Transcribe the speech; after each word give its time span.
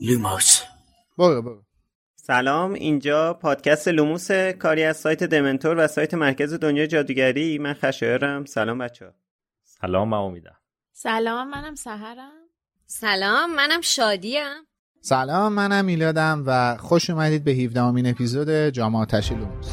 لوموس. 0.00 0.62
برو 1.18 1.42
برو. 1.42 1.62
سلام 2.16 2.72
اینجا 2.72 3.34
پادکست 3.34 3.88
لوموس 3.88 4.30
کاری 4.30 4.84
از 4.84 4.96
سایت 4.96 5.24
دمنتور 5.24 5.76
و 5.78 5.86
سایت 5.86 6.14
مرکز 6.14 6.54
دنیا 6.54 6.86
جادوگری. 6.86 7.58
من 7.58 7.74
خشایارم. 7.74 8.44
سلام 8.44 8.78
بچه 8.78 9.06
ها. 9.06 9.12
سلام 9.64 10.08
من 10.08 10.16
امیدم. 10.16 10.56
سلام 10.92 11.50
منم 11.50 11.74
سحرم. 11.74 12.32
سلام 12.86 13.54
منم 13.54 13.80
شادیم. 13.80 14.66
سلام 15.00 15.52
منم 15.52 15.84
میلادم 15.84 16.44
و 16.46 16.76
خوش 16.76 17.10
اومدید 17.10 17.44
به 17.44 17.50
17 17.50 17.80
امین 17.80 18.06
اپیزود 18.06 18.50
جام 18.68 18.94
آتش 18.94 19.32
لوموس. 19.32 19.66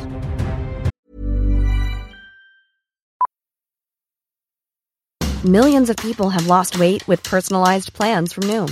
Millions 5.46 5.90
of 5.92 5.98
people 5.98 6.30
have 6.32 6.48
lost 6.48 6.72
weight 6.80 7.08
with 7.08 7.22
personalized 7.34 7.94
plans 7.94 8.34
from 8.34 8.44
Noom, 8.52 8.72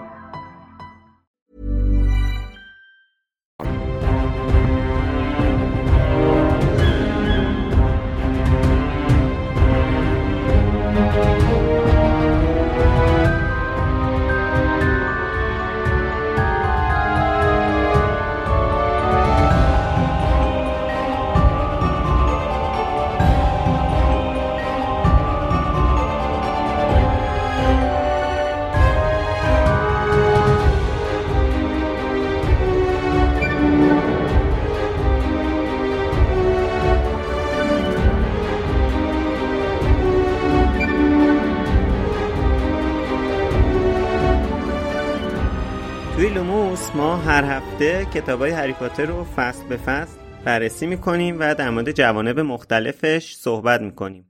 لوموس 46.35 46.95
ما 46.95 47.17
هر 47.17 47.43
هفته 47.43 48.05
کتاب 48.05 48.39
های 48.39 48.51
هری 48.51 48.73
پاتر 48.73 49.05
رو 49.05 49.23
فصل 49.23 49.67
به 49.67 49.77
فصل 49.77 50.17
بررسی 50.45 50.85
می‌کنیم 50.85 51.37
و 51.39 51.55
در 51.55 51.69
مورد 51.69 51.91
جوانب 51.91 52.39
مختلفش 52.39 53.33
صحبت 53.35 53.81
می‌کنیم. 53.81 54.25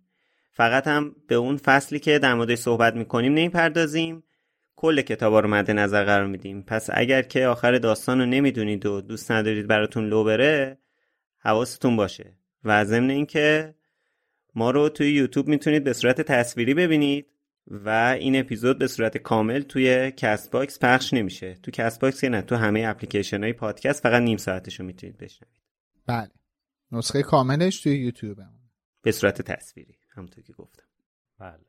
فقط 0.52 0.88
هم 0.88 1.16
به 1.28 1.36
اون 1.36 1.58
فصلی 1.58 2.00
که 2.00 2.20
در 2.20 2.34
موردش 2.34 2.58
صحبت 2.58 2.96
می‌کنیم 2.96 3.34
نمی‌پردازیم. 3.34 4.24
کل 4.76 5.02
کتابا 5.02 5.40
رو 5.40 5.50
مد 5.50 5.72
نظر 5.72 6.04
قرار 6.04 6.28
میدیم. 6.28 6.62
پس 6.62 6.90
اگر 6.94 7.22
که 7.22 7.46
آخر 7.46 7.78
داستان 7.78 8.20
رو 8.20 8.26
نمی‌دونید 8.26 8.86
و 8.86 9.02
دوست 9.02 9.32
ندارید 9.32 9.68
براتون 9.68 10.08
لو 10.08 10.24
بره 10.24 10.78
حواستون 11.40 11.96
باشه. 11.96 12.38
و 12.64 12.86
ضمن 12.86 13.10
اینکه 13.10 13.76
ما 14.56 14.72
رو 14.72 14.90
توی 14.90 15.12
یوتیوب 15.12 15.48
می‌تونید 15.48 15.84
به 15.84 15.94
صورت 15.94 16.22
تصویری 16.22 16.74
ببینید. 16.74 17.26
و 17.68 18.18
این 18.20 18.40
اپیزود 18.40 18.80
به 18.80 18.88
صورت 18.88 19.18
کامل 19.18 19.62
توی 19.62 20.12
کست 20.12 20.52
باکس 20.52 20.80
پخش 20.80 21.14
نمیشه. 21.14 21.58
تو 21.64 21.72
کست 21.72 22.00
باکس 22.00 22.22
که 22.22 22.30
نه 22.30 22.42
تو 22.42 22.56
همه 22.56 22.84
اپلیکیشن 22.88 23.44
های 23.44 23.54
پادکست 23.54 24.04
فقط 24.04 24.22
نیم 24.22 24.38
ساعتش 24.38 24.80
رو 24.80 24.86
می‌تونید 24.86 25.18
بشنوید. 25.18 25.62
بله. 26.08 26.32
نسخه 26.92 27.24
کاملش 27.24 27.82
توی 27.82 27.98
یوتیوب 27.98 28.40
هم. 28.40 28.54
به 29.02 29.12
صورت 29.12 29.42
تصویری 29.42 29.96
همونطور 30.16 30.44
که 30.44 30.54
گفتم. 30.54 30.86
بله. 31.40 31.60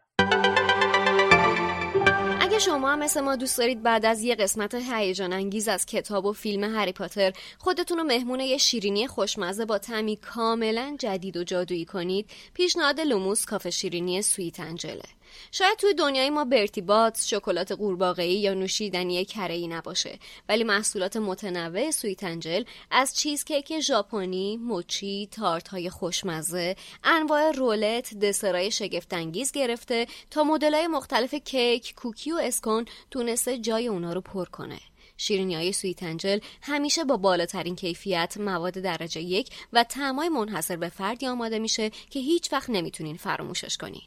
اگه 2.41 2.59
شما 2.59 2.93
هم 2.93 2.99
مثل 2.99 3.21
ما 3.21 3.37
دوست 3.37 3.59
دارید 3.59 3.83
بعد 3.83 4.07
از 4.07 4.23
یه 4.23 4.35
قسمت 4.35 4.75
هیجان 4.75 5.33
انگیز 5.33 5.69
از 5.69 5.87
کتاب 5.87 6.25
و 6.25 6.33
فیلم 6.33 6.77
هری 6.77 6.93
پاتر 6.93 7.33
خودتون 7.59 7.99
رو 7.99 8.05
مهمون 8.05 8.41
یه 8.41 8.59
شیرینی 8.59 9.07
خوشمزه 9.07 9.65
با 9.65 9.79
طعمی 9.79 10.17
کاملا 10.17 10.97
جدید 10.99 11.37
و 11.37 11.45
جادویی 11.45 11.85
کنید 11.85 12.31
پیشنهاد 12.55 13.01
لوموس 13.01 13.45
کافه 13.45 13.71
شیرینی 13.71 14.23
سویت 14.23 14.61
انجله. 14.61 15.03
شاید 15.53 15.79
توی 15.79 15.95
دنیای 15.95 16.31
ما 16.31 16.45
برتی 16.45 16.81
باتس، 16.81 17.29
شکلات 17.29 17.73
قورباغه‌ای 17.73 18.35
یا 18.35 18.55
نوشیدنی 18.55 19.25
کره‌ای 19.25 19.69
نباشه 19.69 20.19
ولی 20.49 20.65
محصولات 20.65 21.17
متنوع 21.17 21.91
سویت 21.91 22.25
انجل 22.25 22.65
از 22.91 23.17
چیزکیک 23.17 23.81
ژاپنی، 23.81 24.57
موچی، 24.57 25.29
تارت‌های 25.33 25.91
خوشمزه، 25.91 26.77
انواع 27.05 27.51
رولت، 27.51 28.15
دسرای 28.15 28.71
شگفت‌انگیز 28.71 29.53
گرفته 29.53 30.07
تا 30.31 30.45
مدل‌های 30.45 30.87
مختلف 30.87 31.35
کیک، 31.35 31.95
کوکی 31.95 32.33
و 32.33 32.37
اسکون 32.37 32.85
تونسته 33.11 33.59
جای 33.59 33.89
اونا 33.89 34.13
رو 34.13 34.21
پر 34.21 34.45
کنه. 34.45 34.79
شیرینی 35.17 35.55
های 35.55 35.73
سویت 35.73 36.03
انجل 36.03 36.39
همیشه 36.63 37.05
با 37.05 37.17
بالاترین 37.17 37.77
کیفیت 37.77 38.37
مواد 38.37 38.73
درجه 38.73 39.21
یک 39.21 39.51
و 39.73 39.85
طعمای 39.85 40.29
منحصر 40.29 40.77
به 40.77 40.89
فردی 40.89 41.27
آماده 41.27 41.59
میشه 41.59 41.91
که 42.11 42.21
هیچ 42.21 42.53
وقت 42.53 42.71
نمی‌تونین 42.71 43.17
فراموشش 43.17 43.77
کنین. 43.77 44.03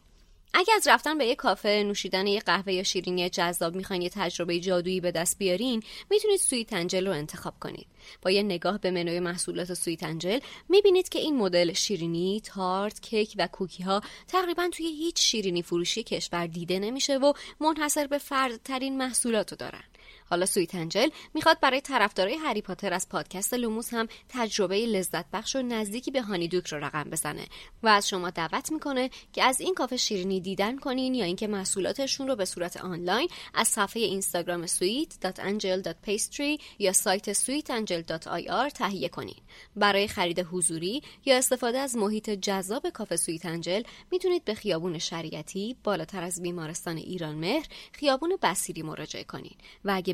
اگه 0.58 0.74
از 0.74 0.88
رفتن 0.88 1.18
به 1.18 1.26
یه 1.26 1.36
کافه 1.36 1.84
نوشیدن 1.88 2.28
یه 2.28 2.40
قهوه 2.40 2.74
یا 2.74 2.84
شیرینی 2.84 3.30
جذاب 3.30 3.76
می‌خواین 3.76 4.02
یه 4.02 4.10
تجربه 4.10 4.60
جادویی 4.60 5.02
به 5.02 5.12
دست 5.12 5.38
بیارین 5.38 5.84
می‌تونید 6.10 6.40
سویت 6.40 6.74
انجل 6.74 7.08
رو 7.08 7.14
انتخاب 7.14 7.54
کنید. 7.60 7.88
با 8.22 8.32
یه 8.32 8.44
نگاه 8.44 8.78
به 8.78 8.92
منوی 8.92 9.20
محصولات 9.20 9.74
سویت 9.74 10.04
انجل 10.04 10.40
می‌بینید 10.70 11.10
که 11.10 11.20
این 11.20 11.38
مدل 11.38 11.74
شیرینی 11.74 12.42
تارت 12.46 13.02
کیک 13.02 13.36
و 13.38 13.48
کوکی 13.48 13.84
ها 13.84 14.02
تقریبا 14.28 14.70
توی 14.72 14.86
هیچ 14.86 15.22
شیرینی 15.22 15.62
فروشی 15.62 16.04
کشور 16.04 16.48
دیده 16.48 16.80
نمیشه 16.80 17.18
و 17.18 17.34
منحصر 17.60 18.08
به 18.08 18.18
فردترین 18.18 18.98
محصولات 18.98 19.52
رو 19.52 19.58
دارن. 19.58 19.84
حالا 20.26 20.46
سویت 20.46 20.76
انجل 20.76 21.10
می‌خواد 21.34 21.60
برای 21.60 21.82
طرفدارای 21.82 22.36
هری 22.36 22.62
پاتر 22.62 22.94
از 22.94 23.10
پادکست 23.10 23.54
لوموس 23.54 23.94
هم 23.94 24.08
تجربه 24.30 24.86
لذت 24.86 25.26
بخش 25.34 25.56
و 25.56 25.62
نزدیکی 25.62 26.12
به 26.12 26.22
هانیدوک 26.22 26.68
رو 26.68 26.78
رقم 26.78 27.04
بزنه. 27.04 27.46
و 27.84 27.88
از 27.88 28.10
شما 28.10 28.30
دعوت 28.30 28.72
می‌کنه 28.72 29.10
که 29.34 29.44
از 29.44 29.62
این 29.62 29.74
کافه 29.74 29.98
شیرینی 29.98 30.40
دیدن 30.40 30.78
کنین 30.78 31.16
یا 31.16 31.26
اینکه 31.26 31.48
محصولاتشون 31.48 32.28
رو 32.28 32.36
به 32.36 32.46
صورت 32.46 32.78
آنلاین 32.78 33.30
از 33.54 33.68
صفحه 33.68 34.02
اینستاگرام 34.04 34.68
sweet.angel.pastry 34.68 36.62
یا 36.80 36.94
سایت 36.94 37.34
sweetangel.ir 37.34 38.72
تهیه 38.74 39.10
کنین. 39.10 39.36
برای 39.76 40.08
خرید 40.08 40.40
حضوری 40.40 41.02
یا 41.26 41.38
استفاده 41.38 41.78
از 41.78 41.96
محیط 41.96 42.30
جذاب 42.30 42.90
کافه 42.90 43.16
سویت 43.16 43.46
انجل 43.46 43.82
می‌تونید 44.12 44.46
به 44.46 44.54
خیابون 44.54 44.98
شریعتی 44.98 45.76
بالاتر 45.84 46.24
از 46.24 46.42
بیمارستان 46.42 46.98
ایران 46.98 47.36
مهر 47.36 47.66
خیابون 47.92 48.38
بصیری 48.42 48.82
مراجعه 48.82 49.24
کنین. 49.24 49.56
و 49.86 49.92
اگه 49.96 50.14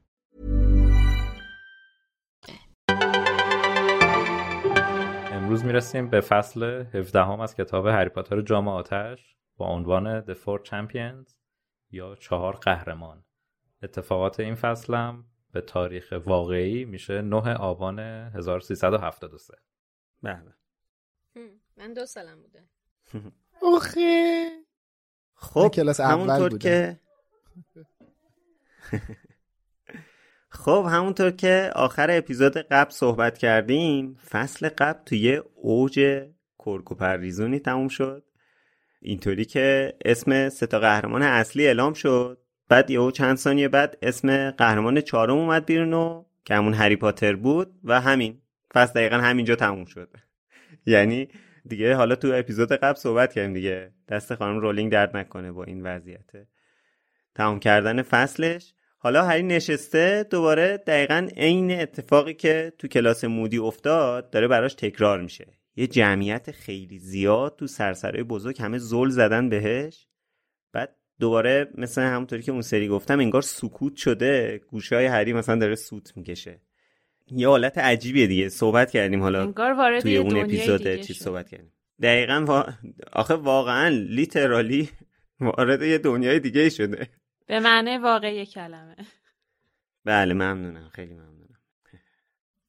امروز 5.51 5.65
می‌رسیم 5.65 6.09
به 6.09 6.21
فصل 6.21 6.63
17 6.93 7.19
هم 7.23 7.39
از 7.39 7.55
کتاب 7.55 7.87
هری 7.87 8.09
پاتر 8.09 8.41
جام 8.41 8.67
آتش 8.67 9.35
با 9.57 9.67
عنوان 9.67 10.21
The 10.21 10.37
Four 10.37 10.69
Champions 10.69 11.33
یا 11.89 12.15
چهار 12.15 12.55
قهرمان. 12.55 13.23
اتفاقات 13.83 14.39
این 14.39 14.55
فصلم 14.55 15.25
به 15.51 15.61
تاریخ 15.61 16.13
واقعی 16.25 16.85
میشه 16.85 17.21
9 17.21 17.55
آبان 17.55 17.99
1373 17.99 19.53
بله. 20.23 20.53
من 21.77 21.93
دو 21.93 22.05
سالم 22.05 22.41
بوده. 22.41 22.69
اوخه 23.61 24.49
خب 25.33 25.71
کلاس 25.73 25.99
اول 25.99 26.11
همونطور 26.11 26.49
بوده. 26.49 26.59
که 26.69 26.99
خب 30.53 30.87
همونطور 30.89 31.31
که 31.31 31.71
آخر 31.75 32.07
اپیزود 32.11 32.57
قبل 32.57 32.91
صحبت 32.91 33.37
کردیم 33.37 34.17
فصل 34.29 34.69
قبل 34.69 35.03
توی 35.05 35.41
اوج 35.55 35.99
کرک 36.59 36.91
و 36.91 36.95
پریزونی 36.95 37.59
تموم 37.59 37.87
شد. 37.87 38.23
اینطوری 39.01 39.45
که 39.45 39.93
اسم 40.05 40.49
سه 40.49 40.67
تا 40.67 40.79
قهرمان 40.79 41.21
اصلی 41.21 41.67
اعلام 41.67 41.93
شد. 41.93 42.37
بعد 42.69 42.91
یهو 42.91 43.11
چند 43.11 43.37
ثانیه 43.37 43.67
بعد 43.67 43.97
اسم 44.01 44.51
قهرمان 44.51 45.01
چهارم 45.01 45.37
اومد 45.37 45.65
بیرون 45.65 45.93
و 45.93 46.23
که 46.45 46.55
همون 46.55 46.73
هری 46.73 46.95
پاتر 46.95 47.35
بود 47.35 47.79
و 47.83 48.01
همین. 48.01 48.41
فصل 48.73 48.93
دقیقا 48.93 49.17
همینجا 49.17 49.55
تموم 49.55 49.85
شد. 49.85 50.09
یعنی 50.85 51.27
دیگه 51.65 51.95
حالا 51.95 52.15
تو 52.15 52.31
اپیزود 52.33 52.71
قبل 52.71 52.99
صحبت 52.99 53.33
کردیم 53.33 53.53
دیگه. 53.53 53.91
دست 54.07 54.35
خانم 54.35 54.59
رولینگ 54.59 54.91
درد 54.91 55.17
نکنه 55.17 55.51
با 55.51 55.63
این 55.63 55.83
وضعیت. 55.83 56.29
تمام 57.35 57.59
کردن 57.59 58.01
فصلش. 58.01 58.73
حالا 59.03 59.23
هری 59.23 59.43
نشسته 59.43 60.27
دوباره 60.29 60.77
دقیقا 60.77 61.27
عین 61.37 61.71
اتفاقی 61.71 62.33
که 62.33 62.73
تو 62.77 62.87
کلاس 62.87 63.23
مودی 63.23 63.57
افتاد 63.57 64.29
داره 64.29 64.47
براش 64.47 64.73
تکرار 64.73 65.21
میشه. 65.21 65.47
یه 65.75 65.87
جمعیت 65.87 66.51
خیلی 66.51 66.99
زیاد 66.99 67.55
تو 67.55 67.67
سرسرای 67.67 68.23
بزرگ 68.23 68.61
همه 68.61 68.77
زل 68.77 69.09
زدن 69.09 69.49
بهش. 69.49 70.07
بعد 70.73 70.95
دوباره 71.19 71.71
مثل 71.77 72.01
همونطوری 72.01 72.41
که 72.41 72.51
اون 72.51 72.61
سری 72.61 72.87
گفتم 72.87 73.19
انگار 73.19 73.41
سکوت 73.41 73.95
شده 73.95 74.61
گوشه 74.67 74.95
های 74.95 75.05
هری 75.05 75.33
مثلا 75.33 75.55
داره 75.55 75.75
سوت 75.75 76.17
می‌کشه. 76.17 76.61
یه 77.31 77.47
حالت 77.47 77.77
عجیبیه 77.77 78.27
دیگه. 78.27 78.49
صحبت 78.49 78.91
کردیم 78.91 79.21
حالا 79.21 79.41
انگار 79.41 79.71
وارد 79.71 80.01
توی 80.01 80.17
اون 80.17 80.37
اپیزود 80.37 81.01
شد. 81.01 81.13
صحبت 81.13 81.49
کردیم. 81.49 81.71
دقیقا 82.01 82.45
وا... 82.47 82.65
آخه 83.13 83.33
واقعا 83.33 83.87
لیترالی 83.87 84.89
وارد 85.39 85.81
یه 85.81 85.97
دنیای 85.97 86.39
دیگه 86.39 86.69
شده. 86.69 87.07
به 87.47 87.59
معنی 87.59 87.97
واقعی 87.97 88.45
کلمه. 88.45 88.95
بله 90.05 90.33
ممنونم 90.33 90.89
خیلی 90.95 91.13
ممنونم. 91.13 91.41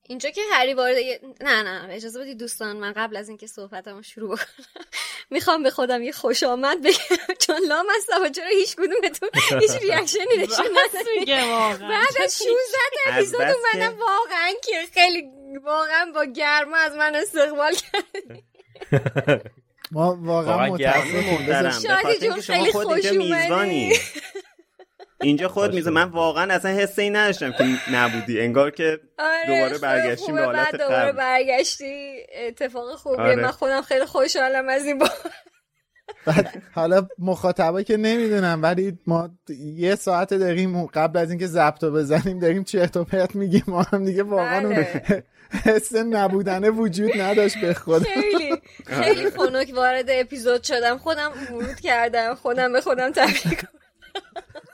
اینجا 0.09 0.31
که 0.31 0.41
هری 0.53 0.75
وارد 0.75 0.97
نه 1.41 1.63
نه 1.63 1.95
اجازه 1.95 2.21
بدید 2.21 2.39
دوستان 2.39 2.77
من 2.77 2.93
قبل 2.93 3.17
از 3.17 3.29
اینکه 3.29 3.47
صحبتمو 3.47 4.03
شروع 4.03 4.37
بکنم 4.37 4.85
می‌خوام 5.31 5.63
به 5.63 5.71
خودم 5.71 6.03
یه 6.03 6.13
خوش 6.13 6.43
آمد 6.43 6.83
بگم 6.83 7.35
چون 7.39 7.57
لام 7.69 7.87
هستم 7.97 8.23
و 8.23 8.29
چرا 8.29 8.49
هیچ 8.49 8.77
کدومتون 8.77 9.29
هیچ 9.61 9.71
ریاکشنی 9.71 10.37
نشون 10.43 10.67
بعد 11.81 12.23
از 12.25 12.39
16 12.39 12.49
تا 13.05 13.13
اپیزود 13.13 13.41
اومدم 13.41 13.99
واقعا 13.99 14.53
که 14.65 14.87
خیلی 14.95 15.29
واقعا 15.65 16.13
با 16.15 16.25
گرما 16.25 16.77
از 16.77 16.97
من 16.97 17.15
استقبال 17.15 17.75
کرد 17.75 19.53
ما 19.93 20.17
واقعا 20.21 20.71
به 20.71 21.71
شادی 21.83 22.19
جون 22.21 22.41
خیلی 22.41 22.73
خوش 22.73 23.07
اومدی. 23.07 23.93
اینجا 25.23 25.49
خود. 25.49 25.75
میزه 25.75 25.91
من 25.91 26.09
واقعا 26.09 26.55
اصلا 26.55 26.71
حس 26.71 26.99
این 26.99 27.17
نداشتم 27.17 27.53
که 27.53 27.65
نبودی 27.93 28.41
انگار 28.41 28.71
که 28.71 29.01
آره، 29.19 29.47
دوباره 29.47 29.79
برگشتیم. 29.79 30.35
به 30.35 30.45
حالت 30.45 30.73
دوباره 30.73 30.97
قبل. 30.97 31.13
برگشتی 31.13 32.17
اتفاق 32.47 32.95
خوبیه 32.95 33.23
آره. 33.23 33.37
من 33.37 33.51
خودم 33.51 33.83
خیلی 33.83 34.05
خوشحالم 34.05 34.69
از 34.69 34.87
این 34.87 34.99
با 34.99 35.09
بعد 36.27 36.63
حالا 36.75 37.09
مخاطبا 37.19 37.83
که 37.83 37.97
نمی‌دونم 37.97 38.63
ولی 38.63 38.99
ما 39.07 39.31
یه 39.77 39.95
ساعت 39.95 40.35
داریم 40.35 40.87
قبل 40.87 41.19
از 41.19 41.31
اینکه 41.31 41.47
ضبط 41.47 41.85
رو 41.85 41.91
بزنیم 41.91 42.39
داریم 42.39 42.65
چرت 42.65 42.97
و 42.97 43.05
پرت 43.05 43.35
میگیم 43.35 43.65
ما 43.67 43.83
هم 43.83 44.05
دیگه 44.05 44.23
واقعا 44.23 44.69
بله. 44.69 45.25
حس 45.65 45.95
نبودنه 45.95 46.71
وجود 46.71 47.21
نداشت 47.21 47.59
به 47.61 47.75
خود 47.75 48.03
خیلی 48.03 48.63
خیلی 48.87 49.31
خنک 49.31 49.73
وارد 49.75 50.05
اپیزود 50.09 50.63
شدم 50.63 50.99
خودم 50.99 51.33
ورود 51.51 51.81
کردم 51.81 52.35
خودم 52.35 52.73
به 52.73 52.81
خودم 52.81 53.11
تبریک. 53.11 53.67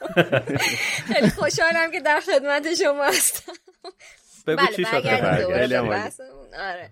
خیلی 1.13 1.31
خوشحالم 1.31 1.91
که 1.91 2.01
در 2.01 2.21
خدمت 2.21 2.75
شما 2.75 3.05
هستم. 3.05 3.53
بگو 4.47 4.67
چی 4.67 4.85
شد 4.85 5.03
که. 5.03 5.17
بحثمون. 5.83 6.55
آره. 6.55 6.91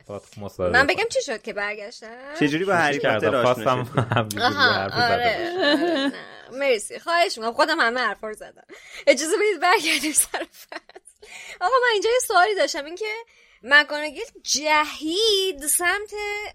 من. 0.59 0.87
بگم 0.87 1.05
چی 1.13 1.23
شد 1.23 1.43
که 1.43 1.53
برگشتم؟ 1.53 2.35
چجوری 2.41 2.65
با 2.65 2.75
هری 2.75 2.99
پاتر 2.99 3.37
آشنا 3.37 3.85
بزنم. 3.85 4.91
آره 4.93 5.13
آره،. 5.13 6.13
مرسی. 6.53 6.99
خواهش 6.99 7.39
می‌کنم. 7.39 7.53
خودم 7.53 7.81
همه 7.81 8.01
حرفا 8.01 8.29
رو 8.29 8.35
زدم. 8.35 8.65
اجازه 9.07 9.37
بدید 9.37 9.61
برگردیم 9.61 10.13
سر 10.13 10.39
فصل. 10.39 10.81
آقا 11.61 11.75
من 11.83 11.89
اینجا 11.93 12.11
یه 12.11 12.19
سوالی 12.27 12.55
داشتم. 12.55 12.85
این 12.85 12.95
که 13.67 13.75
مکانگل 13.75 14.21
جهید 14.43 15.67
سمت 15.67 16.11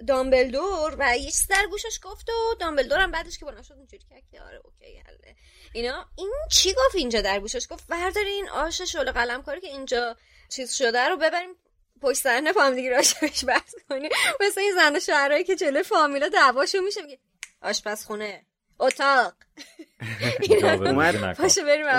دامبلدور 0.07 0.95
و 0.99 1.17
یه 1.17 1.31
چیز 1.31 1.47
در 1.47 1.67
گوشش 1.71 1.99
گفت 2.03 2.29
و 2.29 2.55
دامبلدور 2.59 2.99
هم 2.99 3.11
بعدش 3.11 3.37
که 3.37 3.45
بلند 3.45 3.63
شد 3.63 3.73
اونجوری 3.73 4.03
کرد 4.09 4.23
که 4.31 4.41
آره 4.41 4.61
اوکی 4.63 4.97
حله. 4.97 5.35
اینا 5.73 6.05
این 6.17 6.31
چی 6.51 6.73
گفت 6.73 6.95
اینجا 6.95 7.21
در 7.21 7.39
گوشش؟ 7.39 7.67
گفت 7.69 7.87
برداری 7.87 8.29
این 8.29 8.49
آش 8.49 8.81
شل 8.81 9.11
قلم 9.11 9.43
کاری 9.43 9.61
که 9.61 9.67
اینجا 9.67 10.15
چیز 10.49 10.73
شده 10.73 11.07
رو 11.07 11.17
ببریم 11.17 11.55
پشت 12.01 12.21
صحنه 12.21 12.53
با 12.53 12.63
هم 12.63 12.75
دیگه 12.75 12.89
راجبش 12.89 13.45
بحث 13.45 13.75
کنیم. 13.89 14.11
مثل 14.41 14.61
این 14.61 14.73
زن 14.75 14.95
و 14.95 14.99
شوهرایی 14.99 15.43
که 15.43 15.55
جلوی 15.55 15.83
فامیلا 15.83 16.29
دعواشون 16.29 16.83
میشه 16.83 17.01
میگه 17.01 17.19
آشپزخونه 17.61 18.45
اتاق. 18.79 19.33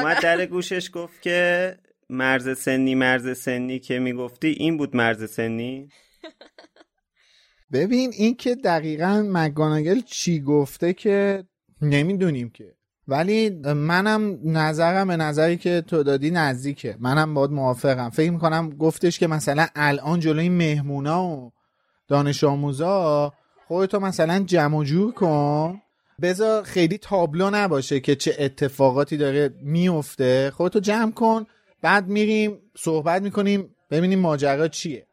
اومد-. 0.02 0.22
در 0.22 0.46
گوشش 0.46 0.90
گفت 0.94 1.22
که 1.22 1.78
مرز 2.12 2.58
سنی 2.58 2.94
مرز 2.94 3.38
سنی 3.38 3.78
که 3.78 3.98
می‌گفتی 3.98 4.48
این 4.48 4.76
بود 4.76 4.96
مرز 4.96 5.30
سنی؟ 5.30 5.88
ببین 7.72 8.10
این 8.16 8.34
که 8.36 8.54
دقیقا 8.54 9.26
مگاناگل 9.26 10.00
چی 10.00 10.40
گفته 10.40 10.92
که 10.92 11.44
نمی‌دونیم 11.82 12.50
که. 12.50 12.74
ولی 13.08 13.50
منم 13.74 14.38
نظرم 14.44 15.08
به 15.08 15.16
نظری 15.16 15.56
که 15.56 15.80
تو 15.86 16.02
دادی 16.02 16.30
نزدیکه. 16.30 16.96
منم 17.00 17.34
باید 17.34 17.50
موافقم. 17.50 18.10
فکر 18.10 18.30
می‌کنم 18.30 18.70
گفتش 18.70 19.18
که 19.18 19.26
مثلا 19.26 19.66
الان 19.74 20.20
جلوی 20.20 20.48
مهمونا 20.48 21.26
و 21.26 21.52
دانش 22.08 22.44
آموزا 22.44 23.32
خودتو 23.66 24.00
مثلا 24.00 24.38
جمع 24.46 24.84
جور 24.84 25.12
کن. 25.12 25.80
بذار 26.22 26.62
خیلی 26.62 26.98
تابلو 26.98 27.50
نباشه 27.50 28.00
که 28.00 28.14
چه 28.14 28.36
اتفاقاتی 28.38 29.16
داره 29.16 29.50
میفته 29.62 30.50
خودتو 30.50 30.80
جمع 30.80 31.12
کن. 31.12 31.46
بعد 31.82 32.08
میریم 32.08 32.58
صحبت 32.76 33.22
می‌کنیم 33.22 33.74
ببینیم 33.90 34.18
ماجرا 34.18 34.68
چیه. 34.68 35.06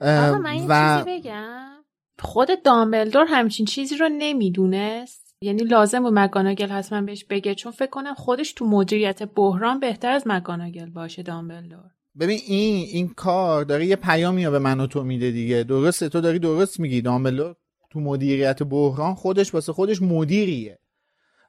آقا 0.00 0.38
من 0.38 0.66
و 0.68 1.04
چیزی 1.04 1.18
بگم. 1.18 1.70
خود 2.18 2.48
دامبلدور 2.64 3.24
همچین 3.28 3.66
چیزی 3.66 3.96
رو 3.96 4.08
نمی‌دونست. 4.18 5.34
یعنی 5.40 5.62
لازم 5.62 6.02
بود 6.02 6.12
مگاناگل 6.18 6.68
حتما 6.68 7.00
بهش 7.00 7.24
بگه 7.24 7.54
چون 7.54 7.72
فکر 7.72 7.90
کنم 7.90 8.14
خودش 8.14 8.52
تو 8.52 8.66
مدیریت 8.66 9.22
بحران 9.22 9.80
بهتر 9.80 10.10
از 10.10 10.22
مگاناگل 10.26 10.90
باشه 10.90 11.22
دامبلدور. 11.22 11.90
ببین 12.20 12.40
این 12.46 12.86
این 12.86 13.08
کار 13.08 13.64
داره 13.64 13.86
یه 13.86 13.96
پیامی 13.96 14.50
به 14.50 14.58
من 14.58 14.80
و 14.80 14.86
تو 14.86 15.04
میده 15.04 15.30
دیگه. 15.30 15.64
درسته 15.64 16.08
تو 16.08 16.20
داری 16.20 16.38
درست 16.38 16.80
میگی. 16.80 17.00
دامبلدور 17.02 17.56
تو 17.90 18.00
مدیریت 18.00 18.62
بحران 18.62 19.14
خودش 19.14 19.54
واسه 19.54 19.72
خودش 19.72 20.02
مدیریه. 20.02 20.78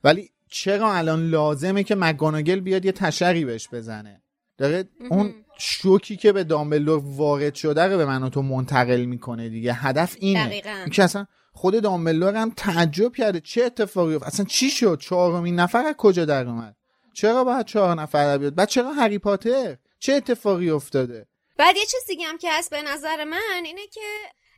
ولی 0.04 0.30
چرا 0.50 0.94
الان 0.94 1.30
لازمه 1.30 1.84
که 1.84 1.96
مگاناگل 1.96 2.60
بیاد 2.60 2.86
یه 2.86 2.92
تشری 2.92 3.46
بهش 3.46 3.70
بزنه؟ 3.70 4.22
داره 4.58 4.86
اون 5.10 5.34
شوکی 5.58 6.18
که 6.18 6.32
به 6.32 6.44
دامبلدور 6.44 7.02
وارد 7.04 7.56
شده 7.56 7.84
رو 7.84 7.98
به 7.98 8.06
من 8.06 8.24
و 8.24 8.30
تو 8.30 8.42
منتقل 8.42 9.06
می‌کنه 9.06 9.50
دیگه. 9.50 9.74
هدف 9.74 10.16
اینه. 10.20 10.48
دقیقاً. 10.48 10.86
که 10.94 11.04
اصلا 11.04 11.26
خود 11.54 11.82
دامبلدور 11.82 12.36
هم 12.36 12.54
تعجب 12.58 13.16
کرده. 13.16 13.40
چه 13.40 13.64
اتفاقی 13.64 14.16
افتاد 14.16 14.34
اصلا 14.34 14.46
چی 14.46 14.70
شد؟ 14.70 15.00
چهارمین 15.02 15.60
نفر 15.60 15.86
از 15.86 15.96
کجا 15.98 16.26
در 16.26 16.48
اومد؟ 16.48 16.76
چرا 17.14 17.44
باید 17.44 17.66
چهار 17.66 18.02
نفر 18.02 18.38
بیاد؟ 18.38 18.56
بعد 18.56 18.68
چرا 18.68 18.94
هری 18.94 19.20
پاتر؟ 19.20 19.78
چه 20.00 20.14
اتفاقی 20.14 20.70
افتاده؟ 20.70 21.28
بعد 21.58 21.76
یه 21.76 21.86
چیز 21.86 22.02
دیگه 22.08 22.26
هم 22.26 22.38
که 22.38 22.52
هست 22.52 22.70
به 22.70 22.82
نظر 22.82 23.24
من 23.24 23.62
اینه 23.66 23.88
که 23.88 24.02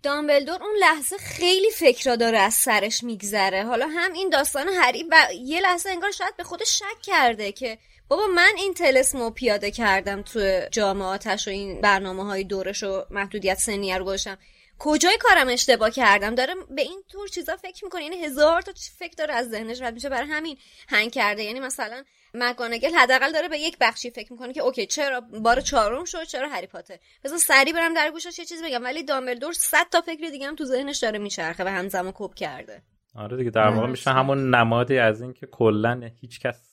دامبلدور 0.03 0.63
اون 0.63 0.75
لحظه 0.79 1.17
خیلی 1.17 1.69
فکر 1.71 2.15
داره 2.15 2.37
از 2.37 2.53
سرش 2.53 3.03
میگذره. 3.03 3.63
حالا 3.63 3.87
هم 3.87 4.13
این 4.13 4.29
داستان 4.29 4.67
هری 4.67 5.03
و 5.11 5.27
یه 5.43 5.61
لحظه 5.61 5.89
انگار 5.89 6.11
شاید 6.11 6.37
به 6.37 6.43
خودش 6.43 6.79
شک 6.79 7.01
کرده 7.01 7.51
که 7.51 7.77
بابا 8.09 8.27
من 8.27 8.51
این 8.57 8.73
تلسمو 8.73 9.29
پیاده 9.29 9.71
کردم 9.71 10.21
تو 10.21 10.61
جامعاتش 10.71 11.47
و 11.47 11.51
این 11.51 11.81
برنامه 11.81 12.23
های 12.23 12.43
دورش 12.43 12.83
و 12.83 13.05
محدودیت 13.09 13.57
سنیه 13.57 13.97
رو 13.97 14.05
گذاشتم. 14.05 14.37
کجای 14.79 15.17
کارم 15.19 15.47
اشتباه 15.47 15.89
کردم؟ 15.89 16.35
داره 16.35 16.53
به 16.75 16.81
این 16.81 17.03
طور 17.11 17.27
چیزا 17.27 17.55
فکر 17.55 17.85
می‌کنه. 17.85 18.03
یعنی 18.03 18.25
هزار 18.25 18.61
تا 18.61 18.71
فکر 18.97 19.13
داره 19.17 19.33
از 19.33 19.49
ذهنش 19.49 19.81
رد 19.81 19.93
میشه 19.93 20.09
برای 20.09 20.27
همین 20.27 20.57
هنگ 20.89 21.11
کرده. 21.11 21.43
یعنی 21.43 21.59
مثلا 21.59 22.03
مکانگل 22.33 22.95
حداقل 22.95 23.31
داره 23.31 23.47
به 23.47 23.59
یک 23.59 23.77
بخشی 23.81 24.11
فکر 24.11 24.33
می‌کنه 24.33 24.53
که 24.53 24.61
اوکی 24.61 24.85
چرا 24.85 25.21
بار 25.21 25.61
چهارم 25.61 26.05
شد 26.05 26.23
چرا 26.23 26.49
هری 26.49 26.67
پاتر؟ 26.67 26.99
بذار 27.23 27.37
سری 27.37 27.73
برم 27.73 27.93
در 27.93 28.11
گوشش 28.11 28.39
یه 28.39 28.45
چیز 28.45 28.63
بگم. 28.63 28.83
ولی 28.83 29.03
دامبلدور 29.03 29.53
صد 29.53 29.85
تا 29.91 30.01
فکر 30.01 30.29
دیگه 30.29 30.47
هم 30.47 30.55
تو 30.55 30.65
ذهنش 30.65 30.97
داره 30.97 31.19
میچرخه 31.19 31.63
و 31.63 31.67
همزمان 31.67 32.11
کوب 32.11 32.35
کرده. 32.35 32.83
آره 33.15 33.37
دیگه 33.37 33.49
در 33.49 33.67
واقع 33.67 33.87
میشه 33.87 34.11
همون 34.11 34.55
نمادی 34.55 34.97
از 34.97 35.21
این 35.21 35.33
که 35.33 35.47
کلا 35.47 36.11
هیچ 36.21 36.39
کس 36.39 36.66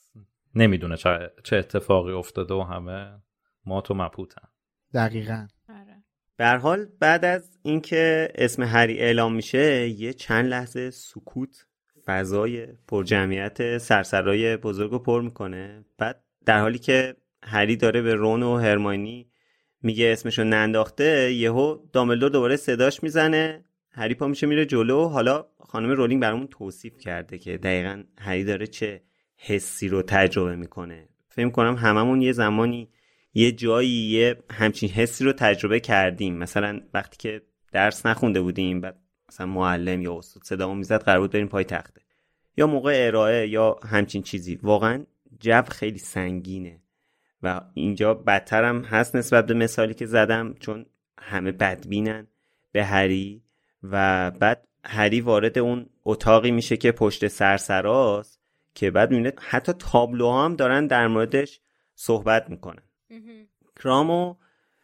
نمی‌دونه 0.54 0.96
چه 0.96 1.30
چه 1.44 1.56
اتفاقی 1.56 2.12
افتاده 2.12 2.54
و 2.54 2.60
همه 2.60 3.22
ما 3.66 3.80
تو 3.80 3.94
مبهوتن 3.94 4.48
دقیقا. 4.94 5.46
به 6.36 6.44
هر 6.44 6.56
حال 6.56 6.86
بعد 7.00 7.24
از 7.24 7.58
اینکه 7.62 8.28
اسم 8.34 8.62
هری 8.62 8.98
اعلام 8.98 9.34
میشه 9.34 9.88
یه 9.88 10.12
چند 10.12 10.46
لحظه 10.46 10.90
سکوت 10.90 11.66
فضای 12.06 12.66
پرجمعیت 12.66 13.78
سرسرای 13.78 14.56
بزرگ 14.56 14.90
رو 14.90 14.98
پر 14.98 15.22
می‌کنه. 15.22 15.84
بعد 15.98 16.24
در 16.46 16.60
حالی 16.60 16.78
که 16.78 17.16
هری 17.42 17.76
داره 17.76 18.02
به 18.02 18.14
رون 18.14 18.42
و 18.42 18.56
هرماینی 18.56 19.30
میگه 19.82 20.10
اسمشو 20.12 20.44
ننداخته 20.44 21.32
یهو 21.32 21.78
دامبلدور 21.92 22.30
دوباره 22.30 22.56
صداش 22.56 23.02
می‌زنه. 23.02 23.64
هری 23.90 24.14
پا 24.14 24.26
میشه 24.26 24.46
میره 24.46 24.66
جلو. 24.66 25.08
حالا 25.08 25.46
خانم 25.60 25.90
رولینگ 25.90 26.22
برامون 26.22 26.46
توصیف 26.46 26.98
کرده 26.98 27.38
که 27.38 27.58
دقیقا 27.58 28.02
هری 28.18 28.44
داره 28.44 28.66
چه 28.66 29.02
حسی 29.46 29.88
رو 29.88 30.02
تجربه 30.02 30.56
می‌کنه. 30.56 31.08
فکر 31.28 31.50
کنم 31.50 31.74
هممون 31.74 32.22
یه 32.22 32.32
زمانی 32.32 32.88
یه 33.34 33.52
جایی 33.52 33.88
یه 33.88 34.36
همچین 34.50 34.88
حسی 34.88 35.24
رو 35.24 35.32
تجربه 35.32 35.80
کردیم. 35.80 36.36
مثلا 36.36 36.80
وقتی 36.94 37.16
که 37.16 37.42
درس 37.72 38.06
نخونده 38.06 38.40
بودیم 38.40 38.80
بعد 38.80 38.98
مثلا 39.28 39.46
معلم 39.46 40.00
یا 40.00 40.18
استاد 40.18 40.42
صدامون 40.44 40.78
می‌زد 40.78 41.02
قرار 41.02 41.20
بود 41.20 41.30
بریم 41.30 41.48
پای 41.48 41.64
تخته. 41.64 42.00
یا 42.56 42.66
موقع 42.66 43.06
ارائه 43.06 43.48
یا 43.48 43.76
همچین 43.84 44.22
چیزی. 44.22 44.58
واقعا 44.62 45.04
جو 45.40 45.62
خیلی 45.62 45.98
سنگینه. 45.98 46.80
و 47.42 47.60
اینجا 47.74 48.14
بدتر 48.14 48.64
هم 48.64 48.80
هست 48.84 49.16
نسبت 49.16 49.46
به 49.46 49.54
مثالی 49.54 49.94
که 49.94 50.06
زدم 50.06 50.54
چون 50.54 50.86
همه 51.18 51.52
بدبینن 51.52 52.26
به 52.72 52.84
هری. 52.84 53.42
و 53.82 54.30
بعد 54.30 54.68
هری 54.84 55.20
وارد 55.20 55.58
اون 55.58 55.86
اتاقی 56.04 56.50
میشه 56.50 56.76
که 56.76 56.92
پشت 56.92 57.28
سرسراست. 57.28 58.43
که 58.74 58.90
بعد 58.90 59.10
می‌بینه 59.10 59.32
حتی 59.40 59.72
تابلوها 59.72 60.44
هم 60.44 60.56
دارن 60.56 60.86
در 60.86 61.06
موردش 61.06 61.60
صحبت 61.94 62.50
می‌کنن. 62.50 62.82
کرام 63.82 64.10
و 64.10 64.34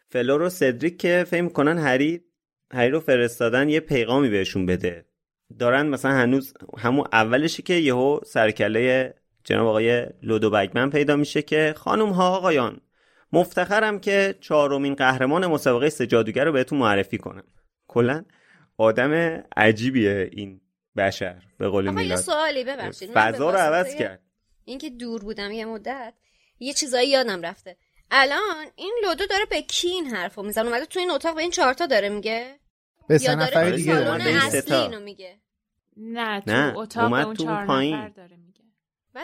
فلور 0.09 0.41
و 0.41 0.49
سدریک 0.49 0.97
که 0.97 1.25
فکر 1.27 1.41
می‌کنن 1.41 1.77
هری 1.77 2.21
هری 2.73 2.89
رو 2.89 2.99
فرستادن 2.99 3.69
یه 3.69 3.79
پیغامی 3.79 4.29
بهشون 4.29 4.65
بده. 4.65 5.05
دارن 5.59 5.87
مثلا 5.87 6.11
هنوز 6.11 6.53
همون 6.77 7.07
اولشه 7.13 7.63
که 7.63 7.73
یهو 7.73 8.19
سرکله 8.25 9.13
جناب 9.43 9.67
آقای 9.67 10.07
لودو 10.23 10.49
بگمن 10.49 10.89
پیدا 10.89 11.15
میشه 11.15 11.41
که 11.41 11.73
خانم 11.77 12.09
ها 12.09 12.37
آقایان 12.37 12.81
مفتخرم 13.33 13.99
که 13.99 14.35
چهارمین 14.41 14.95
قهرمان 14.95 15.47
مسابقه 15.47 15.89
سه 15.89 16.07
جادوگر 16.07 16.45
رو 16.45 16.51
بهتون 16.51 16.79
معرفی 16.79 17.17
کنم. 17.17 17.43
کلا 17.87 18.25
آدم 18.77 19.11
عجیبیه 19.57 20.29
این 20.31 20.60
بشر 20.97 21.41
به 21.57 21.69
قول 21.69 21.89
آقا 21.89 22.01
یه 22.01 22.03
میلاد. 22.03 22.21
سوالی 22.21 22.63
ببخشید. 22.63 23.11
فضا 23.13 23.51
رو 23.51 23.57
عوض 23.57 23.95
کرد. 23.95 24.21
اینکه 24.65 24.89
دور 24.89 25.21
بودم 25.21 25.51
یه 25.51 25.65
مدت 25.65 26.13
یه 26.59 26.73
چیزایی 26.73 27.09
یادم 27.09 27.41
رفته. 27.41 27.77
الان 28.11 28.65
این 28.75 28.93
لودو 29.03 29.25
داره 29.25 29.45
به 29.45 29.61
کی 29.61 29.87
این 29.87 30.05
حرفو 30.05 30.43
می‌زنه. 30.43 30.67
اومده 30.67 30.85
تو 30.85 30.99
این 30.99 31.11
اتاق 31.11 31.35
به 31.35 31.41
این 31.41 31.51
چهارتا 31.51 31.85
داره 31.85 32.09
میگه. 32.09 32.59
به 33.07 33.13
یا 33.13 33.19
سه 33.19 33.35
داره 33.35 33.43
نفر 33.43 33.69
دیگه 33.69 33.97
این 33.97 34.03
داره. 34.49 34.81
اینو 34.81 34.99
میگه. 34.99 35.39
نه 35.97 36.41
تو 36.41 36.51
نه، 36.51 36.73
اتاق 36.77 37.03
اومد 37.03 37.25
اون 37.25 37.35
تو 37.35 37.43
چهار 37.43 37.65
پایین. 37.65 37.95
نفر 37.95 38.09
داره 38.09 38.35
میگه. 38.37 38.50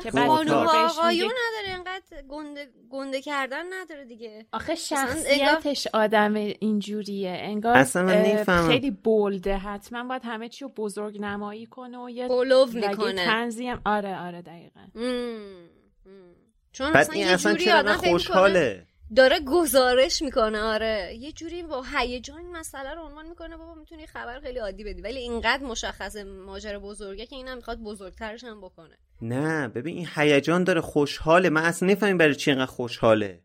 که 0.04 0.12
خانوم 0.12 0.68
آقایون 0.68 1.32
نداره 1.32 1.76
اینقدر 1.76 2.22
گنده, 2.30 2.70
گنده 2.90 3.22
کردن 3.22 3.74
نداره 3.74 4.06
دیگه 4.06 4.46
آخه 4.54 4.76
شخصیتش 4.76 5.88
آدم 5.94 6.34
اینجوریه 6.34 7.38
انگار 7.42 7.78
اصلا. 7.78 8.68
خیلی 8.68 8.92
بولده 8.92 9.58
حتما 9.58 10.04
باید 10.04 10.22
همه 10.26 10.50
چی 10.50 10.66
رو 10.66 10.72
بزرگ 10.72 11.18
نمایی 11.22 11.66
کنه 11.66 11.98
و 11.98 12.10
یه 12.10 12.28
رگه 12.28 12.90
می‌کنه 12.90 13.26
تنزی 13.26 13.68
هم 13.68 13.82
آره 13.86 14.20
آره 14.20 14.42
دقیقا 14.42 14.82
مم. 14.96 15.68
مم. 16.06 16.36
چون 16.72 16.94
بعد 16.94 17.04
مثلا 17.04 17.14
این 17.14 17.28
یه 17.28 17.34
اصلا 17.34 17.52
جوری 17.52 17.66
چرا 17.66 17.98
خوشحاله 17.98 18.87
داره 19.16 19.40
گزارش 19.48 20.22
می‌کنه 20.22 20.60
آره. 20.60 21.18
یه 21.20 21.32
جوری 21.32 21.64
با 21.64 21.84
هیجان 21.98 22.46
مسئله 22.46 22.94
رو 22.94 23.02
عنوان 23.02 23.28
می‌کنه. 23.30 23.58
بابا 23.58 23.74
می‌تونی 23.74 24.08
خبر 24.08 24.40
خیلی 24.40 24.60
عادی 24.60 24.84
بدی. 24.84 25.02
ولی 25.02 25.18
اینقدر 25.20 25.64
مشخص 25.64 26.16
ماجرا 26.46 26.80
بزرگه 26.80 27.26
که 27.26 27.36
اینم 27.36 27.56
می‌خواد 27.56 27.80
بزرگترش 27.80 28.44
هم 28.44 28.62
بکنه. 28.62 28.98
نه 29.22 29.68
ببین 29.68 29.98
این 29.98 30.08
هیجان 30.16 30.64
داره 30.64 30.82
خوشحاله. 30.82 31.50
من 31.50 31.64
اصلا 31.64 31.90
نفهمیم 31.90 32.18
برای 32.18 32.36
چی 32.36 32.52
اینقدر 32.52 32.72
خوشحاله. 32.72 33.42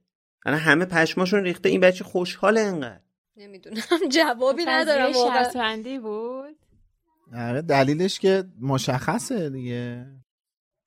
الان 0.47 0.59
همه 0.61 0.85
پشماشون 0.85 1.43
ریخته 1.43 1.69
این 1.69 1.81
بچه 1.81 2.05
خوشحاله 2.05 2.61
انقدر 2.61 3.01
نمی‌دونم 3.37 3.77
جوابی 4.11 4.65
ندارم 4.65 5.13
شرطبندی 5.13 5.99
بود؟ 5.99 6.57
آره 7.35 7.63
دلیلش 7.63 8.19
که 8.19 8.45
مشخصه 8.61 9.51
دیگه. 9.51 10.07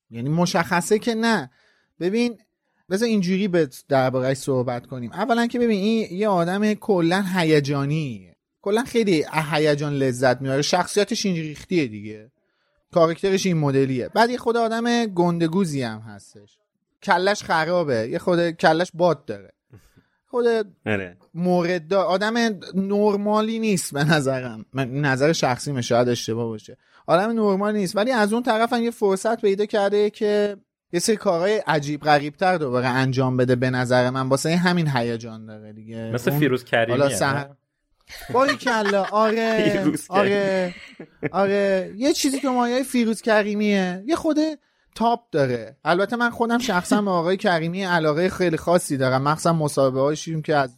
یعنی 0.10 0.30
مشخصه 0.30 1.00
که 1.00 1.16
نه. 1.16 1.52
ببین 2.00 2.38
بذار 2.90 3.08
اینجوری 3.08 3.48
به 3.48 3.70
دربارهش 3.90 4.38
صحبت 4.38 4.88
کنیم. 4.88 5.12
اولا 5.12 5.48
که 5.48 5.60
ببین 5.60 5.80
این 5.80 6.18
یه 6.20 6.28
آدم 6.28 6.74
کلا 6.74 7.26
هیجانی. 7.36 8.32
کلا 8.62 8.84
خیلی 8.84 9.26
هیجان 9.52 9.94
لذت 9.94 10.42
میاره 10.42 10.62
شخصیتش 10.62 11.26
این 11.26 11.36
ریختیه 11.36 11.88
دیگه. 11.88 12.32
کاراکترش 12.94 13.46
این 13.46 13.58
مدلیه. 13.58 14.10
بعد 14.10 14.30
یه 14.30 14.38
خود 14.38 14.58
آدم 14.58 15.06
گندگوزی 15.06 15.82
هم 15.82 16.00
هستش. 16.00 16.58
کلش 17.04 17.44
خرابه. 17.44 18.08
یه 18.12 18.20
خود 18.20 18.52
کلش 18.52 18.92
باد 18.94 19.26
داره. 19.26 19.54
خود 20.28 20.46
آره. 20.86 21.18
مورد 21.34 21.88
دار 21.88 22.06
آدم 22.06 22.34
نرمالی 22.74 23.60
نیست 23.60 23.94
به 23.94 24.04
نظرم. 24.04 24.66
من 24.74 24.92
نظر 24.92 25.34
شخصی 25.34 25.84
شاید 25.84 26.10
اشتباه 26.10 26.48
باشه. 26.48 26.78
آدم 27.08 27.32
نرمالی 27.32 27.80
نیست. 27.80 27.96
ولی 27.96 28.12
از 28.12 28.34
اون 28.34 28.44
طرف 28.44 28.74
هم 28.74 28.84
یه 28.84 28.92
فرصت 28.92 29.42
پیدا 29.42 29.66
کرده 29.66 30.10
که 30.10 30.58
یه 30.94 31.00
سری 31.00 31.16
کارهای 31.16 31.58
عجیب 31.68 32.02
غریب 32.02 32.36
تر 32.36 32.58
دوباره 32.58 32.88
انجام 32.88 33.38
بده 33.38 33.56
به 33.56 33.70
نظر 33.70 34.10
من. 34.10 34.30
واسه 34.30 34.56
همین 34.56 34.88
هیجان 34.88 35.46
داره 35.46 35.74
دیگه. 35.74 36.12
مثل 36.14 36.30
اون- 36.32 36.40
فیروز 36.40 36.64
کریمیه 36.64 36.98
حالا 37.04 37.16
سهر 37.16 37.50
باری 38.34 38.56
کلا 38.56 39.04
آره 39.12 39.70
فیروز 39.72 40.06
آره 40.10 40.76
آره. 41.32 41.94
یه 41.98 42.14
چیزی 42.14 42.40
که 42.40 42.50
مایه 42.50 42.84
فیروز 42.84 43.22
کریمیه. 43.22 44.04
یه 44.08 44.16
خود 44.16 44.38
تاپ 44.96 45.20
داره. 45.32 45.78
البته 45.86 46.16
من 46.16 46.30
خودم 46.30 46.58
شخصا 46.58 47.02
به 47.02 47.12
آقای 47.12 47.38
کریمی 47.38 47.84
علاقه 47.84 48.30
خیلی 48.30 48.58
خاصی 48.58 48.98
دارم. 48.98 49.22
مخصوصا 49.24 49.54
مسابقه 49.54 50.00
هاشیم 50.00 50.42
که 50.42 50.56
از 50.56 50.78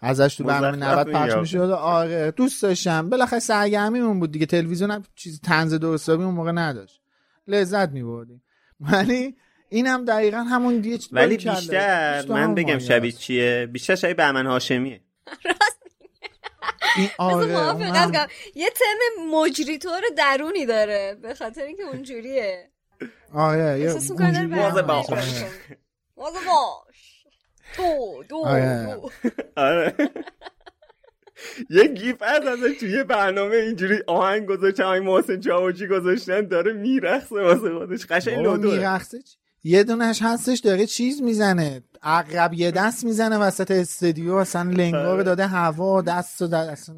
ازش 0.00 0.34
تو 0.36 0.44
برنامه 0.44 0.76
مزخرف 0.76 1.06
90 1.06 1.12
پخش. 1.12 1.36
می‌شد. 1.36 1.58
آره 1.70 2.30
دوست 2.30 2.62
داشتم. 2.62 3.10
بالاخره 3.10 3.38
سرگرمیمون 3.38 4.20
بود 4.20 4.32
دیگه. 4.32 4.46
تلویزیون 4.46 4.90
هم 4.90 5.02
چیز 5.14 5.40
طنز 5.40 5.74
درستابی 5.74 6.24
اون 6.24 6.34
موقع 6.34 6.52
نداشت. 6.52 7.00
لذت 7.48 7.88
میبردیم. 7.90 8.42
ولی 8.80 9.36
اینم 9.76 10.04
دقیقا 10.04 10.36
همون 10.36 10.80
دیگه 10.80 10.98
ولی. 11.12 11.36
بیشتر 11.36 11.54
بیشتر 11.54 12.24
من 12.28 12.54
بگم 12.54 12.78
شبیه. 12.78 13.12
چیه؟ 13.12 13.68
بیشتر 13.72 13.94
شبیه 13.94 14.14
بهمن 14.14 14.46
هاشمیه. 14.46 15.00
این 16.96 17.08
آره 17.18 17.54
کنم 17.54 18.28
یه 18.54 18.70
تم 18.70 19.22
مجریتور 19.30 20.00
درونی 20.16 20.66
داره 20.66 21.18
به 21.22 21.34
خاطر 21.34 21.62
اینکه 21.62 21.82
اونجوریه. 21.82 22.70
آره 23.34 23.80
یه 23.80 23.90
برنامه 23.90 24.46
باش. 26.16 27.24
دو 27.76 28.24
دو 28.28 28.36
آره. 28.36 29.00
آره. 29.56 29.94
یه 31.70 31.86
گیف 31.86 32.22
از 32.22 32.46
ازش 32.46 32.78
توی 32.80 33.04
برنامه 33.04 33.56
اینجوری 33.56 34.02
آهنگ 34.06 34.46
گذاشتن 34.46 34.82
آهنگ 34.82 35.02
محسن 35.02 35.40
چاوشی 35.40 35.86
گذاشتن 35.86 36.48
داره 36.48 36.72
میرقصه 36.72 37.42
واسه 37.42 37.78
خودش. 37.78 38.06
قشنگ 38.06 38.46
میرقصه 38.46 39.22
چی؟ 39.22 39.36
یه 39.66 39.84
دونش 39.84 40.22
هستش 40.22 40.58
داره 40.58 40.86
چیز 40.86 41.22
می‌زنه. 41.22 41.82
عقرب 42.02 42.54
یه 42.54 42.70
دست 42.70 43.04
می‌زنه 43.04 43.38
وسط 43.38 43.70
استودیو 43.70 44.34
اصلا 44.34 44.70
لنگا 44.70 45.16
رو 45.16 45.22
داده 45.22 45.46
هوا 45.46 46.02
دست 46.02 46.42
و 46.42 46.46
دست 46.46 46.70
اصلا 46.70 46.96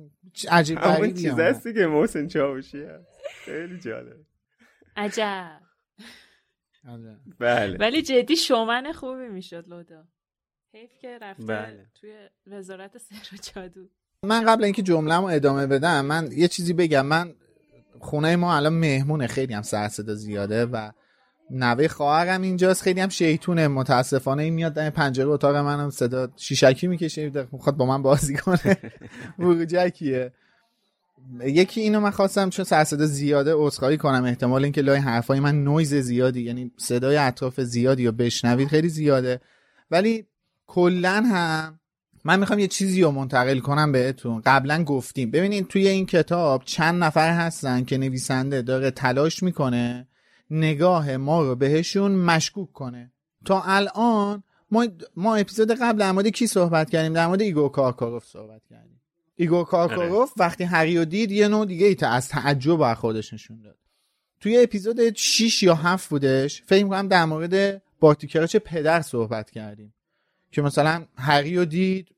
عجیب 0.51 0.79
همون 0.79 0.97
غریبی 0.97 1.23
چیز. 1.23 1.39
هستی 1.39 1.75
که 1.75 1.87
محسن 1.87 2.27
چاوشی 2.27 2.83
هست. 2.83 3.09
خیلی 3.45 3.79
جالب. 3.79 4.17
عجب. 4.97 5.61
آره. 6.89 7.17
بله. 7.39 7.77
ولی 7.79 8.03
جدی 8.03 8.37
شومن 8.37 8.93
خوبی 8.93 9.29
می‌شد 9.29 9.69
لودا. 9.69 10.05
حیف 10.75 10.91
که 11.01 11.19
رفته 11.23 11.45
بله. 11.45 11.87
توی 12.01 12.13
وزارت 12.47 12.99
سحر 12.99 13.29
و 13.35 13.37
جادو. 13.55 13.89
من 14.25 14.45
قبل 14.45 14.65
اینکه 14.65 14.83
جمله‌مو 14.83 15.27
ادامه 15.27 15.67
بدم 15.67 16.05
من 16.05 16.29
یه 16.33 16.49
چیزی 16.49 16.73
بگم. 16.73 17.07
من 17.07 17.35
خونه 18.01 18.37
ما 18.37 18.57
الان 18.57 18.73
مهمونه 18.73 19.27
خیلی 19.27 19.55
هم 19.55 19.63
سر 19.63 19.89
صدا 19.89 20.15
زیاده 20.15 20.67
و 20.67 20.91
نوه 21.51 21.89
خواهرم 21.89 22.43
اینجاست. 22.43 22.83
خیلی 22.83 23.01
هم 23.01 23.09
شیطونه. 23.09 23.69
متاسفانه 23.69 24.43
این 24.43 24.55
میاد 24.55 24.75
در 24.75 24.91
پنجره 24.91 25.29
اتاق 25.29 25.57
منم. 25.57 25.91
صدا 25.91 26.29
شیشکی 26.37 26.87
می‌کشه. 26.87 27.47
می‌خواد 27.53 27.77
با 27.77 27.87
من 27.87 28.03
بازی 28.03 28.37
کنه. 28.37 28.77
بروجکیه 29.39 30.33
یکی 31.41 31.81
اینو 31.81 32.01
من 32.01 32.11
خواستم 32.11 32.51
چون 32.51 32.65
سر 32.65 32.85
صدا 32.85 33.07
زیاده 33.07 33.53
عذرخواهی 33.55 33.97
کنم. 33.97 34.25
احتمال 34.25 34.65
اینکه 34.65 34.83
لای 34.83 34.99
حرفای 34.99 35.41
من 35.41 35.65
نویز 35.65 35.95
زیادی 35.95 36.43
یعنی 36.43 36.73
صدای 36.77 37.17
اطراف 37.17 37.61
زیادی 37.61 38.07
رو 38.07 38.13
بشنوید 38.13 38.69
خیلی 38.69 38.89
زیاده. 38.89 39.41
ولی 39.91 40.27
کلا 40.67 41.23
هم 41.27 41.81
من 42.25 42.41
می‌خوام 42.41 42.59
یه 42.59 42.67
چیزی 42.67 43.03
رو 43.03 43.11
منتقل 43.11 43.59
کنم 43.59 43.93
بهتون. 43.93 44.43
قبلا 44.47 44.85
گفتیم. 44.85 45.31
ببینید 45.31 45.69
توی 45.69 45.89
این 45.89 46.07
کتاب 46.07 46.63
چند 46.65 47.05
نفر 47.05 47.33
هستن 47.33 47.85
که 47.85 47.99
نویسنده 47.99 48.63
داره 48.63 48.91
تلاش 48.91 49.43
می‌کنه 49.43 50.08
نگاه 50.51 51.17
ما 51.17 51.43
رو 51.43 51.55
بهشون 51.55 52.13
مشکوک 52.13 52.73
کنه. 52.73 53.13
تا 53.45 53.63
الان 53.63 54.43
ما 54.71 54.87
ما 55.17 55.37
اپیزود 55.37 55.71
قبل 55.71 55.99
در 55.99 56.13
مورد 56.13 56.29
کی 56.29 56.47
صحبت 56.47 56.91
کردیم؟ 56.91 57.13
در 57.13 57.27
مورد 57.27 57.41
ایگور 57.41 57.71
کارکاروف 57.71 58.27
صحبت 58.27 58.63
کردیم. 58.71 59.01
ایگور 59.37 59.65
کارکاروف 59.65 60.33
وقتی 60.37 60.65
هری 60.65 60.99
رو 60.99 61.05
دید 61.05 61.31
یه 61.31 61.49
نوع 61.49 61.67
دیگه 61.67 61.87
ای 61.87 61.95
تا 61.95 62.09
از 62.09 62.29
تعجب 62.29 62.77
بر 62.77 62.95
خودش 62.95 63.33
نشون 63.33 63.63
داد. 63.63 63.79
توی 64.41 64.63
اپیزود 64.63 65.17
6 65.17 65.63
یا 65.63 65.75
7 65.75 66.09
بودش 66.09 66.63
فکر 66.63 66.89
کنم 66.89 67.09
در 67.09 67.25
مورد 67.25 67.83
بارتی 68.01 68.26
کراچ 68.26 68.57
پدر 68.57 69.03
صحبت 69.03 69.51
کردیم. 69.51 69.95
که 70.53 70.63
مثلا 70.63 71.05
هری 71.17 71.57
رو 71.57 71.65
دید 71.65 72.09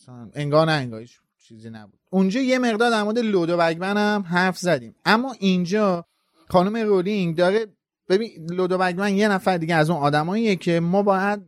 مثلا 0.00 0.30
انگار 0.34 0.66
نه 0.66 0.72
انگار 0.72 1.04
چیزی 1.38 1.70
نبود. 1.70 2.00
اونجا 2.10 2.40
یه 2.40 2.58
مقدار 2.58 2.90
در 2.90 3.02
مورد 3.02 3.18
لودو 3.18 3.56
بگمن 3.56 3.96
هم 3.96 4.22
حرف 4.22 4.58
زدیم. 4.58 4.94
اما 5.04 5.32
اینجا 5.38 6.04
خانم 6.48 6.76
رولینگ 6.76 7.36
داره 7.36 7.66
ببین 8.08 8.30
لودو 8.50 8.78
بگمن 8.78 9.14
یه 9.14 9.28
نفر 9.28 9.56
دیگه 9.56 9.74
از 9.74 9.90
اون 9.90 10.00
آدماییه 10.00 10.56
که 10.56 10.80
ما 10.80 11.02
باید 11.02 11.40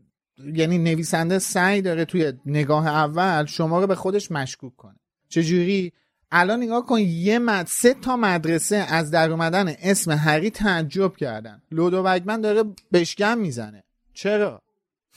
یعنی 0.55 0.79
نویسنده 0.79 1.39
سعی 1.39 1.83
داره 1.83 2.05
توی 2.05 2.33
نگاه 2.47 2.87
اول 2.87 3.47
شما 3.47 3.81
رو 3.81 3.87
به 3.87 3.95
خودش 3.95 4.31
مشکوک 4.31 4.77
کنه. 4.77 4.97
چجوری؟ 5.29 5.93
الان 6.31 6.63
نگاه 6.63 6.87
کن 6.87 6.99
یه 6.99 7.39
مد 7.39 7.67
سه 7.67 7.95
تا 7.95 8.17
مدرسه 8.17 8.77
از 8.77 9.11
در 9.11 9.31
اومدن 9.31 9.75
اسم 9.83 10.11
هری 10.11 10.51
تعجب 10.51 11.17
کردن. 11.17 11.63
لودو 11.71 12.03
بگمن 12.03 12.41
داره 12.41 12.65
بشگم 12.93 13.39
می‌زنه. 13.39 13.85
چرا؟ 14.15 14.63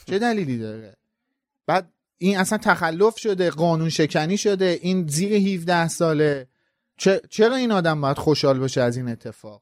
چه 0.05 0.19
دلیلی 0.19 0.57
داره؟ 0.57 0.95
بعد 1.67 1.89
این 2.17 2.37
اصلا 2.37 2.57
تخلف 2.57 3.17
شده 3.17 3.49
قانون 3.49 3.89
شکنی 3.89 4.37
شده 4.37 4.79
این 4.81 5.07
زیر 5.07 5.33
17 5.33 5.87
ساله. 5.87 6.47
چرا 7.29 7.55
این 7.55 7.71
آدم 7.71 8.01
باید 8.01 8.17
خوشحال 8.17 8.59
باشه 8.59 8.81
از 8.81 8.97
این 8.97 9.09
اتفاق؟ 9.09 9.61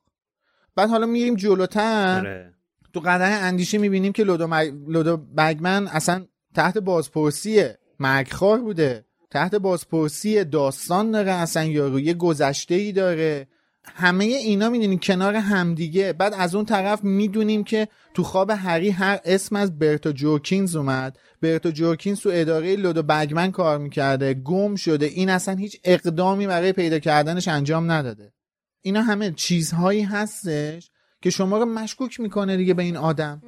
بعد 0.79 0.89
حالا 0.89 1.05
میریم 1.05 1.35
جلوتر. 1.35 2.19
آره. 2.19 2.53
تو 2.93 2.99
قدر 2.99 3.47
اندیشه 3.47 3.77
می‌بینیم 3.77 4.13
که 4.13 4.23
لودو, 4.23 4.47
مگ... 4.47 4.73
لودو 4.87 5.17
بگمن 5.17 5.87
اصلا 5.87 6.25
تحت 6.55 6.77
بازپرسی 6.77 7.63
مرگخوار 7.99 8.59
بوده. 8.59 9.05
تحت 9.31 9.55
بازپرسی 9.55 10.43
داستان 10.43 11.11
داره 11.11 11.31
اصلا 11.31 11.63
یارو 11.63 11.99
یه 11.99 12.13
گذشته 12.13 12.75
ای 12.75 12.91
داره. 12.91 13.47
همه 13.83 14.25
اینا 14.25 14.69
می‌دونیم 14.69 14.99
کنار 14.99 15.35
همدیگه. 15.35 16.13
بعد 16.13 16.33
از 16.37 16.55
اون 16.55 16.65
طرف 16.65 17.03
می‌دونیم 17.03 17.63
که 17.63 17.87
تو 18.13 18.23
خواب 18.23 18.49
هری 18.49 18.89
هر 18.89 19.19
اسم 19.25 19.55
از 19.55 19.79
برتا 19.79 20.11
جورکینز 20.11 20.75
اومد. 20.75 21.17
برتا 21.41 21.71
جورکینز 21.71 22.19
تو 22.19 22.29
اداره 22.33 22.75
لودو 22.75 23.03
بگمن 23.03 23.51
کار 23.51 23.77
می‌کرده. 23.77 24.33
گم 24.33 24.75
شده. 24.75 25.05
این 25.05 25.29
اصلا 25.29 25.55
هیچ 25.55 25.79
اقدامی 25.83 26.47
برای 26.47 26.73
پیدا 26.73 26.99
کردنش 26.99 27.47
انجام 27.47 27.91
نداده. 27.91 28.33
اینا 28.81 29.01
همه 29.01 29.31
چیزهایی 29.31 30.01
هستش 30.01 30.91
که 31.21 31.29
شما 31.29 31.57
رو 31.57 31.65
مشکوک 31.65 32.19
می‌کنه 32.19 32.57
دیگه 32.57 32.73
به 32.73 32.83
این 32.83 32.97
آدم. 32.97 33.41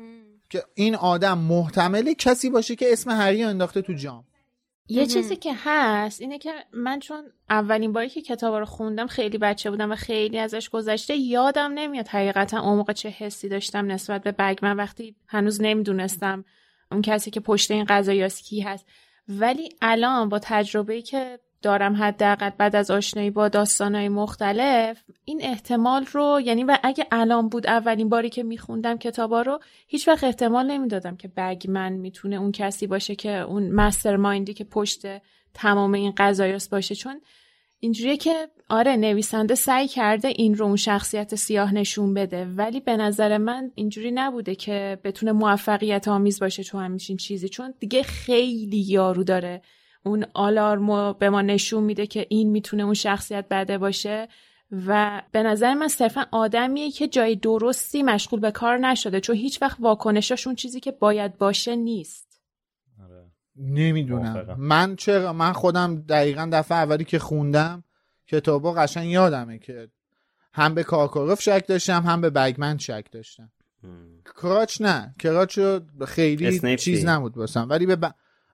که 0.50 0.64
این 0.76 0.96
آدم 0.96 1.38
محتمله 1.38 2.16
کسی 2.16 2.50
باشه 2.50 2.76
که 2.76 2.92
اسم 2.92 3.12
هری 3.12 3.44
انداخته 3.44 3.82
تو 3.82 3.94
جام. 3.94 4.24
یه 4.88 5.06
چیزی 5.06 5.36
که 5.36 5.54
هست 5.58 6.22
اینه 6.22 6.38
که 6.38 6.54
من 6.74 7.00
چون 7.00 7.24
اولین 7.50 7.94
باری 7.94 8.10
که 8.10 8.22
کتاب 8.22 8.56
رو 8.56 8.66
خوندم 8.66 9.08
خیلی 9.08 9.38
بچه 9.38 9.72
بودم 9.72 9.92
و 9.92 9.96
خیلی 9.96 10.40
ازش 10.40 10.70
گذشته 10.70 11.16
یادم 11.16 11.72
نمیاد 11.76 12.08
حقیقتا 12.08 12.62
اون 12.62 12.78
موقع 12.78 12.94
چه 12.94 13.10
حسی 13.10 13.50
داشتم 13.50 13.92
نسبت 13.92 14.24
به 14.24 14.32
بگمن 14.32 14.78
وقتی 14.78 15.16
هنوز 15.28 15.62
نمی‌دونستم 15.62 16.46
اون 16.92 17.02
کسی 17.02 17.32
که 17.32 17.40
پشت 17.40 17.72
این 17.72 17.86
قضایاست 17.90 18.44
کی 18.44 18.62
هست. 18.62 18.86
ولی 19.28 19.70
الان 19.82 20.30
با 20.30 20.40
تجربه‌ای 20.44 21.02
که 21.02 21.40
دارم 21.62 21.96
حداقل 21.96 22.50
بعد 22.50 22.76
از 22.76 22.92
آشنایی 22.92 23.30
با 23.30 23.48
داستانهای 23.48 24.10
مختلف 24.10 25.04
این 25.26 25.42
احتمال 25.44 26.06
رو 26.12 26.42
یعنی 26.46 26.64
و 26.64 26.78
اگه 26.84 27.08
الان 27.12 27.50
بود 27.50 27.68
اولین 27.68 28.10
باری 28.10 28.30
که 28.30 28.44
میخوندم 28.44 28.98
کتابا 28.98 29.42
رو 29.42 29.60
هیچ 29.88 30.08
وقت 30.08 30.24
احتمال 30.24 30.72
نمی‌دادم 30.72 31.18
که 31.18 31.28
بگمن 31.38 31.94
می‌تونه 31.94 32.36
اون 32.36 32.52
کسی 32.52 32.88
باشه 32.88 33.16
که 33.16 33.40
اون 33.40 33.72
مستر 33.72 34.16
مایندی 34.16 34.54
که 34.54 34.64
پشت 34.64 35.02
تمام 35.54 35.94
این 35.94 36.14
قضایاست 36.18 36.70
باشه. 36.70 36.96
چون 36.96 37.22
اینجوریه 37.80 38.18
که 38.18 38.48
آره 38.70 38.96
نویسنده 38.96 39.56
سعی 39.56 39.88
کرده 39.88 40.28
این 40.28 40.56
رو 40.56 40.66
اون 40.66 40.76
شخصیت 40.76 41.36
سیاه 41.36 41.74
نشون 41.74 42.14
بده 42.14 42.46
ولی 42.46 42.80
به 42.80 42.98
نظر 42.98 43.38
من 43.38 43.72
اینجوری 43.76 44.12
نبوده 44.12 44.56
که 44.56 45.00
بتونه 45.04 45.32
موفقیت 45.32 46.08
آمیز 46.08 46.40
باشه 46.40 46.64
تو 46.64 46.78
همچین 46.78 47.18
چیزی. 47.18 47.50
چون 47.50 47.74
دیگه 47.80 48.04
خیلی 48.04 48.86
یارو 48.88 49.24
داره 49.24 49.62
اون 50.04 50.26
آلارمو 50.34 51.14
به 51.14 51.30
ما 51.30 51.42
نشون 51.42 51.84
میده 51.84 52.08
که 52.08 52.26
این 52.30 52.50
می‌تونه 52.50 52.84
اون 52.84 52.94
شخصیت 52.94 53.46
بده 53.52 53.78
باشه. 53.78 54.28
و 54.88 55.22
به 55.32 55.44
نظر 55.44 55.74
من 55.74 55.88
صرفا 55.88 56.26
آدمیه 56.32 56.92
که 56.92 57.08
جای 57.08 57.36
درستی 57.36 58.04
مشغول 58.04 58.40
به 58.40 58.52
کار 58.52 58.78
نشده 58.78 59.20
چون 59.20 59.36
هیچ 59.36 59.62
وقت 59.62 59.78
واکنشاش 59.80 60.48
اون 60.48 60.56
چیزی 60.56 60.80
که 60.80 60.92
باید 60.92 61.38
باشه 61.38 61.76
نیست. 61.76 62.42
آره. 63.04 63.32
نمی‌دونم. 63.56 64.56
من 64.58 64.96
چرا؟ 64.96 65.34
من 65.34 65.52
خودم 65.54 66.02
دقیقا 66.02 66.50
دفعه 66.54 66.78
اولی 66.78 67.04
که 67.04 67.20
خوندم 67.20 67.84
کتابا 68.28 68.74
قشنگ 68.74 69.10
یادمه 69.10 69.60
که 69.60 69.90
هم 70.54 70.74
به 70.74 70.84
کارکاروف 70.84 71.42
شک 71.42 71.66
داشتم 71.68 72.04
هم 72.04 72.22
به 72.22 72.30
بگمن 72.30 72.78
شک 72.78 73.06
داشتم. 73.12 73.52
کراچ 74.42 74.82
نه. 74.82 75.16
کراچ 75.20 75.58
رو 75.58 75.80
خیلی 76.06 76.60
چیز 76.78 77.00
چی؟ 77.00 77.04
نبود 77.06 77.34
واسم 77.34 77.68
ولی 77.70 77.86
به 77.86 77.96
ب... 77.96 78.14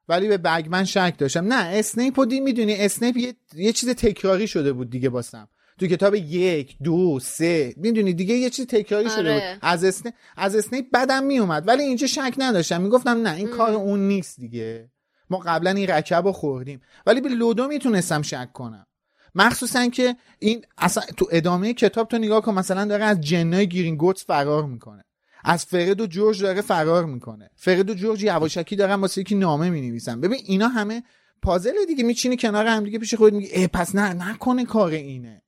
ولی 0.10 0.28
به 0.28 0.38
بگمن 0.38 0.84
شک 0.84 1.15
داشتم. 1.17 1.54
نه 1.54 1.78
اسنیپ 1.78 2.26
دی 2.26 2.39
می‌دونی 2.39 2.76
اسنیپ 2.76 3.17
یه... 3.17 3.34
یه 3.56 3.72
چیز 3.74 3.89
تکراری 3.89 4.48
شده 4.48 4.74
بود 4.74 4.89
دیگه 4.89 5.10
واسم 5.10 5.50
تو 5.80 5.88
کتاب 5.88 6.15
یک 6.15 6.78
دو 6.84 7.20
سه 7.20 7.74
می‌دونی 7.78 8.13
دیگه 8.13 8.36
یه 8.36 8.50
چیز 8.50 8.67
تکراری 8.67 9.10
شده 9.10 9.34
آره. 9.34 9.54
بود 9.54 9.60
از 9.62 9.84
اسنیپ 9.84 10.13
از 10.38 10.56
اسنیپ 10.56 10.86
بدم 10.93 11.24
میومد 11.24 11.67
ولی 11.67 11.84
اینجا 11.84 12.08
شک 12.08 12.34
نداشتم. 12.38 12.82
می‌گفتم 12.82 13.28
نه 13.28 13.36
این 13.36 13.48
کار 13.48 13.74
اون 13.74 14.08
نیست 14.08 14.39
دیگه. 14.39 14.91
ما 15.30 15.38
قبلا 15.38 15.72
این 15.72 15.88
رکب 15.88 16.26
رو 16.26 16.32
خوردیم. 16.32 16.82
ولی 17.06 17.22
به 17.22 17.30
لودو 17.30 17.67
می‌تونستم 17.67 18.22
شک 18.22 18.54
کنم. 18.54 18.88
مخصوصا 19.36 19.88
که 19.88 20.15
این 20.39 20.65
اصلا 20.78 21.04
تو 21.17 21.28
ادامه 21.32 21.74
کتاب 21.74 22.08
تو 22.08 22.17
نگاه 22.17 22.41
کن 22.41 22.54
مثلا 22.54 22.86
داره 22.86 23.06
از 23.06 23.22
جنای 23.22 23.67
گرینگوتس 23.67 24.26
فرار 24.26 24.65
می‌کنه. 24.65 25.04
از 25.49 25.65
فرد 25.65 26.01
و 26.01 26.07
جورج 26.07 26.43
داره 26.43 26.62
فرار 26.62 27.05
می‌کنه. 27.05 27.49
فرد 27.55 27.89
و 27.89 27.93
جورج 27.93 28.23
یواشکی 28.23 28.75
دارن 28.75 28.93
واسه 28.93 29.21
یکی 29.21 29.36
نامه 29.36 29.69
می‌نویسن. 29.69 30.21
ببین 30.21 30.39
اینا 30.45 30.67
همه 30.67 31.03
پازل 31.41 31.73
دیگه. 31.88 32.03
میچینی 32.03 32.38
کنار 32.38 32.65
هم 32.65 32.83
دیگه 32.83 32.99
پیش 32.99 33.13
خود 33.13 33.33
میگی 33.33 33.67
پس 33.67 33.95
نه 33.95 34.13
نکنه 34.13 34.65
کار 34.65 34.91
اینه. 34.91 35.41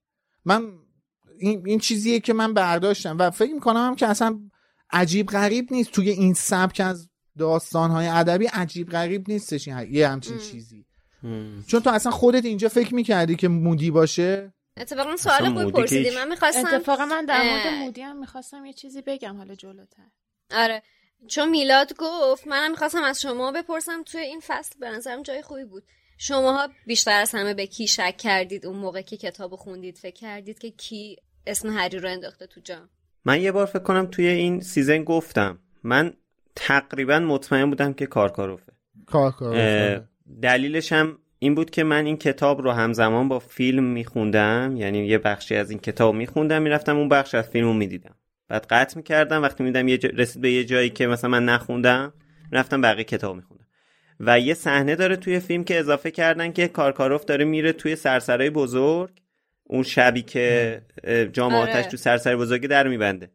من 0.45 0.63
این, 1.39 1.63
این 1.65 1.79
چیزیه 1.79 2.19
که 2.19 2.33
من 2.33 2.53
برداشتم 2.53 3.17
و 3.19 3.31
فکر 3.31 3.53
می‌کنم 3.53 3.87
هم 3.87 3.95
که 3.95 4.07
اصلا 4.07 4.39
عجیب 4.91 5.27
غریب 5.27 5.67
نیست. 5.71 5.91
توی 5.91 6.09
این 6.09 6.33
سبک 6.33 6.79
از 6.79 7.09
داستانهای 7.37 8.07
ادبی 8.07 8.45
عجیب 8.45 8.89
غریب 8.89 9.25
نیستش. 9.27 9.67
یه 9.67 10.07
همچین 10.07 10.37
چیزی. 10.37 10.85
چون 11.67 11.79
تو 11.79 11.89
اصلا 11.89 12.11
خودت 12.11 12.45
اینجا 12.45 12.69
فکر 12.69 12.95
می‌کردی 12.95 13.35
که 13.35 13.47
مودی 13.47 13.91
باشه؟ 13.91 14.53
اتفاقا 14.79 15.17
سوال 15.17 15.53
خوبی 15.53 15.71
پرسیدی. 15.71 16.15
من 16.15 16.27
می‌خواستم 16.27 16.67
اتفاقا 16.67 17.05
من 17.05 17.25
در 17.25 17.43
مورد 17.43 17.67
اه، 17.67 17.79
مودی 17.79 18.01
هم 18.01 18.19
می‌خواستم 18.19 18.65
یه 18.65 18.73
چیزی 18.73 19.01
بگم 19.01 19.37
حالا 19.37 19.55
جلوتر. 19.55 20.03
آره. 20.51 20.83
چون 21.27 21.49
میلاد 21.49 21.93
گفت 21.97 22.47
منم 22.47 22.71
می‌خواستم 22.71 23.03
از 23.03 23.21
شما 23.21 23.51
بپرسم 23.51 24.03
توی 24.03 24.21
این 24.21 24.41
فصل 24.47 24.79
به 24.79 24.89
نظرم 24.89 25.23
جای 25.23 25.41
خوبی 25.41 25.65
بود. 25.65 25.83
شماها 26.17 26.69
بیشتر 26.85 27.21
از 27.21 27.31
همه 27.35 27.53
به 27.53 27.67
کی 27.67 27.87
شک 27.87 28.17
کردید 28.17 28.65
اون 28.65 28.77
موقع 28.77 29.01
که 29.01 29.17
کتاب 29.17 29.55
خوندید؟ 29.55 29.97
فکر 29.97 30.15
کردید 30.15 30.59
که 30.59 30.71
کی 30.71 31.17
اسم 31.47 31.69
هری 31.69 31.97
رو 31.97 32.09
انداخته 32.09 32.47
تو 32.47 32.61
جام؟ 32.61 32.89
من 33.25 33.41
یه 33.41 33.51
بار 33.51 33.65
فکر 33.65 33.83
کنم 33.83 34.05
توی 34.05 34.27
این 34.27 34.61
سیزن 34.61 35.03
گفتم. 35.03 35.59
من 35.83 36.13
تقریبا 36.55 37.19
مطمئن 37.19 37.69
بودم 37.69 37.93
که 37.93 38.05
کارکاروفه. 38.05 38.73
کار 39.05 39.31
کار 39.31 39.55
اه، 39.57 40.01
دلیلش 40.41 40.91
هم 40.91 41.19
این 41.39 41.55
بود 41.55 41.69
که 41.69 41.83
من 41.83 42.05
این 42.05 42.17
کتاب 42.17 42.61
رو 42.61 42.71
همزمان 42.71 43.27
با 43.27 43.39
فیلم 43.39 43.83
میخوندم 43.83 44.73
یعنی 44.77 45.05
یه 45.05 45.17
بخشی 45.17 45.55
از 45.55 45.69
این 45.69 45.79
کتاب 45.79 46.15
میخوندم 46.15 46.61
می‌رفتم 46.61 46.97
اون 46.97 47.09
بخش 47.09 47.35
از 47.35 47.49
فیلم 47.49 47.67
رو 47.67 47.73
می‌دیدم. 47.73 48.15
بعد 48.47 48.65
قطع 48.69 48.97
می‌کردم 48.97 49.43
وقتی 49.43 49.63
میدم 49.63 49.87
یه 49.87 49.97
جا... 49.97 50.09
رسید 50.09 50.41
به 50.41 50.51
یه 50.51 50.63
جایی 50.63 50.89
که 50.89 51.07
مثلا 51.07 51.29
من 51.29 51.45
نخوندم 51.45 52.13
رفتم 52.51 52.81
بقیه 52.81 53.03
کتاب 53.03 53.35
میخوندم. 53.35 53.65
و 54.19 54.39
یه 54.39 54.53
صحنه 54.53 54.95
داره 54.95 55.15
توی 55.15 55.39
فیلم 55.39 55.63
که 55.63 55.79
اضافه 55.79 56.11
کردن 56.11 56.51
که 56.51 56.67
کارکاروف 56.67 57.25
داره 57.25 57.45
میره 57.45 57.73
توی 57.73 57.95
سرسرای 57.95 58.49
بزرگ 58.49 59.11
اون 59.63 59.83
شبی 59.83 60.21
که 60.21 60.81
جام 61.33 61.55
آره. 61.55 61.71
آتش 61.71 61.85
تو 61.85 61.97
سرسرای 61.97 62.35
بزرگ 62.35 62.67
در 62.67 62.87
میبنده. 62.87 63.31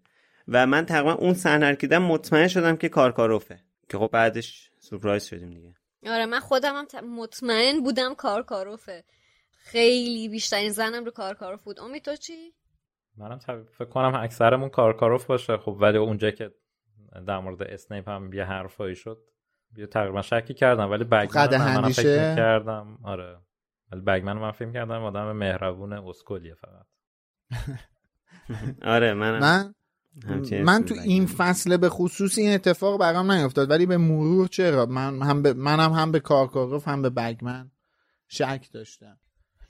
و 0.49 0.67
من 0.67 0.87
تقریبا 0.87 1.13
اون 1.13 1.35
صحنه 1.35 1.71
رو 1.71 1.77
دیدم 1.77 2.03
مطمئن 2.03 2.49
شدم 2.49 2.77
که 2.77 2.89
کارکاروفه. 2.89 3.59
که 3.89 3.99
خب 3.99 4.11
بعدش 4.13 4.71
سورپرایز 4.79 5.25
شدیم 5.25 5.51
دیگه. 5.51 5.75
آره 6.07 6.27
من 6.27 6.41
خودم 6.41 6.75
هم 6.95 7.15
مطمئن 7.17 7.81
بودم 7.81 8.15
کارکاروفه 8.15 9.05
خیلی 9.51 10.29
بیشترین 10.29 10.71
زنم 10.71 11.05
رو 11.05 11.11
کارکاروف 11.11 11.63
بود. 11.63 11.81
امید 11.81 12.05
تو 12.05 12.17
چی؟ 12.17 12.55
منم 13.17 13.39
طب- 13.39 13.71
فکر 13.71 13.89
کنم 13.89 14.15
اکثرمون 14.15 14.69
کارکاروف 14.69 15.27
باشه. 15.27 15.57
خب 15.57 15.77
ولی 15.81 15.99
اونجا 15.99 16.31
که 16.31 16.55
در 17.27 17.39
مورد 17.39 17.63
اسنیپ 17.63 18.09
هم 18.09 18.33
یه 18.33 18.45
حرفایی 18.45 18.95
شد 18.95 19.19
یه 19.77 19.87
تقریبا 19.87 20.23
شکی 20.23 20.55
کردم. 20.55 20.91
ولی 20.91 21.05
بگمن 21.05 21.53
هندیشه؟ 21.55 22.03
فکر 22.03 22.37
کردم 22.37 22.99
آره. 23.05 23.41
ولی 23.93 24.01
بگمن 24.01 24.33
من 24.33 24.51
فکر 24.51 24.73
کردم 24.73 25.03
آدم 25.03 25.33
مهربون 25.33 25.93
اسکلیه 25.93 26.55
فقط. 26.55 26.87
آره 28.95 29.15
من 29.15 29.39
من؟ 29.39 29.75
من 30.65 30.85
تو. 30.85 30.95
این 31.05 31.27
فصل 31.27 31.77
به 31.77 31.89
خصوص 31.89 32.39
این 32.39 32.55
اتفاق 32.55 33.01
برام 33.01 33.33
نیفتاد 33.33 33.71
ولی 33.71 33.87
به 33.87 33.97
مرور 33.97 34.49
چرا؟ 34.49 34.87
من 34.87 35.23
هم 35.23 35.43
به 35.43 35.53
منم 35.53 35.93
هم 35.93 36.13
به 36.13 36.21
کارکاروف 36.21 36.89
هم 36.89 37.03
به 37.03 37.11
بگمن 37.11 37.71
شک 38.29 38.69
داشتم. 38.73 39.19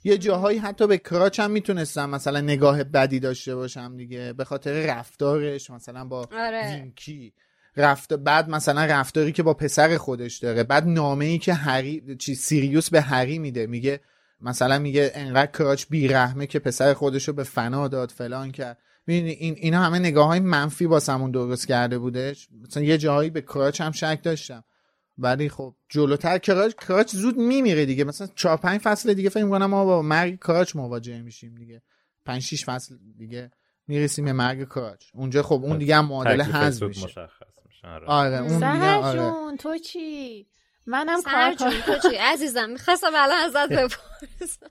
یه 0.03 0.17
جاهایی 0.17 0.57
حتی 0.57 0.87
به 0.87 0.97
کراچ 0.97 1.39
هم 1.39 1.51
می‌تونستم 1.51 2.09
مثلا 2.09 2.41
نگاه 2.41 2.83
بدی 2.83 3.19
داشته 3.19 3.55
باشم 3.55 3.97
دیگه 3.97 4.33
به 4.33 4.43
خاطر 4.43 4.85
رفتارش 4.85 5.69
مثلا 5.69 6.05
با 6.05 6.29
آره. 6.31 6.75
وینکی. 6.75 7.33
رفت 7.77 8.13
بعد 8.13 8.49
مثلا 8.49 8.85
رفتاری 8.85 9.31
که 9.31 9.43
با 9.43 9.53
پسر 9.53 9.97
خودش 9.97 10.37
داره 10.37 10.63
بعد 10.63 10.87
نامه 10.87 11.25
ای 11.25 11.37
که 11.37 11.53
هری 11.53 12.15
چی 12.15 12.35
سیریوس 12.35 12.89
به 12.89 13.01
هری 13.01 13.39
میده. 13.39 13.67
میگه 13.67 13.99
مثلا 14.41 14.79
میگه 14.79 15.11
انقدر 15.15 15.51
کراچ 15.51 15.85
بیرحمه 15.89 16.47
که 16.47 16.59
پسر 16.59 16.93
خودش 16.93 17.27
رو 17.27 17.33
به 17.33 17.43
فنا 17.43 17.87
داد 17.87 18.11
فلان 18.11 18.51
کرد. 18.51 18.77
می‌دونی 19.07 19.31
این 19.31 19.55
اینا 19.57 19.83
همه 19.83 19.99
نگاه 19.99 20.27
های 20.27 20.39
منفی 20.39 20.85
واسمون 20.85 21.31
درست 21.31 21.67
کرده 21.67 21.97
بودش. 21.99 22.47
مثلا 22.61 22.83
یه 22.83 22.97
جاهایی 22.97 23.29
به 23.29 23.41
کراچ 23.41 23.81
هم 23.81 23.91
شک 23.91 24.19
داشتم. 24.23 24.63
ولی 25.17 25.49
خب 25.49 25.75
جلوتر 25.89 26.37
کراچ 26.37 26.75
کراچ 26.75 27.15
زود 27.15 27.37
میمیره 27.37 27.85
دیگه. 27.85 28.03
مثلا 28.03 28.27
چهار 28.35 28.57
پنج 28.57 28.81
فصل 28.81 29.13
دیگه 29.13 29.29
فکر 29.29 29.43
می‌کنم 29.43 29.65
ما 29.65 29.85
با 29.85 30.01
مرگ 30.01 30.39
کراچ 30.39 30.75
مواجه 30.75 31.21
میشیم 31.21 31.55
دیگه. 31.55 31.81
پنج 32.25 32.41
شیش 32.41 32.65
فصل 32.65 32.95
دیگه 33.17 33.51
می‌رسیم 33.87 34.25
به 34.25 34.33
مرگ 34.33 34.69
کراچ. 34.69 35.05
اونجا 35.13 35.43
خب 35.43 35.61
اون 35.63 35.77
دیگه 35.77 35.95
هم 35.95 36.05
معادل 36.05 36.43
تکلیف 36.43 36.55
حذف 36.55 36.83
میشه. 36.83 37.03
مشخص 37.05 37.59
میشه 37.65 37.87
آره. 37.87 38.07
آره 38.07 38.37
اون 38.37 38.53
دیگه 38.55 38.95
آره. 38.95 39.19
جون 39.19 39.57
تو 39.57 39.77
چی؟ 39.77 40.47
منم 40.87 41.21
کار 41.21 41.53
تو 41.53 42.09
چی؟ 42.09 42.15
عزیزم 42.15 42.69
می‌خواستم 42.69 43.11
الان 43.15 43.37
ازت 43.45 43.69
بپرسم. 43.79 44.69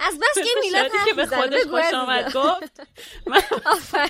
از 0.00 0.18
بس 0.18 0.44
که 0.44 0.50
میلاد 0.62 0.90
که 1.08 1.14
به. 1.14 1.26
خودش 1.26 1.62
خوش. 1.62 1.94
آمد 1.94 2.32
گفت. 2.32 2.80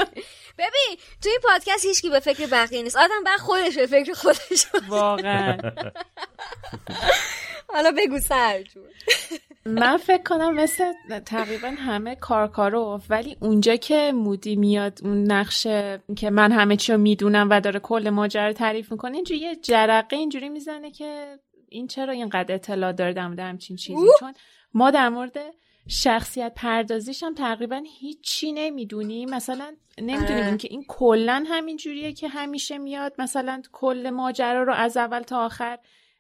ببین 0.59 0.99
توی 1.23 1.33
این 1.33 1.41
پادکست 1.43 1.85
هیچکی 1.85 2.11
به 2.11 2.21
فکر 2.21 2.47
بقیه 2.47 2.83
نیست 2.83 2.97
آدم 2.97 3.25
بعد 3.25 3.41
خودش 3.41 3.79
به 3.79 3.87
فکر 3.87 4.13
خودش. 4.13 4.67
واقعا 4.89 5.57
حالا 7.75 7.93
بگو 7.99 8.19
سر 8.19 8.65
من 9.67 9.97
فکر 9.97 10.23
کنم 10.23 10.55
مثل 10.55 10.93
تقریبا 11.27 11.69
همه 11.69 12.15
کارکاروف 12.15 13.07
ولی 13.11 13.37
اونجا 13.41 13.77
که 13.77 14.13
مودی 14.13 14.57
میاد 14.57 14.99
اون 15.03 15.33
نقشه 15.33 16.03
که 16.17 16.31
من 16.31 16.53
همه 16.53 16.77
چی 16.77 16.93
رو 16.93 16.99
می‌دونم 16.99 17.49
و 17.51 17.61
داره 17.61 17.81
کل 17.81 18.11
ماجرا 18.11 18.47
رو 18.47 18.53
تعریف 18.53 18.93
می‌کنه 18.93 19.15
اینجوری 19.15 19.41
یه 19.41 19.57
جرقه 19.57 20.17
اینجوری 20.17 20.49
می‌زنه 20.49 20.91
که 20.91 21.39
این 21.69 21.87
چرا 21.87 22.13
اینقدر 22.13 22.55
اطلاع 22.55 22.93
داره 22.93 23.13
در 23.13 23.27
مورد 23.27 23.39
همچین 23.39 23.77
چیزی 23.77 24.07
چون 24.21 24.35
ما 24.75 24.91
در 24.91 25.09
مورد 25.09 25.39
شخصیت 25.91 26.53
پردازیش 26.57 27.23
هم 27.23 27.35
تقریبا 27.35 27.83
هیچی 28.01 28.53
نمی‌دونیم 28.53 29.31
مثلا 29.31 29.77
نمی‌دونیم 29.99 30.45
آره. 30.45 30.57
که 30.57 30.69
این 30.71 30.85
کلا 30.89 31.45
همین 31.49 31.77
جوریه 31.77 32.13
که 32.13 32.29
همیشه 32.29 32.79
میاد. 32.79 33.15
مثلا 33.19 33.63
کل 33.73 34.11
ماجرا 34.11 34.63
رو 34.63 34.73
از 34.73 34.97
اول 34.97 35.21
تا 35.21 35.45
آخر 35.45 35.79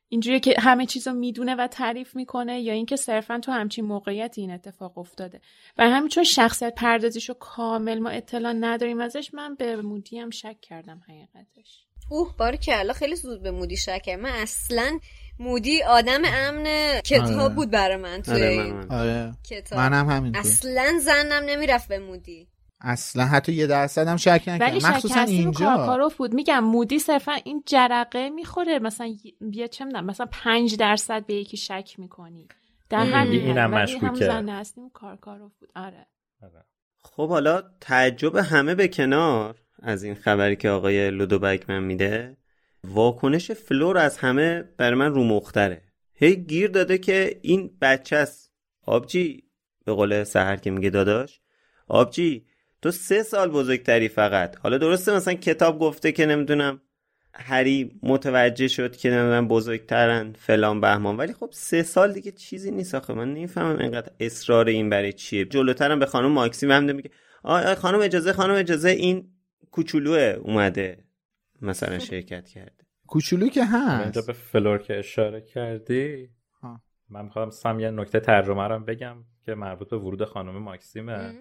اینجوریه 0.08 0.40
که 0.40 0.54
همه 0.58 0.86
چیز 0.86 1.08
رو 1.08 1.14
می‌دونه 1.14 1.54
و 1.54 1.66
تعریف 1.66 2.16
می‌کنه 2.16 2.60
یا 2.60 2.72
اینکه 2.72 2.96
صرفا 2.96 3.38
تو 3.38 3.52
همچین 3.52 3.84
موقعیتی 3.84 4.40
این 4.40 4.50
اتفاق 4.50 4.98
افتاده. 4.98 5.40
و 5.78 5.90
همین 5.90 6.08
چون 6.08 6.24
شخصیت 6.24 6.74
پردازیش 6.74 7.28
رو 7.28 7.34
کامل 7.34 7.98
ما 7.98 8.08
اطلاع 8.08 8.52
نداریم 8.52 9.00
ازش 9.00 9.34
من 9.34 9.54
به 9.54 9.76
مودی 9.76 10.18
هم 10.18 10.30
شک 10.30 10.60
کردم 10.60 11.02
حقیقتش. 11.08 11.86
اوه 12.10 12.34
باری 12.36 12.58
که 12.58 12.72
خیلی 12.94 13.16
زود 13.16 13.42
به 13.42 13.50
مودی 13.50 13.76
شک 13.76 14.02
کردم. 14.02 14.22
من 14.22 14.30
اصلا 14.30 14.98
مودی 15.38 15.82
آدم 15.82 16.22
امن 16.24 16.64
کتاب 17.04 17.40
آره. 17.40 17.54
بود 17.54 17.70
برای 17.70 17.96
من 17.96 18.22
توی 18.22 18.34
آره 18.34 18.56
من, 18.56 18.70
من. 18.70 18.90
آره 18.90 19.32
کتاب 19.50 19.78
منم 19.78 20.10
همینطور 20.10 20.40
اصلا 20.40 20.98
زنم 21.00 21.44
نمی‌رفت 21.46 21.88
به 21.88 21.98
مودی 21.98 22.48
اصلا 22.80 23.24
حتی 23.24 23.52
یه 23.52 23.66
درصد 23.66 24.08
هم 24.08 24.16
شک 24.16 24.42
ولی 24.46 24.56
نکردم 24.56 24.88
مخصوصا 24.88 25.20
اینجا 25.20 25.66
کارکاروف 25.66 26.16
بود 26.16 26.34
میگم 26.34 26.64
مودی 26.64 26.98
صرفا 26.98 27.32
این 27.32 27.62
جرقه 27.66 28.28
می‌خوره 28.28 28.78
مثلا 28.78 29.14
یه 29.52 29.68
چه 29.68 29.84
می‌دونم 29.84 30.06
مثلا 30.06 30.26
پنج 30.32 30.76
درصد 30.76 31.26
به 31.26 31.34
یکی 31.34 31.56
شک 31.56 31.94
می‌کنی 31.98 32.48
در. 32.88 32.98
همین 32.98 33.40
اینم 33.40 33.70
مشکوکه. 33.70 34.26
زن 34.26 34.48
اصلی 34.48 34.84
کارکاروف 34.94 35.52
بود 35.60 35.70
آره 35.76 36.06
آره. 36.42 36.64
خب 37.02 37.28
حالا 37.28 37.62
تعجب 37.80 38.36
همه 38.36 38.74
به 38.74 38.88
کنار 38.88 39.56
از 39.82 40.02
این 40.02 40.14
خبری 40.14 40.56
که 40.56 40.68
آقای 40.68 41.10
لودو 41.10 41.38
بکمن 41.38 41.82
میده 41.82 42.36
واکنش 42.84 43.50
فلور 43.50 43.98
از 43.98 44.18
همه 44.18 44.64
برای 44.76 44.98
من 44.98 45.14
رو 45.14 45.24
مختره. 45.24 45.82
هی 46.14 46.36
گیر 46.36 46.70
داده 46.70 46.98
که 46.98 47.38
این 47.42 47.70
بچه 47.80 48.16
است. 48.16 48.52
آبجی 48.82 49.44
به 49.84 49.92
قول 49.92 50.24
سهر 50.24 50.56
که 50.56 50.70
میگه 50.70 50.90
داداش. 50.90 51.40
آبجی 51.88 52.46
تو 52.82 52.90
سه 52.90 53.22
سال 53.22 53.50
بزرگتری 53.50 54.08
فقط. 54.08 54.56
حالا 54.58 54.78
درسته 54.78 55.14
مثلا 55.14 55.34
کتاب 55.34 55.78
گفته 55.78 56.12
که 56.12 56.26
نمی‌دونم 56.26 56.80
هری 57.34 58.00
متوجه 58.02 58.68
شد 58.68 58.96
که 58.96 59.10
نمی‌دونم 59.10 59.48
بزرگترن 59.48 60.32
فلان 60.32 60.80
بهمان. 60.80 61.16
ولی 61.16 61.32
خب 61.32 61.50
سه 61.52 61.82
سال 61.82 62.12
دیگه 62.12 62.32
چیزی 62.32 62.70
نیست 62.70 62.94
آخه. 62.94 63.14
من 63.14 63.34
نمی‌فهمم 63.34 63.78
اینقدر 63.78 64.12
اصرار 64.20 64.68
این 64.68 64.90
برای 64.90 65.12
چیه. 65.12 65.44
جلوترم 65.44 65.98
به 65.98 66.06
خانم 66.06 66.30
ماکسیم 66.30 66.70
هم 66.70 66.96
میگه 66.96 67.10
آه 67.42 67.74
خانم 67.74 68.00
اجازه 68.00 68.32
خانم 68.32 68.54
اجازه. 68.54 68.90
این 68.90 69.28
کوچولوه 69.70 70.20
اومده 70.42 71.04
مثلا 71.62 71.98
شرکت 71.98 72.48
کرده. 72.48 72.84
کوچولو 73.06 73.48
که 73.48 73.60
اینجا 73.60 74.20
هست 74.20 74.26
به 74.26 74.32
فلور 74.32 74.78
که 74.78 74.98
اشاره 74.98 75.40
کردی 75.40 76.30
ها. 76.62 76.80
من 77.08 77.24
می‌خوام 77.24 77.50
سم 77.50 77.80
یه 77.80 77.90
نکته 77.90 78.20
ترجمه 78.20 78.68
رو 78.68 78.78
بگم 78.78 79.16
که 79.44 79.54
مربوط 79.54 79.90
به 79.90 79.96
ورود 79.96 80.24
خانم 80.24 80.58
ماکسیمه. 80.62 81.34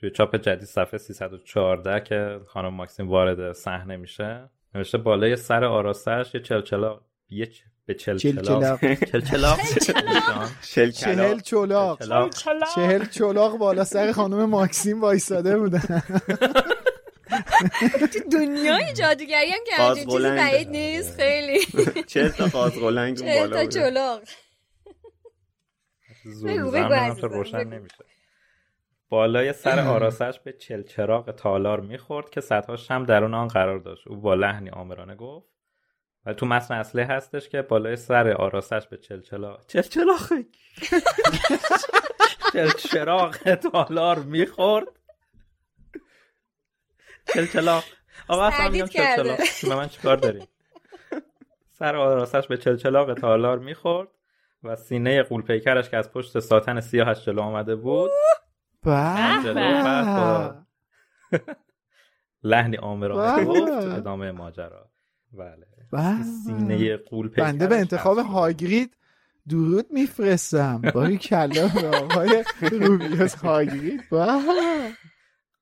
توی 0.00 0.10
چاپ 0.10 0.36
جدید 0.36 0.64
صفحه 0.64 0.98
314 0.98 2.00
که 2.00 2.40
خانم 2.46 2.74
ماکسیم 2.74 3.08
وارد 3.08 3.52
صحنه 3.52 3.96
میشه 3.96 4.50
نوشته 4.74 4.98
بالای 4.98 5.36
سر 5.36 5.64
آراستش 5.64 6.34
یه 6.34 6.40
چلچلا 6.40 7.00
یه 7.28 7.46
چ- 7.46 7.62
به 7.86 7.94
چلچلا 7.94 8.42
چلچلاق. 8.42 8.94
چلچلا 8.94 9.56
چهل 10.62 10.90
چلاق. 11.40 11.40
چلاق. 11.98 12.30
چهل 12.74 13.04
چلاق 13.04 13.58
بالا 13.58 13.84
سر 13.84 14.12
خانم 14.12 14.44
ماکسیم 14.44 15.00
وایساده 15.00 15.58
بودن. 15.58 15.82
تو 18.12 18.18
دنیای 18.32 18.92
جادوگری 18.92 19.50
هم 19.50 19.58
که 19.66 19.74
همچین 19.82 20.06
چیزی. 20.06 20.22
بعید 20.22 20.68
نیست 20.68 21.16
خیلی. 21.16 21.66
چهل 22.06 22.28
تا 22.28 22.46
قازقلنگ 22.46 23.20
اون 23.22 23.34
بالا 23.34 23.56
تا. 23.64 23.66
چلاق. 23.66 24.22
روشن. 27.22 27.64
نمیشه. 27.64 28.04
بالای 29.08 29.52
سر 29.52 29.78
آراسش 29.96 30.40
به 30.44 30.52
چلچراغ 30.52 31.30
تالار 31.30 31.80
می‌خورد 31.80 32.30
که 32.30 32.40
سطحاش 32.40 32.90
هم 32.90 33.04
درون 33.04 33.34
آن 33.34 33.48
قرار 33.48 33.78
داشت. 33.78 34.08
او 34.08 34.16
با 34.16 34.34
لحنی 34.34 34.70
آمرانه 34.70 35.14
گفت. 35.14 35.48
و 36.26 36.34
تو 36.34 36.46
متن 36.46 36.74
اصلی 36.74 37.02
هستش 37.02 37.48
که 37.48 37.62
بالای 37.62 37.96
سر 37.96 38.32
آراسش 38.32 38.86
به 38.90 38.96
چلچلا 38.96 39.58
چلچلاخه 39.68 40.46
چلچراغ 42.52 43.54
تالار 43.54 44.18
می‌خورد. 44.18 44.86
چلچلاق 47.26 47.84
آقا 48.28 48.44
اصلا 48.44 48.68
میگم 48.68 48.86
چلچلاق 48.86 49.38
به 49.62 49.74
من 49.74 49.88
چیکار 49.88 50.16
داری 50.16 50.42
سر 51.78 51.96
آراسش 51.96 52.46
به 52.46 52.56
چلچلاق 52.56 53.14
تالار 53.14 53.58
می‌خورد 53.58 54.08
و 54.62 54.76
سینه 54.76 55.22
قولپیکرش 55.22 55.90
که 55.90 55.96
از 55.96 56.12
پشت 56.12 56.40
ساتن 56.40 56.80
سیاهش 56.80 57.24
جلو 57.24 57.40
آمده 57.42 57.76
بود 57.76 58.10
لحنی 62.42 62.76
آمرانه 62.76 63.44
گفت 63.44 63.72
ادامه 63.72 64.32
ماجرا. 64.32 64.90
بله. 65.32 65.66
سینه 66.46 66.96
قول 66.96 67.28
بنده 67.28 67.66
به 67.66 67.76
انتخاب 67.76 68.18
هاگرید 68.18 68.96
درود 69.48 69.86
میفرستم. 69.90 70.82
باری 70.94 71.18
کلا 71.18 71.70
آقای 72.02 72.44
روبیوس 72.60 73.34
هاگرید. 73.34 74.00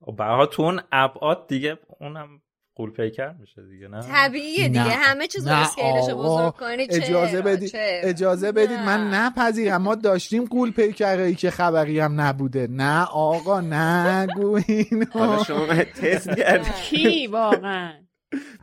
به 0.07 0.47
تو 0.53 0.63
اون 0.63 0.81
ابعاد 0.93 1.49
دیگه 1.49 1.79
اونم 2.01 2.29
قول 2.75 2.91
پیکر 2.91 3.33
میشه 3.33 3.63
دیگه 3.63 3.89
نه؟ 3.89 4.01
طبیعیه 4.01 4.69
دیگه. 4.69 4.85
نه. 4.85 4.91
همه 4.91 5.27
چیز 5.27 5.49
رو 5.49 5.55
اسکیلش 5.55 6.15
بزرگ 6.15 6.55
کنی. 6.55 6.87
اجازه 6.91 7.43
بدید 7.43 7.73
اجازه 8.03 8.53
بدید 8.53 8.79
نه. 8.79 8.87
من 8.87 9.15
نپذیرم. 9.15 9.83
ما 9.83 9.95
داشتیم 9.95 10.45
قول 10.45 10.73
پیکرایی 10.73 11.35
که 11.35 11.51
خبری 11.51 12.01
هم 12.01 12.21
نبوده. 12.21 12.67
نه 12.71 13.05
آقا 13.05 13.61
نگو 13.61 14.61
این 14.69 15.07
حالا 15.13 15.45
شما 15.45 15.67
تست 15.67 16.31
کردید 16.37 16.75
کی؟ 16.75 17.27
واقعا. 17.27 17.93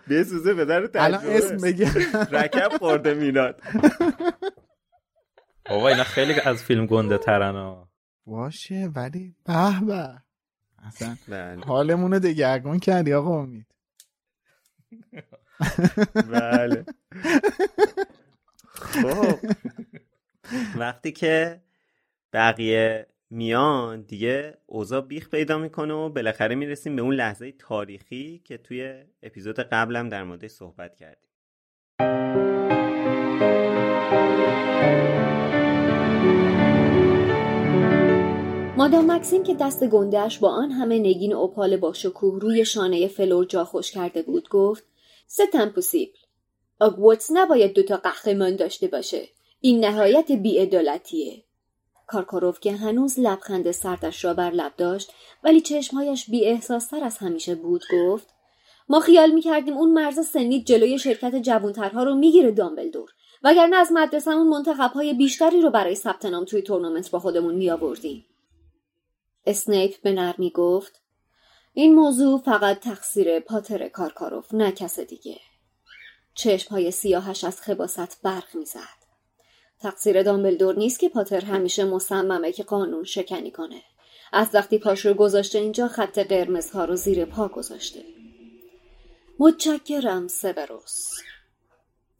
بسوزه 0.09 0.53
به 0.53 0.65
در 0.65 0.89
الان 0.95 1.21
اسم 1.25 1.57
بگم. 1.57 1.91
رکب 2.31 2.69
خورده 2.79 3.13
میلاد. 3.13 3.61
آقا 5.69 5.87
اینا 5.87 6.03
خیلی 6.03 6.33
از 6.45 6.63
فیلم 6.63 6.85
گنده 6.85 7.17
ترن 7.17 7.85
باشه 8.25 8.89
ولی 8.95 9.35
به 9.45 9.85
به. 9.87 10.28
اصلا 10.83 11.17
حالمون 11.65 12.13
رو 12.13 12.19
دگرگون 12.19 12.79
کردی 12.79 13.13
آقا 13.13 13.39
امید. 13.39 13.65
بله. 16.15 16.85
خب. 18.63 19.39
وقتی 20.75 21.11
که 21.11 21.61
بقیه 22.33 23.07
میان 23.29 24.01
دیگه 24.01 24.57
اوضاع 24.65 25.01
بیخ 25.01 25.29
پیدا 25.29 25.57
می‌کنه 25.57 25.93
و 25.93 26.09
بالاخره 26.09 26.55
می‌رسیم 26.55 26.95
به 26.95 27.01
اون 27.01 27.13
لحظه 27.13 27.51
تاریخی 27.51 28.41
که 28.45 28.57
توی 28.57 29.03
اپیزود 29.23 29.59
قبلم 29.59 30.09
در 30.09 30.23
مورد 30.23 30.47
صحبت 30.47 30.95
کردیم. 30.95 31.29
مادام 38.79 39.11
مکسیم 39.11 39.43
که 39.43 39.53
دست 39.53 39.83
گندهش 39.83 40.37
با 40.37 40.49
آن 40.49 40.71
همه 40.71 40.99
نگین 40.99 41.33
اپال 41.33 41.77
با 41.77 41.93
شکوه 41.93 42.39
روی 42.39 42.65
شانه 42.65 43.07
فلور 43.07 43.45
جا 43.45 43.65
خوش 43.65 43.91
کرده 43.91 44.21
بود 44.21 44.49
گفت 44.49 44.83
C'est 45.27 45.69
impossible. 45.69 46.17
آگوارتس 46.79 47.29
نباید 47.33 47.73
دوتا 47.73 47.97
قهرمان 47.97 48.55
داشته 48.55 48.87
باشه. 48.87 49.27
این 49.61 49.85
نهایت 49.85 50.31
بیعدالتیه. 50.31 51.43
کارکاروف 52.07 52.59
که 52.59 52.71
هنوز 52.71 53.19
لبخند 53.19 53.71
سردش 53.71 54.25
را 54.25 54.33
بر 54.33 54.51
لب 54.51 54.71
داشت 54.77 55.11
ولی 55.43 55.61
چشمهایش 55.61 56.29
بی 56.29 56.45
احساستر 56.45 57.03
از 57.03 57.17
همیشه 57.17 57.55
بود 57.55 57.83
گفت 57.93 58.27
ما 58.89 58.99
خیال 58.99 59.31
می‌کردیم 59.31 59.77
اون 59.77 59.91
مرز 59.91 60.19
سنی 60.27 60.63
جلوی 60.63 60.99
شرکت 60.99 61.35
جوانترها 61.35 62.03
رو 62.03 62.15
می‌گیره 62.15 62.51
دامبلدور. 62.51 63.09
وگرنه 63.43 63.75
از 63.75 63.89
مدرسهمون 63.91 64.47
منتخبهای 64.47 65.13
بیشتری 65.13 65.61
رو 65.61 65.69
برای 65.69 65.95
ثبت 65.95 66.25
نام 66.25 66.45
توی 66.45 66.61
تورنمنت 66.61 67.11
با 67.11 67.19
خودمون 67.19 67.55
میآوردیم. 67.55 68.25
اسنیپ 69.49 70.01
به 70.01 70.11
نرمی 70.11 70.49
گفت 70.49 71.01
این 71.73 71.95
موضوع 71.95 72.41
فقط 72.41 72.79
تقصیر 72.79 73.39
پاتر 73.39 73.87
کارکاروف 73.87 74.53
نه 74.53 74.71
کس 74.71 74.99
دیگه. 74.99 75.39
چشمهای 76.33 76.91
سیاهش 76.91 77.43
از 77.43 77.61
خباست 77.61 78.21
برق 78.23 78.55
می‌زد. 78.55 78.99
تقصیر 79.79 80.23
دامبلدور 80.23 80.77
نیست 80.77 80.99
که 80.99 81.09
پاتر 81.09 81.45
همیشه 81.45 81.85
مصممه 81.85 82.51
که 82.51 82.63
قانون 82.63 83.03
شکنی 83.03 83.51
کنه. 83.51 83.81
از 84.33 84.47
وقتی 84.53 84.77
پاش 84.77 85.05
رو 85.05 85.13
گذاشته 85.13 85.59
اینجا 85.59 85.87
خط 85.87 86.19
قرمزها 86.19 86.85
رو 86.85 86.95
زیر 86.95 87.25
پا 87.25 87.47
گذاشته. 87.47 88.03
متشکرم 89.39 90.27
سبروس. 90.27 91.13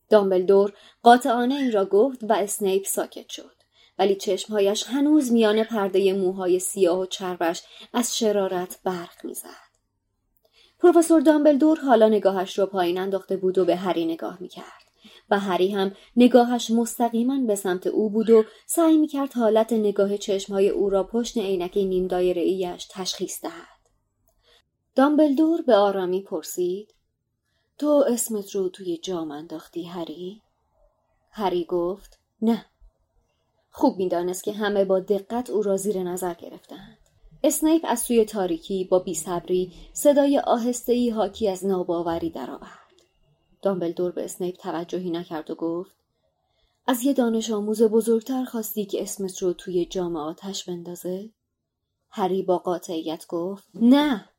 دامبلدور 0.10 0.74
قاطعانه 1.04 1.56
این 1.56 1.72
را 1.72 1.86
گفت 1.86 2.24
و 2.24 2.34
اسنیپ 2.34 2.86
ساکت 2.86 3.30
شد. 3.30 3.59
ولی 4.00 4.16
چشمهایش 4.16 4.84
هنوز 4.88 5.32
میان 5.32 5.64
پرده 5.64 6.14
موهای 6.14 6.60
سیاه 6.60 7.00
و 7.00 7.06
چربش 7.06 7.62
از 7.94 8.18
شرارت 8.18 8.80
برق 8.84 9.26
می‌زد 9.26 9.70
پروفسور 10.80 11.22
دامبلدور 11.22 11.80
حالا 11.80 12.08
نگاهش 12.08 12.60
را 12.60 12.66
پایین 12.66 12.98
انداخته 12.98 13.38
بود 13.38 13.58
و 13.58 13.66
به 13.66 13.76
هری 13.76 14.06
نگاه 14.06 14.38
می‌کرد 14.42 14.90
و 15.30 15.40
هری 15.40 15.72
هم 15.72 15.92
نگاهش 16.16 16.72
مستقیما 16.72 17.40
به 17.48 17.56
سمت 17.56 17.88
او 17.88 18.10
بود 18.10 18.30
و 18.30 18.44
سعی 18.66 18.98
می‌کرد 18.98 19.34
حالت 19.34 19.74
نگاه 19.74 20.18
چشمهای 20.18 20.70
او 20.70 20.90
را 20.90 21.04
پشت 21.04 21.38
عینک 21.38 21.78
نیم 21.78 22.08
دایره 22.08 22.78
تشخیص 22.90 23.42
دهد. 23.42 23.80
دامبلدور 24.96 25.62
به 25.62 25.76
آرامی 25.76 26.24
پرسید 26.24 26.94
تو 27.78 28.04
اسمت 28.08 28.56
رو 28.56 28.70
توی 28.70 28.98
جام 28.98 29.32
انداختی 29.32 29.84
هری؟ 29.84 30.42
هری 31.32 31.66
گفت 31.66 32.20
نه. 32.42 32.66
خوب 33.72 33.98
می‌دانست 33.98 34.44
که 34.44 34.54
همه 34.54 34.86
با 34.86 35.00
دقت 35.00 35.50
او 35.50 35.62
را 35.62 35.78
زیر 35.78 36.04
نظر 36.04 36.34
گرفتند. 36.34 36.98
اسنیپ 37.44 37.86
از 37.88 38.00
سوی 38.00 38.26
تاریکی 38.26 38.84
با 38.84 39.00
بیصبری 39.00 39.72
صدای 39.94 40.40
آهستهای 40.40 41.10
حاکی 41.10 41.50
از 41.50 41.66
ناباوری 41.66 42.30
درآورد. 42.30 42.80
دامبلدور 43.62 44.12
به 44.12 44.24
اسنیپ 44.24 44.56
توجهی 44.56 45.10
نکرد 45.10 45.52
و 45.52 45.56
گفت 45.56 45.92
از 46.88 47.04
یه 47.04 47.14
دانش 47.14 47.52
آموز 47.52 47.84
بزرگتر 47.84 48.44
خواستی 48.44 48.86
که 48.86 49.02
اسمت 49.02 49.44
رو 49.44 49.54
توی 49.54 49.86
جام 49.86 50.16
آتش 50.16 50.64
بندازه؟ 50.64 51.30
هری 52.10 52.42
با 52.44 52.58
قاطعیت 52.58 53.28
گفت 53.28 53.68
نه 53.74 54.30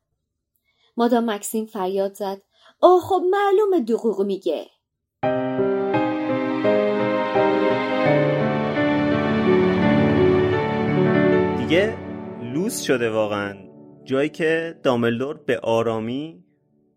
مادام 0.96 1.30
مکسیم 1.30 1.66
فریاد 1.66 2.14
زد 2.14 2.42
آه 2.80 3.00
خب 3.00 3.22
معلوم 3.30 3.84
دقوق 3.84 4.22
میگه 4.22 4.70
دیگه 11.70 11.96
لوس 12.54 12.82
شده 12.82 13.10
واقعا. 13.10 13.56
جایی 14.04 14.28
که 14.28 14.78
داملدور 14.82 15.36
به 15.46 15.58
آرامی 15.58 16.44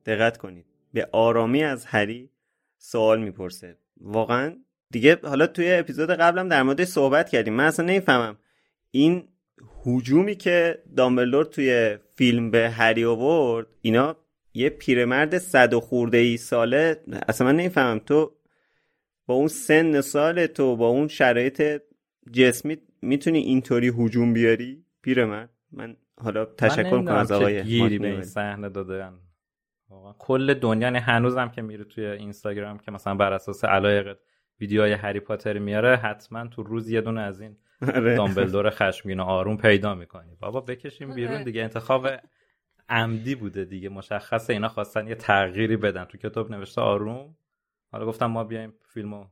دقت 0.06 0.38
کنید. 0.38 0.66
به 0.94 1.10
آرامی 1.12 1.64
از 1.64 1.86
هری 1.86 2.30
سوال 2.78 3.22
می‌پرسه. 3.22 3.78
واقعا 4.02 4.56
دیگه 4.92 5.20
حالا 5.24 5.48
توی 5.48 5.72
اپیزود 5.74 6.10
قبلم 6.10 6.50
در 6.50 6.64
مورد 6.64 6.84
صحبت 6.84 7.30
کردیم. 7.30 7.54
من 7.54 7.64
اصلا 7.64 7.86
نمی‌فهمم. 7.86 8.38
این 8.92 9.28
هجومی 9.86 10.36
که 10.36 10.84
دامبلور 10.96 11.46
توی 11.46 11.98
فیلم 12.16 12.52
به 12.52 12.70
هری 12.70 13.06
آورد 13.06 13.68
اینا 13.82 14.16
یه 14.54 14.70
پیرمرد 14.70 15.38
صد 15.38 15.74
و 15.74 15.80
خورده 15.80 16.18
ای 16.18 16.38
ساله. 16.38 17.04
اصلا 17.28 17.48
من 17.48 17.56
نمی‌فهمم. 17.56 18.00
تو 18.00 18.32
با 19.26 19.34
اون 19.34 19.48
سن 19.48 20.02
سال 20.02 20.46
تو 20.46 20.76
با 20.76 20.88
اون 20.88 21.08
شرایط 21.08 21.82
جسمی 22.32 22.78
می‌تونی 23.04 23.38
اینطوری 23.40 23.88
هجوم 23.88 24.34
بیاری؟ 24.34 24.86
پیرمرد 25.02 25.50
من. 25.72 25.96
حالا 26.18 26.46
تشکر 26.46 26.90
کنم 26.90 27.16
از 27.16 27.32
آقای 27.32 27.64
گیری 27.64 28.00
به 28.00 28.08
این 28.08 28.22
صحنه 28.22 28.70
دادن 28.70 29.14
کل 30.20 30.54
دنیا 30.54 30.88
یعنی 30.88 31.00
هنوزم 31.00 31.50
که 31.50 31.62
میره 31.62 31.84
توی 31.84 32.06
اینستاگرام 32.06 32.78
که 32.80 32.92
مثلا 32.92 33.16
بر 33.16 33.34
اساس 33.34 33.66
علایق 33.66 34.18
ویدیوهای 34.60 34.92
هری 34.92 35.20
پاتر 35.20 35.58
میاره 35.58 35.96
حتما 35.96 36.48
تو 36.48 36.64
روز 36.64 36.90
یه 36.90 37.02
دونه 37.02 37.22
از 37.22 37.42
این 37.42 37.58
آره. 37.96 38.16
دامبلدور 38.16 38.70
خشمگین 38.70 39.20
و 39.20 39.24
آروم 39.24 39.58
پیدا 39.58 39.96
می‌کنی. 39.96 40.36
بابا 40.40 40.62
بکشیم 40.62 41.16
بیرون 41.16 41.36
آره. 41.36 41.44
دیگه. 41.44 41.64
انتخاب 41.64 42.08
عمدی 42.90 43.36
بوده 43.36 43.66
دیگه. 43.66 43.90
مشخصه 43.90 44.54
اینا 44.54 44.68
خواستن 44.68 45.08
یه 45.08 45.16
تغییری 45.16 45.78
بدن. 45.78 46.06
تو 46.06 46.18
کتاب 46.18 46.52
نوشته 46.52 46.82
آروم. 46.82 47.36
حالا 47.92 48.06
گفتم 48.06 48.26
ما 48.26 48.44
بیایم 48.44 48.74
فیلمو 48.86 49.26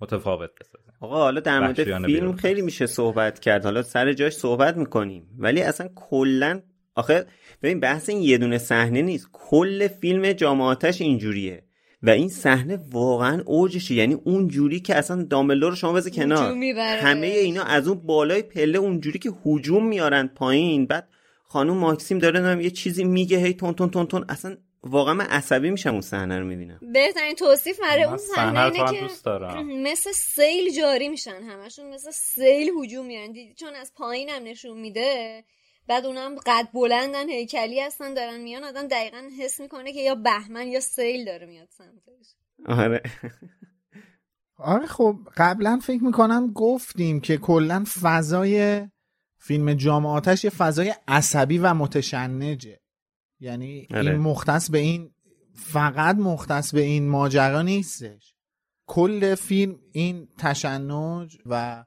متفاوت 0.00 0.50
بسازیم. 0.60 0.92
آقا 1.00 1.16
حالا 1.16 1.40
در 1.40 1.60
مورد 1.60 2.04
فیلم 2.06 2.32
خیلی 2.32 2.62
میشه 2.62 2.86
صحبت 2.86 3.38
کرد. 3.38 3.64
حالا 3.64 3.82
سر 3.82 4.12
جاش 4.12 4.32
صحبت 4.32 4.76
می‌کنیم. 4.76 5.26
ولی 5.38 5.62
اصلا 5.62 5.88
کلا 5.94 6.60
آخه 6.94 7.26
ببین 7.62 7.80
بحث 7.80 8.08
این 8.08 8.22
یه 8.22 8.38
دونه 8.38 8.58
صحنه 8.58 9.02
نیست. 9.02 9.28
کل 9.32 9.88
فیلم 9.88 10.32
جامعاتش 10.32 11.00
اینجوریه. 11.00 11.64
و 12.02 12.10
این 12.10 12.28
صحنه 12.28 12.78
واقعا 12.90 13.42
اوجشه. 13.46 13.94
یعنی 13.94 14.14
اون 14.14 14.48
جوری 14.48 14.80
که 14.80 14.96
اصلا 14.96 15.22
دامبلدور 15.22 15.70
رو 15.70 15.76
شما 15.76 15.92
بذار 15.92 16.12
کنار. 16.12 16.54
همه 16.78 17.26
اینا 17.26 17.62
از 17.62 17.88
اون 17.88 18.06
بالای 18.06 18.42
پله 18.42 18.78
اونجوری 18.78 19.18
که 19.18 19.30
هجوم 19.46 19.88
میارن 19.88 20.26
پایین. 20.26 20.86
بعد 20.86 21.08
خانم 21.44 21.76
ماکسیم 21.76 22.18
داره 22.18 22.40
نام 22.40 22.60
یه 22.60 22.70
چیزی 22.70 23.04
میگه 23.04 23.38
هی 23.38 23.54
تون 23.54 23.74
تون 23.74 23.90
تون 23.90 24.06
تون. 24.06 24.24
اصلا 24.28 24.56
واقعا 24.82 25.14
من 25.14 25.26
عصبی 25.26 25.70
میشم 25.70 25.90
اون 25.90 26.00
صحنه 26.00 26.38
رو 26.38 26.46
می‌بینم. 26.46 26.80
بهترین 26.92 27.34
توصیف 27.34 27.80
برای 27.80 28.02
اون 28.02 28.16
صحنه 28.16 28.64
اینه 28.64 28.86
هم 28.86 28.94
که 28.94 29.00
دوست 29.00 29.24
دارم. 29.24 29.82
مثل 29.82 30.12
سیل 30.12 30.76
جاری 30.76 31.08
میشن 31.08 31.42
همشون 31.42 31.94
مثل 31.94 32.10
سیل 32.10 32.70
هجوم 32.82 33.06
میان. 33.06 33.32
دیدی 33.32 33.54
چون 33.54 33.74
از 33.74 33.92
پایین 33.96 34.28
هم 34.28 34.42
نشون 34.42 34.80
میده 34.80 35.44
بعد 35.88 36.06
اونم 36.06 36.36
قد 36.46 36.68
بلندن 36.74 37.28
هیکلی 37.28 37.80
هستن 37.80 38.14
دارن 38.14 38.40
میان 38.40 38.64
آدم 38.64 38.88
دقیقا 38.88 39.22
حس 39.40 39.60
می‌کنه 39.60 39.92
که 39.92 40.00
یا 40.00 40.14
بهمن 40.14 40.68
یا 40.68 40.80
سیل 40.80 41.24
داره 41.24 41.46
میاد 41.46 41.68
سمتش. 41.70 42.34
آره. 42.66 43.02
آره 44.56 44.86
خب 44.86 45.16
قبلا 45.36 45.80
فکر 45.82 46.04
می‌کنم 46.04 46.52
گفتیم 46.52 47.20
که 47.20 47.36
کلا 47.36 47.84
فضای 48.02 48.82
فیلم 49.38 49.74
جام 49.74 50.06
آتش 50.06 50.44
یه 50.44 50.50
فضای 50.50 50.94
عصبی 51.08 51.58
و 51.58 51.74
متشنجه. 51.74 52.80
یعنی 53.40 53.86
آره. 53.94 54.10
این 54.10 54.20
مختص 54.20 54.70
به 54.70 54.78
این 54.78 55.10
فقط 55.54 56.16
مختص 56.16 56.74
به 56.74 56.80
این 56.80 57.08
ماجرا 57.08 57.62
نیستش. 57.62 58.34
کل 58.86 59.34
فیلم 59.34 59.76
این 59.92 60.28
تشنج 60.38 61.38
و 61.46 61.84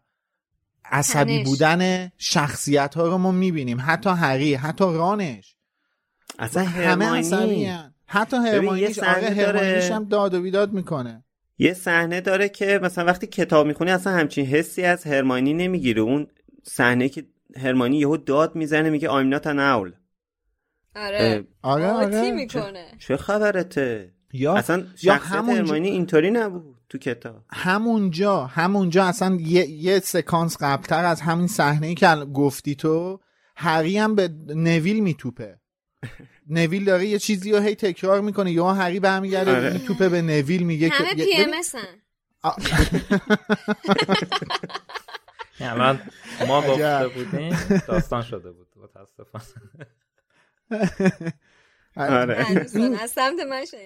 عصبی 0.86 1.38
تنش. 1.38 1.46
بودن 1.48 2.12
شخصیت 2.18 2.96
ها 2.96 3.08
رو 3.08 3.18
ما 3.18 3.32
می‌بینیم. 3.32 3.78
حتی 3.82 4.10
هری 4.10 4.54
حتی 4.54 4.84
رانش. 4.84 5.56
اصلا 6.40 6.64
همه 6.64 7.06
عصبی 7.06 7.66
هن. 7.66 7.94
حتی 8.06 8.38
هرماینیش 8.38 9.00
آره 9.00 9.30
هرماینیش 9.30 9.92
هم 9.92 10.04
داد 10.04 10.34
و 10.34 10.42
بیداد 10.42 10.74
می‌کنه. 10.74 11.24
یه 11.58 11.74
صحنه 11.74 12.22
داره 12.22 12.50
که 12.50 12.80
مثلا 12.84 13.06
وقتی 13.06 13.28
کتاب 13.28 13.68
می‌خونی 13.68 13.92
اصلا 13.92 14.14
همچین 14.14 14.46
حسی 14.46 14.84
از 14.84 15.08
هرماینی 15.08 15.54
نمی‌گیره 15.54 16.02
اون 16.02 16.28
صحنه 16.64 17.10
که 17.10 17.26
هرماینی 17.58 17.98
یهو 17.98 18.18
داد 18.18 18.56
می‌زنه 18.56 18.90
میگه 18.90 19.08
I'm 19.08 19.40
not 19.40 19.44
an 19.44 19.48
owl. 19.48 20.01
آره. 20.96 21.44
آره 21.62 21.92
آره. 21.92 22.32
می‌کنه. 22.32 22.86
چه 23.00 23.18
خبرته؟ 23.18 24.14
یا 24.34 24.54
اصلا 24.56 24.78
یا 24.78 24.86
شخصیت 24.96 25.32
همونجا- 25.32 25.62
هرماینی 25.62 25.90
اینطوری 25.90 26.32
نبود 26.32 26.78
تو 26.90 26.98
کتاب. 26.98 27.44
همونجا 27.54 28.46
همونجا 28.46 29.06
اصلا 29.06 29.38
یه, 29.42 29.70
یه 29.70 30.00
سکانس 30.00 30.58
قبلتر 30.62 31.06
از 31.06 31.22
همین 31.22 31.48
صحنه 31.48 31.88
ای 31.88 31.96
که 31.96 32.08
گفتی 32.34 32.76
تو 32.76 33.20
هری 33.56 33.98
هم 33.98 34.16
به 34.16 34.30
نویل 34.48 35.00
میتوپه. 35.00 35.60
نویل 36.50 36.86
داره 36.86 37.06
یه 37.06 37.20
چیزی 37.20 37.52
رو 37.52 37.60
هی 37.60 37.76
تکرار 37.76 38.22
می‌کنه. 38.22 38.52
یا 38.52 38.74
هری 38.74 39.00
برمیگرده 39.00 39.56
آره. 39.56 39.74
میتوپه 39.74 40.10
به 40.10 40.22
نویل 40.22 40.64
میگه 40.64 40.90
که 40.90 40.96
همه 40.96 41.08
یه- 41.20 41.26
پی 41.26 41.44
ام 41.44 41.52
یعنی 45.60 45.74
الان 45.74 46.00
ما 46.48 46.62
گفته. 46.62 47.08
بودیم 47.08 47.56
داستان 47.88 48.22
شده 48.22 48.52
بود. 48.52 48.68
متاسفانه. 48.84 49.86
آره. 51.96 52.44
هنوز 52.44 52.76
از 52.76 53.12
سمت 53.12 53.40
من 53.50 53.66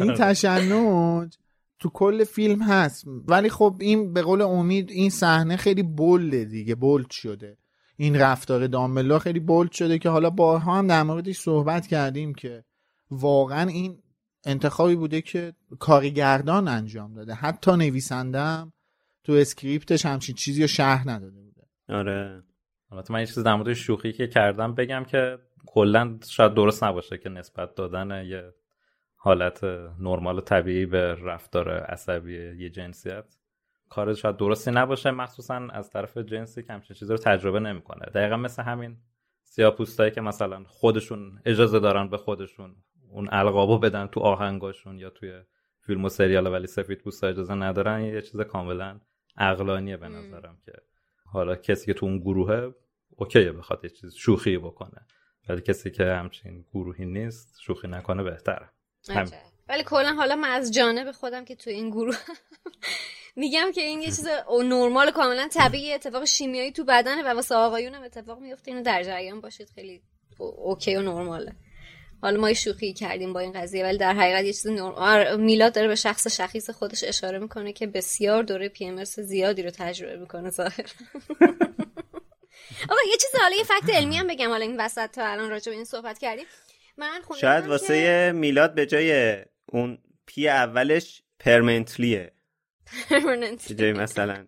این 0.00 0.14
تشنج 0.14 1.36
تو 1.78 1.88
کل 1.88 2.24
فیلم 2.24 2.62
هست. 2.62 3.04
ولی 3.06 3.48
خب 3.48 3.76
این 3.80 4.12
به 4.12 4.22
قول 4.22 4.42
امید 4.42 4.90
این 4.90 5.10
صحنه 5.10 5.56
خیلی 5.56 5.82
بلده 5.82 6.44
دیگه 6.44 6.74
بولد 6.74 7.10
شده. 7.10 7.56
این 7.96 8.16
رفتار 8.16 8.66
دامبلو 8.66 9.18
خیلی 9.18 9.40
بولد 9.40 9.72
شده 9.72 9.98
که 9.98 10.08
حالا 10.08 10.30
بارها 10.30 10.78
هم 10.78 10.86
در 10.86 11.02
موردش 11.02 11.38
صحبت 11.38 11.86
کردیم 11.86 12.34
که 12.34 12.64
واقعا 13.10 13.68
این 13.68 14.02
انتخابی 14.44 14.96
بوده 14.96 15.20
که 15.20 15.52
کارگردان 15.78 16.68
انجام 16.68 17.14
داده. 17.14 17.34
حتی 17.34 17.76
نویسندم 17.76 18.72
تو 19.24 19.32
اسکریپتش 19.32 20.06
همچین 20.06 20.34
چیزی 20.34 20.60
رو 20.60 20.66
شهر 20.66 21.10
نداده 21.10 21.40
بوده. 21.40 21.62
آره. 21.88 22.42
البته 22.92 23.12
من 23.12 23.20
یه 23.20 23.26
چیز 23.26 23.38
در 23.38 23.54
مورد 23.54 23.72
شوخی 23.72 24.12
که 24.12 24.26
کردم 24.26 24.74
بگم 24.74 25.04
که 25.04 25.38
کلا 25.66 26.18
شاید 26.28 26.54
درست 26.54 26.84
نباشه 26.84 27.18
که 27.18 27.28
نسبت 27.28 27.74
دادن 27.74 28.24
یه 28.24 28.54
حالت 29.16 29.64
نرمال 30.00 30.38
و 30.38 30.40
طبیعی 30.40 30.86
به 30.86 31.14
رفتار 31.14 31.70
عصبی 31.70 32.32
یه 32.58 32.70
جنسیت 32.70 33.36
کار 33.88 34.14
شاید 34.14 34.36
درستی 34.36 34.70
نباشه 34.70 35.10
مخصوصا 35.10 35.54
از 35.54 35.90
طرف 35.90 36.18
جنسی 36.18 36.62
که 36.62 36.72
همچین 36.72 36.96
چیزی 36.96 37.12
رو 37.12 37.18
تجربه 37.18 37.60
نمی‌کنه. 37.60 38.06
دقیقا 38.14 38.36
مثل 38.36 38.62
همین 38.62 38.96
سیاپوستایی 39.42 40.10
که 40.10 40.20
مثلا 40.20 40.64
خودشون 40.66 41.40
اجازه 41.44 41.80
دارن 41.80 42.08
به 42.08 42.16
خودشون 42.16 42.76
اون 43.10 43.28
القابو 43.32 43.78
بدن 43.78 44.06
تو 44.06 44.20
آهنگاشون 44.20 44.98
یا 44.98 45.10
توی 45.10 45.42
فیلم 45.80 46.04
و 46.04 46.08
سریال 46.08 46.46
ولی 46.46 46.66
سفید 46.66 46.98
پوستا 46.98 47.26
اجازه 47.26 47.54
ندارن 47.54 48.00
یه 48.00 48.22
چیز 48.22 48.40
کاملا 48.40 49.00
عقلانیه 49.36 49.96
به 49.96 50.08
نظرم 50.08 50.58
که 50.64 50.72
حالا 51.32 51.56
کسی 51.56 51.86
که 51.86 51.94
تو 51.94 52.06
اون 52.06 52.18
گروهه 52.18 52.74
اوکیه 53.16 53.52
بخواد 53.52 53.84
یه 53.84 53.90
چیز 53.90 54.14
شوخی 54.14 54.58
بکنه. 54.58 55.06
ولی 55.48 55.60
کسی 55.60 55.90
که 55.90 56.04
همچین 56.04 56.64
گروهی 56.74 57.06
نیست 57.06 57.58
شوخی 57.60 57.88
نکنه 57.88 58.22
بهتره. 58.22 58.70
ولی 59.68 59.82
کلا 59.84 60.12
حالا 60.14 60.36
من 60.36 60.48
از 60.48 60.74
جانب 60.74 61.12
خودم 61.12 61.44
که 61.44 61.54
تو 61.56 61.70
این 61.70 61.90
گروه 61.90 62.16
میگم 63.36 63.72
که 63.74 63.80
این 63.80 64.00
یه 64.00 64.06
چیز 64.06 64.26
نرمال 64.64 65.10
کاملا 65.10 65.48
طبیعی 65.48 65.92
اتفاق 65.92 66.24
شیمیایی 66.24 66.72
تو 66.72 66.84
بدنه 66.84 67.22
و 67.22 67.26
واسه 67.34 67.54
آقایون 67.54 67.94
هم 67.94 68.02
اتفاق 68.02 68.38
میفته. 68.40 68.70
اینو 68.70 68.82
در 68.82 69.02
جریان 69.02 69.40
باشید. 69.40 69.68
خیلی 69.74 70.02
o- 70.38 70.54
okay 70.68 70.96
و 70.96 71.02
نرماله. 71.02 71.52
حالا 72.22 72.40
ما 72.40 72.52
شوخی 72.52 72.92
کردیم 72.92 73.32
با 73.32 73.40
این 73.40 73.52
قضیه 73.52 73.84
ولی 73.84 73.98
در 73.98 74.12
حقیقت 74.14 74.44
یه 74.44 74.52
چیز 74.52 74.66
نرمال 74.66 75.40
میلاد 75.40 75.74
داره 75.74 75.88
به 75.88 75.94
شخص 75.94 76.36
شخیص 76.36 76.70
خودش 76.70 77.04
اشاره 77.04 77.38
می‌کنه 77.38 77.72
که 77.72 77.86
بسیار 77.86 78.42
دوره 78.42 78.68
PMS 78.68 79.04
زیادی 79.04 79.62
رو 79.62 79.70
تجربه 79.70 80.16
می‌کنه 80.16 80.50
ظاهر 80.50 80.92
آقا 82.90 83.00
یه 83.10 83.16
چیز 83.16 83.40
حالا 83.40 83.56
یه 83.56 83.64
fact 83.64 83.90
علمی 83.94 84.16
هم 84.16 84.26
بگم. 84.26 84.48
حالا 84.48 84.64
این 84.64 84.80
وسط 84.80 85.10
تا 85.10 85.26
الان 85.26 85.50
راجع 85.50 85.70
به 85.70 85.76
این 85.76 85.84
صحبت 85.84 86.18
کردیم. 86.18 86.44
من 86.96 87.20
شاید 87.40 87.64
که- 87.64 87.70
واسه 87.70 88.32
میلاد 88.34 88.74
به 88.74 88.86
جای 88.86 89.36
اون 89.66 89.98
پی 90.26 90.48
اولش 90.48 91.22
پرمنتلیه. 91.38 92.32
به 93.68 93.74
جای 93.76 93.92
مثلا 93.92 94.46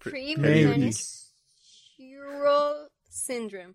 premenstrual 0.00 2.76
syndrome. 3.26 3.74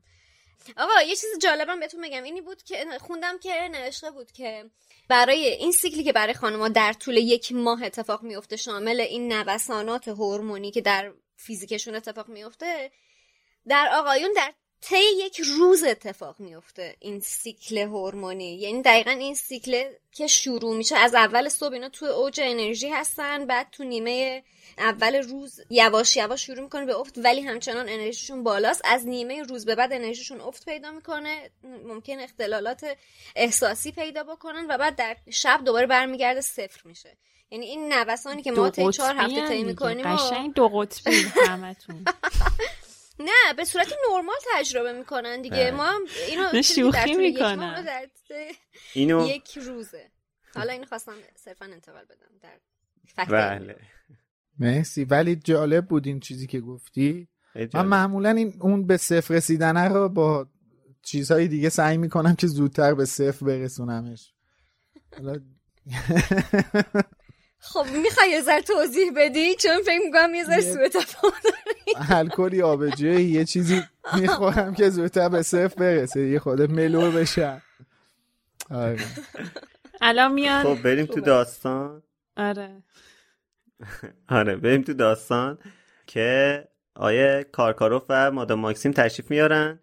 آقا 0.78 1.02
یه 1.02 1.16
چیز 1.16 1.30
جالبم 1.42 1.80
بهتون 1.80 2.02
بگم. 2.02 2.24
اینی 2.24 2.42
بود 2.42 2.64
که 2.64 2.86
خوندم 3.00 3.40
که 3.40 3.70
نوشته 3.72 4.12
بود 4.12 4.32
که 4.32 4.70
برای 5.08 5.48
این 5.48 5.72
سیکلی 5.72 6.04
که 6.04 6.14
برای 6.14 6.34
خانم‌ها 6.34 6.70
در 6.70 6.94
طول 6.94 7.18
یک 7.18 7.52
ماه 7.52 7.84
اتفاق 7.84 8.24
میفته 8.24 8.56
شامل 8.56 9.02
این 9.02 9.34
نوسانات 9.34 10.08
هورمونی 10.08 10.72
که 10.72 10.82
در 10.82 11.14
فیزیکشون 11.36 11.96
اتفاق 11.96 12.28
میفته 12.28 12.92
در 13.68 13.90
آقایون 13.94 14.34
در 14.36 14.54
طی 14.82 15.04
یک 15.18 15.42
روز 15.42 15.84
اتفاق 15.84 16.36
میفته 16.40 16.96
این 17.00 17.20
سیکل 17.20 17.78
هورمونی. 17.78 18.56
یعنی 18.56 18.82
دقیقا 18.82 19.12
این 19.12 19.36
سیکل 19.36 19.84
که 20.12 20.28
شروع 20.28 20.76
میشه 20.76 20.96
از 20.96 21.16
اول 21.16 21.50
صبح 21.50 21.74
اینا 21.74 21.90
تو 21.90 22.06
اوج 22.06 22.40
انرژی 22.44 22.90
هستن 22.90 23.46
بعد 23.46 23.68
تو 23.72 23.84
نیمه 23.84 24.44
اول 24.78 25.16
روز 25.16 25.62
یواش 25.70 26.18
یواش 26.18 26.46
شروع 26.46 26.62
می‌کنه 26.62 26.86
به 26.86 26.98
افت 26.98 27.14
ولی 27.18 27.42
همچنان 27.42 27.90
انرژیشون 27.90 28.44
بالاست. 28.44 28.82
از 28.86 29.08
نیمه 29.08 29.44
روز 29.44 29.66
به 29.66 29.76
بعد 29.76 29.94
انرژیشون 29.94 30.42
افت 30.42 30.66
پیدا 30.66 30.92
می‌کنه 30.92 31.50
ممکن 31.88 32.20
اختلالات 32.20 32.98
احساسی 33.36 33.92
پیدا 33.92 34.24
بکنن 34.24 34.66
و 34.70 34.78
بعد 34.78 34.96
در 34.96 35.18
شب 35.30 35.62
دوباره 35.66 35.88
برمیگرده 35.88 36.42
صفر 36.42 36.82
میشه. 36.86 37.18
یعنی 37.52 37.66
این 37.66 37.94
نوسانی 37.94 38.42
که 38.42 38.52
ما 38.52 38.70
طی 38.70 38.92
چهار 38.92 39.16
هفته 39.16 39.48
طی 39.48 39.64
می‌کنیم 39.64 40.16
قشنگ 40.16 40.54
دو 40.54 40.68
قطبی 40.70 41.16
همتون. 41.50 42.06
نه 43.26 43.54
به 43.58 43.66
صورت 43.66 43.94
نرمال 44.10 44.36
تجربه 44.54 44.94
می‌کنن 44.94 45.42
دیگه. 45.42 45.72
ما 45.72 45.86
هم 45.86 46.02
اینو 46.28 46.62
شوخی 46.62 47.14
می‌کنن. 47.14 47.84
در 47.84 48.08
اینو 48.94 49.28
یک 49.28 49.58
روزه. 49.58 50.12
حالا 50.56 50.74
اینو 50.74 50.86
خواستم 50.86 51.14
صرفا 51.36 51.66
انتقال 51.66 52.04
بدم 52.04 52.28
در 52.42 53.26
بله. 53.26 53.76
مرسی. 54.60 55.04
ولی 55.04 55.36
جالب 55.36 55.88
بود 55.88 56.08
این 56.08 56.20
چیزی 56.20 56.48
که 56.48 56.60
گفتی. 56.60 57.28
من. 57.74 57.86
معمولا 57.86 58.30
این 58.30 58.54
اون 58.62 58.88
به 58.88 58.98
صفر 58.98 59.34
رسیدنه 59.34 59.88
رو 59.88 60.10
با 60.10 60.48
چیزهای 61.04 61.48
دیگه 61.48 61.70
سعی 61.70 61.98
می‌کنم 61.98 62.36
که 62.36 62.48
زودتر 62.48 62.94
به 62.94 63.06
صفر 63.06 63.46
برسونمش. 63.46 64.34
حالا 65.18 65.40
خب 67.64 67.86
می‌خوای 68.04 68.30
یه 68.30 68.42
ذره 68.42 68.62
توضیح 68.62 69.12
بدی؟ 69.16 69.56
چون 69.56 69.82
فکر 69.86 70.00
می‌کنم 70.06 70.36
یه 70.36 70.44
ذره 70.44 70.62
سوء 70.62 70.88
تفاهم 70.88 71.32
الکلی 72.10 72.62
آبجوی 72.62 73.24
یه 73.24 73.46
چیزی 73.46 73.84
می‌خورم 74.16 74.74
که 74.74 74.90
زودتر 74.90 75.30
به 75.30 75.42
صفر 75.42 75.76
برسه 75.76 76.22
یه 76.22 76.40
خود 76.40 76.62
ملو 76.62 77.12
بشم. 77.12 77.62
آره. 78.72 79.00
الان 80.02 80.34
میان. 80.34 80.64
خب 80.64 80.82
بریم 80.82 81.06
تو 81.06 81.22
داستان. 81.22 82.04
آره. 82.38 82.84
آره 84.30 84.56
بریم 84.56 84.82
تو 84.82 84.94
داستان 84.94 85.58
که 86.08 86.68
آیه 86.96 87.46
کارکاروف 87.52 88.04
و 88.10 88.32
مادام 88.32 88.60
ماکسیم 88.60 88.92
تشریف 88.92 89.32
میارن 89.32 89.80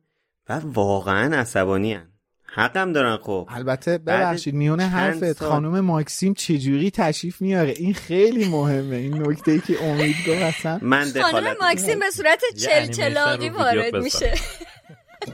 و 0.49 0.61
واقعا 0.64 1.37
عصبانی 1.37 1.95
هن. 1.95 2.12
حقم 2.55 2.92
دارن 2.92 3.16
خب. 3.16 3.49
البته 3.51 3.99
ببخشید 3.99 4.55
میونه 4.55 4.86
حرفت 4.86 5.32
سال- 5.32 5.49
خانم 5.49 5.80
ماکسیم 5.80 6.34
چجوری 6.34 6.90
تشریف 6.90 7.40
میاره؟ 7.40 7.70
این 7.70 7.94
خیلی 7.94 8.49
مهمه 8.49 8.96
این 8.96 9.22
نکته 9.22 9.53
ای 9.53 9.61
که 9.61 9.84
امید 9.84 10.16
گفت 10.28 10.42
اصلا. 10.42 10.78
من 10.82 11.05
خانم 11.32 11.55
ماکسیم 11.61 11.99
به 11.99 12.11
صورت 12.11 12.42
چلچلاقی 12.59 13.49
وارد. 13.49 13.96
میشه. 13.96 14.34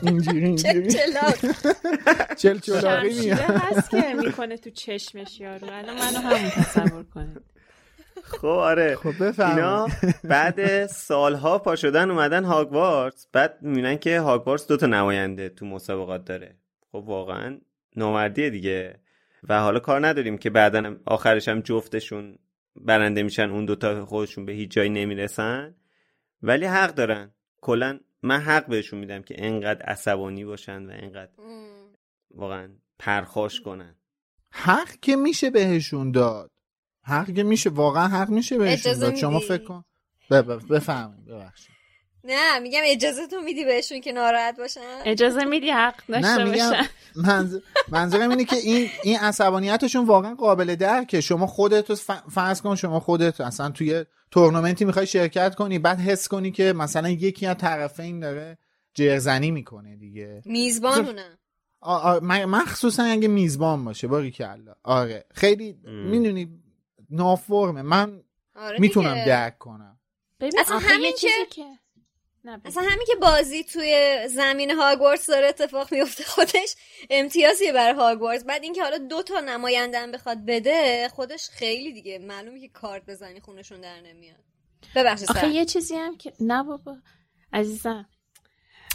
اینجوری 0.02 0.44
اینجوری. 0.44 0.90
چل 2.38 2.58
چلاقی 2.58 3.12
شمشیره 3.12 3.36
میاد 3.36 3.40
هست 3.40 3.90
که 3.90 4.14
می‌کنه 4.24 4.56
تو 4.56 4.70
چشمش 4.70 5.40
یارو. 5.40 5.66
الان 5.72 5.94
منو 5.94 6.18
همون 6.18 6.50
تصور 6.50 7.04
کنه 7.14 7.36
خب 8.24 8.46
آره. 8.46 8.96
خب 8.96 9.22
اینا 9.22 9.88
بعد 10.24 10.86
سالها 10.86 11.58
پا 11.58 11.76
شدن 11.76 12.10
اومدن 12.10 12.44
هاگوارتس. 12.44 13.26
بعد 13.32 13.58
می‌بینن 13.62 13.96
که 13.98 14.20
هاگوارتس 14.20 14.66
دو 14.66 14.76
تا 14.76 14.86
نماینده 14.86 15.48
تو 15.48 15.66
مسابقات 15.66 16.24
داره. 16.24 16.56
خب 16.94 17.04
واقعا 17.08 17.60
نامردیه 17.96 18.50
دیگه. 18.50 19.00
و 19.48 19.60
حالا 19.60 19.80
کار 19.80 20.06
نداریم 20.06 20.38
که 20.38 20.50
بعدا 20.50 20.96
آخرش 21.06 21.48
هم 21.48 21.60
جفتشون 21.60 22.38
برنده 22.76 23.22
میشن 23.22 23.50
اون 23.50 23.64
دوتا 23.64 24.06
خودشون 24.06 24.46
به 24.46 24.52
هیچ 24.52 24.70
جایی 24.70 24.90
نمی‌رسن. 24.90 25.74
ولی 26.42 26.66
حق 26.66 26.94
دارن. 26.94 27.34
کلا 27.60 28.00
من 28.22 28.40
حق 28.40 28.66
بهشون 28.66 28.98
میدم 28.98 29.22
که 29.22 29.34
انقدر 29.38 29.82
عصبانی 29.82 30.44
باشن 30.44 30.86
و 30.86 30.90
انقدر 30.90 31.32
واقعا 32.30 32.68
پرخاش 32.98 33.60
کنن. 33.60 33.96
حق 34.50 34.90
که 35.02 35.16
میشه 35.16 35.50
بهشون 35.50 36.10
داد. 36.10 36.50
حق 37.02 37.34
که 37.34 37.42
میشه 37.42 37.70
واقعا 37.70 38.08
حق 38.08 38.28
میشه 38.28 38.58
بهشون 38.58 38.98
داد. 38.98 39.14
شما؟ 39.14 39.38
فکر 39.38 39.64
کن. 39.64 39.84
ب- 40.30 40.34
ب- 40.34 40.74
بفرمایید 40.74 41.24
ببخشید. 41.24 41.73
نه 42.24 42.58
میگم 42.58 42.80
اجازه 42.84 43.26
تو 43.26 43.40
میدی 43.40 43.64
بهشون 43.64 44.00
که 44.00 44.12
ناراحت 44.12 44.56
باشن؟ 44.58 44.80
اجازه 45.04 45.44
میدی 45.44 45.70
حق 45.70 45.94
نه 46.08 46.20
داشته 46.20 46.44
میگم 46.44 46.70
باشن؟ 46.70 46.84
منظ- 47.16 47.62
منظورم 47.88 48.30
اینه 48.30 48.44
که 48.44 48.56
این 48.56 48.88
این 49.02 49.18
عصبانیتشون 49.18 50.04
واقعا 50.04 50.34
قابل 50.34 50.74
درکه. 50.74 51.20
شما 51.20 51.46
خودت 51.46 51.94
فرض 52.30 52.62
کن 52.62 52.74
شما 52.74 53.00
خودت 53.00 53.40
اصلا 53.40 53.70
توی 53.70 54.04
تورنمنتی 54.30 54.84
می‌خوای 54.84 55.06
شرکت 55.06 55.54
کنی 55.54 55.78
بعد 55.78 55.98
حس 56.00 56.28
کنی 56.28 56.50
که 56.50 56.72
مثلا 56.72 57.08
یکی 57.08 57.46
از 57.46 57.56
طرفین 57.56 58.20
داره 58.20 58.58
جرزنی 58.94 59.50
می‌کنه 59.50 59.96
دیگه. 59.96 60.42
میزبانونم 60.44 61.38
آ- 61.80 61.98
آ- 61.98 62.20
م- 62.22 62.44
مخصوصا 62.44 63.02
اگه 63.02 63.28
میزبان 63.28 63.84
باشه 63.84 64.06
باری 64.08 64.30
کلا 64.30 64.74
آره. 64.84 65.24
خیلی 65.34 65.76
می‌دونی 65.84 66.48
نافرمه 67.10 67.82
من 67.82 68.20
آره 68.56 68.78
می‌تونم 68.80 69.14
دیگه. 69.14 69.26
درک 69.26 69.58
کنم. 69.58 69.98
ببین 70.40 70.60
اصلا 70.60 70.78
همین 70.78 71.12
چیزی 71.12 71.32
که- 71.50 71.78
اصلا 72.64 72.82
همین 72.82 73.06
که 73.06 73.14
بازی 73.20 73.64
توی 73.64 74.18
زمین 74.28 74.70
هاگوارتس 74.70 75.26
داره 75.26 75.46
اتفاق 75.46 75.92
میفته 75.92 76.24
خودش 76.24 76.74
امتیازیه 77.10 77.72
برای 77.72 77.94
هاگوارتس 77.94 78.44
بعد 78.44 78.62
اینکه 78.62 78.82
حالا 78.82 78.98
دو 78.98 79.22
تا 79.22 79.40
نمایندن 79.40 80.12
بخواد 80.12 80.38
بده 80.46 81.08
خودش 81.08 81.48
خیلی 81.48 81.92
دیگه 81.92 82.18
معلومه 82.18 82.60
که 82.60 82.68
کارت 82.68 83.06
بزنی 83.06 83.40
خونشون 83.40 83.80
در 83.80 84.00
نمیاد. 84.00 84.44
ببخشید 84.96 85.30
آخه. 85.30 85.48
یه 85.48 85.64
چیزی 85.64 85.94
هم 85.94 86.16
که 86.16 86.32
نه 86.40 86.62
بابا. 86.62 86.96
عزیزم. 87.52 88.06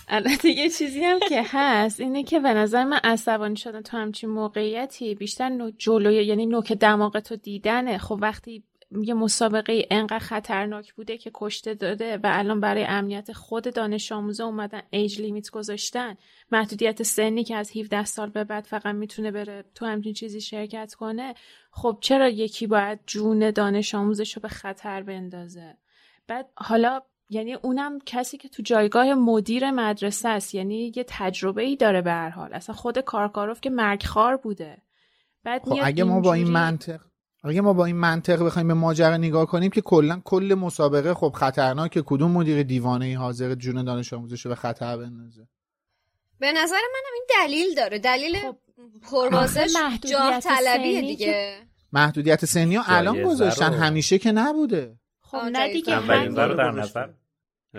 البته 0.08 0.50
یه 0.50 0.70
چیزی 0.70 1.04
هم 1.04 1.20
که 1.30 1.44
هست 1.46 2.00
اینه 2.00 2.24
که 2.24 2.40
به 2.40 2.54
نظر 2.54 2.84
من 2.84 3.00
عصبانی 3.04 3.56
شدن 3.56 3.82
تو 3.82 3.98
همچین 3.98 4.30
موقعیتی 4.30 5.16
بیشتر 5.16 5.50
نو 5.50 5.72
جلوی 5.72 6.26
یعنی 6.26 6.46
نوک 6.46 6.74
دماغ 6.74 7.20
تو 7.20 7.36
دیدنه. 7.36 7.98
خب 7.98 8.20
وقتی 8.22 8.64
یه 8.92 9.14
مسابقه 9.14 9.88
انقدر 9.92 10.20
خطرناک 10.20 10.94
بوده 10.94 11.18
که 11.18 11.32
کشته 11.34 11.74
داده 11.74 12.18
و 12.18 12.22
الان 12.24 12.60
برای 12.60 12.84
امنیت 12.84 13.32
خود 13.32 13.74
دانش 13.74 14.12
آموزه 14.12 14.44
اومدن 14.44 14.82
ایج 14.90 15.22
لیمیت 15.22 15.50
گذاشتن. 15.50 16.18
محدودیت 16.52 17.04
سنی 17.04 17.44
که 17.44 17.56
از 17.56 17.78
17 17.78 18.06
سال 18.06 18.30
به 18.30 18.44
بعد 18.44 18.64
فقط 18.64 18.96
می‌تونه 18.96 19.32
بره 19.32 19.66
تو 19.76 19.86
همچین 19.86 20.14
چیزی 20.14 20.42
شرکت 20.42 20.94
کنه. 20.94 21.34
خب 21.72 21.98
چرا 22.02 22.30
یکی 22.30 22.68
باید 22.68 23.00
جون 23.08 23.52
دانش 23.52 23.96
آموزش 23.96 24.34
رو 24.34 24.42
به 24.42 24.48
خطر 24.48 25.04
بندازه؟ 25.04 25.78
بعد 26.28 26.50
حالا 26.56 27.02
یعنی 27.30 27.54
اونم 27.54 28.00
کسی 28.06 28.38
که 28.38 28.50
تو 28.50 28.64
جایگاه 28.64 29.14
مدیر 29.14 29.72
مدرسه 29.72 30.30
است 30.30 30.56
یعنی 30.56 30.94
یه 30.96 31.06
تجربه 31.08 31.62
ای 31.62 31.76
داره 31.76 32.02
به 32.02 32.12
هر 32.12 32.30
حال. 32.30 32.54
اصلا 32.54 32.76
خود 32.76 33.00
کارکاروف 33.00 33.62
که 33.62 33.70
مرگخوار 33.70 34.38
بوده. 34.38 34.82
بعد 35.44 35.64
خب 35.64 35.80
اگه 35.84 36.04
ما 36.04 36.20
با 36.20 36.34
این 36.34 36.50
منطق 36.50 37.02
اگه 37.44 37.62
ما 37.62 37.74
با 37.74 37.86
این 37.86 37.96
منطق 37.96 38.44
بخوایم 38.44 38.68
به 38.68 38.74
ماجرا 38.74 39.18
نگاه 39.18 39.46
کنیم 39.46 39.70
که 39.70 39.82
کلا 39.82 40.22
کل 40.26 40.56
مسابقه 40.60 41.14
خب 41.14 41.34
خطرناکه 41.36 42.04
کدوم 42.06 42.32
مدیر 42.32 42.64
دیوانه 42.64 43.06
ای 43.06 43.14
حاضر 43.14 43.56
جون 43.56 43.84
دانش 43.84 44.14
آموزش 44.14 44.46
رو 44.46 44.50
به 44.50 44.56
خطر 44.56 44.98
بندازه 44.98 45.48
به 46.40 46.52
نظر 46.52 46.76
منم 46.76 47.14
این 47.14 47.26
دلیل 47.40 47.76
داره 47.76 48.00
دلیل 48.00 48.38
خب، 48.38 48.58
پروازش 49.12 49.74
جاه 50.12 50.40
طلبیه 50.40 51.02
دیگه 51.02 51.58
محدودیت 51.94 52.46
سنی 52.46 52.76
ها 52.76 52.84
الان 52.88 53.24
گذاشتن 53.24 53.74
همیشه 53.74 54.18
که 54.18 54.32
نبوده 54.32 55.00
خب 55.22 55.38
نه 55.38 55.74
دیگه. 55.74 55.94
اولین. 55.94 56.36
رو 56.36 56.56
در. 56.56 56.72
نظر 56.72 57.10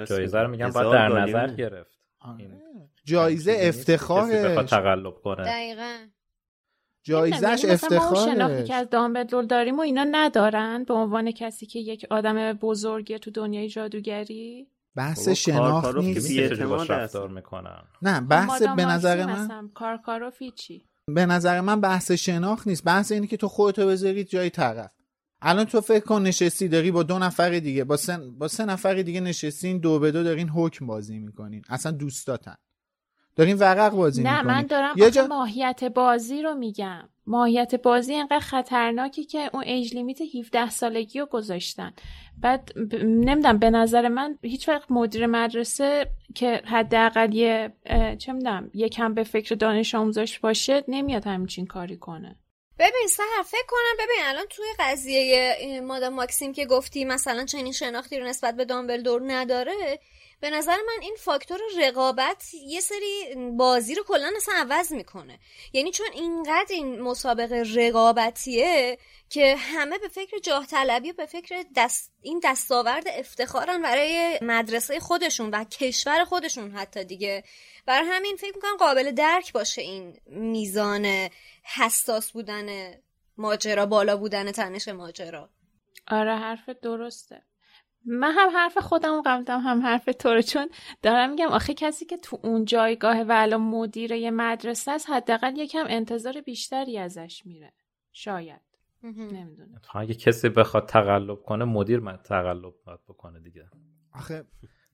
جایزه 0.09 0.39
رو 0.39 0.49
میگم 0.49 0.71
باید 0.71 0.93
در. 0.93 1.09
نظر 1.09 1.55
گرفت 1.55 1.99
آره. 2.21 2.61
جایزه 3.05 3.53
بخواد 3.53 3.69
افتخاره 3.69 4.65
تقلب 4.65 5.15
کنه 5.15 5.45
دقیقا 5.45 6.07
جایزش 7.03 7.65
یعنی 7.65 7.67
اون 7.67 7.77
شناختی 7.77 7.95
افتخاره 7.95 8.65
که 8.65 8.75
از 8.75 8.91
دامبلدور 8.91 9.45
داریم 9.45 9.77
و 9.79 9.81
اینا 9.81 10.07
ندارن 10.11 10.85
به 10.85 10.95
عنوان 10.95 11.31
کسی 11.31 11.67
که 11.67 11.79
یک 11.79 12.07
آدم 12.11 12.53
بزرگه 12.53 13.19
تو 13.19 13.31
دنیای 13.31 13.69
جادوگری؟ 13.69 14.69
بحث 14.97 15.29
شناخت 15.29 15.97
نیست. 15.97 16.31
رفتار. 16.91 17.29
می‌کنن؟ 17.29 17.83
نه 18.03 18.21
بحث 18.21 18.63
مادام 18.63 18.77
به 18.77 18.85
نظر 18.85 19.27
من 19.27 19.71
کارکاروفی 19.75 20.51
چی 20.51 20.85
به 21.07 21.27
نظر 21.27 21.61
من 21.61 21.81
بحث 21.81 22.11
شناخت 22.11 22.67
نیست. 22.67 22.85
بحث 22.85 23.13
اینه 23.13 23.27
که 23.27 23.37
تو 23.37 23.49
خودتو 23.49 23.87
بذارید 23.87 24.29
جای 24.29 24.51
طرف. 24.51 24.91
الان 25.43 25.65
تو 25.65 25.81
فکر 25.81 26.05
کن 26.05 26.23
نشستی 26.23 26.69
داری 26.69 26.91
با 26.91 27.03
دو 27.03 27.19
نفر 27.19 27.51
دیگه 27.51 27.85
با 27.85 27.97
سه, 27.97 28.19
با 28.39 28.49
سه 28.49 28.65
نفر 28.65 28.95
دیگه 28.95 29.21
نشستین 29.21 29.79
دو 29.79 29.99
به 29.99 30.11
دو 30.11 30.23
دارین 30.23 30.49
حکم 30.49 30.87
بازی 30.87 31.19
می‌کنین. 31.19 31.63
اصلا 31.69 31.93
دوستاتن. 31.93 32.57
دارین 33.37 33.57
ورق 33.57 33.93
بازی 33.93 34.23
نه 34.23 34.43
من 34.43 34.63
دارم 34.63 34.95
یه 34.99 35.11
جا... 35.11 35.27
ماهیت 35.27 35.85
بازی 35.85 36.43
رو 36.43 36.55
میگم. 36.55 37.09
ماهیت 37.27 37.75
بازی 37.75 38.15
انقدر 38.15 38.41
خطرناکی 38.41 39.25
که 39.25 39.51
اون 39.53 39.63
ایج 39.65 39.95
لیمیت 39.95 40.19
17 40.39 40.71
سالگی 40.71 41.19
رو 41.21 41.27
گذاشتن. 41.27 41.93
بعد 42.41 42.73
ب... 42.91 42.95
نمی‌دونم 43.05 43.59
به 43.59 43.71
نظر 43.71 44.09
من 44.09 44.39
هیچ 44.43 44.69
وقت 44.69 44.91
مدیر 44.91 45.27
مدرسه 45.27 46.07
که 46.35 46.63
حداقل 46.65 47.35
یه 47.35 47.73
چه 48.19 48.33
می‌دونم 48.33 48.71
یکم 48.75 49.15
به 49.15 49.25
فکر 49.25 49.55
دانش 49.55 49.95
آموزش 49.95 50.39
باشه 50.39 50.85
نمیاد 50.89 51.27
همچین 51.27 51.67
کاری 51.67 51.97
کنه. 51.97 52.37
ببین 52.79 53.07
سهر 53.09 53.43
فکر 53.45 53.67
کنم 53.69 54.05
ببین 54.05 54.25
الان 54.25 54.45
توی 54.51 54.67
قضیه 54.79 55.81
مادام 55.85 56.15
ماکسیم 56.15 56.53
که 56.53 56.67
گفتی 56.67 57.05
مثلا 57.05 57.45
چنین 57.45 57.73
شناختی 57.73 58.19
رو 58.19 58.27
نسبت 58.27 58.57
به 58.57 58.65
دامبلدور 58.65 59.23
نداره 59.27 59.99
به 60.41 60.51
نظر 60.51 60.77
من 60.77 61.03
این 61.03 61.17
فاکتور 61.19 61.61
رقابت 61.79 62.55
یه 62.55 62.81
سری 62.81 63.35
بازی 63.57 63.95
رو 63.95 64.03
کلا 64.03 64.33
اصلا 64.37 64.55
عوض 64.57 64.93
می‌کنه. 64.93 65.39
یعنی 65.73 65.91
چون 65.91 66.07
اینقدر 66.15 66.71
این 66.71 67.01
مسابقه 67.01 67.63
رقابتیه 67.75 68.99
که 69.31 69.57
همه 69.57 69.99
به 69.99 70.09
فکر 70.09 70.39
جاه 70.39 70.67
طلبی 70.67 71.11
و 71.11 71.15
به 71.15 71.27
فکر 71.27 71.65
دست 71.77 72.13
این 72.23 72.41
دستاورد 72.45 73.05
افتخارن 73.09 73.83
برای 73.83 74.39
مدرسه 74.43 75.01
خودشون 75.01 75.51
و 75.51 75.65
کشور 75.65 76.25
خودشون 76.25 76.71
حتی 76.71 77.05
دیگه. 77.05 77.45
بر 77.87 78.03
همین 78.07 78.37
فکر 78.37 78.53
می‌کنم 78.55 78.77
قابل 78.77 79.11
درک 79.11 79.53
باشه 79.53 79.83
این 79.83 80.21
میزان 80.27 81.29
حساس 81.63 82.33
بودن 82.33 82.95
ماجرا 83.37 83.87
بالا 83.87 84.17
بودن 84.17 84.53
تنش 84.53 84.89
ماجرا. 84.89 85.51
آره 86.09 86.37
حرف 86.37 86.69
درسته. 86.69 87.43
من 88.05 88.33
هم 88.37 88.51
حرف 88.51 88.79
خودم 88.79 89.23
قبلم 89.27 89.61
هم 89.61 89.83
حرف 89.83 90.05
تو 90.05 90.29
رو 90.29 90.43
چون 90.43 90.69
دارم 91.03 91.31
میگم 91.31 91.49
آخه 91.49 91.75
کسی 91.75 92.05
که 92.05 92.17
تو 92.17 92.39
اون 92.43 92.65
جایگاه 92.65 93.21
و 93.21 93.33
الان 93.37 93.61
مدیر 93.61 94.13
یه 94.13 94.31
مدرسه 94.31 94.91
است 94.91 95.11
حداقل 95.11 95.59
یکم 95.59 95.85
انتظار 95.89 96.41
بیشتری 96.41 96.99
ازش 96.99 97.43
میره. 97.45 97.73
شاید. 98.13 98.61
نمی‌دونم. 99.03 99.81
اگه 99.95 100.15
کسی 100.15 100.49
بخواد 100.49 100.89
تقلب 100.89 101.43
کنه 101.43 101.65
مدیر 101.65 102.01
من 102.01 102.17
تقلب 102.17 102.75
باید 102.87 103.01
بکنه 103.09 103.41
دیگه. 103.41 103.69
آخه 104.15 104.45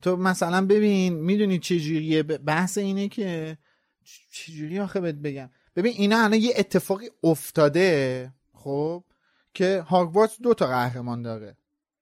تو 0.03 0.17
مثلا 0.17 0.67
ببین 0.67 1.15
می‌دونی 1.15 1.59
چجوریه 1.59 2.23
بحث 2.23 2.79
اینه 2.79 3.09
که 3.09 3.59
چ- 4.05 4.31
چجوری 4.33 4.81
آخه 4.81 5.01
بهت 5.01 5.15
بگم؟ 5.15 5.51
ببین 5.77 5.93
اینا 5.97 6.19
الان 6.19 6.41
یه 6.41 6.55
اتفاقی 6.59 7.11
افتاده 7.25 8.33
خب 8.53 9.05
که 9.55 9.81
هاگوارتس 9.89 10.41
دو 10.43 10.55
تا 10.55 10.67
قهرمان 10.67 11.23
داره. 11.23 11.57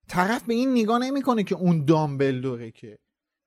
طرف 0.07 0.43
به 0.43 0.53
این 0.53 0.71
نگاه 0.71 0.99
نمی‌کنه 0.99 1.43
که 1.43 1.55
اون 1.55 1.85
دامبلدوره 1.85 2.71
که. 2.71 2.97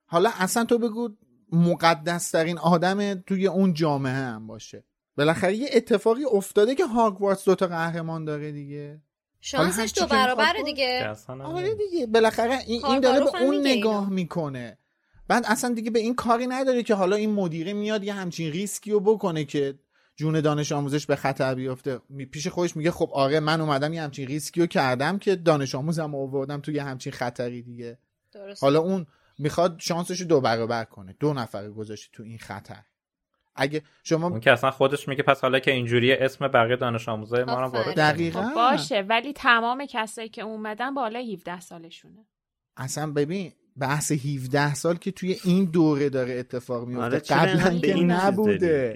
حالا 0.07 0.31
اصلا 0.39 0.65
تو 0.65 0.79
بگو 0.79 1.09
مقدس 1.53 2.31
ترین 2.31 2.59
آدم 2.59 3.15
توی 3.15 3.47
اون 3.47 3.75
جامعه 3.75 4.13
هم 4.13 4.47
باشه. 4.47 4.85
بالاخره 5.17 5.55
یه 5.55 5.69
اتفاقی 5.73 6.25
افتاده 6.33 6.75
که 6.75 6.87
هاگوارتس 6.87 7.45
دو 7.45 7.55
تا 7.55 7.67
قهرمان 7.67 8.25
داره 8.25 8.53
دیگه. 8.53 9.03
شانسش 9.41 9.93
دو 9.97 10.07
برابره 10.07 10.53
باشه. 10.53 10.65
دیگه. 10.65 11.15
آره 11.43 11.75
دیگه. 11.75 12.07
بالاخره 12.07 12.59
این, 12.67 12.87
این 12.87 13.01
داره 13.01 13.21
به 13.21 13.43
اون 13.43 13.61
نگاه 13.61 14.03
اینو. 14.03 14.15
می‌کنه. 14.15 14.79
بعد 15.29 15.45
اصلا 15.47 15.75
دیگه 15.75 15.91
به 15.91 15.99
این 15.99 16.15
کاری 16.15 16.47
نداره 16.47 16.83
که 16.83 16.95
حالا 16.95 17.17
این 17.17 17.33
مدیره 17.33 17.73
میاد 17.73 18.05
یه 18.05 18.13
همچین 18.13 18.53
ریسکی 18.53 18.91
رو 18.91 19.01
بکنه 19.01 19.45
که 19.45 19.79
جون 20.19 20.41
دانش 20.41 20.73
آموزش 20.73 21.07
به 21.07 21.17
خطر 21.17 21.55
بیفته. 21.55 22.01
می- 22.09 22.27
پیش 22.27 22.47
خودش 22.49 22.77
میگه 22.77 22.91
خب 22.91 23.11
آره 23.13 23.41
من 23.41 23.61
اومدم 23.61 23.93
یه 23.93 24.03
همچین 24.03 24.27
ریسکی 24.27 24.61
رو 24.61 24.67
کردم 24.67 25.19
که 25.19 25.37
دانش 25.37 25.75
آموزم 25.75 26.13
رو 26.13 26.19
آوردم 26.19 26.61
توی 26.61 26.75
یه 26.75 26.83
همچین 26.85 27.13
خطری 27.13 27.63
دیگه. 27.63 27.99
درست 28.33 28.63
حالا 28.63 28.79
اون 28.81 29.07
می‌خواد 29.39 29.77
شانسش 29.81 30.21
رو 30.21 30.27
دو 30.27 30.41
برابر 30.41 30.85
کنه. 30.85 31.17
دو 31.21 31.33
نفر 31.33 31.71
گذاشته 31.71 32.09
تو 32.13 32.23
این 32.23 32.39
خطر. 32.39 32.83
اگه 33.57 33.83
شما 34.05 34.27
اون 34.29 34.41
که 34.41 34.53
اصلا 34.53 34.71
خودش 34.71 35.09
میگه 35.09 35.23
پس 35.23 35.41
حالا 35.41 35.59
که 35.59 35.71
اینجوریه 35.71 36.19
اسم 36.21 36.49
بقیه 36.49 36.77
دانش 36.77 37.09
آموزای 37.09 37.45
ما 37.45 37.61
رو 37.61 37.67
وارد 37.69 37.97
دقیقا. 37.97 38.43
خب 38.43 38.55
باشه 38.55 39.01
ولی 39.09 39.33
تمام 39.33 39.87
کسایی 39.91 40.29
که 40.29 40.43
اومدن 40.43 40.95
بالا 40.95 41.19
17 41.19 41.61
سالشونه. 41.61 42.27
اصلا 42.77 43.13
ببین 43.13 43.53
بحث 43.77 44.13
17 44.13 44.75
سال 44.75 44.97
که 44.97 45.11
توی 45.11 45.37
این 45.45 45.65
دوره 45.65 46.09
داره 46.09 46.35
اتفاق 46.35 46.87
میفته. 46.89 47.05
آره 47.05 47.19
قبلا 47.19 47.79
که 47.79 47.95
نبوده؟ 47.95 48.95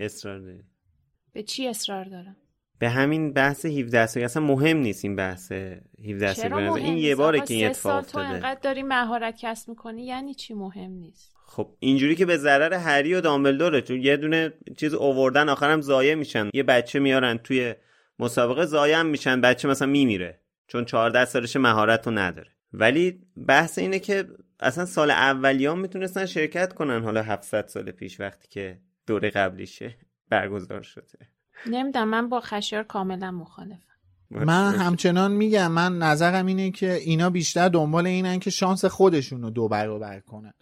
به 1.33 1.43
چی 1.43 1.69
اصرار 1.69 2.05
دارم؟ 2.05 2.37
به 2.79 2.89
همین 2.89 3.33
بحث 3.33 3.67
17 3.67 4.07
سالگی 4.07 4.25
اصلا 4.25 4.43
مهم 4.43 4.77
نیست 4.77 5.05
این 5.05 5.17
بحث 5.17 5.53
17 5.53 6.35
سالگی 6.35 6.49
چرا 6.49 6.57
به 6.57 6.63
نظر 6.63 6.71
مهم 6.71 6.85
این 6.85 6.95
نیست؟ 6.95 7.07
یه 7.07 7.15
باره 7.17 7.41
که 7.41 7.55
این 7.55 7.73
سال 7.73 7.93
اتفاق 7.97 8.13
تو 8.13 8.19
افتاده. 8.19 8.29
انقدر 8.29 8.61
داری 8.61 8.83
مهارت 8.83 9.37
کسب 9.41 9.69
می‌کنی 9.69 10.07
یعنی 10.07 10.35
چی 10.35 10.55
مهم 10.55 10.91
نیست؟ 10.91 11.33
خب 11.47 11.77
اینجوری 11.79 12.15
که 12.15 12.27
به 12.27 12.37
ضرر 12.37 12.75
هری 12.75 13.15
و 13.15 13.21
دامبلدوره. 13.21 13.81
چون 13.81 14.03
یه 14.03 14.17
دونه 14.17 14.53
چیز 14.77 14.95
اووردن 14.95 15.49
آخرم 15.49 15.81
ضایع 15.81 16.15
میشن. 16.15 16.51
یه 16.55 16.63
بچه 16.63 16.99
میارن 16.99 17.39
توی 17.39 17.75
مسابقه 18.19 18.65
ضایع 18.67 19.03
میشن. 19.03 19.41
بچه 19.41 19.69
مثلا 19.69 19.89
میمیره. 19.89 20.41
چون 20.67 20.85
14 20.85 21.25
سالش 21.25 21.57
مهارت 21.57 22.07
رو 22.07 22.13
نداره. 22.13 22.51
ولی 22.73 23.21
بحث 23.49 23.79
اینه 23.79 23.99
که 23.99 24.25
اصلا 24.61 24.87
سال 24.87 25.11
اولیان 25.11 25.79
می‌تونستن 25.79 26.27
شرکت 26.27 26.73
کنن. 26.73 27.03
حالا 27.03 27.23
700 27.23 27.67
سال 27.67 27.91
پیش 27.91 28.21
وقتی 28.21 28.49
که 28.49 28.79
دوره 29.07 29.31
قبلیشه. 29.31 29.97
برگزار 30.29 30.83
شده. 30.83 31.19
نمی‌دونم 31.67 32.09
من 32.09 32.29
با 32.29 32.41
خشیار 32.41 32.83
کاملا 32.83 33.31
مخالفم. 33.31 33.93
من 34.31 34.75
همچنان 34.75 35.33
میگم 35.33 35.73
من 35.73 35.99
نظرم 35.99 36.47
اینه 36.47 36.71
که 36.71 36.93
اینا 36.93 37.31
بیشتر 37.31 37.69
دنبال 37.69 38.07
اینن 38.07 38.39
که 38.39 38.51
شانس 38.51 38.85
خودشون 38.85 39.43
رو 39.43 39.51
دو 39.51 39.69
برابر 39.69 40.21
کنن. 40.21 40.55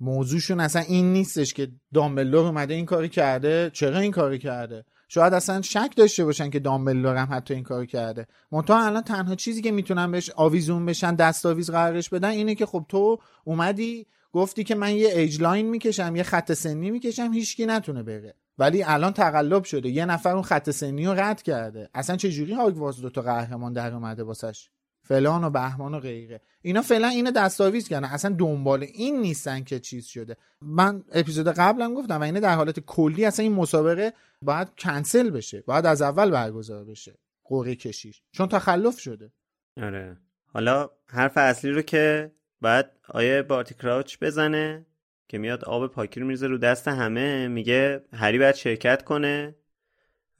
موضوعشون 0.00 0.60
اصلا 0.60 0.82
این 0.82 1.12
نیستش 1.12 1.54
که 1.54 1.68
دامبلدور 1.94 2.46
اومده 2.46 2.74
این 2.74 2.86
کاری 2.86 3.08
کرده. 3.08 3.70
چرا 3.74 3.98
این 3.98 4.10
کاری 4.10 4.38
کرده؟ 4.38 4.84
شاید 5.08 5.34
اصلا 5.34 5.62
شک 5.62 5.90
داشته 5.96 6.24
باشن 6.24 6.50
که 6.50 6.58
دامبلدور 6.58 7.16
هم 7.16 7.28
حتی 7.32 7.54
این 7.54 7.62
کار 7.62 7.86
کرده. 7.86 8.26
منتها 8.52 8.86
الان 8.86 9.02
تنها 9.02 9.34
چیزی 9.34 9.62
که 9.62 9.72
می‌تونن 9.72 10.10
بهش 10.10 10.30
آویزون 10.30 10.86
بشن 10.86 11.14
دستاویز 11.14 11.70
قرارش 11.70 12.08
بدن 12.08 12.28
اینه 12.28 12.54
که 12.54 12.66
خب 12.66 12.86
تو 12.88 13.18
اومدی 13.44 14.06
گفتی 14.32 14.64
که 14.64 14.74
من 14.74 14.94
یه 14.94 15.08
age 15.08 15.42
line 15.42 15.68
می‌کشم 15.68 16.16
یه 16.16 16.22
خط 16.22 16.52
سنی 16.52 16.90
می‌کشم 16.90 17.32
هیچکی 17.32 17.66
نتونه 17.66 18.02
بره. 18.02 18.34
ولی 18.58 18.82
الان 18.82 19.12
تقلب 19.12 19.64
شده. 19.64 19.88
یه 19.88 20.04
نفر 20.04 20.32
اون 20.32 20.42
خط 20.42 20.70
سنی 20.70 21.06
رو 21.06 21.12
رد 21.12 21.42
کرده. 21.42 21.88
اصلا 21.94 22.16
چه 22.16 22.30
جوری 22.30 22.54
هاگوارتس 22.54 23.00
دو 23.00 23.10
تا 23.10 23.22
قهرمان 23.22 23.72
در 23.72 23.94
اومده 23.94 24.22
واسش؟ 24.22 24.70
فلان 25.02 25.44
و 25.44 25.50
بهمان 25.50 25.94
و 25.94 26.00
غیره. 26.00 26.40
اینا 26.62 26.82
فعلا 26.82 27.08
اینو 27.08 27.30
دستاویز 27.30 27.88
کردن. 27.88 28.08
اصلا 28.08 28.36
دنبال 28.38 28.82
این 28.82 29.20
نیستن 29.20 29.64
که 29.64 29.80
چیز 29.80 30.06
شده. 30.06 30.36
من 30.62 31.04
اپیزود 31.12 31.48
قبلم 31.48 31.94
گفتم 31.94 32.20
و 32.20 32.22
اینه 32.22 32.40
در 32.40 32.54
حالت 32.54 32.80
کلی 32.80 33.24
اصلا 33.24 33.42
این 33.42 33.52
مسابقه 33.52 34.12
باید 34.42 34.68
کنسل 34.78 35.30
بشه. 35.30 35.60
باید 35.66 35.86
از 35.86 36.02
اول 36.02 36.30
برگزار 36.30 36.84
بشه. 36.84 37.18
قرعه 37.44 37.74
کشیش. 37.74 38.22
چون 38.32 38.48
تخلف 38.48 39.00
شده. 39.00 39.32
آره. 39.76 40.16
حالا 40.46 40.90
حرف 41.06 41.32
اصلی 41.36 41.70
رو 41.70 41.82
که 41.82 42.32
باید 42.60 42.86
آیه 43.08 43.42
بارتی 43.42 43.74
کراوچ 43.74 44.16
بزنه. 44.20 44.86
که 45.30 45.38
میاد 45.38 45.64
آب 45.64 45.86
پاکی 45.86 46.20
رو 46.20 46.26
میرزه 46.26 46.46
رو 46.46 46.58
دست 46.58 46.88
همه 46.88 47.48
میگه 47.48 48.04
هری 48.12 48.38
باید 48.38 48.54
شرکت 48.54 49.04
کنه 49.04 49.56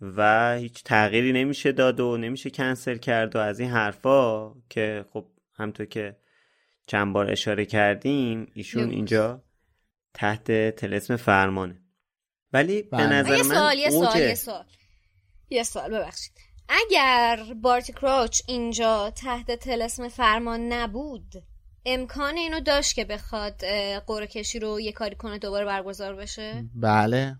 و 0.01 0.53
هیچ 0.57 0.85
تغییری 0.85 1.33
نمیشه 1.33 1.73
داد 1.73 2.01
و 2.01 2.17
نمیشه 2.17 2.51
کنسل 2.51 2.97
کرد 2.97 3.37
و 3.37 3.39
از 3.39 3.61
این 3.61 3.71
حرفا 3.71 4.55
که 4.69 5.05
خب 5.13 5.27
همطور 5.55 5.87
که 5.87 6.17
چند 6.87 7.13
بار 7.13 7.31
اشاره 7.31 7.65
کردیم 7.65 8.51
ایشون 8.55 8.91
اینجا 8.91 9.43
تحت 10.15 10.53
تلسم 10.77 11.17
فرمانه. 11.17 11.83
ولی 12.53 12.83
به 12.83 12.89
بله. 12.97 13.07
نظر 13.07 13.37
یه 13.37 13.43
من 13.43 13.55
سوال 13.55 13.79
یه 13.79 13.91
سوال 13.91 14.21
یه 14.21 14.35
سوال. 14.35 14.65
یه 15.51 15.63
سوال 15.63 15.95
ببخشید. 15.95 16.33
اگر 16.69 17.45
بارتی 17.63 17.93
کراوچ 17.93 18.41
اینجا 18.49 19.11
تحت 19.11 19.51
تلسم 19.51 20.09
فرمان 20.09 20.73
نبود 20.73 21.33
امکان 21.85 22.37
اینو 22.37 22.61
داشت 22.61 22.95
که 22.95 23.05
بخواد 23.05 23.61
قرعه 24.07 24.27
کشی 24.27 24.59
رو 24.59 24.81
یه 24.81 24.93
کاری 24.93 25.17
کنه 25.17 25.39
دوباره 25.39 25.65
برگزار 25.65 26.15
بشه 26.15 26.65
بله 26.75 27.37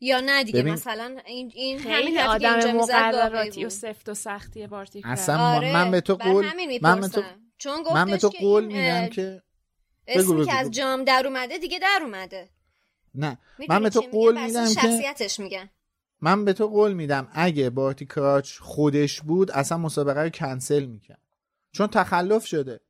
یا 0.00 0.20
نه 0.20 0.44
دیگه 0.44 0.60
ببین- 0.60 0.72
مثلا 0.72 1.18
این, 1.26 1.52
این 1.54 1.78
همین 1.78 2.18
آدم 2.18 2.72
مقرراتی 2.72 3.64
و. 3.64 3.68
سفت 3.68 4.08
و 4.08 4.14
سختی 4.14 4.66
بارتی 4.66 5.02
اصلا 5.04 5.54
آره 5.56 5.72
من 5.72 5.90
به 5.90 6.00
تو 6.00 6.14
قول 6.14 6.46
من 6.82 7.00
به 7.00 7.08
تو. 7.08 7.22
چون 7.58 7.82
من 7.94 8.10
به 8.10 8.16
تو 8.16 8.28
قول 8.28 8.64
میدم 8.64 9.08
که 9.08 9.42
اسمی 10.06 10.46
که 10.46 10.54
از. 10.54 10.70
جام 10.70 11.04
در 11.04 11.22
اومده 11.26 11.58
دیگه 11.58 11.78
در 11.78 12.00
اومده 12.02 12.50
نه 13.14 13.38
من 13.68 13.82
به 13.82 13.90
تو؟ 13.90 14.00
قول 14.00 14.46
میدم 14.46 14.68
که 14.68 14.80
شخصیتش 14.80 15.40
میگن 15.40 15.70
من 16.20 16.44
به 16.44 16.52
تو 16.52 16.66
قول 16.66 16.92
میدم 16.92 17.28
اگه 17.32 17.70
بارتی 17.70 18.06
کراچ 18.06 18.58
خودش 18.58 19.20
بود 19.20 19.50
اصلا 19.50 19.78
مسابقه 19.78 20.20
رو 20.22 20.28
کنسل 20.28 20.84
می‌کرد 20.84 21.20
چون 21.72 21.86
تخلف 21.86 22.46
شده 22.46 22.80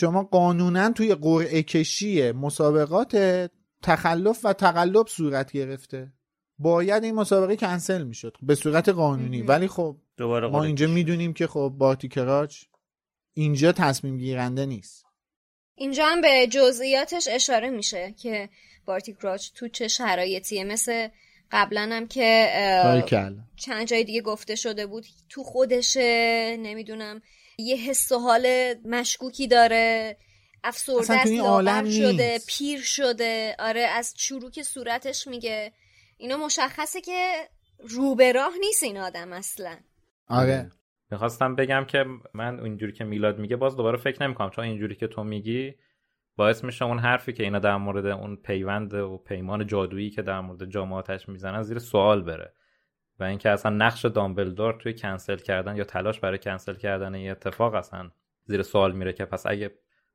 شما 0.00 0.22
قانونا 0.22 0.92
توی 0.92 1.14
قرعه 1.14 1.62
کشی 1.62 2.32
مسابقات 2.32 3.16
تخلف 3.82 4.44
و 4.44 4.52
تقلب 4.52 5.06
صورت 5.06 5.52
گرفته. 5.52 6.12
باید 6.58 7.04
این 7.04 7.14
مسابقه 7.14 7.56
کنسل 7.56 8.04
می‌شد 8.04 8.36
به 8.42 8.54
صورت 8.54 8.88
قانونی. 8.88 9.42
ولی 9.42 9.68
خب 9.68 9.96
دوباره 10.16 10.48
ما 10.48 10.64
اینجا. 10.64 10.86
می‌دونیم 10.86 11.32
که 11.32 11.46
خب 11.46 11.74
بارتی 11.78 12.08
کراچ 12.08 12.64
اینجا 13.34 13.72
تصمیم 13.72 14.18
گیرنده 14.18 14.66
نیست. 14.66 15.04
اینجا 15.74 16.06
هم 16.06 16.20
به 16.20 16.46
جزئیاتش 16.50 17.28
اشاره 17.30 17.70
میشه 17.70 18.14
که 18.22 18.48
بارتی 18.86 19.12
کراچ 19.12 19.50
تو 19.54 19.68
چه 19.68 19.88
شرایطیه 19.88 20.64
مثل 20.64 21.08
قبلا 21.50 21.88
هم 21.92 22.06
که 22.06 22.48
چند 23.56 23.86
جای 23.86 24.04
دیگه 24.04 24.20
گفته 24.20 24.54
شده 24.54 24.86
بود 24.86 25.04
تو 25.28 25.42
خودشه 25.42 26.56
نمی‌دونم. 26.60 27.22
یه 27.58 27.76
حس 27.76 28.12
و 28.12 28.18
حال 28.18 28.74
مشکوکی 28.84 29.48
داره 29.48 30.16
افسرده 30.64 31.12
است 31.12 31.32
عالم 31.40 31.90
شده 31.90 32.32
نیست. 32.32 32.58
پیر 32.58 32.80
شده. 32.80 33.56
آره 33.58 33.80
از 33.80 34.14
چروک 34.14 34.62
صورتش 34.62 35.26
میگه. 35.26 35.72
اینا 36.16 36.36
مشخصه 36.36 37.00
که 37.00 37.48
رو 37.78 38.14
به 38.14 38.32
راه 38.32 38.52
نیست 38.60 38.82
این 38.82 38.98
آدم 38.98 39.32
اصلا. 39.32 39.76
آره. 40.28 40.70
می‌خواستم 41.10 41.54
بگم 41.54 41.84
که 41.88 42.04
من 42.34 42.60
اینجوری 42.60 42.92
که 42.92 43.04
میلاد 43.04 43.38
میگه 43.38 43.56
باز 43.56 43.76
دوباره 43.76 43.98
فکر 43.98 44.22
نمی‌کنم 44.22 44.50
چون 44.50 44.64
اینجوری 44.64 44.94
که 44.94 45.06
تو 45.06 45.24
میگی 45.24 45.74
باعث 46.36 46.64
میشه 46.64 46.84
اون 46.84 46.98
حرفی 46.98 47.32
که 47.32 47.42
اینا 47.42 47.58
در 47.58 47.76
مورد 47.76 48.06
اون 48.06 48.36
پیوند 48.36 48.94
و 48.94 49.18
پیمان 49.18 49.66
جادویی 49.66 50.10
که 50.10 50.22
در 50.22 50.40
مورد 50.40 50.70
جامعاتش 50.70 51.28
می‌زنن 51.28 51.62
زیر 51.62 51.78
سوال 51.78 52.22
بره. 52.22 52.52
و 53.20 53.24
اینکه 53.24 53.50
اصلا 53.50 53.76
نقش 53.76 54.04
دامبلدور 54.04 54.72
توی 54.72 54.94
کنسل 54.94 55.36
کردن 55.36 55.76
یا 55.76 55.84
تلاش 55.84 56.20
برای 56.20 56.38
کنسل 56.38 56.74
کردن 56.74 57.14
این 57.14 57.30
اتفاق 57.30 57.74
اصلا 57.74 58.10
زیر 58.44 58.62
سوال 58.62 58.92
میره 58.92 59.12
که 59.12 59.24
پس 59.24 59.46
اگه 59.46 59.70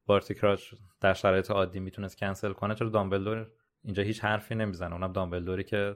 بارتی 0.06 0.34
کراچ 0.34 0.74
در 1.01 1.14
شرایط 1.14 1.51
عادی 1.51 1.80
می‌تونست 1.80 2.18
کنسل 2.18 2.54
کنه 2.54 2.76
چرا 2.76 2.89
دامبلدور 2.89 3.47
اینجا 3.84 4.04
هیچ 4.04 4.24
حرفی 4.24 4.56
نمی‌زنه؟ 4.56 4.93
اونم 4.93 5.14
دامبلدوری 5.14 5.64
که 5.64 5.95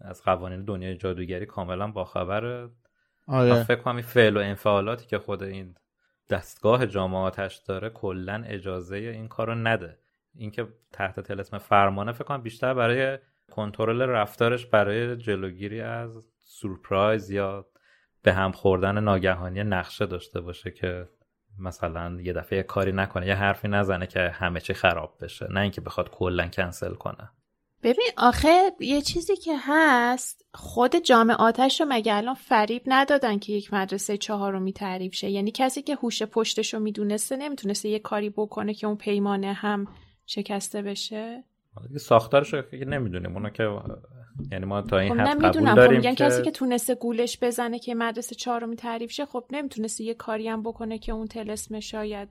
از 0.00 0.22
قوانین 0.22 0.64
دنیای 0.64 0.96
جادوگری 0.96 1.46
کاملا 1.46 1.86
باخبره. 1.90 2.68
آره. 3.26 3.64
فکر 3.64 3.80
کنم 3.80 3.96
این 3.96 4.04
فعل 4.04 4.36
و 4.36 4.40
انفعالاتی 4.40 5.06
که 5.06 5.18
خود 5.18 5.42
این 5.42 5.74
دستگاه 6.30 6.86
جامعاتش 6.86 7.56
داره 7.56 7.90
کلا 7.90 8.42
اجازه 8.46 8.96
این 8.96 9.28
کارو 9.28 9.54
نده. 9.54 9.98
اینکه 10.34 10.68
تحت 10.92 11.20
تلسم 11.20 11.58
فرمانه 11.58 12.12
فکر 12.12 12.24
کنم 12.24 12.42
بیشتر 12.42 12.74
برای 12.74 13.18
کنترل 13.50 14.02
رفتارش 14.02 14.66
برای 14.66 15.16
جلوگیری 15.16 15.80
از 15.80 16.22
سورپرایز 16.50 17.30
یا 17.30 17.66
به 18.22 18.32
هم 18.32 18.52
خوردن 18.52 18.98
ناگهانی 19.04 19.62
نقشه 19.62 20.06
داشته 20.06 20.40
باشه 20.40 20.70
که 20.70 21.08
مثلا 21.58 22.20
یه 22.20 22.32
دفعه 22.32 22.56
یه 22.56 22.62
کاری 22.62 22.92
نکنه 22.92 23.26
یه 23.26 23.34
حرفی 23.34 23.68
نزنه 23.68 24.06
که 24.06 24.20
همه 24.20 24.60
چی 24.60 24.74
خراب 24.74 25.16
بشه 25.20 25.46
نه 25.50 25.60
اینکه 25.60 25.80
بخواد 25.80 26.10
کلا 26.10 26.46
کنسل 26.46 26.94
کنه. 26.94 27.30
ببین 27.82 28.10
آخه 28.16 28.70
یه 28.80 29.02
چیزی 29.02 29.36
که 29.36 29.56
هست 29.58 30.44
خود 30.54 30.96
جامعه 30.96 31.36
آتش 31.36 31.80
رو 31.80 31.86
مگه 31.90 32.16
الان 32.16 32.34
فریب 32.34 32.82
ندادن 32.86 33.38
که 33.38 33.52
یک 33.52 33.74
مدرسه 33.74 34.16
چهارمی 34.16 34.72
تعریف 34.72 35.14
شه؟ 35.14 35.30
یعنی 35.30 35.50
کسی 35.50 35.82
که 35.82 35.94
هوش 35.94 36.22
پشتش 36.22 36.74
رو 36.74 36.80
می‌دونسته 36.80 37.36
نمی‌تونسته 37.36 37.88
یه 37.88 37.98
کاری 37.98 38.30
بکنه 38.30 38.74
که 38.74 38.86
اون 38.86 38.96
پیمانه 38.96 39.52
هم 39.52 39.86
شکسته 40.26 40.82
بشه؟ 40.82 41.44
ساختارش 42.00 42.54
رو 42.54 42.62
که 42.62 42.84
نمی‌دونیم 42.84 43.32
اونو 43.32 43.50
که 43.50 43.68
یعنی 44.52 44.64
ما 44.64 44.82
تا 44.82 44.98
این 44.98 45.14
خب 45.14 45.20
حد 45.20 45.44
قبول 45.44 45.68
خب 45.68 45.74
داریم 45.74 45.96
میگن 45.96 46.14
که 46.14 46.24
کسی 46.24 46.42
که 46.42 46.50
تونسته 46.50 46.94
گولش 46.94 47.38
بزنه 47.42 47.78
که 47.78 47.94
مدرسه 47.94 48.34
چهارمی 48.34 48.76
تعریف 48.76 49.10
شه 49.10 49.26
خب 49.26 49.44
نمی‌تونسته 49.50 50.04
یه 50.04 50.14
کاری 50.14 50.48
هم 50.48 50.62
بکنه 50.62 50.98
که 50.98 51.12
اون 51.12 51.26
تلسم 51.26 51.80
شاید 51.80 52.28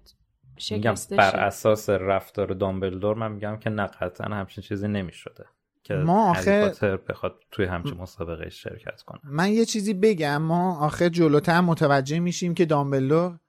میگم 0.72 0.92
شکسته 0.94 1.16
بر 1.16 1.36
اساس 1.36 1.90
رفتار 1.90 2.48
دامبلدور 2.48 3.16
من 3.16 3.32
میگم 3.32 3.58
که 3.58 3.70
نه 3.70 3.86
قطعا 3.88 4.36
همچین 4.36 4.64
چیزی 4.64 4.88
نمی‌شده 4.88 5.46
که 5.84 5.94
ما 5.94 6.30
آخه- 6.32 6.98
بخواد 7.10 7.36
توی 7.52 7.66
همچین 7.66 7.98
مسابقه 7.98 8.50
شرکت 8.50 9.02
کنه. 9.02 9.20
من 9.24 9.52
یه 9.52 9.66
چیزی 9.66 9.94
بگم 9.94 10.38
ما 10.42 10.86
آخه 10.86 11.10
جلوتر 11.10 11.62
متوجه 11.62 12.20
میشیم 12.20 12.54
که 12.54 12.66
دامبلدور 12.66 13.40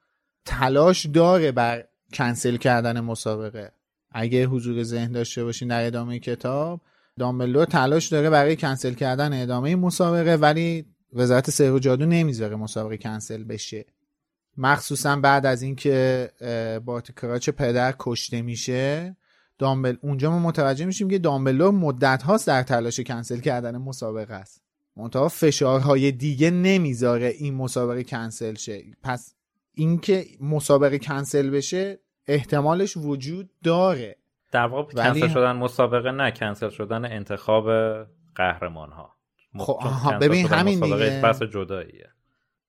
تلاش 0.45 1.07
داره 1.07 1.53
بر 1.53 1.85
کنسل 2.13 2.57
کردن 2.57 3.01
مسابقه. 3.01 3.73
اگه 4.13 4.47
حضور 4.47 4.83
ذهن 4.83 5.13
داشته 5.13 5.45
باشین 5.45 5.69
در 5.69 5.87
ادامه 5.87 6.19
کتاب 6.19 6.81
دامبلدور 7.21 7.65
تلاش 7.65 8.09
داره 8.09 8.31
برای 8.31 8.57
کنسل 8.57 8.95
کردن 8.95 9.43
ادامه 9.43 9.77
مسابقه 9.77 10.35
ولی 10.35 10.87
وزارت 11.13 11.51
سحر 11.51 11.73
و 11.73 11.79
جادو 11.79 12.07
نمی‌ذاره 12.07 12.57
مسابقه 12.57 12.97
کنسل 12.97 13.45
بشه. 13.45 13.87
مخصوصا 14.57 15.17
بعد 15.17 15.47
از 15.47 15.63
اینکه 15.63 16.31
بارت 16.85 17.21
کراچ 17.21 17.51
پدر 17.51 17.95
کشته 17.99 18.43
میشه 18.43 19.17
دامبل 19.59 19.97
اونجا 20.03 20.31
ما 20.31 20.39
متوجه 20.39 20.85
میشیم 20.85 21.09
که 21.09 21.19
دامبلدور 21.19 21.71
مدت 21.71 22.23
هاست 22.23 22.47
در 22.47 22.63
تلاش 22.63 23.01
کنسل 23.01 23.41
کردن 23.41 23.77
مسابقه 23.77 24.35
است. 24.35 24.63
منتها 24.97 25.29
فشارهای 25.29 26.13
دیگه 26.13 26.51
نمی‌ذاره 26.51 27.27
این 27.27 27.55
مسابقه 27.55 28.05
کنسل 28.05 28.55
شه. 28.55 28.83
پس 29.03 29.35
اینکه 29.75 30.27
مسابقه 30.41 30.99
کنسل 30.99 31.51
بشه 31.51 32.01
احتمالش 32.27 32.97
وجود 32.97 33.51
داره. 33.65 34.17
در 34.51 34.67
واقع 34.67 34.93
کنسل 34.93 35.29
شدن 35.29 35.53
مسابقه 35.53 36.11
نه 36.11 36.31
کنسل 36.31 36.69
شدن 36.69 37.05
انتخاب 37.05 37.65
قهرمان 38.35 38.93
ها 38.93 39.17
خب 39.59 39.79
آها 39.81 40.19
ببین 40.19 40.47
همین 40.47 40.81
دیگه. 40.81 41.21
بحث 41.23 41.43
جداییه. 41.43 42.11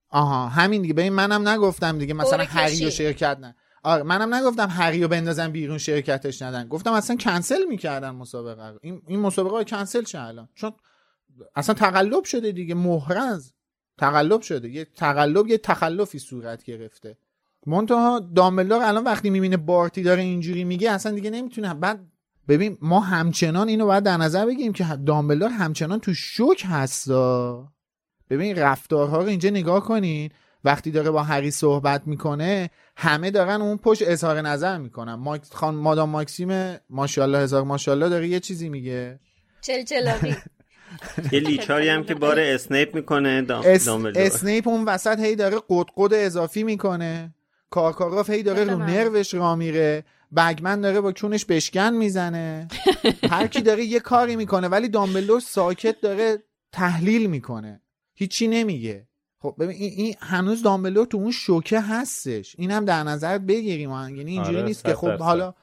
آها 0.08 0.48
همین 0.48 0.82
دیگه. 0.82 0.94
ببین 0.94 1.12
منم 1.12 1.48
نگفتم 1.48 1.98
دیگه 1.98 2.14
مثلا 2.14 2.44
هری 2.44 2.86
و 2.86 2.90
شرکت 2.90 3.38
نه. 3.40 3.56
آره 3.82 4.02
منم 4.02 4.34
نگفتم 4.34 4.68
هری 4.68 5.02
رو 5.02 5.08
بندازن 5.08 5.52
بیرون 5.52 5.78
شرکتش 5.78 6.42
ندن. 6.42 6.68
گفتم 6.68 6.92
اصلا 6.92 7.16
کنسل 7.16 7.64
می‌کردن 7.68 8.10
مسابقه 8.10 8.78
این 8.82 9.02
این 9.06 9.20
مسابقه 9.20 9.64
کنسل 9.64 10.04
شه 10.04 10.20
الان؟ 10.20 10.48
چون 10.54 10.72
اصلا 11.56 11.74
تقلب 11.74 12.24
شده 12.24 12.52
دیگه 12.52 12.74
محرز 12.74 13.52
تقلب 13.98 14.40
شده. 14.40 14.68
یه 14.68 14.84
تقلب 14.84 15.46
یه 15.46 15.58
تخلفی 15.58 16.18
صورت 16.18 16.64
گرفته. 16.64 17.18
منتها 17.66 18.20
دامبلدور 18.34 18.82
الان 18.82 19.04
وقتی 19.04 19.30
می‌بینه 19.30 19.56
بارتی 19.56 20.02
داره 20.02 20.22
اینجوری 20.22 20.64
میگه 20.64 20.90
اصلا 20.90 21.12
دیگه 21.12 21.30
نمی‌تونه. 21.30 21.74
بعد 21.74 22.00
ببین 22.48 22.78
ما 22.80 23.00
همچنان 23.00 23.68
اینو 23.68 23.86
باید 23.86 24.04
در 24.04 24.16
نظر 24.16 24.46
بگیریم 24.46 24.72
که 24.72 24.84
دامبلدور 25.06 25.48
همچنان 25.48 25.98
تو 25.98 26.14
شوک 26.14 26.64
هستا. 26.68 27.68
ببین 28.30 28.56
رفتارها 28.56 29.18
رو 29.18 29.28
اینجا 29.28 29.50
نگاه 29.50 29.84
کنین. 29.84 30.30
وقتی 30.64 30.90
داره 30.90 31.10
با 31.10 31.22
هری 31.22 31.50
صحبت 31.50 32.02
می‌کنه 32.06 32.70
همه 32.96 33.30
دارن 33.30 33.62
اون 33.62 33.76
پشت 33.76 34.02
اظهار 34.06 34.40
نظر 34.40 34.78
می‌کنن. 34.78 35.14
ماکس 35.14 35.54
خان 35.54 35.74
مادام 35.74 36.10
ماکسیم 36.10 36.76
ماشاءالله 36.90 37.38
هزار 37.38 37.64
ماشاءالله 37.64 38.08
داره 38.08 38.28
یه 38.28 38.40
چیزی 38.40 38.68
میگه. 38.68 39.20
چل 39.60 39.84
چلاقی. 39.84 40.36
یه 41.32 41.40
لیچاری 41.40 41.88
هم 41.88 42.04
که 42.04 42.14
بار 42.14 42.40
اسنیپ 42.40 42.94
می‌کنه 42.94 43.42
دام... 43.42 43.62
اس... 43.66 43.88
اسنیپ 43.88 44.68
اون 44.68 44.84
وسط 44.84 45.20
هی 45.20 45.36
داره 45.36 45.58
قد 45.96 46.14
اضافی 46.14 46.62
می‌کنه. 46.62 47.34
کارکاروف 47.72 48.30
هی 48.30 48.42
داره 48.42 48.64
رو 48.64 48.78
نروش 48.78 49.34
را 49.34 49.56
میره. 49.56 50.04
بگمن 50.36 50.80
داره 50.80 51.00
با 51.00 51.12
کونش 51.12 51.44
بشکن 51.44 51.90
می‌زنه. 51.90 52.68
هر 53.30 53.46
کی 53.46 53.60
داره 53.60 53.84
یه 53.84 54.00
کاری 54.00 54.36
می‌کنه 54.36 54.68
ولی 54.68 54.88
دامبلدور 54.88 55.40
ساکت 55.40 56.00
داره 56.00 56.38
تحلیل 56.72 57.26
می‌کنه. 57.26 57.80
هیچی 58.14 58.48
نمیگه. 58.48 59.08
خب 59.38 59.54
ببین 59.58 59.76
این, 59.76 59.92
این 59.96 60.14
هنوز 60.20 60.62
دامبلدور 60.62 61.06
تو 61.06 61.18
اون 61.18 61.30
شوکه 61.30 61.80
هستش. 61.80 62.54
اینم 62.58 62.84
در 62.84 63.02
نظر 63.02 63.38
بگیریم 63.38 63.90
یعنی 63.90 64.30
اینجوری 64.30 64.56
آره 64.56 64.66
نیست 64.66 64.84
که 64.84 64.94
خب 64.94 65.18
حالا 65.18 65.54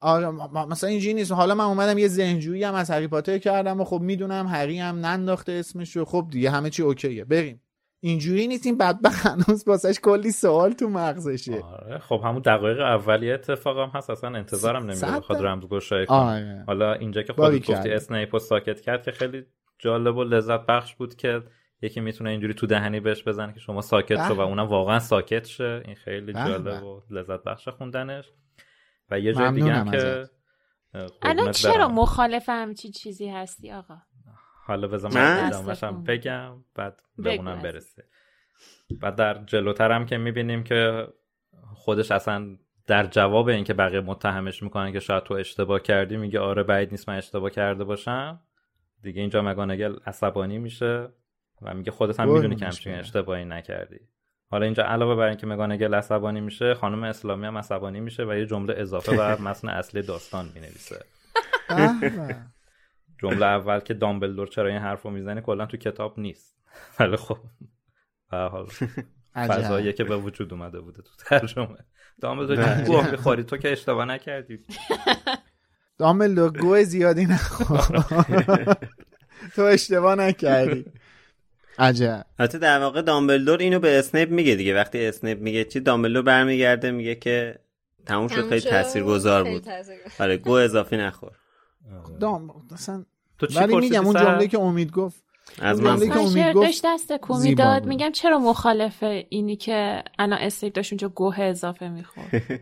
آره 0.00 0.30
مثلا 0.66 0.90
اینجوری 0.90 1.14
نیست. 1.14 1.32
حالا 1.32 1.54
من 1.54 1.64
اومدم 1.64 1.98
یه 1.98 2.08
ذهنجویی 2.08 2.64
هم 2.64 2.74
از 2.74 2.90
هری 2.90 3.08
پاتر 3.08 3.38
کردم 3.38 3.80
و 3.80 3.84
خب 3.84 4.00
می‌دونم 4.00 4.46
هری 4.46 4.78
هم 4.78 5.06
ننداخته 5.06 5.52
اسمش 5.52 5.96
رو. 5.96 6.04
خب 6.04 6.26
دیگه 6.30 6.50
همه 6.50 6.70
چی 6.70 6.82
اوکیه. 6.82 7.24
بریم. 7.24 7.60
اینجوری 8.00 8.46
نیست 8.46 8.66
این 8.66 8.78
بدبخت 8.78 9.26
هنوز 9.26 9.68
واسش 9.68 10.00
کلی 10.00 10.30
سوال 10.30 10.72
تو 10.72 10.88
مغزشه. 10.88 11.62
آره 11.62 11.98
خب 11.98 12.20
همون 12.24 12.42
دقایق 12.42 12.80
اولیه 12.80 13.34
اتفاق 13.34 13.78
هم 13.78 13.90
هست 13.94 14.10
اصلا 14.10 14.38
انتظارم 14.38 14.82
نمیده 14.82 15.06
بخواد 15.06 15.46
رمزگشایی 15.46 16.06
کنه. 16.06 16.18
آره. 16.18 16.64
حالا 16.66 16.92
اینجا 16.92 17.22
که 17.22 17.32
خودت 17.32 17.70
گفتی 17.70 17.90
اسنیپ 17.90 18.38
ساکت 18.38 18.80
کرد 18.80 19.02
که 19.02 19.12
خیلی 19.12 19.42
جالب 19.78 20.16
و 20.16 20.24
لذت 20.24 20.66
بخش 20.66 20.94
بود 20.94 21.14
که 21.14 21.42
یکی 21.82 22.00
می‌تونه 22.00 22.30
اینجوری 22.30 22.54
تو 22.54 22.66
دهنی 22.66 23.00
بهش 23.00 23.28
بزنه 23.28 23.52
که 23.52 23.60
شما 23.60 23.80
ساکت 23.80 24.28
شو 24.28 24.34
و 24.34 24.40
اونم 24.40 24.66
واقعا 24.66 24.98
ساکت 24.98 25.46
شه. 25.46 25.82
این 25.84 25.94
خیلی 25.94 26.32
جالب 26.32 26.84
و 26.84 27.02
لذت 27.10 27.44
بخش 27.44 27.68
خوندنش. 27.68 28.32
و 29.10 29.20
یه 29.20 29.32
جای 29.32 29.52
دیگه 29.52 29.72
هم 29.72 29.90
که 29.90 30.28
الان 31.22 31.52
چرا 31.52 31.88
مخالف 31.88 32.48
همچی 32.48 32.90
چیزی 32.90 33.28
هستی 33.28 33.72
آقا؟ 33.72 33.96
حالا 34.68 34.88
بذار 34.88 35.12
من 35.14 36.04
بگم 36.04 36.64
بعد 36.74 37.02
به 37.18 37.34
اونم 37.34 37.58
برسه. 37.58 38.04
و 39.02 39.12
در 39.12 39.44
جلوتر 39.44 40.04
که 40.04 40.18
می‌بینیم 40.18 40.64
که 40.64 41.08
خودش 41.74 42.10
اصلا 42.10 42.56
در 42.86 43.06
جواب 43.06 43.48
اینکه 43.48 43.74
بقیه 43.74 44.00
متهمش 44.00 44.62
می‌کنن 44.62 44.92
که 44.92 45.00
شاید 45.00 45.22
تو 45.22 45.34
اشتباه 45.34 45.80
کردی 45.80 46.16
میگه 46.16 46.40
آره 46.40 46.62
بعید 46.62 46.90
نیست 46.90 47.08
من 47.08 47.16
اشتباه 47.16 47.50
کرده 47.50 47.84
باشم. 47.84 48.40
دیگه 49.02 49.20
اینجا 49.20 49.42
مگانگل 49.42 49.96
عصبانی 50.06 50.58
میشه 50.58 51.08
و 51.62 51.74
میگه 51.74 51.90
خودت 51.90 52.20
هم 52.20 52.32
می‌دونی 52.32 52.56
که 52.56 52.64
همچین 52.64 52.94
اشتباهی 52.94 53.44
نکردی. 53.44 54.00
حالا 54.50 54.64
اینجا 54.64 54.84
علاوه 54.84 55.14
بر 55.14 55.28
اینکه 55.28 55.46
مگانگل 55.46 55.94
عصبانی 55.94 56.40
میشه 56.40 56.74
خانم 56.74 57.04
اسلامی 57.04 57.46
هم 57.46 57.58
عصبانی 57.58 58.00
میشه 58.00 58.24
و 58.24 58.34
یه 58.34 58.46
جمله 58.46 58.74
اضافه 58.76 59.16
بر 59.16 59.38
متن 59.38 59.68
اصلی 59.68 60.02
داستان 60.02 60.48
می‌نویسه. 60.54 61.04
جمله 63.22 63.46
اول 63.46 63.80
که 63.80 63.94
دامبلدور 63.94 64.46
چرا 64.46 64.68
این 64.68 64.78
حرفو 64.78 65.10
می‌زنه 65.10 65.40
کلا 65.40 65.66
تو 65.66 65.76
کتاب 65.76 66.18
نیست. 66.18 66.56
ولی 67.00 67.16
خب 67.16 67.38
به 68.30 68.36
حال 68.36 68.66
فضاییه 69.34 69.92
که 69.92 70.04
به 70.04 70.16
وجود 70.16 70.52
اومده 70.52 70.80
بوده 70.80 71.02
تو 71.02 71.10
ترجمه. 71.26 71.78
دامبلدور 72.20 72.84
گوه 72.86 73.10
می‌خوری؟ 73.10 73.42
تو 73.42 73.56
که 73.56 73.72
اشتباه 73.72 74.04
نکردی. 74.04 74.58
دامبلدور 75.98 76.58
گوه 76.58 76.82
زیادی 76.82 77.26
نخور. 77.26 78.04
تو 79.56 79.62
اشتباه 79.62 80.14
نکردی. 80.14 80.84
عجب. 81.78 82.24
حتی 82.38 82.58
در 82.58 82.78
واقع 82.78 83.02
دامبلدور 83.02 83.58
اینو 83.58 83.78
به 83.78 83.98
اسنیپ 83.98 84.30
میگه 84.30 84.54
دیگه. 84.54 84.74
وقتی 84.74 85.06
اسنیپ 85.06 85.40
میگه 85.40 85.64
چی 85.64 85.80
دامبلدور 85.80 86.22
برمیگرده 86.22 86.90
میگه 86.90 87.14
که 87.14 87.58
تموم 88.06 88.28
شد 88.28 88.48
خیلی 88.48 88.60
تاثیرگذار 88.60 89.44
بود. 89.44 89.64
آره 90.18 90.36
گه 90.36 90.52
اضافی 90.52 90.96
نخور. 90.96 91.32
دام 92.20 92.50
مثلا 92.72 93.04
ولی 93.56 93.76
میگم 93.76 94.06
اون 94.06 94.14
جمله 94.14 94.48
که 94.48 94.58
امید 94.58 94.90
گفت 94.90 95.24
از 95.62 95.80
من 95.80 95.98
که 95.98 96.16
امید 96.16 96.52
گفت 96.52 96.80
دست 96.84 97.12
کومی 97.12 97.54
داد. 97.54 97.86
میگم 97.86 98.12
چرا 98.12 98.38
مخالفه 98.38 99.26
اینی 99.28 99.56
که 99.56 100.02
الان 100.18 100.38
اسنیپ 100.38 100.72
داشت 100.72 100.92
اونجا 100.92 101.08
گوه 101.08 101.40
اضافه 101.40 101.88
می‌خورد؟ 101.88 102.30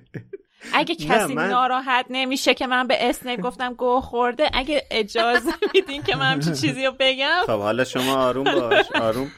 اگه 0.72 0.95
کسی 0.95 1.35
من... 1.35 1.51
ناراحت 1.51 2.07
نمیشه 2.11 2.55
که 2.55 2.66
من 2.66 2.87
به 2.87 3.09
اسنیپ 3.09 3.41
گفتم 3.41 3.74
گوه 3.74 4.01
خورده 4.01 4.51
اگه 4.53 4.83
اجازه 4.91 5.51
میدین 5.74 6.03
که 6.03 6.16
من 6.16 6.33
همچین 6.33 6.53
چیزی 6.53 6.85
رو 6.85 6.93
بگم؟ 7.01 7.43
خب 7.47 7.59
حالا 7.59 7.85
شما 7.85 8.14
آروم 8.16 8.45
باش 8.45 8.93
آروم. 8.93 9.31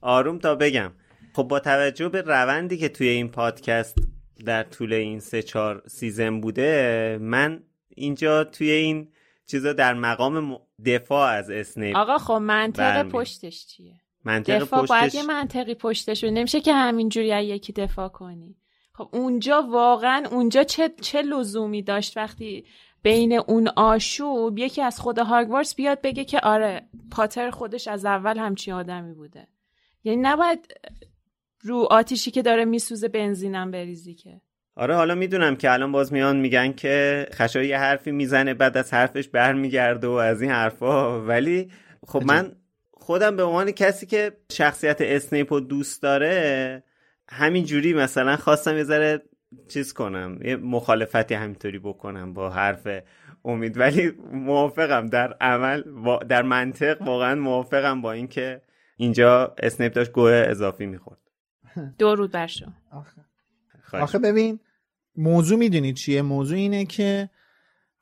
آروم 0.00 0.38
تا 0.38 0.54
بگم. 0.54 0.92
خب 1.32 1.42
با 1.42 1.60
توجه 1.60 2.08
به 2.08 2.22
روندی 2.22 2.76
که 2.76 2.88
توی 2.88 3.08
این 3.08 3.28
پادکست 3.28 3.96
در 4.44 4.62
طول 4.62 4.92
این 4.92 5.20
سه 5.20 5.42
چهار 5.42 5.82
season 5.86 6.40
بوده 6.40 7.18
من 7.20 7.62
اینجا 7.88 8.44
توی 8.44 8.70
این 8.70 9.11
چیزا 9.46 9.72
در 9.72 9.94
مقام 9.94 10.58
دفاع 10.86 11.30
از 11.30 11.50
اسنیپ 11.50 11.96
آقا 11.96 12.18
خب 12.18 12.32
منطق 12.32 13.08
پشتش 13.08 13.66
چیه؟ 13.66 14.00
منطق 14.24 14.58
دفاع 14.58 14.80
پشتش... 14.80 14.90
باید 14.90 15.14
یه 15.14 15.22
منطقی 15.22 15.74
پشتش 15.74 16.24
نمیشه 16.24 16.60
که 16.60 16.74
همینجوری 16.74 17.32
از 17.32 17.44
یکی 17.44 17.72
دفاع 17.72 18.08
کنی. 18.08 18.56
خب 18.94 19.08
اونجا 19.12 19.62
واقعا 19.62 20.24
اونجا 20.30 20.64
چه, 20.64 20.90
چه 21.00 21.22
لزومی 21.22 21.82
داشت 21.82 22.16
وقتی 22.16 22.64
بین 23.02 23.32
اون 23.32 23.68
آشوب 23.68 24.58
یکی 24.58 24.82
از 24.82 25.00
خود 25.00 25.18
هاگوارتس 25.18 25.74
بیاد 25.74 26.00
بگه 26.00 26.24
که 26.24 26.40
آره 26.40 26.88
پاتر 27.10 27.50
خودش 27.50 27.88
از 27.88 28.04
اول 28.04 28.38
همچی 28.38 28.72
آدمی 28.72 29.14
بوده. 29.14 29.48
یعنی 30.04 30.22
نباید 30.22 30.74
رو 31.60 31.88
آتیشی 31.90 32.30
که 32.30 32.42
داره 32.42 32.64
میسوزه 32.64 33.08
بنزینم 33.08 33.70
بریزی 33.70 34.14
که. 34.14 34.40
آره 34.76 34.94
حالا 34.94 35.14
می‌دونم 35.14 35.56
که 35.56 35.72
الان 35.72 35.92
باز 35.92 36.12
میان 36.12 36.36
میگن 36.36 36.72
که 36.72 37.26
خشایی 37.34 37.68
یه 37.68 37.78
حرفی 37.78 38.10
می‌زنه 38.10 38.54
بعد 38.54 38.76
از 38.76 38.94
حرفش 38.94 39.28
برمیگرده 39.28 40.06
و 40.06 40.10
از 40.10 40.42
این 40.42 40.50
حرفا. 40.50 41.20
ولی 41.20 41.70
خب 42.06 42.22
من 42.24 42.52
خودم 42.92 43.36
به 43.36 43.42
عنوان 43.42 43.70
کسی 43.70 44.06
که 44.06 44.32
شخصیت 44.52 44.96
اسنیپ 45.00 45.52
رو 45.52 45.60
دوست 45.60 46.02
داره 46.02 46.82
همین 47.28 47.64
جوری 47.64 47.94
مثلا 47.94 48.36
خواستم 48.36 48.76
یه 48.76 48.84
ذره 48.84 49.22
چیز 49.68 49.92
کنم 49.92 50.38
یه 50.42 50.56
مخالفتی 50.56 51.34
همینطوری 51.34 51.78
بکنم 51.78 52.34
با 52.34 52.50
حرف 52.50 52.88
امید. 53.44 53.78
ولی 53.78 54.12
موافقم 54.32 55.06
در 55.06 55.32
عمل 55.32 55.82
در 56.28 56.42
منطق 56.42 57.02
واقعا 57.02 57.34
موافقم 57.34 58.00
با 58.00 58.12
اینکه 58.12 58.62
اینجا 58.96 59.54
اسنیپ 59.58 59.92
داشت 59.92 60.12
گوه 60.12 60.44
اضافی 60.46 60.86
می‌خورد. 60.86 61.20
درود 61.98 62.30
بر 62.30 62.50
شو 63.98 64.02
آخه 64.02 64.18
ببین 64.18 64.60
موضوع 65.16 65.58
می‌دونید 65.58 65.94
چیه؟ 65.94 66.22
موضوع 66.22 66.58
اینه 66.58 66.84
که 66.84 67.30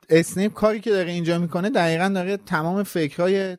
اسنیپ 0.09 0.53
کاری 0.53 0.79
که 0.79 0.89
داره 0.89 1.11
اینجا 1.11 1.39
می‌کنه 1.39 1.69
دقیقا 1.69 2.07
داره 2.07 2.37
تمام 2.37 2.83
فکرهای 2.83 3.57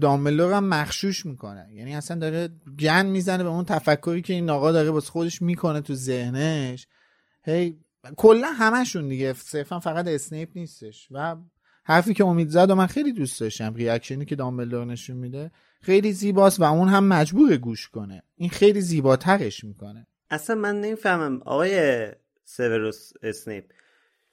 دامبلور 0.00 0.52
هم 0.52 0.64
مخشوش 0.64 1.26
می‌کنه. 1.26 1.68
یعنی 1.74 1.94
اصلا 1.94 2.18
داره 2.18 2.48
گند 2.78 3.06
می‌زنه 3.06 3.42
به 3.42 3.48
اون 3.48 3.64
تفکری 3.64 4.22
که 4.22 4.32
این 4.32 4.50
آقا 4.50 4.72
داره 4.72 4.90
باز 4.90 5.10
خودش 5.10 5.42
می‌کنه 5.42 5.80
تو 5.80 5.94
ذهنش. 5.94 6.86
هی 7.44 7.78
کلا 8.16 8.48
همشون 8.52 9.08
دیگه 9.08 9.32
صرفا 9.32 9.80
فقط 9.80 10.08
اسنیپ 10.08 10.48
نیستش. 10.54 11.08
و 11.10 11.36
حرفی 11.84 12.14
که 12.14 12.24
امید 12.24 12.48
زد 12.48 12.70
و 12.70 12.74
من 12.74 12.86
خیلی 12.86 13.12
دوست 13.12 13.40
داشتم 13.40 13.74
reaction 13.74 14.18
ی 14.18 14.24
که 14.24 14.36
دامبلدور 14.36 14.84
نشون 14.84 15.16
میده 15.16 15.50
خیلی 15.82 16.12
زیباست 16.12 16.60
و 16.60 16.62
اون 16.62 16.88
هم 16.88 17.04
مجبور 17.04 17.56
گوش 17.56 17.88
کنه. 17.88 18.22
این 18.36 18.50
خیلی 18.50 18.80
زیباترش 18.80 19.64
می‌کنه. 19.64 20.06
اصلا 20.34 20.56
من 20.56 20.80
نمی‌فهمم 20.80 21.40
آقای 21.44 22.06
سیوروس 22.44 23.12
اسنیپ 23.22 23.64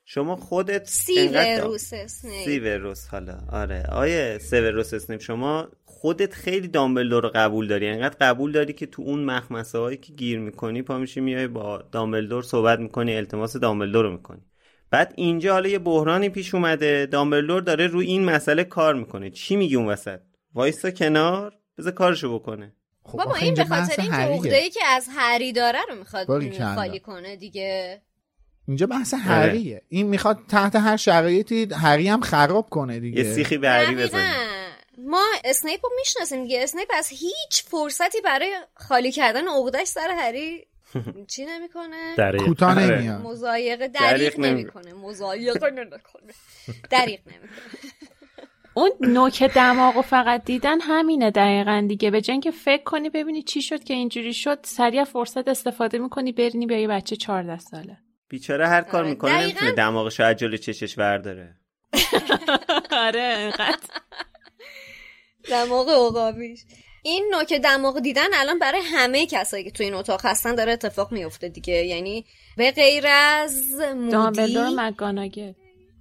شما 0.06 0.36
خودت 0.36 0.88
سیوروس 0.88 1.94
اسنیپ. 1.94 2.46
سیوروس 2.46 3.08
حالا 3.08 3.38
آره. 3.52 3.84
آقای 3.92 4.38
سیوروس 4.38 4.94
اسنیپ 4.94 5.22
شما 5.22 5.70
خودت 5.86 6.34
خیلی 6.34 6.68
دامبلدور 6.68 7.24
رو 7.24 7.32
قبول 7.36 7.68
داری. 7.68 7.88
انقدر 7.88 8.16
قبول 8.22 8.52
داری 8.52 8.74
که 8.74 8.86
تو 8.86 9.02
اون 9.02 9.24
مخمسه 9.24 9.78
هایی 9.78 9.98
که 9.98 10.14
گیر 10.14 10.40
می‌کنی 10.40 10.82
پا 10.82 10.98
میشی 10.98 11.20
میای 11.20 11.48
با 11.48 11.78
دامبلدور 11.92 12.44
صحبت 12.44 12.80
می‌کنی 12.80 13.16
التماس 13.16 13.58
دامبلدور 13.58 14.06
رو 14.06 14.12
می‌کنی. 14.12 14.42
بعد 14.90 15.14
اینجا 15.18 15.54
حالا 15.54 15.70
یه 15.70 15.80
بحرانی 15.80 16.30
پیش 16.30 16.56
اومده 16.56 17.06
دامبلدور 17.06 17.62
داره 17.62 17.88
روی 17.88 18.06
این 18.06 18.26
مسئله 18.26 18.64
کار 18.64 18.96
می‌کنه. 18.96 19.30
چی 19.30 19.56
میگی 19.56 19.76
اون 19.76 19.88
وسط؟ 19.88 20.20
وایسا 20.54 20.92
کنار 20.92 21.54
بذار 21.78 21.92
کارشو 21.92 22.40
بکنه. 22.40 22.76
خب 23.04 23.18
بابا 23.18 23.36
این 23.36 23.54
به 23.54 23.66
خاطر 23.66 24.02
این 24.02 24.14
عقده 24.14 24.70
که 24.70 24.86
از 24.86 25.08
هری 25.16 25.54
داره 25.54 25.80
رو 25.90 25.96
می‌خواد 25.96 26.28
خالی 26.76 27.00
کنه 27.00 27.36
دیگه. 27.36 28.02
اینجا 28.68 28.88
بحث 28.88 29.14
هریه 29.14 29.82
این 29.90 30.08
می‌خواد 30.08 30.40
تحت 30.50 30.76
هر 30.76 30.98
شرایطی 30.98 31.68
هری 31.74 32.08
هم 32.08 32.22
خراب 32.22 32.70
کنه 32.70 33.00
دیگه. 33.00 33.24
یه 33.24 33.34
سیخی 33.34 33.58
به 33.58 33.70
هری 33.70 33.96
بزنه. 33.96 34.36
ما 34.98 35.26
اسنیپ 35.44 35.86
رو 35.86 35.92
می‌شناسیم 36.00 36.44
دیگه. 36.44 36.64
اسنیپ 36.64 36.88
از 36.98 37.10
هیچ 37.10 37.64
فرصتی 37.68 38.22
برای 38.22 38.56
خالی 38.76 39.12
کردن 39.12 39.48
عقدش 39.48 39.88
سر 39.88 40.16
هری 40.18 40.68
چی 41.36 41.46
نمی‌کنه؟ 41.46 42.16
کوتاه 42.46 42.80
نمیاد. 42.80 43.22
مزایقه 43.22 43.88
دریق 43.88 44.40
نمی‌کنه. 44.40 44.94
مزایقه 44.94 45.70
نمی‌کنه. 45.70 46.34
دریق 46.90 47.20
نمی‌کنه. 47.28 47.50
اون 48.74 48.92
نوک 49.02 49.44
دماغ 49.44 49.98
و 49.98 50.02
فقط 50.02 50.46
دیدن 50.46 50.80
همینه 50.82 51.32
دقیقا 51.32 51.86
دیگه. 51.88 52.12
به 52.12 52.22
جنگ 52.22 52.54
فکر 52.66 52.84
کنی 52.84 53.10
ببینی 53.10 53.44
چی 53.44 53.62
شد 53.62 53.84
که 53.84 53.94
اینجوری 53.94 54.34
شد 54.34 54.60
سریع 54.64 55.04
فرصت 55.04 55.48
استفاده 55.48 55.98
می‌کنی 55.98 56.32
برینی 56.32 56.66
به 56.66 56.82
یه 56.82 56.88
بچه 56.88 57.16
14 57.16 57.60
ساله. 57.60 57.98
بیچاره 58.30 58.68
هر 58.68 58.82
کار 58.82 59.04
می‌کنه 59.04 59.32
دقیقا... 59.32 59.48
نمی‌تونه 59.48 59.72
دماغش 59.72 60.20
از 60.20 60.36
جلو 60.36 60.58
چشش 60.58 60.96
برداره. 60.96 61.56
آره 62.92 63.22
انقدر 63.22 63.90
دماغ 65.50 65.90
عقابیش. 65.90 66.60
این 67.04 67.34
نوک 67.34 67.54
دماغ 67.54 68.00
دیدن 68.00 68.28
الان 68.34 68.60
برای 68.60 68.82
همه 68.86 69.26
کسایی 69.26 69.64
که 69.64 69.72
تو 69.72 69.84
این 69.84 69.94
اتاق 69.94 70.26
هستن 70.26 70.56
داره 70.56 70.72
اتفاق 70.72 71.12
میفته 71.12 71.50
دیگه. 71.50 71.74
یعنی 71.74 72.26
به 72.58 72.72
غیر 72.72 73.04
از 73.08 73.72
مودی 73.96 74.12
دامبلدور 74.12 74.70
مگاناگل 74.70 75.54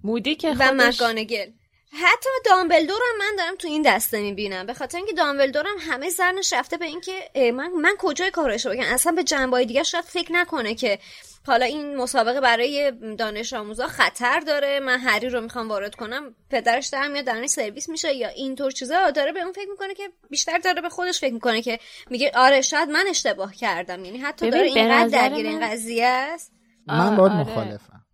مودی 0.05 0.35
که 0.35 0.55
خودش... 0.55 0.71
و 0.71 0.75
مگاناگل 0.75 1.47
حتی 1.93 2.29
دامبلدور 2.47 3.01
هم 3.13 3.19
من 3.19 3.37
دارم 3.39 3.57
تو 3.57 3.69
این 3.69 3.83
دسته 3.83 4.21
می‌بینم. 4.21 4.67
به 4.67 4.75
خاطر 4.75 4.99
اینکه 4.99 5.13
دامبلدور 5.13 5.67
هم 5.67 5.93
همه 5.93 6.09
زرنش 6.09 6.53
رفته 6.53 6.77
به 6.77 6.85
اینکه 6.85 7.31
من 7.55 7.71
من 7.73 7.95
کجای 7.99 8.31
کارش 8.31 8.67
بگم؟ 8.67 8.85
اصلا 8.87 9.13
به 9.13 9.25
جنبای 9.25 9.67
دیگه 9.67 9.83
شاید 9.83 10.05
فکر 10.05 10.33
نکنه 10.33 10.75
که 10.75 10.99
حالا 11.47 11.65
این 11.65 11.97
مسابقه 11.97 12.41
برای 12.41 12.93
دانش 13.19 13.53
آموزا 13.53 13.87
خطر 13.87 14.41
داره. 14.41 14.81
من 14.81 14.99
هری 14.99 15.29
رو 15.29 15.41
می‌خوام 15.41 15.69
وارد 15.69 15.95
کنم 15.95 16.35
پدرش 16.51 16.87
در 16.87 17.09
میاد 17.09 17.25
درنش 17.25 17.51
سرویس 17.51 17.89
میشه 17.89 18.13
یا 18.13 18.29
اینطور 18.29 18.71
چیزا. 18.71 19.11
داره 19.11 19.33
به 19.33 19.41
اون 19.41 19.53
فکر 19.53 19.71
می‌کنه 19.71 19.95
که 19.95 20.13
بیشتر 20.31 20.59
داره 20.59 20.83
به 20.83 20.89
خودش 20.89 21.21
فکر 21.21 21.35
می‌کنه 21.35 21.63
که 21.63 21.79
میگه 22.11 22.33
آره 22.35 22.61
شاید 22.61 22.89
من 22.89 23.05
اشتباه 23.09 23.55
کردم. 23.55 24.05
یعنی 24.05 24.19
حتی 24.19 24.51
داره 24.51 24.65
اینقدر 24.65 25.09
درگیر 25.09 25.47
این 25.47 25.71
قضیه 25.71 26.07
است. 26.07 26.53
من 26.87 27.17
باید 27.17 27.33
آره. 27.33 27.41
مخالفم. 27.41 28.05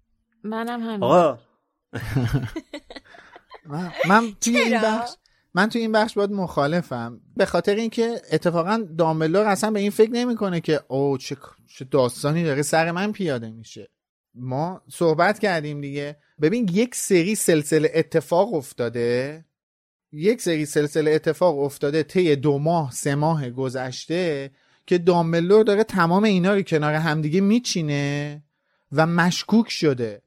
منم 0.42 0.82
همین. 0.82 1.02
آقا. 1.02 1.38
من, 3.68 3.92
من 4.08 4.32
توی 4.40 4.58
این 4.58 4.80
بخش 4.80 5.10
من 5.54 5.68
توی 5.68 5.80
این 5.80 5.92
بخش 5.92 6.14
باید 6.14 6.30
مخالفم. 6.30 7.20
به 7.36 7.46
خاطر 7.46 7.74
اینکه 7.74 8.20
اتفاقا 8.32 8.86
دامبلور 8.98 9.46
اصلا 9.46 9.70
به 9.70 9.80
این 9.80 9.90
فکر 9.90 10.10
نمی‌کنه 10.10 10.60
که 10.60 10.80
او 10.88 11.18
چه 11.18 11.36
چه 11.66 11.84
داستانی 11.84 12.44
داره 12.44 12.62
سر 12.62 12.90
من 12.90 13.12
پیاده 13.12 13.50
میشه. 13.50 13.88
ما 14.34 14.82
صحبت 14.88 15.38
کردیم 15.38 15.80
دیگه. 15.80 16.16
ببین 16.42 16.68
یک 16.72 16.94
سری 16.94 17.34
سلسله 17.34 17.90
اتفاق 17.94 18.54
افتاده. 18.54 19.44
یک 20.12 20.42
سری 20.42 20.66
سلسله 20.66 21.10
اتفاق 21.10 21.58
افتاده 21.58 22.02
طی 22.02 22.36
دو 22.36 22.58
ماه 22.58 22.92
سه 22.92 23.14
ماه 23.14 23.50
گذشته 23.50 24.50
که 24.86 24.98
دامبلور 24.98 25.64
داره 25.64 25.84
تمام 25.84 26.24
اینا 26.24 26.54
رو 26.54 26.62
کنار 26.62 26.94
همدیگه 26.94 27.40
میچینه 27.40 28.42
و 28.92 29.06
مشکوک 29.06 29.70
شده. 29.70 30.22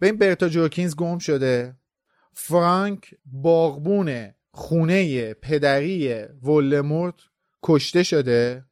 ببین 0.00 0.18
برتا 0.18 0.48
جورکینز 0.48 0.96
گم 0.96 1.18
شده. 1.18 1.76
فرانک 2.34 3.14
باغبون 3.26 4.30
خونه 4.50 5.34
پدری 5.34 6.14
ولدمورت 6.42 7.14
کشته 7.62 8.02
شده 8.02 8.64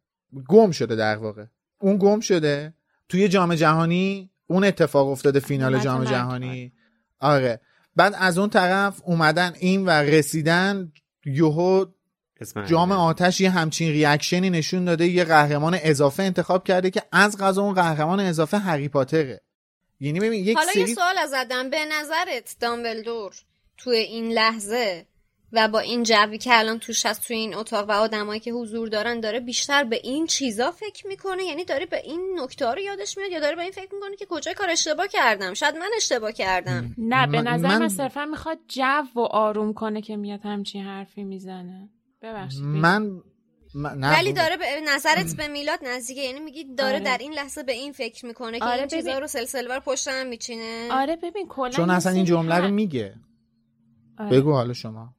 گم 0.49 0.71
شده 0.71 0.97
در 0.97 1.17
واقع. 1.17 1.45
اون 1.79 1.99
گم 1.99 2.21
شده. 2.21 2.75
توی 3.09 3.29
جام 3.29 3.55
جهانی 3.55 4.31
اون 4.47 4.65
اتفاق 4.65 5.09
افتاده 5.09 5.41
فینال 5.41 5.79
جام 5.79 6.05
جهانی. 6.05 6.73
آره. 7.21 7.61
بعد 7.97 8.15
از 8.19 8.39
اون 8.39 8.51
طرف 8.51 9.01
اومدن 9.05 9.53
این 9.59 9.87
و 9.87 9.91
رسیدن 9.91 10.93
یوهو 11.25 11.85
جام 12.67 12.93
آتش 12.93 13.41
یه 13.41 13.51
همچین 13.51 13.93
ریاکشنی 13.93 14.51
نشون 14.51 14.85
داده 14.85 15.07
یه 15.07 15.25
قهرمان 15.25 15.79
اضافه 15.83 16.23
انتخاب 16.23 16.65
کرده 16.65 16.91
که 16.91 17.03
از 17.13 17.39
غذا 17.39 17.63
اون 17.63 17.75
قهرمان 17.75 18.21
اضافه 18.21 18.59
هری 18.59 18.89
پاتره. 18.89 19.41
یعنی 20.01 20.21
ببین 20.21 20.45
یک 20.45 20.57
حالا 20.57 20.73
سری... 20.73 20.81
یه 20.81 20.95
سوال 20.95 21.19
ازدم 21.19 21.71
به 21.71 21.85
نظرت 21.85 22.57
دامبلدور 22.61 23.35
توی 23.83 23.97
این 23.97 24.33
لحظه 24.33 25.07
و 25.53 25.69
با 25.69 25.79
این 25.79 26.03
جوی 26.03 26.39
که 26.39 26.59
الان 26.59 26.79
توش 26.79 27.07
هست 27.07 27.27
توی 27.27 27.37
این 27.37 27.55
اتاق 27.55 27.89
و 27.89 27.93
آدمایی 27.93 28.41
که 28.41 28.53
حضور 28.53 28.89
دارن 28.89 29.21
داره 29.21 29.41
بیشتر 29.41 29.85
به 29.85 30.01
این 30.05 30.27
چیزا 30.27 30.71
فکر 30.71 31.07
می‌کنه؟ 31.07 31.45
یعنی 31.45 31.65
داره 31.65 31.87
به 31.87 32.03
این 32.05 32.41
نکته 32.43 32.67
رو 32.67 32.79
یادش 32.79 33.19
میاد 33.19 33.31
یا 33.31 33.41
داره 33.41 33.57
به 33.57 33.63
این 33.63 33.71
فکر 33.71 33.95
می‌کنه 33.95 34.17
که 34.17 34.27
کجای 34.27 34.55
کار 34.55 34.71
اشتباه 34.71 35.09
کردم؟ 35.09 35.55
شاید 35.55 35.77
من 35.77 35.91
اشتباه 35.97 36.33
کردم. 36.33 36.95
نه 36.99 37.27
به 37.27 37.43
نظر 37.43 37.69
من, 37.69 37.79
من 37.79 37.89
صرفا 37.89 38.25
می‌خواد 38.25 38.59
جو 38.69 39.03
و 39.17 39.21
آروم 39.21 39.75
کنه 39.75 40.03
که 40.03 40.17
میاد 40.17 40.41
همچین 40.45 40.85
حرفی 40.85 41.25
می‌زنه. 41.25 41.89
ببخشید. 42.23 42.63
من 42.63 43.23
ولی 43.75 44.33
داره 44.33 44.57
به 44.57 44.65
نظرت 44.95 45.37
به 45.37 45.49
میلاد 45.49 45.79
نزدیکه؟ 45.83 46.21
یعنی 46.21 46.41
میگی 46.41 46.65
داره 46.75 46.95
آره. 46.95 47.05
در 47.05 47.19
این 47.19 47.33
لحظه 47.33 47.63
به 47.63 47.73
این 47.73 47.93
فکر 47.93 48.27
می‌کنه 48.27 48.59
که 48.59 48.65
آره 48.65 48.79
این 48.79 48.89
چیزا 48.89 49.19
رو 49.19 49.27
سلسله 49.27 49.69
بار 49.69 49.81
پشت 49.81 50.09
هم 50.09 50.27
میچینه؟ 50.27 50.89
آره 50.93 51.17
ببین 51.17 51.49
کلا 51.49 51.71
چون 51.71 51.91
اصلا 51.91 52.13
این 52.13 52.25
جمله 52.25 52.59
رو 52.59 52.69
میگه. 52.69 53.15
آره. 54.21 54.41
بگو 54.41 54.53
حالا 54.53 54.73
شما. 54.73 55.15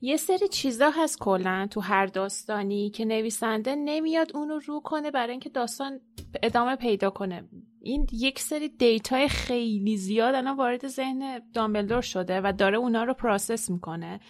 یه 0.00 0.16
سری 0.16 0.48
چیزا 0.48 0.90
هست 0.90 1.18
کلا 1.18 1.66
تو 1.70 1.80
هر 1.80 2.06
داستانی 2.06 2.90
که 2.90 3.04
نویسنده 3.04 3.74
نمیاد 3.74 4.36
اونو 4.36 4.58
رو 4.58 4.80
کنه 4.80 5.10
برای 5.10 5.30
اینکه 5.30 5.48
داستان 5.48 6.00
ادامه 6.42 6.76
پیدا 6.76 7.10
کنه. 7.10 7.48
این 7.80 8.06
یک 8.12 8.38
سری 8.38 8.68
data 8.68 9.16
ی 9.16 9.28
خیلی 9.28 9.96
زیاد 9.96 10.34
الان 10.34 10.56
وارد 10.56 10.88
ذهن 10.88 11.40
دامبلدور 11.54 12.00
شده 12.00 12.40
و 12.40 12.52
داره 12.52 12.78
اونا 12.78 13.04
رو 13.04 13.14
process 13.14 13.70
می‌کنه. 13.70 14.20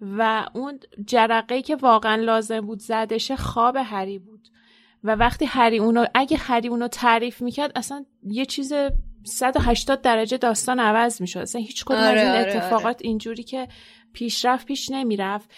و 0.00 0.46
اون 0.54 0.80
جرقه 1.06 1.62
که 1.62 1.76
واقعا 1.76 2.14
لازم 2.14 2.60
بود 2.60 2.78
زدشه 2.78 3.36
خواب 3.36 3.76
هری 3.76 4.18
بود. 4.18 4.48
و 5.04 5.14
وقتی 5.16 5.44
هری 5.44 5.78
اونو 5.78 6.06
اگه 6.14 6.36
هری 6.36 6.68
اونو 6.68 6.88
تعریف 6.88 7.42
می‌کرد 7.42 7.72
اصلا 7.74 8.04
یه 8.22 8.44
چیز 8.44 8.72
180 9.24 10.02
درجه 10.02 10.36
داستان 10.36 10.80
عوض 10.80 11.20
می‌شد 11.20 11.40
اصلا 11.40 11.60
هیچ 11.60 11.84
کدوم 11.84 11.98
آره، 11.98 12.08
از 12.08 12.18
این 12.18 12.28
آره، 12.28 12.40
آره. 12.40 12.56
اتفاقات 12.56 12.96
آره. 12.96 12.96
اینجوری 13.00 13.42
که 13.42 13.68
پیشرفت 14.12 14.66
پیش 14.66 14.90
نمی‌رفت 14.90 15.50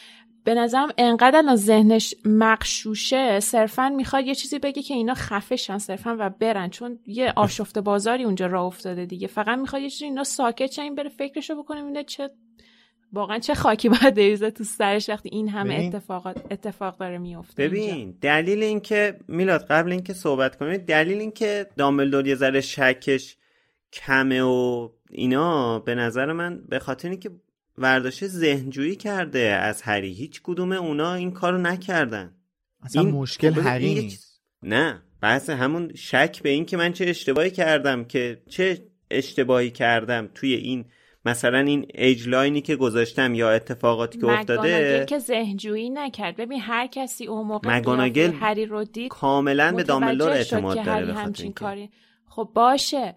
به 0.44 0.54
نظرم 0.54 0.88
انقدر 0.98 1.38
الان 1.38 1.56
ذهنش 1.56 2.14
مغشوشه 2.24 3.40
صرفا 3.40 3.88
می‌خواد 3.88 4.26
یه 4.26 4.34
چیزی 4.34 4.58
بگه 4.58 4.82
که 4.82 4.94
اینا 4.94 5.14
خفه 5.14 5.51
شن 5.51 5.78
صرفا 5.78 6.16
و 6.18 6.30
برن 6.30 6.70
چون 6.70 6.98
یه 7.06 7.32
آشفته 7.36 7.80
بازاری 7.80 8.24
اونجا 8.24 8.46
راه 8.46 8.64
افتاده 8.64 9.06
دیگه 9.06 9.26
فقط 9.26 9.58
می‌خواد 9.58 9.82
یه 9.82 9.90
چیزی 9.90 10.04
اینا 10.04 10.24
ساکت 10.24 10.78
این 10.78 10.94
بره 10.94 11.08
فکرشو 11.08 11.62
بکنه 11.62 11.84
اینه 11.84 12.04
چه 12.04 12.30
واقعا 13.12 13.38
چه 13.38 13.54
خاکی 13.54 13.88
باید 13.88 14.14
بریزه 14.14 14.50
تو 14.50 14.64
سرش 14.64 15.08
وقتی 15.08 15.28
این 15.32 15.48
همه 15.48 15.74
اتفاقات 15.74 16.44
اتفاق 16.50 16.98
داره 16.98 17.18
میفته 17.18 17.62
ببین 17.62 18.18
دلیل 18.20 18.62
اینکه 18.62 19.18
میلاد 19.28 19.66
قبل 19.66 19.92
اینکه 19.92 20.12
صحبت 20.12 20.56
کنیم 20.56 20.76
دلیل 20.76 21.18
اینکه 21.18 21.66
دامبلدور 21.76 22.26
یه 22.26 22.34
ذره 22.34 22.60
شکش 22.60 23.36
کمه 23.94 24.42
و 24.42 24.88
اینا 25.10 25.78
به 25.78 25.94
نظر 25.94 26.32
من 26.32 26.62
به 26.68 26.78
خاطر 26.78 27.08
اینکه 27.08 27.30
ورداشه 27.78 28.26
ذهنجویی 28.26 28.96
کرده 28.96 29.38
از 29.38 29.82
هری 29.82 30.12
هیچ 30.12 30.40
کدوم 30.42 30.72
اونا 30.72 31.14
این 31.14 31.30
کارو 31.30 31.58
نکردن. 31.58 32.34
اصلا 32.82 33.02
این 33.02 33.10
مشکل 33.10 33.52
هری 33.52 33.94
نیست. 33.94 34.42
نه 34.62 35.02
بحث 35.20 35.50
همون 35.50 35.94
شک 35.94 36.42
به 36.42 36.48
این 36.48 36.64
که 36.64 36.76
من 36.76 36.92
چه 36.92 37.04
اشتباهی 37.08 37.50
کردم 37.50 38.04
که 38.04 38.42
چه 38.48 38.86
اشتباهی 39.10 39.70
کردم 39.70 40.28
توی 40.34 40.54
این 40.54 40.84
مثلا 41.24 41.58
این 41.58 41.86
ایج 41.94 42.62
که 42.64 42.76
گذاشتم 42.76 43.34
یا 43.34 43.50
اتفاقاتی 43.50 44.18
که 44.18 44.26
افتاده. 44.26 45.04
که 45.08 45.18
ذهنجویی 45.18 45.90
نکرد. 45.90 46.36
ببین 46.36 46.60
هر 46.60 46.86
کسی 46.86 47.26
اون 47.26 47.46
موقع 47.46 47.80
هری 48.40 48.66
رو 48.66 48.84
دید 48.84 49.10
کاملا 49.10 49.72
به 49.72 49.82
داملور 49.82 50.30
اعتماد 50.30 50.84
داره 50.84 51.30
به 51.32 51.52
کاری 51.52 51.90
خب 52.28 52.50
باشه. 52.54 53.14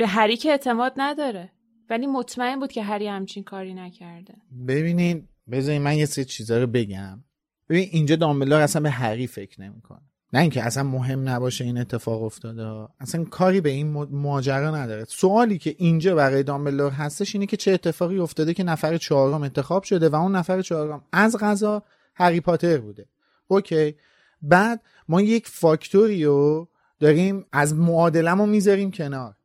به 0.00 0.06
هری 0.06 0.36
که 0.36 0.50
اعتماد 0.50 0.92
نداره. 0.96 1.50
ولی 1.90 2.06
مطمئن 2.06 2.60
بود 2.60 2.72
که 2.72 2.82
هری 2.82 3.08
همچین 3.08 3.44
کاری 3.44 3.74
نکرده. 3.74 4.34
ببینین 4.68 5.28
بذارین 5.50 5.82
من 5.82 5.96
یه 5.96 6.06
سری 6.06 6.24
چیزا 6.24 6.58
رو 6.58 6.66
بگم. 6.66 7.24
ببین 7.68 7.88
اینجا 7.92 8.16
دامبلور 8.16 8.60
اصلا 8.60 8.82
به 8.82 8.90
هری 8.90 9.26
فکر 9.26 9.60
نمی‌کنه. 9.60 10.00
نه 10.32 10.40
اینکه 10.40 10.62
اصلا 10.62 10.82
مهم 10.82 11.28
نباشه 11.28 11.64
این 11.64 11.78
اتفاق 11.78 12.22
افتاده 12.22 12.88
اصلا 13.00 13.24
کاری 13.24 13.60
به 13.60 13.70
این 13.70 13.86
ماجرا 14.10 14.76
نداره. 14.76 15.04
سوالی 15.04 15.58
که 15.58 15.74
اینجا 15.78 16.14
برای 16.14 16.42
دامبلور 16.42 16.92
هستش 16.92 17.34
اینه 17.34 17.46
که 17.46 17.56
چه 17.56 17.72
اتفاقی 17.72 18.18
افتاده 18.18 18.54
که 18.54 18.64
نفر 18.64 18.96
چهارم 18.96 19.42
انتخاب 19.42 19.82
شده 19.82 20.08
و 20.08 20.16
اون 20.16 20.36
نفر 20.36 20.62
چهارم 20.62 21.04
از 21.12 21.36
غذا 21.36 21.82
هری 22.14 22.40
پاتر 22.40 22.78
بوده. 22.78 23.06
okay. 23.48 23.94
بعد 24.42 24.80
ما 25.08 25.20
یک 25.20 25.48
فاکتوری 25.48 26.24
رو 26.24 26.68
داریم 27.00 27.46
از 27.52 27.74
معادلمون 27.74 28.46
می‌ذاریم 28.46 28.90
کنار. 28.90 29.36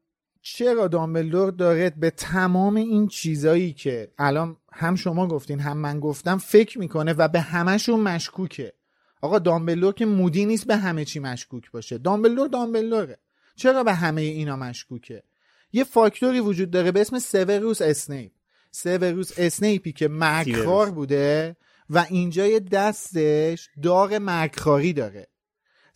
چرا 0.47 0.87
دامبلدور 0.87 1.51
داره 1.51 1.89
به 1.89 2.09
تمام 2.09 2.75
این 2.75 3.07
چیزایی 3.07 3.73
که 3.73 4.11
الان 4.17 4.57
هم 4.73 4.95
شما 4.95 5.27
گفتین 5.27 5.59
هم 5.59 5.77
من 5.77 5.99
گفتم 5.99 6.37
فکر 6.37 6.79
می‌کنه 6.79 7.13
و 7.13 7.27
به 7.27 7.39
همه‌شون 7.39 7.99
مشکوکه؟ 7.99 8.73
آقا 9.21 9.39
دامبلدور 9.39 9.93
که 9.93 10.05
مودی 10.05 10.45
نیست 10.45 10.67
به 10.67 10.75
همه 10.75 11.05
چی 11.05 11.19
مشکوک 11.19 11.71
باشه. 11.71 11.97
دامبلدور 11.97 12.47
دامبلدوره. 12.47 13.17
چرا 13.55 13.83
به 13.83 13.93
همه 13.93 14.21
اینا 14.21 14.55
مشکوکه؟ 14.55 15.23
یه 15.73 15.83
فاکتوری 15.83 16.39
وجود 16.39 16.71
داره 16.71 16.91
به 16.91 17.01
اسم 17.01 17.19
سیوروس 17.19 17.81
اسنیپ. 17.81 18.31
سیوروس 18.71 19.31
اسنیپی 19.37 19.91
که 19.91 20.07
مرگخوار 20.11 20.91
بوده 20.91 21.55
و 21.89 22.05
اینجا 22.09 22.47
یه 22.47 22.59
دستش 22.59 23.69
داغ 23.83 24.13
مرگخواری 24.13 24.93
داره. 24.93 25.27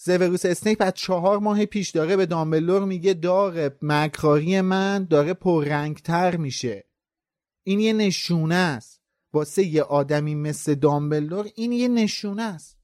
سیوروس 0.02 0.45
اسنیپ 0.45 0.78
از 0.82 0.93
چهار 0.95 1.39
ماه 1.39 1.66
پیش 1.66 1.89
داره 1.89 2.16
به 2.16 2.26
دامبلدور 2.26 2.86
میگه 2.86 3.14
داغ 3.14 3.72
مرگخواری 3.82 4.61
من 4.62 5.04
داره 5.10 5.34
پررنگتر 5.34 6.36
میشه. 6.36 6.86
این 7.64 7.80
یه 7.80 7.93
نشونه 7.93 8.56
است. 8.56 9.02
واسه 9.34 9.66
یه 9.66 9.84
آدمی 9.84 10.36
مثل 10.36 10.76
دامبلدور 10.76 11.47
این 11.56 11.72
یه 11.72 11.88
نشونه 11.88 12.43
است. 12.43 12.78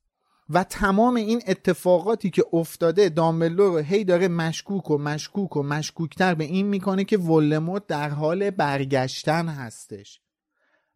و 0.49 0.63
تمام 0.63 1.15
این 1.15 1.41
اتفاقاتی 1.47 2.29
که 2.29 2.43
افتاده 2.53 3.09
دامبلدور 3.09 3.71
رو 3.71 3.77
هی 3.77 4.03
داره 4.03 4.27
مشکوک 4.27 4.91
و 4.91 4.97
مشکوک 4.97 5.57
و 5.57 5.63
مشکوکتر 5.63 6.35
به 6.35 6.43
این 6.43 6.67
می‌کنه 6.67 7.03
که 7.03 7.17
ولدمورت 7.17 7.87
در 7.87 8.09
حال 8.09 8.49
برگشتن 8.49 9.47
هستش. 9.47 10.21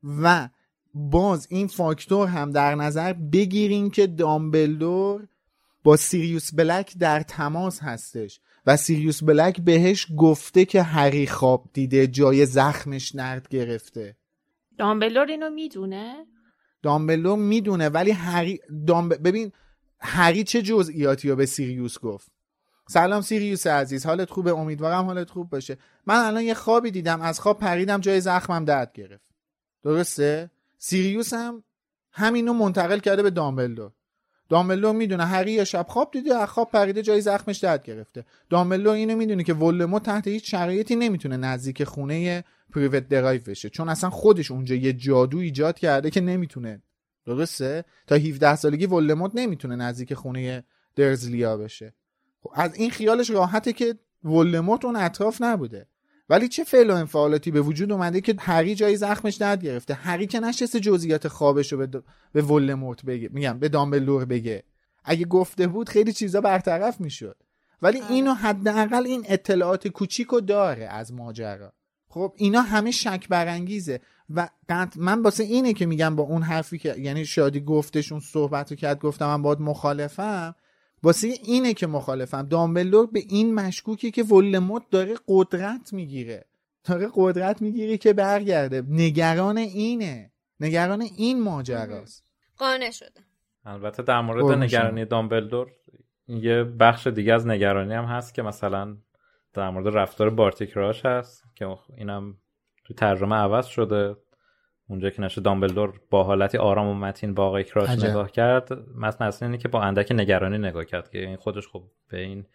و 0.03 0.49
باز 0.93 1.47
این 1.49 1.67
فاکتور 1.67 2.27
هم 2.27 2.51
در 2.51 2.75
نظر 2.75 3.13
بگیرین 3.13 3.89
که 3.89 4.07
دامبلدور 4.07 5.27
با 5.83 5.97
سیریوس 5.97 6.53
بلک 6.53 6.97
در 6.97 7.21
تماس 7.21 7.79
هستش 7.79 8.39
و 8.65 8.77
سیریوس 8.77 9.23
بلک 9.23 9.61
بهش 9.61 10.07
گفته 10.17 10.65
که 10.65 10.81
هری 10.81 11.27
خواب 11.27 11.69
دیده 11.73 12.07
جای 12.07 12.45
زخمش 12.45 13.15
نرد 13.15 13.47
گرفته. 13.47 14.15
دامبلور 14.77 15.25
اینو 15.25 15.49
می‌دونه؟ 15.49 16.25
دامبلور 16.81 17.37
می‌دونه 17.37 17.89
ولی 17.89 18.11
هری 18.11 18.59
دامب... 18.87 19.27
ببین 19.27 19.51
هری 19.99 20.43
چه 20.43 20.61
جزئیاتی 20.61 21.29
رو 21.29 21.35
به 21.35 21.45
سیریوس 21.45 21.99
گفت؟ 21.99 22.31
سلام 22.89 23.21
سیریوس 23.21 23.67
عزیز 23.67 24.05
حالت 24.05 24.29
خوبه؟ 24.29 24.51
امیدوارم 24.51 25.05
حالت 25.05 25.29
خوب 25.29 25.49
باشه. 25.49 25.77
من 26.05 26.15
الان 26.15 26.43
یه 26.43 26.53
خوابی 26.53 26.91
دیدم 26.91 27.21
از 27.21 27.39
خواب 27.39 27.59
پریدم 27.59 27.99
جای 27.99 28.21
زخمم 28.21 28.65
درد 28.65 28.93
گرفت. 28.93 29.25
درسته؟ 29.83 30.51
سیریوس 30.77 31.33
هم 31.33 31.63
همینو 32.11 32.53
منتقل 32.53 32.99
کرده 32.99 33.23
به 33.23 33.29
دامبلدور 33.29 33.91
داملو 34.49 34.93
می‌دونه 34.93 35.25
هری 35.25 35.65
شب 35.65 35.85
خواب 35.89 36.11
دیده 36.11 36.35
از 36.35 36.49
خواب 36.49 36.71
پریده 36.71 37.01
جای 37.01 37.21
زخمش 37.21 37.57
درد 37.57 37.83
گرفته. 37.83 38.25
داملو 38.49 38.89
اینو 38.89 39.15
می‌دونه 39.15 39.43
که 39.43 39.53
ولمو 39.53 39.99
تحت 39.99 40.27
هیچ 40.27 40.51
شرایطی 40.51 40.95
نمی‌تونه 40.95 41.37
نزدیک 41.37 41.83
خونه 41.83 42.43
پریوت 42.75 43.07
درایو 43.07 43.41
بشه 43.41 43.69
چون 43.69 43.89
اصلا 43.89 44.09
خودش 44.09 44.51
اونجا 44.51 44.75
یه 44.75 44.93
جادو 44.93 45.37
ایجاد 45.37 45.79
کرده 45.79 46.09
که 46.09 46.21
نمی‌تونه. 46.21 46.81
درسته؟ 47.25 47.85
تا 48.07 48.15
17 48.15 48.55
سالگی 48.55 48.85
ولموت 48.85 49.31
نمی‌تونه 49.35 49.75
نزدیک 49.75 50.13
خونه 50.13 50.63
درزلیا 50.95 51.57
بشه. 51.57 51.93
خب 52.41 52.51
از 52.53 52.75
این 52.75 52.89
خیالش 52.89 53.29
راحته 53.29 53.73
که 53.73 53.95
ولموت 54.23 54.85
اون 54.85 54.95
اطراف 54.95 55.41
نبوده. 55.41 55.87
ولی 56.29 56.47
چه 56.47 56.63
فعل 56.63 56.89
و 56.89 56.95
انفعالاتی 56.95 57.51
به 57.51 57.61
وجود 57.61 57.91
اومده 57.91 58.21
که 58.21 58.35
هری 58.39 58.75
جای 58.75 58.95
زخمش 58.95 59.35
درد 59.35 59.63
گرفته؟ 59.63 59.93
هری 59.93 60.27
که 60.27 60.39
نشسته 60.39 60.79
جزئیات 60.79 61.27
خوابش 61.27 61.71
رو 61.73 61.87
به, 61.87 62.03
به 62.31 62.41
ولموت 62.41 63.05
بگه 63.05 63.29
میگم 63.31 63.59
به 63.59 63.69
دامبلور 63.69 64.25
بگه. 64.25 64.63
اگه 65.03 65.25
گفته 65.25 65.67
بود 65.67 65.89
خیلی 65.89 66.13
چیزا 66.13 66.41
برطرف 66.41 67.01
می‌شد. 67.01 67.35
ولی. 67.81 68.01
اینو 68.09 68.33
حداقل 68.33 69.05
این 69.05 69.25
اطلاعات 69.27 69.87
کوچیکو 69.87 70.39
داره 70.39 70.85
از 70.85 71.13
ماجرا. 71.13 71.73
خب 72.07 72.33
اینا 72.37 72.61
همه 72.61 72.91
شک 72.91 73.27
برانگیزه. 73.29 73.99
و 74.29 74.49
من 74.95 75.21
واسه 75.21 75.43
اینه 75.43 75.73
که 75.73 75.85
میگم 75.85 76.15
با 76.15 76.23
اون 76.23 76.41
حرفی 76.41 76.77
که 76.77 76.95
یعنی 76.97 77.25
شادی 77.25 77.59
گفتشون 77.59 78.19
صحبت 78.19 78.71
رو 78.71 78.75
کرد 78.75 78.99
گفتم 78.99 79.27
من 79.27 79.41
باید 79.41 79.59
مخالفم 79.61 80.55
واسه 81.03 81.27
اینه 81.27 81.73
که 81.73 81.87
مخالفم. 81.87 82.41
دامبلور 82.41 83.07
به 83.11 83.19
این 83.29 83.55
مشکوکه 83.55 84.11
که 84.11 84.23
ولموت 84.23 84.83
داره 84.91 85.15
قدرت 85.27 85.93
می‌گیره. 85.93 86.45
داره 86.83 87.09
قدرت 87.15 87.61
می‌گیره 87.61 87.97
که 87.97 88.13
برگرده. 88.13 88.83
نگران 88.89 89.57
اینه. 89.57 90.31
نگران 90.59 91.01
این 91.01 91.41
ماجراست. 91.41 92.25
قانع 92.57 92.91
شده. 92.91 93.21
البته 93.65 94.03
در 94.03 94.21
مورد 94.21 94.57
نگرانی 94.57 95.05
دامبلدور 95.05 95.71
یه 96.27 96.63
بخش 96.63 97.07
دیگه 97.07 97.33
از 97.33 97.47
نگرانی 97.47 97.93
هم 97.93 98.05
هست 98.05 98.33
که 98.33 98.41
مثلا 98.41 98.97
در 99.53 99.69
مورد 99.69 99.97
رفتار 99.97 100.29
بارتی 100.29 100.67
کراش 100.67 101.05
هست 101.05 101.43
که 101.55 101.77
اینم 101.97 102.37
تو 102.85 102.93
ترجمه 102.93 103.35
عوض 103.35 103.65
شده. 103.65 104.15
اونجا 104.89 105.09
که 105.09 105.21
نشه 105.21 105.41
دامبلدور 105.41 105.93
با 106.09 106.23
حالتی 106.23 106.57
آرام 106.57 106.87
و 106.87 106.93
متین 106.93 107.33
با 107.33 107.45
آقای 107.45 107.63
کراش 107.63 107.89
نگاه 107.89 108.31
کرد 108.31 108.69
مثلا 108.95 109.27
اصلا 109.27 109.47
اینه 109.47 109.57
که 109.57 109.67
با 109.67 109.81
اندک 109.81 110.11
نگرانی 110.11 110.57
نگاه 110.57 110.85
کرد 110.85 111.09
که 111.09 111.19
این 111.19 111.35
خودش 111.35 111.67
خب 111.67 111.83
به 112.09 112.19
این 112.19 112.45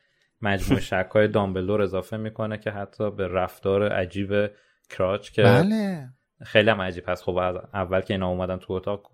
مجموع 0.42 0.80
شکای 0.90 1.28
دامبلدور 1.28 1.82
اضافه 1.82 2.16
می‌کنه 2.16 2.58
که 2.58 2.70
حتی 2.70 3.10
به 3.10 3.28
رفتار 3.28 3.88
عجیب 3.88 4.50
کراچ 4.90 5.30
که 5.30 5.42
بله. 5.42 6.08
خیلی 6.42 6.70
هم 6.70 6.80
عجیب 6.80 7.04
هست 7.08 7.24
خب 7.24 7.36
اول 7.74 8.00
که 8.00 8.14
اینا 8.14 8.28
اومدن 8.28 8.56
تو 8.56 8.72
اتاق 8.72 9.10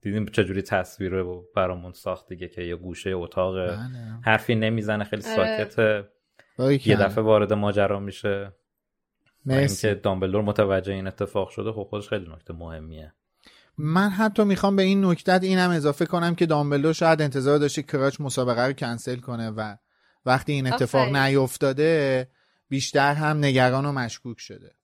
دیدیم 0.00 0.26
چجوری 0.26 0.62
تصویر 0.62 1.12
رو 1.12 1.48
برامون 1.56 1.92
ساخت 1.92 2.28
دیگه 2.28 2.48
که 2.48 2.62
یه 2.62 2.76
گوشه 2.76 3.10
اتاق 3.10 3.66
بله. 3.66 3.78
حرفی 4.22 4.54
نمی‌زنه 4.54 5.04
خیلی 5.04 5.22
آره. 5.22 5.36
ساکته 5.36 6.08
یه 6.86 6.96
دفعه 6.96 7.24
وارد 7.24 7.52
ماجرا 7.52 8.00
میشه 8.00 8.52
اینکه 9.46 9.94
دامبلدور 9.94 10.42
متوجه 10.42 10.92
این 10.92 11.06
اتفاق 11.06 11.48
شده 11.50 11.72
خب 11.72 11.82
خودش 11.90 12.08
خیلی 12.08 12.30
نکته 12.32 12.54
مهمیه. 12.54 13.12
من 13.78 14.08
حتی 14.08 14.44
می‌خوام 14.44 14.76
به 14.76 14.82
این 14.82 15.04
نکته 15.04 15.38
اینم 15.42 15.70
اضافه 15.70 16.06
کنم 16.06 16.34
که 16.34 16.46
دامبلدور 16.46 16.92
شاید 16.92 17.22
انتظار 17.22 17.58
داشته 17.58 17.82
کراچ 17.82 18.20
مسابقه 18.20 18.66
رو 18.66 18.72
کنسل 18.72 19.16
کنه 19.16 19.50
و 19.50 19.76
وقتی 20.26 20.52
این 20.52 20.72
اتفاق 20.72 21.16
نیفتاده 21.16 22.28
بیشتر 22.68 23.14
هم 23.14 23.36
نگران 23.44 23.86
و 23.86 23.92
مشکوک 23.92 24.40
شده. 24.40 24.74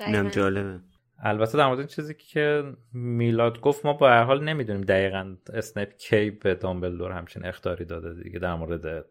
اینم 0.00 0.28
جالبه. 0.28 0.80
البته 1.22 1.58
در 1.58 1.66
مورد 1.66 1.86
چیزی 1.86 2.14
که 2.14 2.62
میلاد 2.92 3.60
گفت 3.60 3.86
ما 3.86 3.92
با 3.92 4.08
هر 4.08 4.24
حال 4.24 4.44
نمی‌دونیم 4.44 4.82
دقیقا 4.82 5.36
اسنیپ 5.52 5.96
کی 5.96 6.30
به 6.30 6.54
دامبلدور 6.54 7.12
همچین 7.12 7.46
اختاری 7.46 7.84
داده 7.84 8.22
دیگه 8.22 8.38
در 8.38 8.54
مورد 8.54 9.04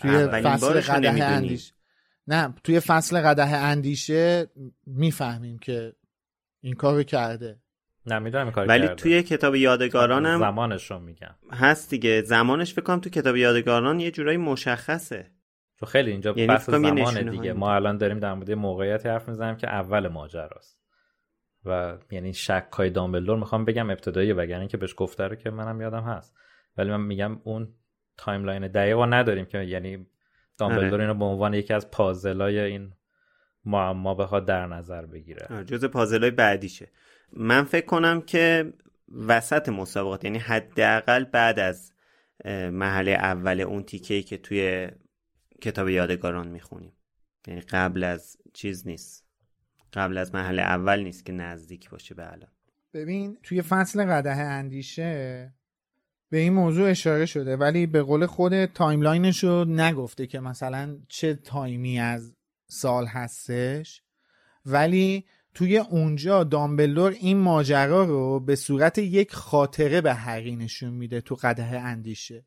توی 0.00 0.26
فصل 0.26 0.80
قده 0.80 1.24
اندیش 1.24 1.72
نه 2.30 2.54
توی 2.64 2.80
فصل 2.80 3.20
قده 3.20 3.46
اندیشه 3.46 4.46
می‌فهمیم 4.86 5.58
که 5.58 5.92
این 6.60 6.74
کارو 6.74 7.02
کرده. 7.02 7.60
نه 8.06 8.18
می‌دونم 8.18 8.50
کار 8.50 8.66
ولی 8.66 8.88
توی 8.88 9.22
کتاب 9.22 9.54
یادگارانم 9.54 10.38
زمانش 10.38 10.90
رو 10.90 10.98
میگم. 10.98 11.34
هست 11.52 11.90
دیگه. 11.90 12.22
زمانش 12.22 12.74
فکر 12.74 12.96
تو 12.96 13.10
کتاب 13.10 13.36
یادگاران 13.36 14.00
یه 14.00 14.10
جورایی 14.10 14.38
مشخصه. 14.38 15.30
تو 15.78 15.86
خیلی 15.86 16.10
اینجا 16.10 16.30
یعنی 16.36 16.46
بحث 16.46 16.70
زمان 16.70 17.30
دیگه. 17.30 17.52
ما 17.52 17.74
الان 17.74 17.96
داریم 17.96 18.18
در 18.18 18.34
مورد 18.34 18.50
موقعیتی 18.50 19.08
حرف 19.08 19.28
می‌زنیم 19.28 19.56
که 19.56 19.68
اول 19.68 20.08
ماجراست. 20.08 20.80
و 21.64 21.98
یعنی 22.10 22.34
شک 22.34 22.68
های 22.72 22.90
دامبلدور 22.90 23.38
می‌خوام 23.38 23.64
بگم 23.64 23.90
ابتدایی 23.90 24.32
وگرنه 24.32 24.68
که 24.68 24.76
بهش 24.76 24.94
گفته 24.96 25.24
رو 25.24 25.36
که 25.36 25.50
منم 25.50 25.80
یادم 25.80 26.02
هست. 26.02 26.34
ولی 26.76 26.90
من 26.90 27.00
میگم 27.00 27.40
اون 27.44 27.74
timeline 28.16 28.68
دقیق 28.68 28.98
نداریم 28.98 29.44
که 29.44 29.58
یعنی 29.58 30.06
دامبلدور 30.60 30.94
آره. 30.94 31.02
اینو 31.02 31.14
به 31.14 31.24
عنوان 31.24 31.54
یکی 31.54 31.72
از 31.74 31.90
پازلای 31.90 32.60
این 32.60 32.92
معما 33.64 34.14
بخواد 34.14 34.46
در 34.46 34.66
نظر 34.66 35.06
بگیره. 35.06 35.64
جز 35.64 35.84
پازلای 35.84 36.30
بعدیشه. 36.30 36.88
من 37.32 37.64
فکر 37.64 37.86
کنم 37.86 38.20
که 38.20 38.72
وسط 39.26 39.68
مسابقات 39.68 40.24
یعنی 40.24 40.38
حداقل 40.38 41.24
بعد 41.24 41.58
از 41.58 41.92
مرحله 42.72 43.10
اول 43.10 43.60
اون 43.60 43.82
تیکه 43.82 44.22
که 44.22 44.36
توی 44.36 44.88
کتاب 45.60 45.88
یادگاران 45.88 46.48
می‌خونیم. 46.48 46.92
یعنی 47.46 47.60
قبل 47.60 48.04
از 48.04 48.36
چیز 48.54 48.86
نیست. 48.86 49.26
قبل 49.92 50.18
از 50.18 50.34
مرحله 50.34 50.62
اول 50.62 51.00
نیست 51.00 51.26
که 51.26 51.32
نزدیک 51.32 51.90
باشه 51.90 52.14
به 52.14 52.32
الان. 52.32 52.50
ببین 52.94 53.38
توی 53.42 53.62
فصل 53.62 54.04
قدح 54.04 54.30
اندیشه 54.30 55.52
به 56.30 56.38
این 56.38 56.52
موضوع 56.52 56.90
اشاره 56.90 57.26
شده 57.26 57.56
ولی 57.56 57.86
به 57.86 58.02
قول 58.02 58.26
خود 58.26 58.64
timeline 58.64 59.28
ش 59.28 59.44
رو 59.44 59.64
نگفته 59.64 60.26
که 60.26 60.40
مثلا 60.40 60.98
چه 61.08 61.34
time 61.34 61.87
ی 61.87 62.00
از 62.00 62.32
سال 62.68 63.06
هستش. 63.06 64.02
ولی 64.66 65.24
توی 65.54 65.78
اونجا 65.78 66.44
دامبلدور 66.44 67.10
این 67.10 67.38
ماجرا 67.38 68.04
رو 68.04 68.40
به 68.40 68.56
صورت 68.56 68.98
یک 68.98 69.32
خاطره 69.32 70.00
به 70.00 70.14
هری 70.14 70.56
نشون 70.56 70.90
میده 70.90 71.20
تو 71.20 71.34
قدح 71.34 71.64
اندیشه. 71.64 72.44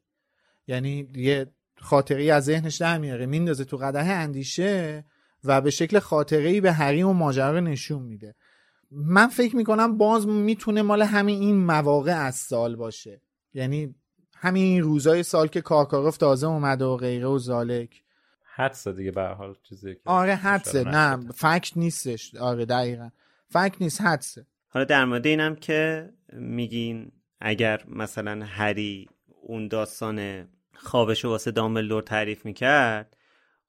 یعنی 0.67 1.09
یه 1.15 1.51
خاطری 1.77 2.31
از 2.31 2.43
ذهنش 2.43 2.75
در 2.75 2.97
میاره 2.97 3.25
میندازه 3.25 3.65
تو 3.65 3.77
قدح 3.77 4.03
اندیشه 4.03 5.05
و 5.43 5.61
به 5.61 5.69
شکل 5.69 5.99
خاطره 5.99 6.61
به 6.61 6.71
هری 6.71 7.03
و 7.03 7.11
ماجرا 7.11 7.51
رو 7.51 7.61
نشون 7.61 8.01
میده. 8.01 8.36
من 8.91 9.27
فکر 9.27 9.55
می‌کنم 9.55 9.97
باز 9.97 10.27
می‌تونه 10.27 10.81
مال 10.81 11.01
همین 11.01 11.41
این 11.41 11.65
مواقع 11.65 12.15
از 12.15 12.36
سال 12.36 12.75
باشه. 12.75 13.21
یعنی 13.53 13.95
همین 14.35 14.83
روزای 14.83 15.23
سال 15.23 15.47
که 15.47 15.61
کارکاروف 15.61 16.17
تازه 16.17 16.47
اومده 16.47 16.85
و 16.85 16.97
غیره 16.97 17.27
و 17.27 17.37
زالک. 17.37 18.03
حدسه 18.55 18.93
دیگه 18.93 19.11
به 19.11 19.23
حال 19.23 19.55
چیزی 19.63 19.93
که 19.93 20.01
آره 20.05 20.35
حدسه. 20.35 20.83
نه 20.83 21.31
فکت 21.31 21.77
نیستش. 21.77 22.35
آره 22.35 22.65
دقیقا. 22.65 23.09
فکت 23.49 23.75
نیست 23.81 24.01
حدسه. 24.01 24.45
حالا 24.67 24.85
در 24.85 25.05
مورد 25.05 25.27
اینم 25.27 25.55
که 25.55 26.09
میگین 26.33 27.11
اگر 27.41 27.83
مثلا 27.87 28.45
هری 28.45 29.09
اون 29.41 29.67
داستان 29.67 30.47
خوابش 30.73 31.25
واسه 31.25 31.51
دامبلدور 31.51 32.01
تعریف 32.01 32.45
می‌کرد 32.45 33.17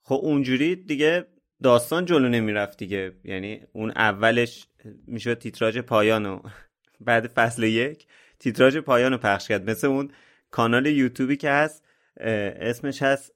خب 0.03 0.21
اونجوری 0.23 0.77
دیگه 0.77 1.27
داستان 1.63 2.05
جلو 2.05 2.29
نمی‌رفت 2.29 2.79
دیگه. 2.79 3.13
یعنی 3.25 3.61
اون 3.73 3.91
اولش 3.91 4.67
می‌شد 5.07 5.39
تیتراژ 5.39 5.79
پایانو 5.79 6.41
بعد 7.01 7.27
فصل 7.27 7.63
یک. 7.63 8.07
تیتراژ 8.39 8.77
پایانو 8.77 9.19
پخش 9.19 9.49
کرد. 9.49 9.71
مثل 9.71 9.87
اون 9.87 10.11
کانال 10.51 10.87
یوتیوبی 10.87 11.37
که 11.37 11.51
هست 11.51 11.85
اسمش 12.17 13.03
هست 13.03 13.33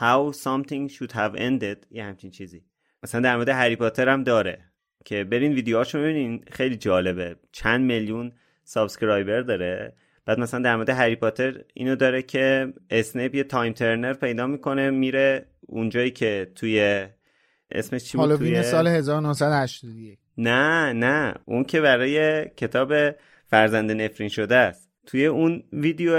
How 0.00 0.32
Something 0.34 0.92
Should 0.92 1.12
Have 1.12 1.36
Ended. 1.36 1.86
یه 1.90 2.04
همچین 2.04 2.30
چیزی. 2.30 2.64
مثلا 3.02 3.20
در 3.20 3.36
مورد 3.36 3.48
هری 3.48 3.76
پاتر 3.76 4.08
هم 4.08 4.22
داره 4.22 4.58
که 5.04 5.24
برین 5.24 5.52
ویدیوهاشو 5.52 5.98
ببینین 5.98 6.44
خیلی 6.52 6.76
جالبه. 6.76 7.36
چند 7.52 7.84
میلیون 7.84 8.32
subscriber 8.64 9.40
داره. 9.40 9.96
بعد 10.26 10.40
مثلا 10.40 10.60
در 10.60 10.76
مورد 10.76 10.90
هری 10.90 11.16
پاتر 11.16 11.64
اینو 11.74 11.96
داره 11.96 12.22
که 12.22 12.72
اسنیپ 12.90 13.34
یه 13.34 13.44
time 13.44 13.72
turner 13.72 14.12
پیدا 14.12 14.46
می‌کنه 14.46 14.90
میره 14.90 15.46
اونجایی 15.60 16.10
که 16.10 16.52
توی 16.54 17.06
اسمش 17.70 18.04
چی 18.04 18.18
بود؟ 18.18 18.36
توی 18.36 18.62
سال 18.62 18.86
1981 18.86 20.18
نه 20.38 20.92
نه. 20.92 21.34
اون 21.44 21.64
که 21.64 21.80
برای 21.80 22.44
کتاب 22.48 22.92
فرزند 23.46 23.92
نفرین 23.92 24.28
شده 24.28 24.56
است. 24.56 24.90
توی 25.06 25.26
اون 25.26 25.62
ویدیو 25.72 26.14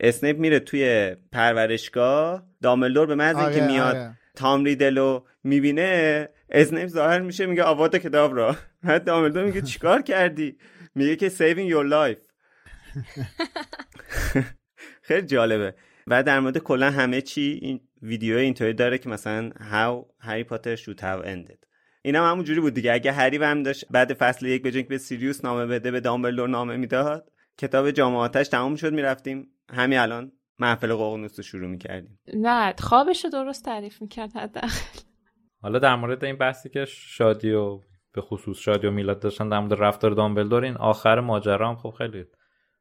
اسنیپ 0.00 0.38
میره 0.38 0.60
توی 0.60 1.16
پرورشگاه. 1.32 2.46
داملدور 2.62 3.06
به 3.06 3.14
محض 3.14 3.36
آره، 3.36 3.54
که 3.54 3.66
میاد 3.66 3.96
آره. 3.96 4.18
تام 4.36 4.64
ریدلو 4.64 5.24
می‌بینه 5.44 6.28
اسنیپ 6.50 6.88
ظاهر 6.88 7.20
میشه 7.20 7.46
میگه 7.46 7.62
آوات 7.62 7.96
کتاب 7.96 8.36
را 8.36 8.56
بعد 8.84 9.04
داملدور 9.04 9.44
میگه 9.44 9.62
چیکار 9.62 10.02
کردی؟ 10.02 10.56
میگه 10.94 11.16
که 11.16 11.28
saving 11.28 11.72
your 11.72 11.90
life. 11.92 12.20
خیلی 15.08 15.26
جالبه. 15.26 15.74
و 16.06 16.22
در 16.22 16.40
مورد 16.40 16.58
کلا 16.58 16.90
همه 16.90 17.20
چی 17.20 17.58
این 17.62 17.80
ویدیو 18.02 18.36
اینطوری 18.36 18.72
داره 18.72 18.98
که 18.98 19.08
مثلا 19.08 19.50
how 19.50 20.06
هری 20.18 20.44
پاتر 20.44 20.76
should 20.76 21.00
have 21.00 21.24
ended. 21.24 21.69
اینم 22.02 22.24
هم 22.24 22.30
همون 22.30 22.44
جوری 22.44 22.60
بود 22.60 22.74
دیگه. 22.74 22.92
اگه 22.92 23.12
هری 23.12 23.36
هم 23.36 23.62
داشت 23.62 23.84
بعد 23.90 24.14
فصل 24.14 24.46
یک 24.46 24.62
به 24.62 24.82
به 24.82 24.98
سیریوس 24.98 25.44
نامه 25.44 25.66
بده 25.66 25.90
به 25.90 26.00
دامبلدور 26.00 26.48
نامه 26.48 26.76
می‌داد 26.76 27.32
کتاب 27.58 27.90
جامعاتش 27.90 28.48
تمام 28.48 28.76
شد 28.76 28.92
می‌رفتیم. 28.92 29.48
همین 29.70 29.98
الان 29.98 30.32
محفل 30.58 30.94
ققنوس 30.94 31.38
رو 31.38 31.42
شروع 31.42 31.70
می‌کردیم. 31.70 32.18
نه 32.34 32.74
خوابش 32.78 33.24
رو 33.24 33.30
درست 33.30 33.64
تعریف 33.64 34.02
می‌کرد 34.02 34.32
حداقل. 34.32 34.68
حالا 35.62 35.78
در 35.78 35.96
مورد 35.96 36.24
این 36.24 36.36
بحثی 36.36 36.68
که 36.68 36.84
شادی 36.84 37.52
و 37.52 37.80
به 38.12 38.20
خصوص 38.20 38.58
شادی 38.58 38.86
و 38.86 38.90
میلاد 38.90 39.20
داشتن 39.20 39.48
در 39.48 39.58
مورد 39.58 39.74
رفتار 39.74 40.10
دامبلدور 40.10 40.64
این 40.64 40.76
آخر 40.76 41.20
ماجرا 41.20 41.68
هم 41.68 41.76
خب 41.76 41.90
خیلی 41.98 42.24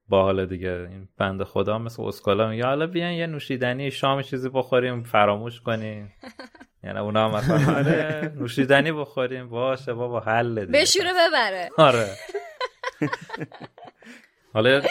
باحال 0.08 0.46
دیگه. 0.46 0.88
این 0.90 1.08
بنده 1.18 1.44
خدا 1.44 1.80
مثل 1.80 2.04
اسکالا 2.04 2.50
میگه 2.50 2.66
حالا 2.66 2.88
بیان 2.88 3.12
یه 3.12 3.28
نوشیدنی 3.28 3.92
شام 3.92 4.22
چیزی 4.22 4.50
بخوریم 4.50 5.04
فراموش 5.04 5.62
کنیم. 5.62 6.14
یعنی 6.84 7.00
اونا 7.00 7.30
هم 7.30 7.36
مثلا 7.36 7.76
آره 7.78 8.34
نوشیدنی 8.36 8.92
بخوریم. 8.92 9.50
باشه 9.50 9.94
بابا 9.94 10.20
حل 10.20 10.66
دیگه. 10.66 10.80
بشوره 10.80 11.12
ببره. 11.14 11.70
آره. 11.78 12.08
حالا 14.54 14.82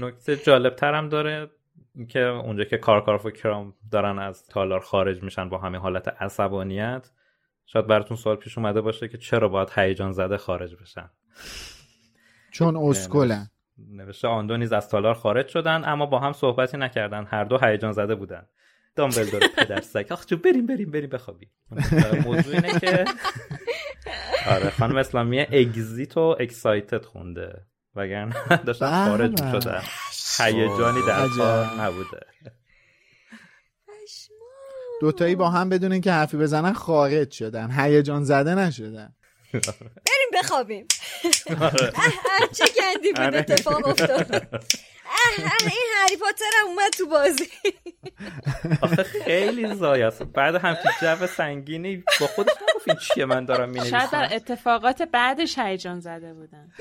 نکته 0.00 0.36
جالب 0.36 0.74
ترم 0.74 1.08
داره 1.08 1.50
که 2.08 2.20
اونجا 2.20 2.64
که 2.64 2.78
کارکارف 2.78 3.26
و 3.26 3.30
کرام 3.30 3.74
دارن 3.90 4.18
از 4.18 4.46
تالار 4.48 4.80
خارج 4.80 5.22
میشن 5.22 5.48
با 5.48 5.58
همین 5.58 5.80
حالت 5.80 6.08
عصبانیت 6.08 7.10
شاید 7.66 7.86
براتون 7.86 8.16
سوال 8.16 8.36
پیش 8.36 8.58
اومده 8.58 8.80
باشه 8.80 9.08
که 9.08 9.18
چرا 9.18 9.48
باید 9.48 9.68
هیجان 9.76 10.12
زده 10.12 10.36
خارج 10.36 10.76
بشن؟ 10.76 11.10
چون 12.52 12.76
اسکلن. 12.76 13.50
نوشته 13.78 14.28
آن 14.28 14.46
دو 14.46 14.56
نیز 14.56 14.72
از 14.72 14.88
تالار 14.88 15.14
خارج 15.14 15.48
شدن 15.48 15.82
اما 15.84 16.06
با 16.06 16.18
هم 16.18 16.32
صحبتی 16.32 16.76
نکردن. 16.76 17.24
هر 17.24 17.44
دو 17.44 17.58
هیجان 17.62 17.92
زده 17.92 18.14
بودن. 18.14 18.46
دامبلدور 18.96 19.46
پدر 19.56 19.80
سگ 19.80 20.06
آخ 20.10 20.26
جو 20.26 20.36
بریم 20.36 20.66
بریم 20.66 20.90
بریم 20.90 21.10
بخوابیم. 21.10 21.50
موضوع 22.24 22.54
اینه 22.54 22.80
که 22.80 23.04
آره 24.54 24.70
خانم 24.70 24.96
اسلامی 24.96 25.40
اگزیت 25.40 26.16
و 26.16 26.36
اکسایتد 26.40 27.04
خونده. 27.04 27.66
وگرنه 27.96 28.32
خارج 28.78 29.42
بله. 29.42 29.52
می‌شدن 29.52 29.82
هیجانی 30.38 31.00
در 31.06 31.28
کار 31.28 31.80
نبوده. 31.80 32.20
دوتایی 35.00 35.34
با 35.34 35.50
هم 35.50 35.68
بدون 35.68 35.92
اینکه 35.92 36.12
حرفی 36.12 36.36
بزنن 36.36 36.72
خارج 36.72 37.30
شدن. 37.30 37.70
هیجان 37.70 38.24
زده 38.24 38.54
نشدن. 38.54 39.14
بریم 39.52 40.30
بخوابیم. 40.42 40.86
چه 42.56 42.64
گندی 42.80 43.12
بود 43.12 43.20
آره. 43.20 43.38
اتفاق 43.38 43.88
افتاد. 43.88 44.64
این 45.38 45.46
هری 45.96 46.16
پاتر 46.16 46.44
هم 46.60 46.68
اومد 46.68 46.90
تو 46.90 47.06
بازی. 47.06 47.48
آخه 48.82 49.02
خیلی 49.02 49.74
زایه 49.74 50.06
است. 50.06 50.22
بعد 50.22 50.54
همچین 50.54 50.90
جو 51.00 51.26
سنگینی 51.26 52.04
با 52.20 52.26
خودش 52.26 52.52
نگفت 52.62 52.88
این 52.88 52.96
چیه 52.96 53.24
من 53.24 53.44
دارم 53.44 53.84
شاید 53.84 54.10
در 54.10 54.28
اتفاقات 54.32 55.02
بعدش 55.02 55.58
هیجان 55.58 56.00
زده 56.00 56.34
بودن. 56.34 56.72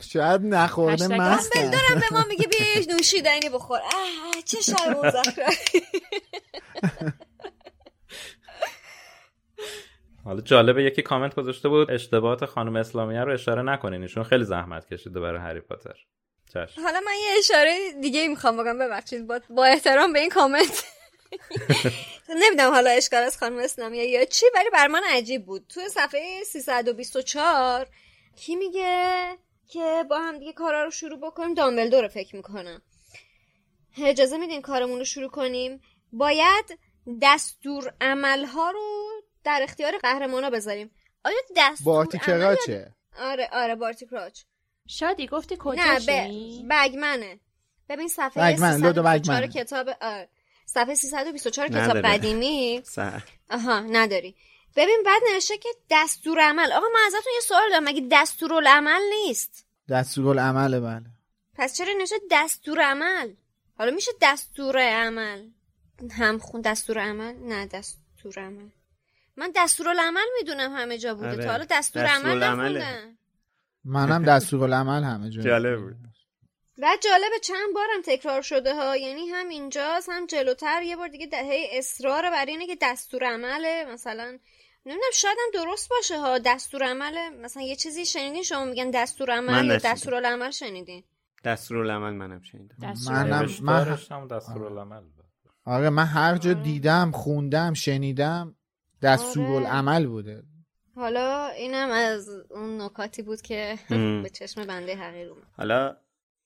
شاید 0.00 0.40
نخورده 0.44 1.04
هشتگ 1.04 1.16
مستن. 1.20 1.70
دارم 1.70 2.00
به 2.00 2.06
ما 2.16 2.24
میگه 2.28 2.46
بیا 2.46 2.80
یه 2.80 2.86
نوشیدنی 2.94 3.48
بخور. 3.48 3.78
اه، 3.78 4.42
چه 4.44 4.60
شب 4.60 4.96
حالا 10.24 10.40
جالبه 10.40 10.84
یکی 10.84 11.02
کامنت 11.02 11.34
گذاشته 11.34 11.68
بود 11.68 11.90
اشتباهات 11.90 12.44
خانم 12.44 12.76
اسلامیه 12.76 13.20
رو 13.20 13.32
اشاره 13.32 13.62
نکنین 13.62 14.02
ایشون 14.02 14.24
خیلی 14.24 14.44
زحمت 14.44 14.88
کشیده 14.92 15.20
برای 15.20 15.40
هری 15.40 15.60
پاتر. 15.60 15.94
چشم 16.54 16.82
حالا 16.82 17.00
من 17.00 17.12
یه 17.12 17.38
اشاره 17.38 17.92
دیگه 18.00 18.28
می‌خوام 18.28 18.56
بگم 18.56 18.78
ببخشید 18.78 19.26
با, 19.26 19.40
با 19.50 19.64
احترام 19.64 20.12
به 20.12 20.20
این 20.20 20.30
کامنت. 20.30 20.84
نمی‌دونم 22.28 22.70
حالا 22.70 22.90
اشکال 22.90 23.22
از 23.22 23.38
خانم 23.38 23.58
اسلامیه 23.58 24.04
یا 24.04 24.24
چی 24.24 24.46
ولی 24.54 24.70
بر 24.70 24.86
من 24.86 25.02
عجیب 25.04 25.46
بود. 25.46 25.66
توی 25.68 25.88
صفحه 25.88 26.44
324 26.44 27.88
کی 28.36 28.56
میگه 28.56 29.38
که 29.68 30.04
با 30.10 30.18
هم 30.18 30.38
دیگه 30.38 30.52
کارا 30.52 30.84
رو 30.84 30.90
شروع 30.90 31.18
بکنیم؟ 31.20 31.54
دامبلدور 31.54 32.02
رو 32.02 32.08
فکر 32.08 32.36
می‌کنم. 32.36 32.82
اجازه 34.02 34.38
میدین 34.38 34.62
کارمون 34.62 34.98
رو 34.98 35.04
شروع 35.04 35.30
کنیم؟ 35.30 35.80
باید 36.12 36.78
دستور 37.22 37.94
عملها 38.00 38.70
رو 38.70 39.06
در 39.44 39.60
اختیار 39.62 39.98
قهرمانا 39.98 40.50
بذاریم. 40.50 40.90
آیا 41.24 41.36
دستور 41.56 41.94
بارتی 41.94 42.18
عمل 42.18 42.56
آره 43.18 43.48
آره 43.52 43.74
بارتی 43.74 44.06
کراچ 44.06 44.40
شادی 44.88 45.26
گفتی 45.26 45.54
نه 45.54 45.60
کجاشی؟ 45.60 46.62
ب... 46.70 46.72
بگمنه 46.72 47.40
ببین 47.88 48.08
صفحه 48.08 48.52
بگمن، 48.52 48.76
لودو 48.76 49.02
324 49.02 49.40
بگمن. 49.40 49.52
کتاب 49.64 49.88
آره. 50.00 50.28
صفحه 50.66 50.94
324 50.94 51.68
کتاب 51.68 51.80
نداره. 51.80 52.02
قدیمی 52.02 52.82
سر. 52.84 53.22
آها 53.50 53.80
نداری 53.80 54.36
ببین 54.76 55.02
بعد 55.06 55.22
نوشته 55.32 55.58
که 55.58 55.68
دستور 55.90 56.40
عمل 56.40 56.72
آقا 56.72 56.86
من 56.94 57.00
ازتون 57.06 57.32
یه 57.34 57.40
سوال 57.40 57.70
دارم 57.70 57.84
مگه 57.84 58.08
دستورالعمل 58.12 59.00
نیست 59.10 59.66
دستورالعمله 59.88 60.80
بله 60.80 61.06
پس 61.54 61.76
چرا 61.76 61.92
نوشته 61.98 62.16
دستور 62.30 62.80
عمل 62.82 63.34
حالا 63.78 63.90
میشه 63.90 64.10
دستور 64.22 64.78
عمل 64.78 65.48
هم 66.10 66.38
خون 66.38 66.60
دستور 66.60 66.98
عمل 66.98 67.34
نه 67.34 67.66
دستور 67.66 68.38
عمل 68.38 68.68
من 69.36 69.52
دستورالعمل 69.56 70.24
می‌دونم 70.38 70.72
همه 70.76 70.98
جا 70.98 71.14
بوده 71.14 71.28
آره. 71.28 71.44
تا 71.44 71.50
حالا 71.50 71.64
دستور 71.70 72.04
عمل 72.04 72.16
دستورالعمله. 72.40 72.80
نخوندم 72.80 73.18
منم 73.84 74.22
دستورالعمل 74.22 75.02
همه 75.02 75.30
جا. 75.30 75.42
جالب 75.42 75.80
بود. 75.80 75.96
و 76.78 76.86
جالبه 77.04 77.38
چند 77.42 77.74
بارم 77.74 78.02
تکرار 78.04 78.42
شده 78.42 78.74
ها. 78.74 78.96
یعنی 78.96 79.26
هم 79.26 79.48
اینجاست 79.48 80.08
هم 80.08 80.26
جلوتر. 80.26 80.82
یه 80.82 80.96
بار 80.96 81.08
دیگه 81.08 81.26
دهه 81.26 81.66
اصرار 81.72 82.30
بر 82.30 82.44
اینه 82.44 82.66
که 82.66 82.76
دستور 82.82 83.24
عمله 83.24 83.86
مثلا 83.92 84.38
نمی‌دونم 84.86 85.10
شاید 85.14 85.36
هم 85.40 85.64
درست 85.64 85.90
باشه 85.90 86.18
ها. 86.20 86.38
دستور 86.38 86.82
عمله 86.82 87.30
مثلا 87.30 87.62
یه 87.62 87.76
چیزی 87.76 88.06
شنیدین؟ 88.06 88.42
شما 88.42 88.64
میگن 88.64 88.90
دستور 88.90 89.30
عمل 89.30 89.66
یا. 89.66 89.76
دستور 89.76 90.14
العمل 90.14 90.50
شنیدین؟ 90.50 91.04
دستورالعمل 91.44 92.12
منم 92.12 92.42
شنیدم. 92.42 92.94
منم 93.06 93.48
من 93.62 93.98
هم 94.10 94.28
دستورالعمل 94.28 95.00
بود. 95.00 95.24
آره 95.64 95.90
من 95.90 96.04
هر 96.04 96.36
جا 96.36 96.52
دیدم 96.52 97.10
خوندم 97.10 97.74
شنیدم 97.74 98.56
دستورالعمل 99.02 100.06
بوده. 100.06 100.42
حالا 100.94 101.46
اینم 101.48 101.90
از 101.90 102.28
اون 102.50 102.80
نکاتی 102.80 103.22
بود 103.22 103.42
که 103.42 103.74
ام. 103.90 104.22
به 104.22 104.28
چشم 104.28 104.64
بنده 104.66 104.96
حقیر 104.96 105.28
اومد. 105.28 105.42
حالا 105.56 105.96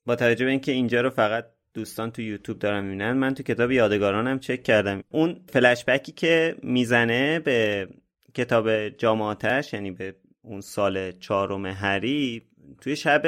با 0.07 0.17
توجه 0.17 0.45
به 0.45 0.51
اینکه 0.51 0.73
اینجا 0.73 1.01
رو 1.01 1.11
فقط 1.11 1.47
دوستان 1.75 2.11
تو 2.11 2.23
یوتیوب 2.23 2.59
دارن 2.59 2.85
می‌بینن 2.85 3.13
من 3.13 3.35
تو 3.35 3.43
کتاب 3.43 3.71
یادگارانم 3.71 4.39
چک 4.39 4.63
کردم. 4.63 5.03
اون 5.09 5.41
فلشبکی 5.49 6.13
که 6.13 6.57
می‌زنه 6.63 7.39
به 7.39 7.89
کتاب 8.35 8.89
جامعاتش 8.89 9.73
یعنی 9.73 9.91
به 9.91 10.17
اون 10.43 10.61
سال 10.61 11.13
چهارم 11.13 11.67
هری 11.67 12.43
توی 12.81 12.97
شب 12.97 13.23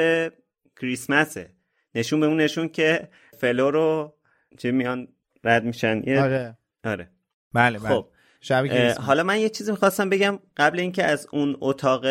کریسمسه. 0.81 1.49
نشون 1.95 2.19
به 2.19 2.25
اون 2.25 2.41
نشون 2.41 2.69
که 2.69 3.09
فلو 3.37 3.71
رو 3.71 4.15
چه 4.57 4.71
میان 4.71 5.07
رد 5.43 5.63
میشن. 5.63 6.01
یه- 6.05 6.21
آره. 6.21 6.57
آره. 6.83 7.09
بله 7.53 7.79
بله. 7.79 7.89
خب. 7.89 8.07
حالا 8.99 9.23
من 9.23 9.39
یه 9.39 9.49
چیزی 9.49 9.71
می‌خواستم 9.71 10.09
بگم 10.09 10.39
قبل 10.57 10.79
اینکه 10.79 11.03
از 11.03 11.27
اون 11.31 11.57
اتاق 11.59 12.05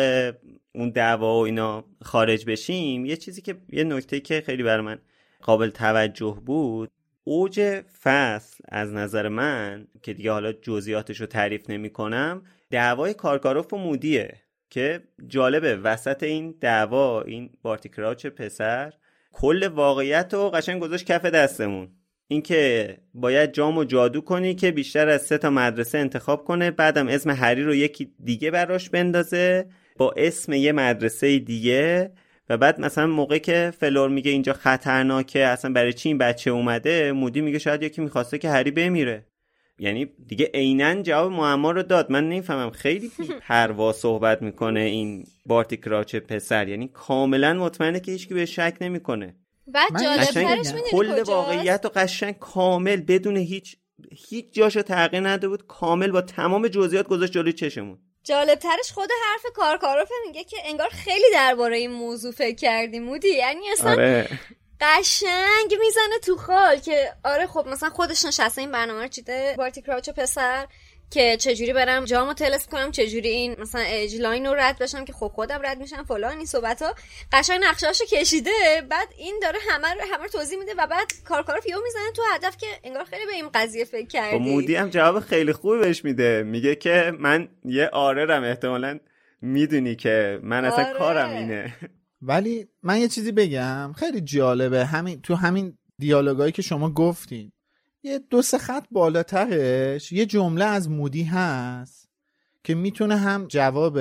اون 0.75 0.89
دعوا 0.89 1.39
و 1.39 1.45
اینا 1.45 1.85
خارج 2.01 2.45
بشیم 2.45 3.05
یه 3.05 3.17
چیزی 3.17 3.41
که 3.41 3.55
یه 3.69 3.83
نکته 3.83 4.19
که 4.19 4.43
خیلی 4.45 4.63
برای 4.63 4.85
من 4.85 4.99
قابل 5.41 5.69
توجه 5.69 6.37
بود 6.45 6.89
اوج 7.23 7.81
فصل 8.01 8.63
از 8.69 8.93
نظر 8.93 9.27
من 9.27 9.87
که 10.03 10.13
دیگه 10.13 10.31
حالا 10.31 10.51
جزئیاتش 10.51 11.21
رو 11.21 11.27
تعریف 11.27 11.69
نمی 11.69 11.89
کنم 11.89 12.41
دعوای 12.69 13.13
کارکاروف 13.13 13.73
و 13.73 13.77
مودیه 13.77 14.37
که 14.69 15.03
جالبه. 15.27 15.75
وسط 15.75 16.23
این 16.23 16.55
دعوا 16.61 17.21
این 17.21 17.49
بارتی 17.61 17.89
کراچ 17.89 18.25
پسر 18.25 18.93
کل 19.31 19.67
واقعیت 19.67 20.33
رو 20.33 20.49
قشنگ 20.49 20.81
گذاشت 20.81 21.05
کف 21.05 21.25
دستمون. 21.25 21.89
اینکه 22.31 22.97
باید 23.13 23.51
جام 23.53 23.77
و 23.77 23.83
جادو 23.83 24.21
کنی 24.21 24.55
که 24.55 24.71
بیشتر 24.71 25.09
از 25.09 25.21
سه 25.21 25.37
تا 25.37 25.49
مدرسه 25.49 25.97
انتخاب 25.97 26.45
کنه 26.45 26.71
بعدم 26.71 27.07
اسم 27.07 27.29
هری 27.29 27.63
رو 27.63 27.75
یکی 27.75 28.11
دیگه 28.23 28.51
براش 28.51 28.89
بندازه 28.89 29.65
با 29.97 30.13
اسم 30.17 30.53
یه 30.53 30.71
مدرسه 30.71 31.39
دیگه. 31.39 32.11
و 32.49 32.57
بعد 32.57 32.81
مثلا 32.81 33.07
موقع 33.07 33.37
که 33.37 33.73
فلور 33.79 34.09
میگه 34.09 34.31
اینجا 34.31 34.53
خطرناکه 34.53 35.45
اصلا 35.45 35.73
برای 35.73 35.93
چی 35.93 36.09
این 36.09 36.17
بچه 36.17 36.51
اومده 36.51 37.11
مودی 37.11 37.41
میگه 37.41 37.59
شاید 37.59 37.83
یکی 37.83 38.01
می‌خواسته 38.01 38.37
که 38.37 38.49
هری 38.49 38.71
بمیره. 38.71 39.25
یعنی 39.79 40.05
دیگه 40.27 40.49
عینا 40.53 41.01
جواب 41.01 41.31
معما 41.31 41.71
رو 41.71 41.83
داد. 41.83 42.11
من 42.11 42.29
نمی‌فهمم. 42.29 42.69
خیلی 42.69 43.11
پروا 43.47 43.93
صحبت 43.93 44.41
می‌کنه 44.41 44.79
این 44.79 45.23
بارتی 45.45 45.77
کراچ 45.77 46.15
پسر. 46.15 46.67
یعنی 46.67 46.87
کاملا 46.87 47.53
مطمئنه 47.53 47.99
که 47.99 48.11
هیچکی 48.11 48.33
به 48.33 48.45
شک 48.45 48.77
نمی‌کنه. 48.81 49.35
بعد 49.71 50.03
جالبترش 50.03 50.73
کل 50.91 51.23
واقعیت 51.23 51.85
و 51.85 51.89
قشنگ 51.89 52.39
کامل 52.39 53.01
بدون 53.01 53.37
هیچ 53.37 53.77
هیچ 54.29 54.53
جاشو 54.53 54.81
تغییر 54.81 55.27
نده 55.27 55.47
بود. 55.47 55.67
کامل 55.67 56.11
با 56.11 56.21
تمام 56.21 56.67
جزئیات 56.67 57.07
گذاشت 57.07 57.31
جلوی 57.31 57.53
چشمون. 57.53 57.99
جالبترش 58.23 58.91
خود 58.91 59.09
حرف 59.25 59.53
کارکاروف 59.55 60.11
میگه 60.27 60.43
که 60.43 60.57
انگار 60.65 60.89
خیلی 60.89 61.25
درباره 61.33 61.77
این 61.77 61.91
موضوع 61.91 62.31
فکر 62.31 62.55
کردی 62.55 62.99
مودی. 62.99 63.27
یعنی 63.27 63.69
اصلا 63.71 63.91
آره. 63.91 64.27
قشنگ 64.81 65.77
می‌زنه 65.79 66.19
تو 66.23 66.37
خال 66.37 66.77
که 66.77 67.13
آره 67.23 67.47
خب 67.47 67.67
مثلا 67.67 67.89
خودش 67.89 68.25
نشسته 68.25 68.61
این 68.61 68.71
برنامه 68.71 69.01
رو 69.01 69.07
چیده 69.07 69.55
بارتی 69.57 69.81
کراچ 69.81 70.11
پسر. 70.11 70.67
که 71.11 71.37
چجوری 71.37 71.73
برم 71.73 72.05
جامو 72.05 72.33
طلسم 72.33 72.67
کنم 72.67 72.91
چجوری 72.91 73.29
این 73.29 73.55
مثلا 73.59 73.81
age 73.87 74.15
line 74.15 74.45
رو 74.45 74.53
رد 74.53 74.79
بشم 74.79 75.05
که 75.05 75.13
خب 75.13 75.27
خودم 75.27 75.59
رد 75.63 75.77
میشم 75.77 76.03
فلان 76.03 76.37
این 76.37 76.45
صحبت 76.45 76.81
ها 76.81 76.95
قشنگ 77.31 77.59
نقشه‌اشو 77.63 78.05
کشیده 78.05 78.51
بعد 78.89 79.07
این 79.17 79.39
داره 79.41 79.59
همه 79.69 79.87
رو 79.87 80.01
همه 80.13 80.23
رو 80.23 80.29
توضیح 80.29 80.59
میده 80.59 80.71
و 80.77 80.87
بعد 80.87 81.11
کارکاروف 81.25 81.67
یهو 81.67 81.79
می‌زنه 81.83 82.11
تو 82.15 82.21
هدف 82.33 82.57
که 82.57 82.67
انگار 82.83 83.03
خیلی 83.03 83.25
به 83.25 83.31
این 83.31 83.49
قضیه 83.53 83.85
فکر 83.85 84.01
با 84.01 84.09
کردی. 84.09 84.37
مودی 84.37 84.75
هم 84.75 84.89
جواب 84.89 85.19
خیلی 85.19 85.53
خوبی 85.53 85.79
بهش 85.79 86.05
میده. 86.05 86.43
میگه 86.43 86.75
که 86.75 87.13
من 87.19 87.49
یه 87.65 87.89
آرورم 87.93 88.43
احتمالا 88.43 88.99
می‌دونی 89.41 89.95
که 89.95 90.39
من 90.43 90.65
اصلا 90.65 90.85
آره. 90.85 90.97
کارم 90.97 91.29
اینه. 91.29 91.73
ولی 92.21 92.67
من 92.83 92.97
یه 92.97 93.07
چیزی 93.07 93.31
بگم 93.31 93.93
خیلی 93.97 94.21
جالبه. 94.21 94.85
همین 94.85 95.21
تو 95.21 95.35
همین 95.35 95.77
دیالوگایی 95.99 96.51
که 96.51 96.61
شما 96.61 96.89
گفتین 96.89 97.51
یه 98.03 98.19
دو 98.19 98.41
سه 98.41 98.57
خط 98.57 98.85
بالاترش 98.91 100.11
یه 100.11 100.25
جمله 100.25 100.65
از 100.65 100.89
مودی 100.89 101.23
هست 101.23 102.09
که 102.63 102.75
می‌تونه 102.75 103.15
هم 103.17 103.45
جواب 103.47 103.99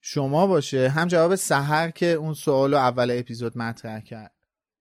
شما 0.00 0.46
باشه 0.46 0.88
هم 0.88 1.08
جواب 1.08 1.34
سحر 1.34 1.90
که 1.90 2.06
اون 2.06 2.34
سوال 2.34 2.74
اول 2.74 3.10
اپیزود 3.18 3.58
مطرح 3.58 4.00
کرد. 4.00 4.34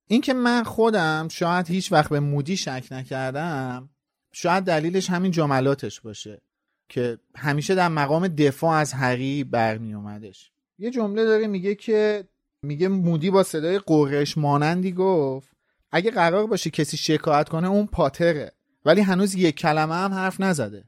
اینکه 0.07 0.33
من 0.33 0.63
خودم 0.63 1.27
شاید 1.27 1.67
هیچ 1.67 1.91
وقت 1.91 2.09
به 2.09 2.19
مودی 2.19 2.57
شک 2.57 2.87
نکردم 2.91 3.89
شاید 4.31 4.63
دلیلش 4.63 5.09
همین 5.09 5.31
جملاتش 5.31 6.01
باشه 6.01 6.41
که 6.89 7.17
همیشه 7.35 7.75
در 7.75 7.87
مقام 7.87 8.27
دفاع 8.27 8.71
از 8.71 8.93
هری 8.93 9.43
برمی 9.43 9.93
اومدش. 9.93 10.51
یه 10.77 10.91
جمله 10.91 11.25
داره 11.25 11.47
میگه 11.47 11.75
که 11.75 12.27
میگه 12.61 12.87
مودی 12.87 13.29
با 13.29 13.43
صدای 13.43 13.79
غرش 13.79 14.38
مانندی 14.37 14.91
گفت 14.91 15.56
اگه 15.91 16.11
قرار 16.11 16.47
باشه 16.47 16.69
کسی 16.69 16.97
شکایت 16.97 17.49
کنه 17.49 17.67
اون 17.67 17.85
پاتره. 17.85 18.51
ولی 18.85 19.01
هنوز 19.01 19.35
یک 19.35 19.55
کلمه 19.55 19.95
هم 19.95 20.13
حرف 20.13 20.41
نزده. 20.41 20.83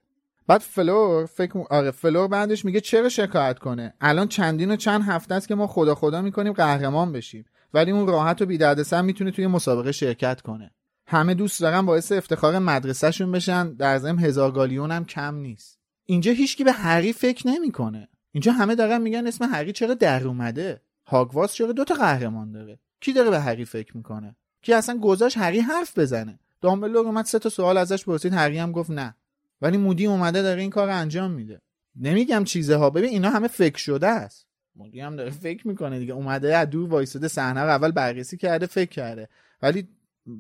بعد 0.47 0.61
فلور 0.61 1.25
فکر 1.25 1.63
آره 1.69 1.91
فلور 1.91 2.27
بعدش 2.27 2.65
میگه 2.65 2.81
چرا 2.81 3.09
شکایت 3.09 3.59
کنه؟ 3.59 3.93
الان 4.01 4.27
چندین 4.27 4.71
و 4.71 4.75
چند 4.75 5.01
هفته 5.01 5.35
است 5.35 5.47
که 5.47 5.55
ما 5.55 5.67
خدا 5.67 5.95
خدا 5.95 6.21
می‌کنیم 6.21 6.53
قهرمان 6.53 7.11
بشیم. 7.11 7.45
ولی 7.73 7.91
اون 7.91 8.07
راحت 8.07 8.41
و 8.41 8.45
بی 8.45 8.57
دردسر 8.57 9.01
می‌تونه 9.01 9.31
توی 9.31 9.47
مسابقه 9.47 9.91
شرکت 9.91 10.41
کنه. 10.41 10.71
همه 11.07 11.33
دوست 11.33 11.61
دارن 11.61 11.85
باعث 11.85 12.11
افتخار 12.11 12.59
مدرسهشون 12.59 13.31
بشن. 13.31 13.73
در 13.73 13.97
ضمن 13.97 14.19
هزار 14.19 14.51
گالیون 14.51 14.91
هم 14.91 15.05
کم 15.05 15.35
نیست. 15.35 15.79
اینجا 16.05 16.31
هیچکی 16.31 16.63
به 16.63 16.71
هری 16.71 17.13
فکر 17.13 17.47
نمی‌کنه. 17.47 18.07
اینجا 18.31 18.51
همه 18.51 18.75
دارن 18.75 19.01
میگن 19.01 19.27
اسم 19.27 19.45
هری 19.45 19.71
چرا 19.71 19.93
در 19.93 20.27
اومده؟ 20.27 20.81
هاگواس 21.07 21.53
چرا 21.53 21.71
دوتا 21.71 21.95
قهرمان 21.95 22.51
داره؟ 22.51 22.79
کی 23.01 23.13
داره 23.13 23.29
به 23.29 23.39
هری 23.39 23.65
فکر 23.65 23.97
می‌کنه؟ 23.97 24.35
کی 24.61 24.73
اصلا 24.73 24.97
گذاشت 24.97 25.37
هری 25.37 25.59
حرف 25.59 25.97
بزنه. 25.97 26.39
دامبلور 26.61 27.05
اومد 27.05 27.25
سه 27.25 27.39
تا 27.39 27.49
سوال 27.49 27.77
ازش 27.77 28.05
پرسید 28.05 28.33
هری 28.33 28.57
هم 28.57 28.71
گفت 28.71 28.89
نه. 28.89 29.15
ولی 29.61 29.77
مودی 29.77 30.05
اومده 30.05 30.41
داره 30.41 30.61
این 30.61 30.69
کار 30.69 30.89
انجام 30.89 31.31
میده. 31.31 31.61
نمیگم 31.95 32.43
چیزها. 32.43 32.89
ببین 32.89 33.09
اینا 33.09 33.29
همه 33.29 33.47
فکر 33.47 33.77
شده 33.77 34.07
است. 34.07 34.45
مودی 34.75 34.99
هم 34.99 35.15
داره 35.15 35.29
فکر 35.29 35.67
می‌کنه 35.67 35.99
دیگه. 35.99 36.13
اومده 36.13 36.57
از 36.57 36.69
دور 36.69 36.89
وایساده 36.89 37.27
صحنه 37.27 37.61
رو 37.61 37.69
اول 37.69 37.91
بررسی 37.91 38.37
کرده 38.37 38.65
فکر 38.65 38.89
کرده. 38.89 39.29
ولی 39.61 39.87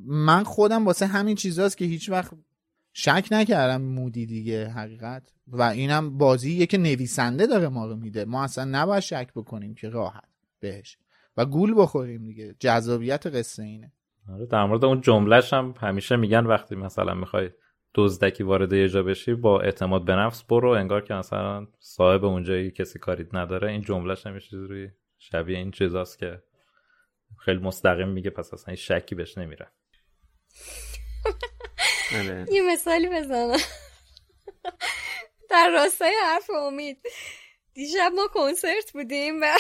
من 0.05 0.43
خودم 0.43 0.85
واسه 0.85 1.05
همین 1.05 1.35
چیزاست 1.35 1.77
که 1.77 1.85
هیچ 1.85 2.09
وقت 2.09 2.31
شک 2.93 3.27
نکردم 3.31 3.81
مودی 3.81 4.25
دیگه 4.25 4.67
حقیقت. 4.67 5.23
و 5.47 5.61
اینم 5.61 6.17
بازیه 6.17 6.65
که 6.65 6.77
نویسنده 6.77 7.47
داره 7.47 7.67
ما 7.67 7.87
رو 7.87 7.95
میده. 7.95 8.25
ما 8.25 8.43
اصلا 8.43 8.65
نباید 8.65 9.03
شک 9.03 9.27
بکنیم 9.35 9.75
که 9.75 9.89
راحت 9.89 10.29
بهش. 10.59 10.97
و 11.37 11.45
گول 11.45 11.73
بخوریم 11.77 12.25
دیگه. 12.25 12.55
جذابیت 12.59 13.27
قصه 13.27 13.63
اینه. 13.63 13.91
آره 14.33 14.45
در 14.45 14.65
مورد 14.65 14.85
اون 14.85 15.01
جملهش 15.01 15.53
هم 15.53 15.73
همیشه 15.81 16.15
میگن 16.15 16.45
وقتی 16.45 16.75
مثلا 16.75 17.13
می‌خوای 17.13 17.49
دزدکی 17.95 18.43
وارد 18.43 18.73
یه 18.73 18.89
جا 18.89 19.03
بشی 19.03 19.33
با 19.33 19.61
اعتماد 19.61 20.05
به 20.05 20.13
نفس 20.15 20.43
برو 20.43 20.69
انگار 20.69 21.01
که 21.01 21.13
مثلا 21.13 21.67
صاحب 21.79 22.25
اونجایی 22.25 22.71
کسی 22.71 22.99
کاریت 22.99 23.35
نداره. 23.35 23.71
این 23.71 23.81
جملهش 23.81 24.27
همیشه 24.27 24.57
روی 24.57 24.89
شبیه 25.17 25.57
این 25.57 25.71
چیزاست 25.71 26.19
که 26.19 26.43
خیلی 27.39 27.59
مستقیم 27.59 28.07
میگه 28.07 28.29
پس 28.29 28.53
اصلا 28.53 28.75
شکی 28.75 29.15
بهش 29.15 29.37
نمیره. 29.37 29.71
آره. 32.15 32.45
یه 32.55 32.73
مثالی 32.73 33.09
بزنم. 33.09 33.57
در 35.49 35.69
راستای 35.73 36.15
حرف 36.23 36.49
امید. 36.49 37.01
دیشب 37.73 38.11
ما 38.15 38.27
کنسرت 38.33 38.91
بودیم 38.93 39.41
و 39.41 39.57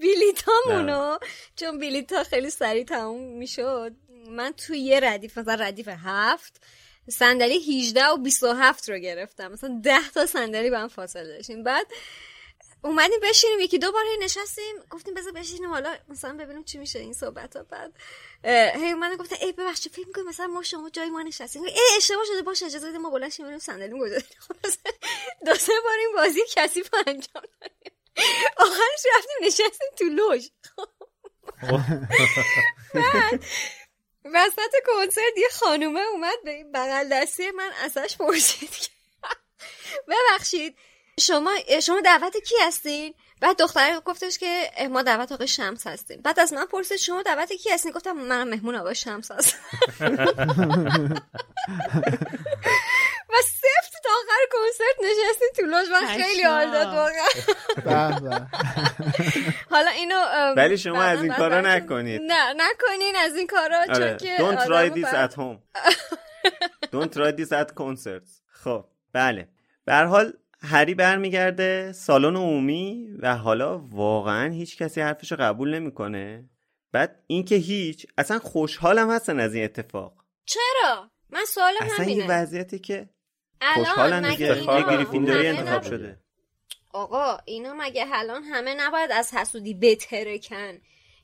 بیلیتامونو. 0.00 1.18
چون 1.56 1.78
بیلیتا 1.78 2.24
خیلی 2.24 2.50
سریع 2.50 2.84
تموم 2.84 3.38
می‌شد. 3.38 3.92
من 4.28 4.52
توی 4.52 4.78
یه 4.78 5.00
ردیف 5.00 5.38
مثلا 5.38 5.54
ردیف 5.54 5.88
هفت 5.88 6.62
صندلی 7.10 7.80
18 7.80 8.06
و 8.06 8.16
27 8.16 8.88
رو 8.88 8.98
گرفتم. 8.98 9.52
مثلا 9.52 9.80
10 9.84 10.10
تا 10.14 10.26
صندلی 10.26 10.70
با 10.70 10.78
هم 10.78 10.88
فاصله 10.88 11.24
داشتیم. 11.24 11.62
بعد 11.62 11.86
اومدیم 12.84 13.20
بشینیم 13.22 13.60
یکی 13.60 13.78
دو 13.78 13.92
بار 13.92 14.04
هی 14.04 14.24
نشستیم. 14.24 14.74
گفتیم 14.90 15.14
بذار 15.14 15.32
بشینیم 15.32 15.70
حالا 15.70 15.96
مثلا 16.08 16.36
ببینیم 16.36 16.64
چی 16.64 16.78
میشه 16.78 16.98
این 16.98 17.12
صحبت 17.12 17.56
ها 17.56 17.62
بعد 17.62 17.92
هی 18.76 18.92
اومدن 18.92 19.16
گفتن 19.16 19.36
ای 19.40 19.52
ببخشید 19.52 19.92
فکر 19.92 20.06
می‌کنیم 20.06 20.26
مثلا 20.26 20.46
ما 20.46 20.62
شما 20.62 20.90
جای 20.90 21.10
ما 21.10 21.22
نشستیم. 21.22 21.62
ای 21.62 21.72
اشتباه 21.96 22.24
شده 22.24 22.42
باشه 22.42 22.66
اجازه 22.66 22.88
بدید 22.88 23.00
ما 23.00 23.10
بلند 23.10 23.30
شیم 23.30 23.46
بریم 23.46 23.58
صندلی 23.58 23.98
گذاریم 24.00 24.26
دو 25.46 25.54
سه 25.54 25.72
بار 25.84 25.98
این 25.98 26.12
بازی 26.14 26.40
کثیف 26.54 26.90
انجام 27.06 27.44
دادیم. 27.60 27.99
آخرش 28.56 29.06
رفتیم 29.16 29.46
نشستیم 29.46 29.88
تو 29.98 30.04
لوژ. 30.04 30.46
بعد 34.24 34.50
وسط 34.50 34.72
کنسرت 34.86 35.38
یه 35.38 35.48
خانومه 35.52 36.00
اومد 36.00 36.44
به 36.44 36.50
این 36.50 36.72
بغل 36.72 37.08
دستی 37.12 37.50
من 37.50 37.70
ازش 37.84 38.16
پرسید 38.16 38.90
ببخشید 40.08 40.76
شما 41.20 41.52
شما 41.82 42.00
دعوت 42.00 42.36
کی 42.36 42.54
هستین؟ 42.62 43.14
بعد 43.40 43.58
دختر 43.58 44.00
گفتش 44.04 44.38
که 44.38 44.70
ما 44.90 45.02
دعوت 45.02 45.32
آقای 45.32 45.48
شمس 45.48 45.86
هستیم. 45.86 46.22
بعد 46.22 46.40
از 46.40 46.52
من 46.52 46.66
پرسید 46.66 46.96
شما 46.96 47.22
دعوت 47.22 47.52
کی 47.52 47.70
هستین؟ 47.70 47.92
گفتم 47.92 48.12
منم 48.12 48.48
مهمون 48.48 48.74
آقای 48.74 48.94
شمس 48.94 49.30
هستم. 49.30 49.58
و 53.32 53.36
سفت 53.44 54.02
تا 54.04 54.10
آخر 54.10 54.42
کنسرت 54.52 54.96
نشستیم 55.10 55.48
تو 55.56 55.62
لوژ. 55.62 55.88
من 55.88 56.06
خیلی 56.06 56.42
حال 56.42 56.70
داد 56.70 56.86
واقعا. 56.86 58.46
حالا 59.70 59.90
اینو 59.90 60.14
ولی 60.56 60.78
شما 60.78 61.02
از 61.02 61.22
این 61.22 61.32
کارا 61.32 61.60
نکنید. 61.60 62.20
نه 62.26 62.52
نکنین 62.56 63.16
از 63.16 63.36
این 63.36 63.46
کارا 63.46 63.86
چون 63.86 63.94
آره. 63.94 64.16
که 64.16 64.36
Don't 64.36 64.58
try 64.58 64.98
this 64.98 65.14
at 65.14 65.34
home. 65.34 65.58
Don't 66.94 67.12
try 67.14 67.32
this 67.40 67.52
at 67.52 67.74
concerts. 67.74 68.42
خب 68.52 68.84
بله. 69.12 69.48
به 69.84 69.94
حال 69.94 70.32
هری 70.62 70.94
برمیگرده 70.94 71.92
سالن 71.92 72.36
عمومی 72.36 73.08
و 73.22 73.36
حالا 73.36 73.78
واقعا 73.78 74.50
هیچ 74.52 74.78
کسی 74.78 75.00
حرفشو 75.00 75.36
قبول 75.36 75.74
نمی‌کنه. 75.74 76.44
بعد 76.92 77.22
اینکه 77.26 77.54
هیچ 77.54 78.06
اصلا 78.18 78.38
خوشحالم 78.38 79.10
هستن 79.10 79.40
از 79.40 79.54
این 79.54 79.64
اتفاق. 79.64 80.24
چرا؟ 80.44 81.10
من 81.30 81.44
سوالم 81.44 81.76
اصلا 81.80 82.04
یه 82.04 82.12
همینه. 82.12 82.26
وضعیتی 82.28 82.78
که 82.78 83.08
خوشحالن 83.74 84.26
مگه 84.26 84.54
دیگه. 84.54 84.74
یه 84.74 84.82
گریفیندوری 84.82 85.46
انتخاب؟ 85.46 85.82
شده. 85.82 86.18
آقا 86.92 87.38
اینا 87.44 87.74
مگه 87.78 88.06
الان 88.12 88.42
همه 88.42 88.74
نباید 88.74 89.12
از 89.12 89.34
حسودی 89.34 89.74
بترکن 89.74 90.78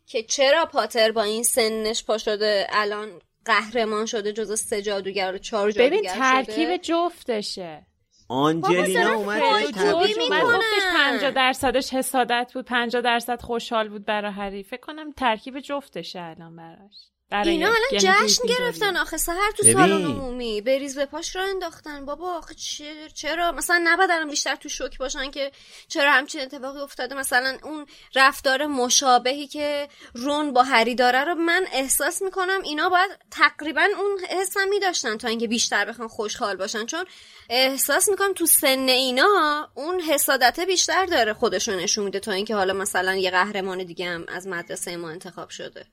که 0.07 0.23
چرا 0.23 0.67
پاتر 0.67 1.13
با 1.13 1.23
این 1.23 1.43
سنش 1.43 2.05
پا 2.05 2.19
شده 2.19 2.67
الان 2.71 3.09
قهرمان 3.45 4.07
شده 4.07 4.33
جز 4.33 4.61
سه 4.61 4.83
جادوگر 4.83 5.35
و 5.35 5.39
چهار 5.39 5.71
جادوگر 5.71 5.97
ببین 5.97 6.11
شده؟ 6.11 6.19
ترکیب 6.19 6.77
جفتشه. 6.77 7.87
آنجلینا 8.29 9.15
اومد. 9.15 9.41
گفتش 9.41 10.83
50 10.95 11.31
درصدش 11.31 11.95
حسادت 11.95 12.51
بود 12.55 12.65
50 12.65 13.03
درصد 13.03 13.41
خوشحال 13.41 13.89
بود 13.89 14.05
برای 14.05 14.33
هری 14.33 14.63
فکر 14.63 14.81
کنم 14.81 15.13
ترکیب 15.13 15.61
جفتشه 15.61 16.21
الان 16.21 16.57
براش. 16.57 17.11
اینا 17.33 17.67
الان 17.67 18.03
یعنی 18.05 18.29
جشن. 18.29 18.47
گرفتن 18.49 18.97
آخه 18.97 19.17
سهر 19.17 19.51
تو. 19.57 19.63
سالن 19.63 20.05
عمومی 20.05 20.61
بریز 20.61 20.99
به 20.99 21.07
پاش 21.07 21.37
را 21.37 21.43
انداختن. 21.43 22.05
بابا 22.05 22.39
آخه 22.39 22.55
چرا؟ 23.15 23.53
مثلا 23.53 23.81
نباید 23.85 24.11
الان 24.11 24.31
بیشتر 24.31 24.55
تو 24.55 24.69
شوک 24.69 24.99
باشن 24.99 25.31
که 25.31 25.53
چرا 25.89 26.13
همچین 26.13 26.41
اتفاقی 26.41 26.81
افتاده. 26.81 27.15
مثلا 27.15 27.59
اون 27.63 27.87
رفتار 28.15 28.67
مشابهی 28.67 29.47
که 29.47 29.89
رون 30.15 30.53
با 30.53 30.63
هری 30.63 30.95
داره 30.95 31.25
رو 31.25 31.35
من 31.35 31.67
احساس 31.73 32.23
می‌کنم 32.23 32.63
اینا 32.63 32.89
باید 32.89 33.11
تقریبا 33.31 33.89
اون 33.99 34.19
حسم 34.41 34.69
میداشتن 34.69 35.17
تا 35.17 35.29
اینکه 35.29 35.49
بیشتر 35.49 35.85
بخوان 35.85 36.09
خوشحال 36.09 36.57
باشن. 36.57 36.87
چون 36.87 37.05
احساس 37.51 38.09
می‌کنم 38.09 38.33
تو 38.33 38.47
سن 38.47 38.89
اینا 38.89 39.71
اون 39.75 40.01
حسادته 40.01 40.67
بیشتر 40.67 41.07
داره 41.07 41.35
خودشو 41.35 41.73
نشون 41.73 42.05
میده 42.05 42.21
تا 42.21 42.33
اینکه 42.33 42.55
حالا 42.55 42.73
مثلا 42.73 43.17
یه 43.17 43.31
قهرمان 43.31 43.85
دیگه 43.85 44.07
هم 44.07 44.25
از 44.29 44.47
مدرسه 44.47 44.97
ما 44.97 45.11
انتخاب 45.11 45.51
شده. 45.51 45.87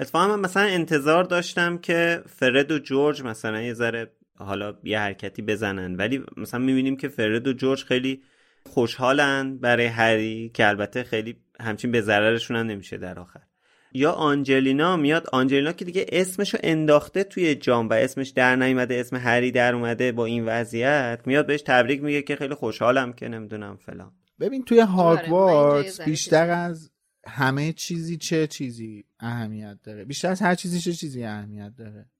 اتفاقا 0.00 0.26
من 0.26 0.40
مثلا 0.40 0.62
انتظار 0.62 1.24
داشتم 1.24 1.78
که 1.78 2.22
فرد 2.26 2.70
و 2.70 2.78
جورج 2.78 3.22
مثلا 3.22 3.62
یه 3.62 3.74
ذره 3.74 4.10
حالا 4.38 4.74
یه 4.84 4.98
حرکتی 4.98 5.42
بزنن. 5.42 5.96
ولی 5.96 6.22
مثلا 6.36 6.60
می‌بینیم 6.60 6.96
که 6.96 7.08
فرد 7.08 7.48
و 7.48 7.52
جورج 7.52 7.84
خیلی 7.84 8.22
خوشحالن 8.66 9.58
برای 9.58 9.86
هری 9.86 10.50
که 10.54 10.68
البته 10.68 11.02
خیلی 11.02 11.36
همچین 11.60 11.92
به 11.92 12.00
ضررشون 12.00 12.56
هم 12.56 12.66
نمیشه 12.66 12.96
در 12.96 13.18
آخر. 13.18 13.40
یا 13.92 14.12
آنجلینا 14.12 14.96
میاد. 14.96 15.26
آنجلینا 15.32 15.72
که 15.72 15.84
دیگه 15.84 16.06
اسمشو 16.08 16.58
انداخته 16.62 17.24
توی 17.24 17.54
جام 17.54 17.88
و 17.88 17.92
اسمش 17.92 18.28
در 18.28 18.56
نیومده 18.56 18.94
اسم 18.94 19.16
هری 19.16 19.50
در 19.50 19.74
اومده 19.74 20.12
با 20.12 20.24
این 20.24 20.44
وضعیت 20.46 21.20
میاد 21.26 21.46
بهش 21.46 21.62
تبریک 21.62 22.02
میگه 22.02 22.22
که 22.22 22.36
خیلی 22.36 22.54
خوشحالم 22.54 23.12
که 23.12 23.28
نمی‌دونم 23.28 23.76
فلان. 23.76 24.12
ببین 24.40 24.64
توی 24.64 24.80
آره، 24.80 24.90
هاگوارتس 24.90 26.00
بیشتر. 26.00 26.50
از 26.50 26.89
همه 27.26 27.72
چیزی 27.72 28.16
چه 28.16 28.46
چیزی 28.46 29.04
اهمیت 29.20 29.78
داره؟ 29.82 30.04
بیشتر 30.04 30.30
از 30.30 30.42
هر 30.42 30.54
چیزی 30.54 30.80
چه 30.80 30.92
چیزی 30.92 31.24
اهمیت 31.24 31.72
داره؟ 31.78 32.10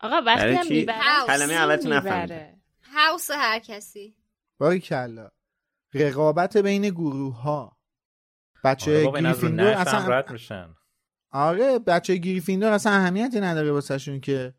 آقا 0.00 0.16
وقتی 0.26 0.48
هم؟ 0.48 0.66
می‌بره 0.68 0.96
کلمه. 1.26 1.76
می‌بره؟ 1.76 2.60
هاوس 2.82 3.30
هر 3.30 3.58
کسی. 3.58 4.16
باری 4.58 4.80
کلا. 4.80 5.30
رقابت 5.94 6.56
بین 6.56 6.88
گروه 6.88 7.42
ها 7.42 7.76
بچه 8.64 9.08
آره 9.08 9.22
گریفیندور 9.22 9.66
اصلا 9.66 10.08
رد 10.08 10.30
میشن. 10.32 10.74
آره 11.30 11.78
بچه 11.78 12.16
گریفیندور 12.16 12.72
اصلا 12.72 12.92
اهمیتی 12.92 13.40
نداره 13.40 13.72
واسهشون 13.72 14.20
که 14.20 14.54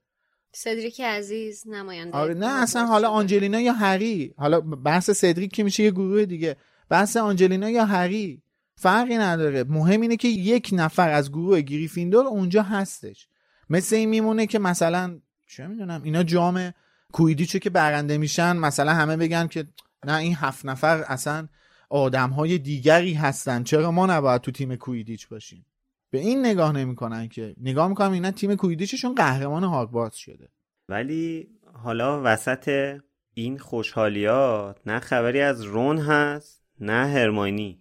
سدریک 0.54 1.02
عزیز 1.02 1.68
نماینده 1.68 2.18
آره 2.18 2.34
نه 2.34 2.62
اصلا 2.62 2.86
حالا. 2.86 3.10
آنجلینا 3.10 3.60
یا 3.60 3.74
هری. 3.74 4.34
حالا 4.38 4.62
بحث 4.62 5.12
سدریک 5.12 5.52
که 5.54 5.64
میشه 5.64 5.84
یه 5.84 5.92
گروه 5.92 6.26
دیگه. 6.26 6.58
بحث 6.90 7.18
آنجلینا 7.18 7.70
یا 7.70 7.86
هری. 7.86 8.44
فرقی 8.82 9.18
نداره. 9.18 9.64
مهم 9.64 10.02
اینه 10.02 10.18
که 10.18 10.28
یک 10.28 10.70
نفر 10.74 11.10
از 11.10 11.32
گروه 11.32 11.62
گریفیندور 11.62 12.26
اونجا 12.26 12.64
هستش. 12.64 13.28
مثل 13.70 13.96
این 13.96 14.10
میمونه 14.10 14.48
که 14.48 14.60
مثلا 14.60 15.20
چه 15.48 15.68
می‌دونم 15.68 16.04
اینا 16.04 16.24
جام 16.24 16.74
کویدیچو 17.14 17.60
که 17.60 17.70
برنده 17.70 18.18
میشن 18.18 18.58
مثلا 18.58 18.94
همه 18.94 19.18
بگن 19.18 19.48
که 19.48 19.68
نه 20.06 20.16
این 20.16 20.36
هفت 20.36 20.66
نفر 20.66 21.04
اصلا 21.08 21.48
آدم 21.90 22.30
های 22.30 22.58
دیگری 22.58 23.14
هستن. 23.14 23.64
چرا 23.64 23.92
ما 23.92 24.06
نباید 24.06 24.42
تو 24.42 24.52
تیم 24.52 24.76
کویدیچ 24.76 25.28
باشیم؟ 25.28 25.66
به 26.12 26.20
این 26.20 26.46
نگاه 26.46 26.72
نمی‌کنن 26.72 27.28
که. 27.28 27.56
نگاه 27.62 27.88
می‌کنن 27.88 28.12
اینا 28.12 28.32
تیم 28.32 28.56
کویدیچشون 28.56 29.16
قهرمان 29.16 29.64
هاگوارتس 29.64 30.16
شده. 30.16 30.50
ولی 30.90 31.48
حالا 31.74 32.22
وسط 32.24 32.98
این 33.34 33.58
خوشحالیات 33.58 34.78
نه 34.86 35.00
خبری 35.00 35.42
از 35.42 35.62
رون 35.62 35.98
هست 35.98 36.62
نه 36.80 37.08
هرماینی. 37.08 37.81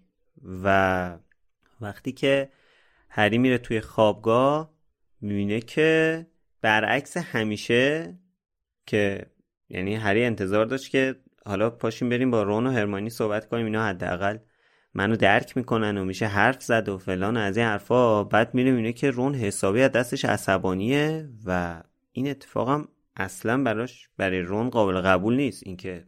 و 0.65 1.19
وقتی 1.81 2.13
که 2.13 2.49
هری 3.09 3.39
میره 3.39 3.59
توی 3.59 3.81
خوابگاه 3.81 4.75
می‌بینه 5.21 5.61
که 5.61 6.27
برعکس 6.61 7.17
همیشه 7.17 8.19
که 8.87 9.27
یعنی 9.69 9.95
هری 9.95 10.25
انتظار 10.25 10.67
داشت 10.67 10.91
که 10.91 11.17
حالا 11.47 11.71
پاشیم 11.71 12.09
بریم 12.09 12.31
با 12.31 12.43
رون 12.43 12.67
و 12.67 12.71
هرمانی 12.71 13.11
صحبت 13.11 13.49
کنیم 13.49 13.65
اینا 13.67 13.87
حداقل 13.87 14.39
منو 14.95 15.17
درک 15.17 15.57
می‌کنن 15.57 15.99
و 15.99 16.05
میشه 16.05 16.27
حرف 16.27 16.63
زد 16.63 16.89
و 16.89 16.99
فلان 16.99 17.37
و 17.37 17.41
از 17.41 17.57
این 17.57 17.67
حرفا. 17.67 18.25
بعد 18.25 18.55
میره 18.55 18.71
می‌بینه 18.71 18.93
که 18.93 19.11
رون 19.11 19.35
حسابی 19.35 19.83
از 19.83 19.93
دستش 19.93 20.25
عصبانیه 20.25 21.29
و 21.47 21.83
این 22.13 22.31
اتفاقم 22.31 22.89
اصلا 23.17 23.63
براش 23.63 24.09
برای 24.17 24.41
رون 24.41 24.71
قابل 24.71 25.01
قبول 25.01 25.37
نیست 25.37 25.63
اینکه 25.67 26.07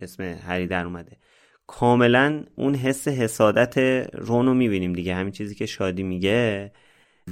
اسم 0.00 0.22
هری 0.22 0.66
در 0.66 0.84
اومده. 0.84 1.16
کاملا 1.66 2.44
اون 2.56 2.74
حس 2.74 3.08
حسادت 3.08 3.78
رون 4.14 4.46
رو 4.46 4.54
می‌بینیم 4.54 4.92
دیگه 4.92 5.14
همین 5.14 5.32
چیزی 5.32 5.54
که 5.54 5.66
شادی 5.66 6.02
میگه. 6.02 6.72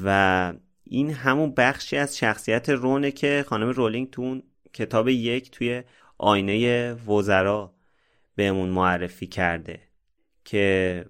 و 0.04 0.52
این 0.84 1.10
همون 1.10 1.54
بخشی 1.54 1.96
از 1.96 2.18
شخصیت 2.18 2.68
رونه 2.68 3.10
که 3.10 3.44
خانم 3.48 3.68
رولینگ 3.68 4.10
تو 4.10 4.22
اون 4.22 4.42
کتاب 4.72 5.08
یک 5.08 5.50
توی 5.50 5.82
آینه 6.18 6.92
وزرا 6.92 7.74
بهمون 8.36 8.68
معرفی 8.68 9.26
کرده 9.26 9.80
که 10.44 11.04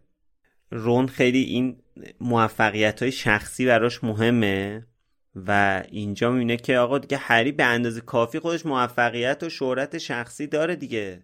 رون 0.70 1.06
خیلی 1.06 1.42
این 1.42 1.76
موفقیت 2.20 3.02
های 3.02 3.12
شخصی 3.12 3.66
براش 3.66 4.04
مهمه 4.04 4.86
و 5.34 5.82
اینجا 5.90 6.30
می‌بینه 6.30 6.56
که 6.56 6.78
آقا 6.78 6.98
دیگه 6.98 7.16
هری 7.16 7.52
به 7.52 7.64
اندازه 7.64 8.00
کافی 8.00 8.38
خودش 8.38 8.66
موفقیت 8.66 9.42
و 9.42 9.48
شهرت 9.50 9.98
شخصی 9.98 10.46
داره 10.46 10.76
دیگه. 10.76 11.22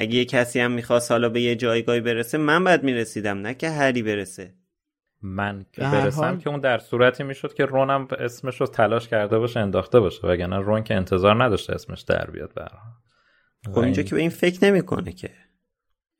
اگه 0.00 0.14
یه 0.14 0.24
کسی 0.24 0.60
هم 0.60 0.70
می‌خواست 0.72 1.10
حالا 1.10 1.28
به 1.28 1.40
یه 1.40 1.56
جایگاهی 1.56 2.00
برسه 2.00 2.38
من 2.38 2.64
باید 2.64 2.82
می‌رسیدم 2.82 3.38
نه 3.38 3.54
که 3.54 3.70
هری 3.70 4.02
برسه. 4.02 4.54
من 5.22 5.64
که 5.72 5.82
برسم 5.82 6.20
حال- 6.20 6.36
که 6.38 6.50
اون 6.50 6.60
در 6.60 6.78
صورتی 6.78 7.22
می‌شد 7.22 7.54
که 7.54 7.64
رونم 7.64 8.08
اسمش 8.18 8.60
رو 8.60 8.66
تلاش 8.66 9.08
کرده 9.08 9.38
باشه 9.38 9.60
انداخته 9.60 10.00
باشه 10.00 10.26
وگرنه 10.26 10.58
رون 10.58 10.82
که 10.82 10.94
انتظار 10.94 11.44
نداشته 11.44 11.74
اسمش 11.74 12.00
در 12.00 12.30
بیاد 12.30 12.54
به 12.54 12.62
هر 12.62 12.68
حال. 12.68 13.74
خب 13.74 13.78
اینجا 13.80 14.02
که 14.02 14.14
به 14.14 14.20
این 14.20 14.30
فکر 14.30 14.64
نمی‌کنه 14.64 15.12
که. 15.12 15.30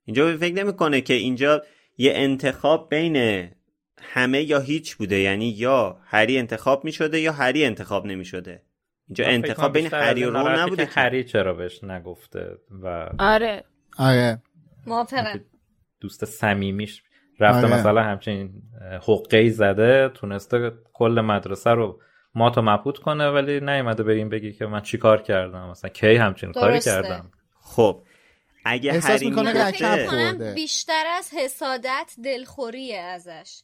اینجا 0.05 0.25
به 0.25 0.31
این 0.31 0.39
فکر 0.39 0.55
نمی‌کنه 0.55 1.01
که 1.01 1.15
اینجا 1.15 1.63
یه 1.99 2.13
انتخاب 2.15 2.89
بین 2.91 3.49
همه 4.03 4.43
یا 4.43 4.61
هیچ 4.61 4.97
بوده. 4.97 5.19
یعنی 5.19 5.49
یا 5.49 6.01
هری 6.05 6.39
انتخاب 6.39 6.85
می‌شده 6.85 7.21
یا 7.21 7.33
هری 7.33 7.65
انتخاب 7.65 8.07
نمی‌شده. 8.07 8.63
اینجا 9.09 9.25
انتخاب 9.25 9.73
بین 9.73 9.89
هری 9.93 10.25
و 10.25 10.27
این 10.27 10.35
رون 10.35 10.59
نبوده 10.59 10.87
که. 10.87 10.93
هری 10.93 11.25
چرا 11.25 11.55
بهش 11.55 11.85
نگفته 11.85 12.59
و 12.83 13.11
آره. 13.19 13.65
آره. 14.01 14.43
موافقم. 14.87 15.41
دوست 16.01 16.25
صمیمیش 16.25 17.03
رفته 17.41 17.67
آره. 17.67 17.77
مثلا 17.77 18.03
همچین 18.03 18.63
حقه 19.09 19.51
زده 19.51 20.09
تونسته 20.09 20.73
کل 20.93 21.21
مدرسه 21.21 21.71
رو 21.71 22.01
مات 22.35 22.59
و 22.59 22.63
مبهوت 22.63 22.99
کنه 22.99 23.29
ولی 23.31 23.61
نیومده 23.61 24.03
به 24.03 24.13
این 24.13 24.29
بگی 24.29 24.53
که 24.53 24.67
من 24.67 24.81
چی 24.81 24.99
کار 24.99 25.23
کردم؟ 25.23 25.71
مثلا 25.71 25.91
کی 25.91 26.17
همچین 26.17 26.53
کاری. 26.53 26.81
کردم؟ 26.81 27.31
خب 27.61 28.03
اگه 28.65 28.93
احساس 28.93 29.11
هری 29.11 29.31
می‌کنه 29.31 30.07
خورده. 30.09 30.55
بیشتر 30.55 31.05
از 31.19 31.31
حسادت 31.35 32.15
دلخوریه 32.25 32.99
ازش. 32.99 33.63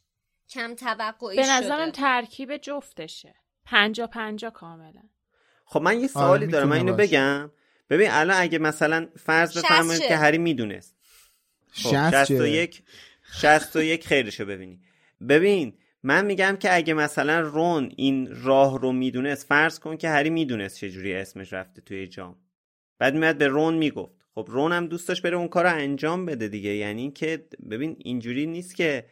کم 0.49 0.75
توقعی 0.75 1.35
به 1.35 1.43
شده. 1.43 1.57
نظرم 1.57 1.91
ترکیب 1.91 2.57
جفتشه. 2.57 3.35
پنجا 3.65 4.07
پنجا 4.07 4.49
کاملا. 4.49 5.03
خب 5.65 5.81
من 5.81 5.99
یه 5.99 6.07
سوالی 6.07 6.47
دارم 6.47 6.67
من 6.67 6.77
اینو 6.77 6.91
باشه. 6.91 7.07
بگم. 7.07 7.51
ببین 7.89 8.07
الان 8.11 8.37
اگه 8.39 8.59
مثلا 8.59 9.07
فرض 9.15 9.57
بفرمایید. 9.57 10.01
که 10.01 10.17
هری 10.17 10.37
می‌دونست. 10.37 10.95
خب 11.71 12.09
61 12.11 12.83
61 13.41 14.07
خیرشو 14.07 14.45
ببینی. 14.45 14.79
ببین 15.29 15.73
من 16.03 16.25
میگم 16.25 16.57
که 16.59 16.75
اگه 16.75 16.93
مثلا 16.93 17.39
رون 17.39 17.91
این 17.95 18.43
راه 18.43 18.79
رو 18.81 18.91
می‌دونست 18.91 19.47
فرض 19.47 19.79
کن 19.79 19.97
که 19.97 20.09
هری 20.09 20.29
می‌دونست 20.29 20.77
چجوری 20.77 21.13
اسمش 21.13 21.53
رفته 21.53 21.81
توی 21.81 22.07
جام. 22.07 22.35
بعد 22.99 23.15
میاد 23.15 23.37
به 23.37 23.47
رون 23.47 23.73
می‌گفت. 23.73 24.17
خب 24.35 24.47
رون 24.49 24.71
هم 24.71 24.87
دوست 24.87 25.07
داشت 25.07 25.21
بره 25.21 25.37
اون 25.37 25.47
کار 25.47 25.63
رو 25.63 25.75
انجام 25.75 26.25
بده 26.25 26.47
دیگه. 26.47 26.69
یعنی 26.69 27.11
که 27.11 27.47
ببین 27.69 27.95
اینجوری 27.99 28.45
نیست 28.45 28.75
که 28.75 29.05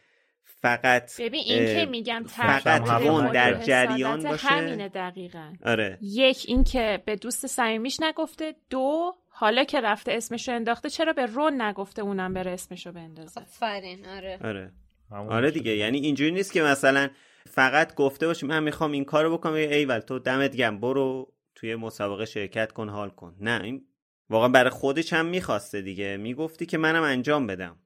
فقط 0.60 1.20
ببین 1.20 1.42
این 1.46 1.74
که 1.74 1.90
میگم 1.90 2.24
فقط 2.26 2.90
رون 2.90 3.32
در 3.32 3.54
جریان 3.54 4.22
باشه 4.22 4.48
همینه 4.48 4.88
دقیقا. 4.88 5.52
آره. 5.64 5.98
یک 6.02 6.44
این 6.48 6.64
که 6.64 7.02
به 7.06 7.16
دوست 7.16 7.46
صمیمیش 7.46 8.00
نگفته. 8.00 8.54
دو 8.70 9.12
حالا 9.28 9.64
که 9.64 9.80
رفته 9.80 10.12
اسمشو 10.12 10.52
انداخته 10.52 10.90
چرا 10.90 11.12
به 11.12 11.26
رون 11.26 11.62
نگفته 11.62 12.02
اونم 12.02 12.34
بره 12.34 12.50
اسمشو 12.50 12.92
بندازه؟ 12.92 13.40
آفرین 13.40 14.06
آره. 14.06 14.38
آره. 14.44 14.72
آره 15.10 15.50
دیگه 15.50 15.76
یعنی 15.76 15.98
اینجوری 15.98 16.30
نیست 16.30 16.52
که 16.52 16.62
مثلا 16.62 17.08
فقط 17.50 17.94
گفته 17.94 18.26
باشه 18.26 18.46
من 18.46 18.62
می‌خوام 18.62 18.92
این 18.92 19.04
کارو 19.04 19.38
بکنم. 19.38 19.54
ایول 19.54 19.98
تو 19.98 20.18
دمت 20.18 20.56
گم 20.56 20.80
برو 20.80 21.32
توی 21.54 21.74
مسابقه 21.74 22.24
شرکت 22.24 22.72
کن 22.72 22.88
حال 22.88 23.10
کن. 23.10 23.36
نه 23.40 23.62
این 23.62 23.84
واقعا 24.30 24.48
برای 24.48 24.70
خودش 24.70 25.12
هم 25.12 25.26
می‌خواسته 25.26 25.82
دیگه. 25.82 26.16
می‌گفتی 26.16 26.66
که 26.66 26.78
منم 26.78 27.02
انجام 27.02 27.46
بدم. 27.46 27.78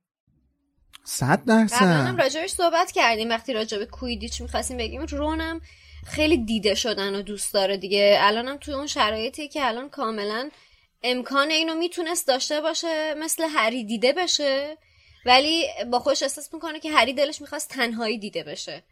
صد 1.11 1.45
درصد. 1.45 1.82
هم 1.82 2.16
راجبش 2.16 2.51
صحبت 2.51 2.91
کردیم 2.91 3.28
وقتی 3.28 3.53
راجب 3.53 3.85
کویدیچ 3.85 4.41
می‌خواستیم 4.41 4.77
بگیم. 4.77 5.03
رونم 5.03 5.61
خیلی 6.07 6.45
دیده 6.45 6.74
شدن 6.74 7.15
و 7.15 7.23
دوست 7.23 7.55
داره 7.55 7.77
دیگه. 7.77 8.19
الانم 8.20 8.57
توی 8.57 8.74
اون 8.74 8.87
شرایطی 8.87 9.49
که 9.49 9.66
الان 9.66 9.89
کاملا 9.89 10.51
امکان 11.03 11.51
اینو 11.51 11.74
می‌تونست 11.74 12.28
داشته 12.28 12.61
باشه 12.61 13.15
مثل 13.15 13.45
هری 13.49 13.85
دیده 13.85 14.12
بشه. 14.12 14.77
ولی 15.27 15.66
با 15.93 15.99
خوش 15.99 16.23
احساس 16.23 16.55
می‌کنه 16.55 16.81
که 16.81 16.91
هری 16.91 17.12
دلش 17.12 17.41
می‌خواست 17.41 17.70
تنهایی 17.70 18.19
دیده 18.19 18.45
بشه. 18.45 18.82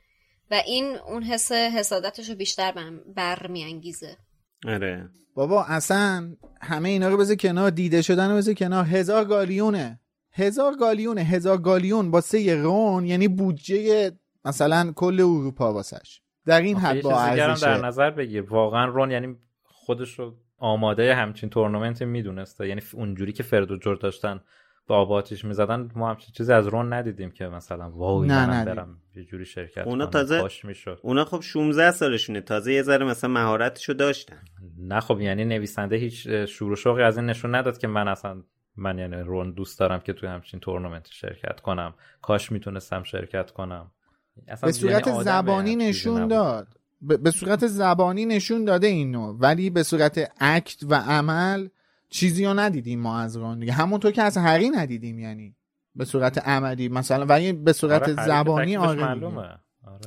و 0.50 0.62
این 0.66 0.96
اون 0.96 1.22
حس 1.22 1.52
حسادتش 1.52 2.28
رو 2.28 2.34
بیشتر 2.34 2.74
برمیانگیزه. 3.16 4.16
آره. 4.68 5.08
بابا 5.34 5.64
اصلا 5.64 6.36
همه 6.62 6.88
اینا 6.88 7.08
رو 7.08 7.16
بذار 7.16 7.36
کنار 7.36 7.70
دیده 7.70 8.02
شدن 8.02 8.30
رو 8.30 8.36
بذار 8.36 8.54
کنار. 8.54 8.84
هزار 8.84 9.24
گالیونه. 9.24 10.00
هزار 10.32 10.76
گالیونه 10.80 11.20
هزار 11.20 11.58
گالیون 11.58 12.10
با 12.10 12.20
سه 12.20 12.54
رون 12.54 13.06
یعنی 13.06 13.28
بودجه 13.28 14.12
مثلا 14.44 14.92
کل 14.96 15.20
اروپا 15.20 15.72
واسش. 15.72 16.20
در 16.46 16.60
این 16.60 16.76
حد 16.76 17.02
با 17.02 17.20
ارزشه 17.20 17.66
در 17.66 17.86
نظر 17.86 18.10
بگیر 18.10 18.42
واقعا 18.42 18.84
رون 18.84 19.10
یعنی 19.10 19.36
خودش 19.62 20.18
رو 20.18 20.34
آماده 20.58 21.14
همچین 21.14 21.50
تورنمنت 21.50 22.02
می‌دونسته. 22.02 22.68
یعنی 22.68 22.80
اونجوری 22.94 23.32
که 23.32 23.42
فرد 23.42 23.70
و 23.70 23.76
جور 23.76 23.96
داشتن 23.96 24.40
با 24.86 24.96
آباتیش 24.96 25.44
می‌زدن 25.44 25.88
ما 25.94 26.10
همچین 26.10 26.32
چیزی 26.36 26.52
از 26.52 26.66
رون 26.66 26.92
ندیدیم 26.92 27.30
که 27.30 27.46
مثلا 27.46 27.90
وای 27.90 28.28
نه 28.28 28.64
برم 28.64 28.98
یه 29.16 29.24
جوری 29.24 29.44
شرکت 29.44 29.86
اونا. 29.86 30.06
تازه 30.06 30.40
باش 30.40 30.64
می‌شد. 30.64 31.00
اونا 31.02 31.24
خب 31.24 31.40
16 31.40 31.90
سالشونه. 31.90 32.40
تازه 32.40 32.72
یه 32.72 32.82
ذره 32.82 33.06
مثلا 33.06 33.30
مهارتشو 33.30 33.92
داشتن. 33.92 34.44
نه 34.78 35.00
خب 35.00 35.20
یعنی 35.20 35.44
نویسنده 35.44 35.96
هیچ 35.96 36.28
شور 36.28 36.72
و 36.72 36.76
شوقی 36.76 37.02
از 37.02 37.16
این 37.16 37.26
نشون 37.26 37.54
نداد 37.54 37.78
که 37.78 37.86
من 37.86 38.08
اصلا 38.08 38.42
من 38.78 38.98
یعنی 38.98 39.16
رون 39.16 39.50
دوست 39.52 39.78
دارم 39.78 40.00
که 40.00 40.12
توی 40.12 40.28
همچین 40.28 40.60
تورنمنت 40.60 41.06
شرکت 41.10 41.60
کنم. 41.60 41.94
کاش 42.22 42.52
می‌تونستم 42.52 43.02
شرکت 43.02 43.50
کنم. 43.50 43.90
به 44.62 44.72
صورت 44.72 45.22
زبانی 45.22 45.76
نشون 45.76 46.28
داد. 46.28 46.68
به 47.00 47.30
صورت 47.30 47.66
زبانی 47.66 48.26
نشون 48.26 48.64
داده 48.64 48.86
اینو 48.86 49.32
ولی 49.32 49.70
به 49.70 49.82
صورت 49.82 50.32
اکت 50.40 50.82
و 50.82 50.94
عمل 50.94 51.68
چیزی 52.10 52.44
رو 52.44 52.54
ندیدیم 52.54 53.00
ما 53.00 53.18
از 53.18 53.36
رون 53.36 53.58
دیگه. 53.58 53.72
همونطور 53.72 54.12
که 54.12 54.22
از 54.22 54.36
هری 54.36 54.70
ندیدیم 54.70 55.18
یعنی. 55.18 55.54
به 55.94 56.04
صورت 56.04 56.38
عملی 56.38 56.88
مثلا. 56.88 57.26
ولی 57.26 57.52
به 57.52 57.72
صورت 57.72 58.02
آره 58.02 58.26
زبانی 58.26 58.76
آره, 58.76 59.04
آره. 59.04 59.58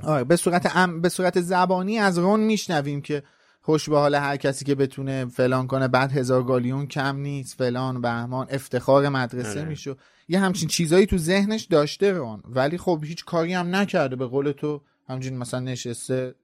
آره 0.03 0.23
به 0.23 0.35
صورت 0.35 0.75
ام... 0.75 1.01
به 1.01 1.09
صورت 1.09 1.41
زبانی 1.41 1.97
از 1.97 2.17
رون 2.17 2.39
میشنویم 2.39 3.01
که 3.01 3.23
خوش 3.61 3.89
به 3.89 3.97
حال 3.97 4.15
هر 4.15 4.37
کسی 4.37 4.65
که 4.65 4.75
بتونه 4.75 5.25
فلان 5.25 5.67
کنه 5.67 5.87
بعد 5.87 6.11
هزار 6.11 6.43
گالیون 6.43 6.87
کم 6.87 7.17
نیست. 7.17 7.57
فلان 7.57 8.01
بهمان 8.01 8.47
افتخار 8.49 9.09
مدرسه 9.09 9.59
آره. 9.59 9.69
میشه. 9.69 9.95
یه 10.27 10.39
همچین 10.39 10.67
چیزایی 10.67 11.05
تو 11.05 11.17
ذهنش 11.17 11.63
داشته 11.63 12.11
رون 12.11 12.43
ولی 12.45 12.77
خب 12.77 13.01
هیچ 13.03 13.25
کاری 13.25 13.53
هم 13.53 13.75
نکرده. 13.75 14.15
به 14.15 14.25
قول 14.25 14.51
تو 14.51 14.81
همچین 15.09 15.37
مثلا 15.37 15.59
نشسته. 15.59 16.35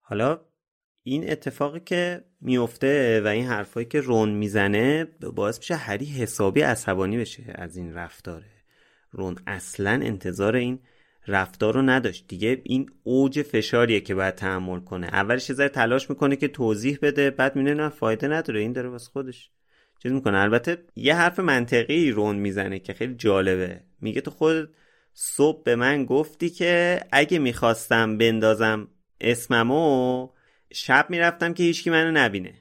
حالا 0.00 0.40
این 1.02 1.30
اتفاقی 1.30 1.80
که 1.80 2.24
میفته 2.40 3.22
و 3.24 3.26
این 3.26 3.46
حرفایی 3.46 3.86
که 3.86 4.00
رون 4.00 4.30
می‌زنه 4.30 5.04
باعث 5.34 5.58
میشه 5.58 5.74
هری 5.74 6.06
حسابی 6.06 6.60
عصبانی 6.60 7.18
بشه 7.18 7.52
از 7.54 7.76
این 7.76 7.94
رفتاره. 7.94 8.50
رون 9.10 9.36
اصلا 9.46 9.90
انتظار 9.90 10.56
این 10.56 10.78
رفتار 11.28 11.74
رو 11.74 11.82
نداشت. 11.82 12.24
دیگه 12.28 12.60
این 12.64 12.90
اوج 13.02 13.42
فشاریه 13.42 14.00
که 14.00 14.14
باید 14.14 14.34
تحمل 14.34 14.80
کنه. 14.80 15.06
اولش 15.06 15.52
ذره 15.52 15.68
تلاش 15.68 16.10
می‌کنه 16.10 16.36
که 16.36 16.48
توضیح 16.48 16.98
بده 17.02 17.30
بعد 17.30 17.56
می‌بینه 17.56 17.74
نه 17.74 17.88
فایده 17.88 18.28
نداره. 18.28 18.60
این 18.60 18.72
داره 18.72 18.88
واسه 18.88 19.10
خودش 19.10 19.50
چیز 20.02 20.12
می‌کنه. 20.12 20.38
البته 20.38 20.84
یه 20.96 21.14
حرف 21.14 21.40
منطقی 21.40 22.10
رون 22.10 22.36
می‌زنه 22.36 22.78
که 22.78 22.92
خیلی 22.92 23.14
جالبه. 23.14 23.80
میگه 24.00 24.20
تو 24.20 24.30
خود 24.30 24.74
صبح 25.12 25.62
به 25.62 25.76
من 25.76 26.04
گفتی 26.04 26.50
که 26.50 27.00
اگه 27.12 27.38
می‌خواستم 27.38 28.18
بندازم 28.18 28.88
اسممو 29.20 30.28
شب 30.72 31.06
می‌رفتم 31.10 31.54
که 31.54 31.62
هیچکی 31.62 31.90
منو 31.90 32.10
نبینه. 32.10 32.54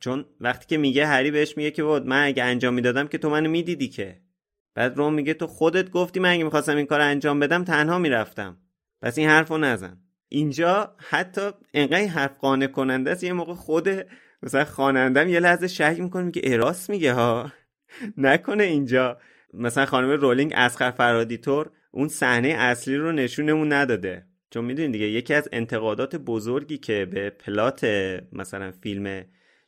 چون 0.00 0.24
وقتی 0.40 0.66
که 0.66 0.76
میگه 0.76 1.06
هری 1.06 1.30
بهش 1.30 1.56
میگه 1.56 1.70
که 1.70 1.82
بود 1.82 2.06
من 2.06 2.26
اگه 2.26 2.44
انجام 2.44 2.74
می‌دادم 2.74 3.08
که 3.08 3.18
تو 3.18 3.30
منو 3.30 3.50
می‌دیدی 3.50 3.88
که. 3.88 4.20
بعد 4.74 4.96
رون 4.96 5.14
میگه 5.14 5.34
تو 5.34 5.46
خودت 5.46 5.90
گفتی 5.90 6.20
من 6.20 6.30
اگه 6.30 6.44
می‌خواستم 6.44 6.76
این 6.76 6.86
کار 6.86 7.00
انجام 7.00 7.40
بدم 7.40 7.64
تنها 7.64 7.98
می‌رفتم. 7.98 8.58
پس 9.02 9.18
این 9.18 9.28
حرفو 9.28 9.58
نزن. 9.58 9.96
اینجا 10.28 10.94
حتی 10.98 11.50
انقدر 11.74 12.06
حرف 12.06 12.38
قانع 12.38 12.66
کننده 12.66 13.10
است 13.10 13.24
یه 13.24 13.32
موقع 13.32 13.54
خود 13.54 13.88
مثلا 14.42 14.64
خوانندم 14.64 15.28
یه 15.28 15.40
لحظه 15.40 15.68
شک 15.68 15.96
می‌کنه 15.98 16.22
میگه 16.22 16.42
راس 16.44 16.90
میگه 16.90 17.12
ها. 17.12 17.52
نکنه 18.16 18.64
اینجا. 18.64 19.18
مثلا 19.54 19.86
خانم 19.86 20.10
رولینگ 20.10 20.52
اسخر 20.56 20.90
فرادیتور 20.90 21.70
اون 21.90 22.08
صحنه 22.08 22.48
اصلی 22.48 22.96
رو 22.96 23.12
نشونمون 23.12 23.72
نداده. 23.72 24.26
چون 24.50 24.64
می‌دونید 24.64 24.92
دیگه 24.92 25.06
یکی 25.06 25.34
از 25.34 25.48
انتقادات 25.52 26.16
بزرگی 26.16 26.78
که 26.78 27.04
به 27.04 27.30
plot 27.30 27.84
مثلا 28.32 28.72
فیلم 28.82 29.24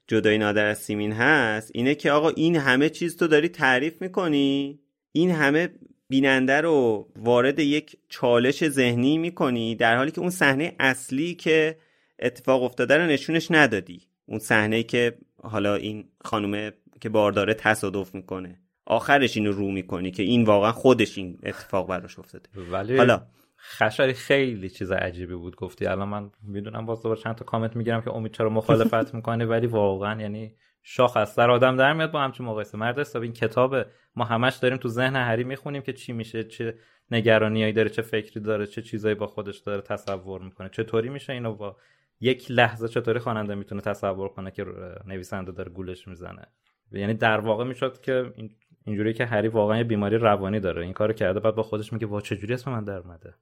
جدای 0.07 0.39
نادر 0.39 0.67
از 0.67 0.79
سیمین 0.79 1.13
هست 1.13 1.71
اینه 1.75 1.95
که 1.95 2.11
آقا 2.11 2.29
این 2.29 2.57
همه 2.57 2.89
چیز 2.89 3.17
تو 3.17 3.27
داری 3.27 3.49
تعریف 3.49 4.03
می‌کنی؟ 4.03 4.81
این 5.13 5.31
همه 5.31 5.69
بیننده 6.09 6.61
رو 6.61 7.09
وارد 7.17 7.59
یک 7.59 7.97
چالش 8.09 8.69
ذهنی 8.69 9.19
می‌کنی 9.19 9.75
در 9.75 9.97
حالی 9.97 10.11
که 10.11 10.21
اون 10.21 10.31
صحنه 10.31 10.77
اصلی 10.79 11.35
که 11.35 11.77
اتفاق 12.19 12.63
افتاده 12.63 12.97
رو 12.97 13.07
نشونش 13.07 13.51
ندادی. 13.51 14.03
اون 14.27 14.39
صحنه 14.39 14.83
که 14.83 15.19
حالا 15.43 15.75
این 15.75 16.09
خانومه 16.25 16.73
که 17.01 17.09
بارداره 17.09 17.55
تصادف 17.55 18.15
می‌کنه. 18.15 18.61
آخرش 18.87 19.37
اینو 19.37 19.53
رو 19.53 19.71
می‌کنی 19.71 20.11
که 20.11 20.23
این 20.23 20.45
واقعا 20.45 20.73
خودش 20.73 21.19
این 21.19 21.39
اتفاق 21.43 21.89
براش 21.89 22.19
افتاده. 22.19 22.49
ولی 22.71 22.97
حالا 22.97 23.27
خشاری 23.59 24.13
خیلی 24.13 24.71
چیز 24.71 24.93
عجیبی 24.93 25.35
بود 25.35 25.57
گفتی. 25.57 25.87
الان 25.87 26.09
من 26.09 26.31
می‌دونم 26.43 26.87
باز 26.87 27.03
دوباره 27.03 27.21
چند 27.21 27.35
تا 27.35 27.45
کامنت 27.45 27.77
می‌گیرم 27.77 28.03
که 28.03 28.11
امید 28.11 28.33
چرا 28.33 28.51
مخالفت 28.51 29.15
می‌کنه 29.15 29.47
ولی 29.47 29.67
واقعا 29.67 30.21
یعنی 30.21 30.55
شاخ 30.83 31.17
از 31.17 31.33
سر 31.33 31.51
آدم 31.51 31.77
در 31.77 31.93
میاد 31.93 32.11
با 32.11 32.21
همچین 32.21 32.47
مقایسه. 32.47 32.79
مرد 32.79 32.99
حساب 32.99 33.23
این 33.23 33.33
کتاب 33.33 33.77
ما 34.17 34.25
همش 34.25 34.57
داریم 34.57 34.77
تو 34.77 34.89
ذهن 34.89 35.17
هری 35.17 35.45
می‌خونیم 35.45 35.83
که 35.83 35.93
چی 35.93 36.13
میشه 36.13 36.45
چه 36.45 36.75
نگرانیایی 37.11 37.73
داره 37.73 37.89
چه 37.89 38.03
فکری 38.03 38.41
داره 38.41 38.67
چه 38.67 38.83
چیزایی 38.83 39.15
با 39.15 39.27
خودش 39.27 39.59
داره 39.59 39.81
تصور 39.81 40.41
می‌کنه. 40.43 40.69
چطوری 40.69 41.09
میشه 41.09 41.33
اینو 41.33 41.55
با 41.55 41.77
یک 42.21 42.51
لحظه 42.51 42.89
چطوری 42.89 43.19
خواننده 43.19 43.55
می‌تونه 43.55 43.81
تصور 43.81 44.29
کنه 44.29 44.51
که 44.51 44.67
نویسنده 45.07 45.53
داره 45.53 45.71
گولش 45.71 46.09
می‌زنه؟ 46.09 46.47
یعنی 46.93 47.15
در 47.15 47.41
واقع 47.41 47.65
می‌شد 47.65 48.01
که 48.01 48.33
این 48.37 48.51
اینجوری 48.85 49.13
که 49.13 49.27
هری 49.27 49.49
واقعا 49.49 49.79
یه 49.79 49.85
بیماری 49.85 50.17
روانی 50.17 50.61
داره. 50.61 50.83
این 50.83 50.93
کارو 50.93 51.13
کرده 51.13 51.41
بعد 51.41 51.55
با 51.55 51.63
خودش 51.63 51.93
میگه 51.93 52.07
وا 52.07 52.21
چجوری 52.21 52.55
اسم 52.55 52.71
من 52.71 52.85
در 52.85 52.99
اومده؟ 52.99 53.35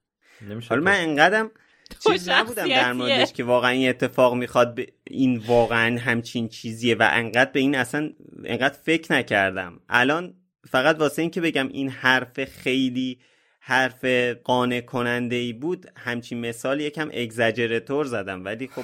حالا 0.69 0.81
من 0.81 0.95
انقدرم 0.95 1.51
چیز 1.99 2.29
نبودم 2.29 2.67
در 2.67 2.93
موردش 2.93 3.33
که 3.33 3.43
واقعا 3.43 3.71
این 3.71 3.89
اتفاق 3.89 4.35
می‌خواد 4.35 4.75
به 4.75 4.87
این 5.07 5.37
واقعا 5.47 5.99
همچین 5.99 6.47
چیزیه 6.47 6.95
و 6.95 7.09
انقدر 7.11 7.51
به 7.51 7.59
این 7.59 7.75
اصلا 7.75 8.09
انقدر 8.45 8.77
فکر 8.83 9.13
نکردم. 9.13 9.79
الان 9.89 10.33
فقط 10.69 10.99
واسه 10.99 11.21
این 11.21 11.31
که 11.31 11.41
بگم 11.41 11.67
این 11.67 11.89
حرف 11.89 12.43
خیلی 12.43 13.19
حرف 13.59 14.05
قانع 14.43 14.81
کننده 14.81 15.35
ای 15.35 15.53
بود 15.53 15.85
همچین 15.97 16.39
مثال 16.39 16.81
یکم 16.81 17.09
اگزاجراتور 17.13 18.05
زدم. 18.05 18.45
ولی 18.45 18.67
خب 18.67 18.83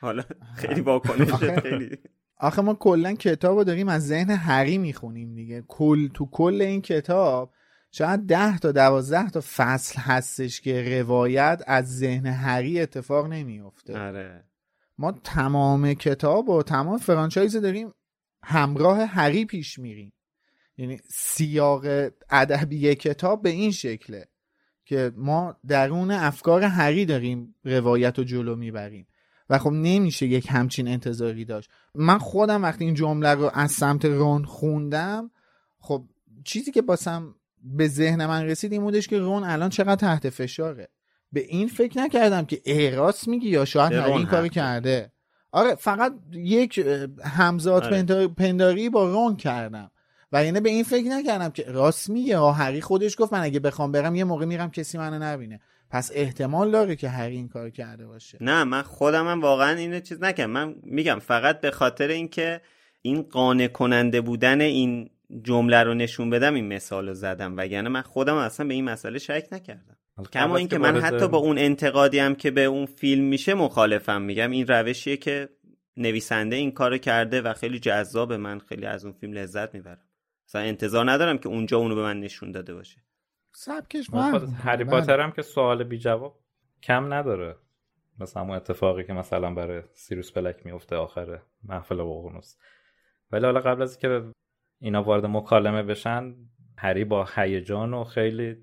حالا 0.00 0.22
خیلی 0.56 0.80
واکنش 0.80 1.32
خیلی 1.32 1.98
آخه 2.38 2.62
ما 2.62 2.74
کلا 2.74 3.12
کتاب 3.12 3.58
رو 3.58 3.64
داریم 3.64 3.88
از 3.88 4.06
ذهن 4.06 4.30
هری 4.30 4.78
می‌خونیم 4.78 5.34
دیگه. 5.34 5.64
کل 5.68 6.08
تو 6.08 6.28
کل 6.30 6.62
این 6.62 6.82
کتاب 6.82 7.52
شاید 7.92 8.26
ده 8.26 8.58
تا 8.58 8.72
دوازده 8.72 9.30
تا 9.30 9.40
فصل 9.56 10.00
هستش 10.00 10.60
که 10.60 10.98
روایت 11.00 11.62
از 11.66 11.98
ذهن 11.98 12.26
هری 12.26 12.80
اتفاق 12.80 13.26
نمیفته 13.26 13.98
آره. 13.98 14.44
ما 14.98 15.12
تمام 15.12 15.94
کتاب 15.94 16.48
و 16.48 16.62
تمام 16.62 16.98
فرانچایز 16.98 17.56
داریم 17.56 17.92
همراه 18.44 19.04
هری 19.04 19.44
پیش 19.44 19.78
میریم. 19.78 20.12
یعنی 20.76 21.00
سیاق 21.08 21.84
ادبی 22.30 22.94
کتاب 22.94 23.42
به 23.42 23.50
این 23.50 23.70
شکله 23.70 24.26
که 24.84 25.12
ما 25.16 25.56
درون 25.66 26.10
افکار 26.10 26.62
هری 26.62 27.04
داریم 27.04 27.54
روایت 27.64 28.18
و 28.18 28.24
جلو 28.24 28.56
می‌بریم. 28.56 29.06
و 29.50 29.58
خب 29.58 29.70
نمیشه 29.70 30.26
یک 30.26 30.46
همچین 30.50 30.88
انتظاری 30.88 31.44
داشت. 31.44 31.70
من 31.94 32.18
خودم 32.18 32.62
وقتی 32.62 32.84
این 32.84 32.94
جمله 32.94 33.34
رو 33.34 33.50
از 33.54 33.72
سمت 33.72 34.04
رون 34.04 34.44
خوندم 34.44 35.30
خب 35.78 36.04
چیزی 36.44 36.72
که 36.72 36.82
باسم 36.82 37.34
به 37.62 37.88
ذهن 37.88 38.26
من 38.26 38.44
رسید 38.44 38.72
این 38.72 38.82
بودش 38.82 39.08
که 39.08 39.18
رون 39.18 39.44
الان 39.44 39.70
چقدر 39.70 39.96
تحت 39.96 40.30
فشاره. 40.30 40.88
به 41.32 41.40
این 41.40 41.68
فکر 41.68 41.98
نکردم 41.98 42.44
که 42.44 42.60
احراس 42.64 43.28
میگی 43.28 43.48
یا 43.48 43.64
شاید 43.64 43.92
این 43.92 44.26
کاری 44.26 44.48
کرده. 44.48 45.12
آره 45.52 45.74
فقط 45.74 46.12
یک 46.32 46.86
همزاد 47.24 47.84
آره. 47.84 48.28
پنداری 48.28 48.88
با 48.88 49.10
رون 49.10 49.36
کردم. 49.36 49.90
و 50.32 50.44
یعنی 50.44 50.60
به 50.60 50.70
این 50.70 50.84
فکر 50.84 51.08
نکردم 51.08 51.50
که 51.50 51.64
راست 51.68 52.10
میگه. 52.10 52.38
ها 52.38 52.52
هری 52.52 52.80
خودش 52.80 53.16
گفت 53.18 53.32
من 53.32 53.40
اگه 53.40 53.60
بخوام 53.60 53.92
برم 53.92 54.14
یه 54.14 54.24
موقع 54.24 54.44
میرم 54.44 54.70
کسی 54.70 54.98
منو 54.98 55.18
نبینه. 55.18 55.60
پس 55.90 56.10
احتمال 56.14 56.70
داره 56.70 56.96
که 56.96 57.08
هری 57.08 57.36
این 57.36 57.48
کار 57.48 57.70
کرده 57.70 58.06
باشه. 58.06 58.38
نه 58.40 58.64
من 58.64 58.82
خودم 58.82 59.28
هم 59.28 59.40
واقعا 59.40 59.76
اینو 59.76 60.00
چیز 60.00 60.22
نکردم. 60.22 60.50
من 60.50 60.74
میگم 60.82 61.18
فقط 61.18 61.60
به 61.60 61.70
خاطر 61.70 62.08
اینکه 62.08 62.60
این 63.02 63.22
قانع 63.22 63.66
کننده 63.66 64.20
بودن 64.20 64.60
این 64.60 65.10
جمله 65.42 65.82
رو 65.82 65.94
نشون 65.94 66.30
بدم 66.30 66.54
این 66.54 66.68
مثال 66.68 67.08
رو 67.08 67.14
زدم 67.14 67.56
وگرنه 67.56 67.88
من 67.88 68.02
خودم 68.02 68.34
اصلا 68.34 68.66
به 68.66 68.74
این 68.74 68.84
مسئله 68.84 69.18
شک 69.18 69.48
نکردم. 69.52 69.96
کما 70.32 70.56
اینکه 70.56 70.78
من 70.78 71.00
حتی 71.00 71.28
با 71.28 71.38
اون 71.38 71.58
انتقادی 71.58 72.18
هم 72.18 72.34
که 72.34 72.50
به 72.50 72.64
اون 72.64 72.86
فیلم 72.86 73.24
میشه 73.24 73.54
مخالفم 73.54 74.22
میگم 74.22 74.50
این 74.50 74.66
روشیه 74.66 75.16
که 75.16 75.48
نویسنده 75.96 76.56
این 76.56 76.70
کارو 76.70 76.98
کرده 76.98 77.42
و 77.42 77.52
خیلی 77.52 77.78
جذاب 77.78 78.32
من 78.32 78.58
خیلی 78.58 78.86
از 78.86 79.04
اون 79.04 79.14
فیلم 79.14 79.32
لذت 79.32 79.74
می‌برم. 79.74 80.08
مثلا 80.48 80.62
انتظار 80.62 81.10
ندارم 81.10 81.38
که 81.38 81.48
اونجا 81.48 81.78
اونو 81.78 81.94
به 81.94 82.02
من 82.02 82.20
نشون 82.20 82.52
داده 82.52 82.74
باشه. 82.74 82.96
سبکش 83.54 84.10
هری 84.64 84.84
پاتر 84.84 85.20
هم 85.20 85.32
که 85.32 85.42
سوال 85.42 85.84
بی 85.84 85.98
جواب 85.98 86.40
کم 86.82 87.14
نداره. 87.14 87.56
مثلا 88.20 88.42
اون 88.42 88.50
اتفاقی 88.50 89.04
که 89.04 89.12
مثلا 89.12 89.54
برای 89.54 89.82
سیروس 89.92 90.32
بلک 90.32 90.66
میفته 90.66 90.96
آخر 90.96 91.42
محفل 91.64 91.96
ققنوس 91.96 92.56
ولی 93.30 93.44
حالا 93.44 93.60
قبل 93.60 93.82
از 93.82 93.98
که 93.98 94.22
اینا 94.82 95.02
وارد 95.02 95.26
مکالمه 95.26 95.82
بشن 95.82 96.34
هری 96.78 97.04
با 97.04 97.28
هیجان 97.34 97.94
و 97.94 98.04
خیلی 98.04 98.56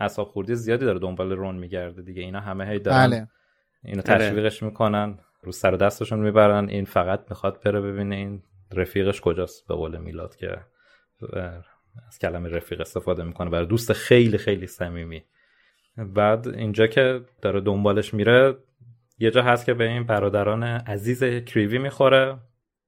اعصاب 0.00 0.28
خوردی 0.28 0.54
زیادی 0.54 0.84
داره 0.84 0.98
دنبال 0.98 1.32
رون 1.32 1.56
میگرده 1.56 2.02
دیگه. 2.02 2.22
اینا 2.22 2.40
همه 2.40 2.66
هی 2.66 2.78
دارن 2.78 3.06
بله. 3.06 3.28
اینو 3.84 4.02
تشویقش 4.02 4.62
می‌کنن 4.62 5.18
رو 5.42 5.52
سر 5.52 5.70
دستشون 5.70 6.18
می‌برن. 6.18 6.68
این 6.68 6.84
فقط 6.84 7.24
می‌خواد 7.30 7.62
بره 7.64 7.80
ببینه 7.80 8.16
این 8.16 8.42
رفیقش 8.72 9.20
کجاست 9.20 9.68
به 9.68 9.74
قول 9.74 9.98
میلاد 9.98 10.36
که 10.36 10.56
از 12.08 12.18
کلمه 12.18 12.48
رفیق 12.48 12.80
استفاده 12.80 13.22
می‌کنه 13.22 13.50
برای 13.50 13.66
دوست 13.66 13.92
خیلی 13.92 14.38
خیلی 14.38 14.66
صمیمی. 14.66 15.22
بعد 15.96 16.48
اینجا 16.48 16.86
که 16.86 17.20
داره 17.42 17.60
دنبالش 17.60 18.14
میره 18.14 18.56
یه 19.18 19.30
جا 19.30 19.42
هست 19.42 19.66
که 19.66 19.74
به 19.74 19.88
این 19.88 20.04
برادران 20.04 20.62
عزیز 20.62 21.24
کریوی 21.24 21.78
می‌خوره. 21.78 22.38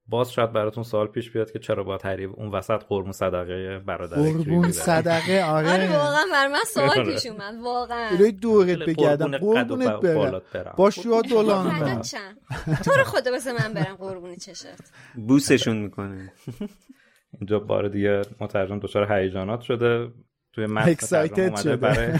باز 0.07 0.31
شاید 0.31 0.53
براتون 0.53 0.83
سوال 0.83 1.07
پیش 1.07 1.31
بیاد 1.31 1.51
که 1.51 1.59
چرا 1.59 1.83
با 1.83 1.97
تعریف 1.97 2.29
اون 2.33 2.51
وسط 2.51 2.83
قربون 2.89 3.11
صدقه 3.11 3.79
برادر 3.79 4.15
قربون 4.17 4.71
صدقه 4.71 5.43
آره. 5.43 5.73
آره 5.73 5.97
واقعا 5.97 6.23
بر 6.31 6.47
من 6.47 6.59
سوال. 6.67 7.13
پیش 7.13 7.25
اومد 7.25 7.55
واقعا. 7.63 8.09
الهی 8.09 8.31
دورت 8.31 8.77
بگردم. 8.77 9.37
قربونت 9.37 9.99
برم. 9.99 10.73
با 10.77 10.89
شوا 10.89 11.21
دولان 11.21 11.79
برم 11.79 12.01
تو 12.85 12.91
رو 12.91 13.03
خدا 13.03 13.31
بس 13.31 13.47
من 13.47 13.73
برم 13.73 13.95
قربونی 13.95 14.37
چشت. 14.37 14.65
بوسشون 15.27 15.77
می‌کنه. 15.77 16.33
اینجا 17.39 17.59
بار 17.59 17.87
دیگه 17.87 18.21
مترجم 18.39 18.79
دچار 18.79 19.13
هیجانات 19.13 19.61
شده. 19.61 20.11
توی 20.53 20.65
متن 20.65 21.41
اومده 21.41 21.75
برای 21.75 22.19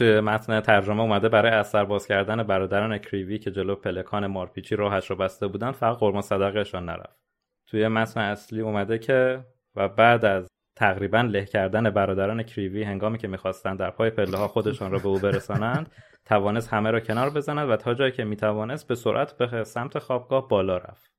توی 0.00 0.20
متن 0.20 0.60
ترجمه 0.60 1.00
اومده 1.00 1.28
برای 1.28 1.52
اثر 1.52 1.84
باز 1.84 2.06
کردن 2.06 2.42
برادران 2.42 2.98
کریوی 2.98 3.38
که 3.38 3.50
جلو 3.50 3.74
پلکان 3.74 4.26
مارپیچی 4.26 4.76
راهش 4.76 5.10
رو 5.10 5.16
بسته 5.16 5.46
بودن 5.46 5.72
فقط 5.72 5.98
قرما 5.98 6.22
صدقهشان 6.22 6.84
نرفت. 6.84 7.18
توی 7.66 7.88
متن 7.88 8.20
اصلی 8.20 8.60
اومده 8.60 8.98
که 8.98 9.44
و 9.76 9.88
بعد 9.88 10.24
از 10.24 10.48
تقریبا 10.76 11.20
له 11.20 11.44
کردن 11.44 11.90
برادران 11.90 12.42
کریوی 12.42 12.82
هنگامی 12.82 13.18
که 13.18 13.28
می‌خواستند 13.28 13.78
در 13.78 13.90
پای 13.90 14.10
پله 14.10 14.38
ها 14.38 14.48
خودشان 14.48 14.90
را 14.90 14.98
به 14.98 15.08
او 15.08 15.18
برسانند 15.18 15.92
توانست 16.28 16.68
همه 16.68 16.90
را 16.90 17.00
کنار 17.00 17.30
بزند 17.30 17.70
و 17.70 17.76
تا 17.76 17.94
جایی 17.94 18.12
که 18.12 18.24
می‌توانست 18.24 18.88
به 18.88 18.94
سرعت 18.94 19.38
به 19.38 19.64
سمت 19.64 19.98
خوابگاه 19.98 20.48
بالا 20.48 20.76
رفت. 20.78 21.10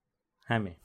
همین. 0.48 0.76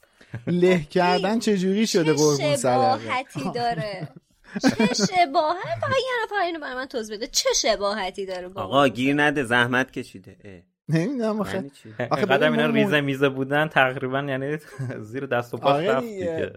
له 0.46 0.80
کردن 0.80 1.38
چجوری 1.38 1.86
شده 1.86 2.12
قربون 2.12 2.56
صدقه؟ 2.56 3.52
داره؟ 3.54 4.08
چه 4.62 4.94
شباهت؟ 4.94 5.78
فقط 5.80 5.90
یه 5.90 6.24
نفر 6.24 6.42
اینو 6.44 6.60
برای 6.60 6.74
من 6.74 6.86
توضیح 6.86 7.16
بده. 7.16 7.26
چه 7.26 7.48
شباهتی 7.62 8.26
داره 8.26 8.50
آقا 8.54 8.88
گیر 8.88 9.22
نده 9.22 9.44
زحمت 9.44 9.90
کشیده. 9.90 10.64
نمی‌دونم 10.88 11.40
آخه. 11.40 11.54
یعنی 11.54 11.70
آخه 12.10 12.26
قدم 12.26 12.52
اینا 12.52 12.66
ریزه 12.66 13.00
میزه 13.00 13.28
بودن 13.28 13.68
تقریبا 13.68 14.20
یعنی 14.22 14.58
زیر 15.10 15.26
دست 15.26 15.54
و 15.54 15.56
پاس 15.56 15.82
رفت 15.84 16.06
دیگه. 16.06 16.52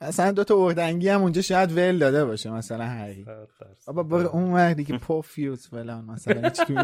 مثلا 0.00 0.32
دو 0.32 0.44
تا 0.44 0.64
اردنگی 0.64 1.08
هم 1.08 1.22
اونجا 1.22 1.42
شاید 1.42 1.72
ول 1.72 1.98
داده 1.98 2.24
باشه 2.24 2.50
مثلا 2.50 2.84
هری 2.84 3.26
بابا 3.86 4.02
برو 4.02 4.26
اون 4.28 4.52
وقتی 4.54 4.84
که 4.84 4.98
پوفیوز 4.98 5.68
فلان 5.68 6.04
مثلا 6.04 6.48
هیچ 6.48 6.60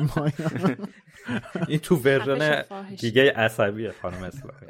این 1.68 1.78
تو 1.78 1.96
ورژن 1.96 2.64
دیگه 2.98 3.32
عصبیه 3.32 3.92
خانم 4.02 4.22
اسلامی. 4.22 4.66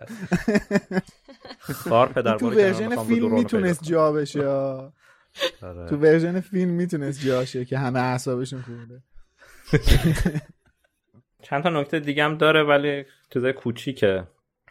خار 1.89 2.09
پدر 2.12 2.39
تو 2.39 2.51
version 2.51 3.05
فیلم 3.05 3.34
می‌تونست 3.34 3.82
جا 3.84 4.12
بشه 4.12 4.44
آره. 5.62 5.88
تو 5.88 5.96
version 5.97 6.40
فیلم 6.40 6.70
می‌تونست 6.70 7.26
جاشه 7.26 7.64
که 7.64 7.78
همه 7.78 8.00
اعصابشون 8.00 8.62
خورده 8.62 9.02
چند 11.42 11.62
تا 11.62 11.70
نکته 11.70 12.00
دیگه 12.00 12.24
هم 12.24 12.36
داره 12.36 12.62
ولی 12.62 13.04
چیزای 13.32 13.52
کوچیکه. 13.52 14.26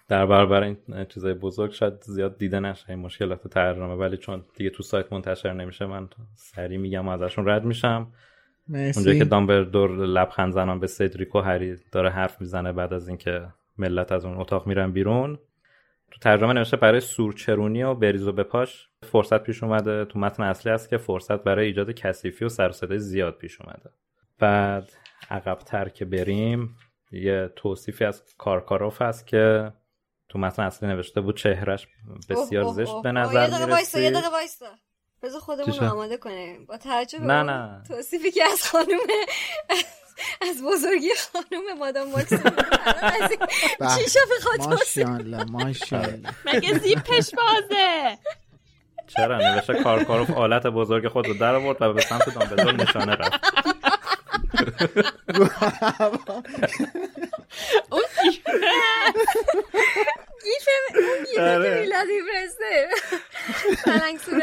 در 0.07 0.25
برابر 0.25 0.63
این 0.63 0.77
چیزای 1.05 1.33
بزرگ 1.33 1.71
شاید 1.71 2.01
زیاد 2.01 2.37
دیده 2.37 2.59
نشه 2.59 2.89
این 2.89 2.99
مشکلات 2.99 3.47
ترجمه 3.47 3.95
ولی 3.95 4.17
چون 4.17 4.45
دیگه 4.55 4.69
تو 4.69 4.83
سایت 4.83 5.13
منتشر 5.13 5.53
نمیشه 5.53 5.85
من 5.85 6.09
سریع 6.35 6.77
میگم 6.77 7.07
و 7.07 7.11
ازشون 7.11 7.47
رد 7.47 7.63
میشم. 7.63 8.13
اونجا 8.69 9.13
که 9.13 9.25
دامبلدور 9.25 9.91
لبخند 9.91 10.53
زنان 10.53 10.79
به 10.79 10.87
سدریک 10.87 11.32
و 11.32 11.39
هری 11.39 11.75
داره 11.91 12.09
حرف 12.09 12.41
می‌زنه 12.41 12.71
بعد 12.71 12.93
از 12.93 13.07
اینکه 13.07 13.47
ملت 13.77 14.11
از 14.11 14.25
اون 14.25 14.37
اتاق 14.37 14.67
میرن 14.67 14.91
بیرون. 14.91 15.39
تو 16.11 16.19
ترجمه 16.21 16.53
نوشته 16.53 16.77
برای 16.77 16.99
سورچرونی 16.99 17.83
و 17.83 17.93
بریز 17.93 18.27
و 18.27 18.31
بپاش 18.31 18.89
فرصت 19.05 19.43
پیش 19.43 19.63
اومده 19.63 20.05
تو 20.05 20.19
متن 20.19 20.43
اصلی 20.43 20.71
هست 20.71 20.89
که 20.89 20.97
فرصت 20.97 21.43
برای 21.43 21.65
ایجاد 21.65 21.91
کثیفی 21.91 22.45
و 22.45 22.49
سر 22.49 22.71
زیاد 22.97 23.37
پیش 23.37 23.61
اومده. 23.61 23.89
بعد 24.39 24.91
عقبتر 25.29 25.89
که 25.89 26.05
بریم 26.05 26.75
یه 27.11 27.53
توصیفی 27.55 28.05
از 28.05 28.23
کارکاروف 28.37 29.01
هست 29.01 29.27
که 29.27 29.73
تو 30.29 30.39
متن 30.39 30.63
اصلی 30.63 30.89
نوشته 30.89 31.21
بود 31.21 31.37
چهرش 31.37 31.87
بسیار 32.29 32.73
زشت 32.73 33.01
به 33.03 33.11
نظر 33.11 33.65
می‌رسید 33.65 34.01
یه 34.01 34.11
دقیقه 34.11 34.29
وایسا 34.29 34.65
بذار 35.23 35.41
خودمون 35.41 35.79
رو 35.79 35.91
آماده 35.91 36.17
کنیم. 36.17 36.65
با 36.65 36.77
توجه 36.77 37.19
به 37.19 37.25
نه 37.25 37.43
نه. 37.43 37.83
توصیفی 37.87 38.31
که 38.31 38.43
از 38.43 38.67
خانم 38.67 38.97
از 40.41 40.63
بزرگی 40.63 41.09
خانم 41.33 41.77
مادام 41.79 42.11
ماکسیم 42.11 42.37
چی 43.97 44.19
بخواد 44.37 44.69
ماشاءالله 44.69 45.43
ماشاءالله. 45.43 46.29
مگه 46.45 46.79
زیپش 46.79 47.31
بازه؟ 47.35 48.17
چرا؟ 49.15 49.37
نوشته 49.37 49.73
کارکاروف 49.83 50.29
آلت 50.29 50.67
بزرگ 50.67 51.07
خود 51.07 51.27
رو 51.27 51.33
در 51.33 51.55
آورد 51.55 51.81
و 51.81 51.93
به 51.93 52.01
سمت 52.01 52.35
دامبلدور 52.35 52.73
نشانه 52.73 53.15
رفت. 53.15 53.41
اون 57.91 58.01
gif 60.43 60.67
اون 60.95 61.25
gif 61.25 61.39
آره. 61.39 61.87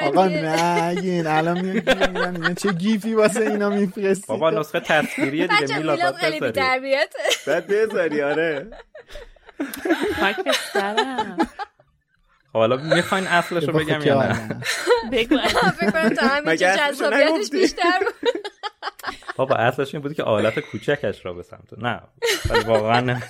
آقا 0.03 0.27
نگین 0.27 1.27
الان 1.27 1.61
میگن 1.61 2.55
چه 2.55 2.73
gif 2.73 3.04
ی 3.04 3.15
واسه 3.15 3.41
اینا 3.41 3.71
میفرستی؟ 3.71 4.27
بابا 4.27 4.51
نسخه 4.51 4.81
تصویریه 4.81 5.47
دیگه 5.47 5.79
میلاد 5.79 6.15
خیلی 6.15 6.53
تربیت 6.53 7.15
بعد 7.47 7.67
بذاری 7.67 8.23
آره. 8.23 8.67
خاک 10.21 10.37
سرم 10.73 11.39
حالا 12.59 12.77
می‌خواین 12.77 13.27
اصلش 13.27 13.65
رو 13.65 13.73
بگم 13.73 14.03
یا 14.03 14.23
نه؟ 14.23 14.61
بگو 15.13 15.39
فکر 15.39 15.91
کنم 15.91 16.09
تا 16.09 16.27
همین 16.27 16.57
جذابیتش 16.57 17.51
بیشتر 17.53 18.01
بابا 19.37 19.55
اصلش 19.55 19.95
این 19.95 20.03
بود 20.03 20.15
که 20.15 20.23
آلت 20.23 20.59
کوچکش 20.61 21.27
را 21.27 21.33
به 21.33 21.43
سمت 21.43 21.79
نه. 21.79 22.01
واقعا 22.67 23.21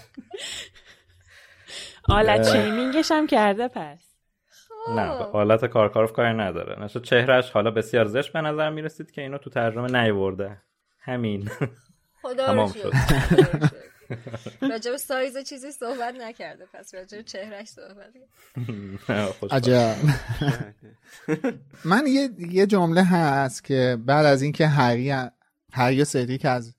آلت 2.09 2.53
شیمینگش 2.53 3.11
هم 3.11 3.27
کرده 3.27 3.69
پس. 3.69 3.99
نه 4.89 5.03
آلت 5.11 5.65
کارکاروف 5.65 6.13
کاری 6.13 6.35
نداره. 6.35 6.85
نشه 6.85 7.01
چهرش 7.01 7.51
حالا 7.51 7.71
بسیار 7.71 8.05
زشت 8.05 8.33
به 8.33 8.41
نظر 8.41 8.71
می‌رسید 8.71 9.11
که 9.11 9.23
اینو 9.23 9.39
تو 9.39 9.51
ترجمه 9.51 10.03
نیورده. 10.03 10.63
همین. 11.01 11.51
تمام 12.37 12.73
شد. 12.73 12.93
راجب 14.63 14.97
سایز 14.97 15.37
چیزی 15.39 15.71
صحبت 15.71 16.15
نکرده. 16.21 16.65
پس 16.75 16.95
راجب 16.95 17.23
چهرش 17.23 17.69
صحبت 17.69 18.13
عجب. 19.51 19.97
من 21.85 22.07
یه 22.07 22.31
یه 22.39 22.67
جمله 22.67 23.03
هست 23.03 23.65
که 23.65 23.99
بعد 24.07 24.27
از 24.27 24.43
اینکه 24.43 24.67
هری 24.67 25.15
هری 25.73 26.05
سری 26.05 26.39
که 26.39 26.49
از 26.49 26.75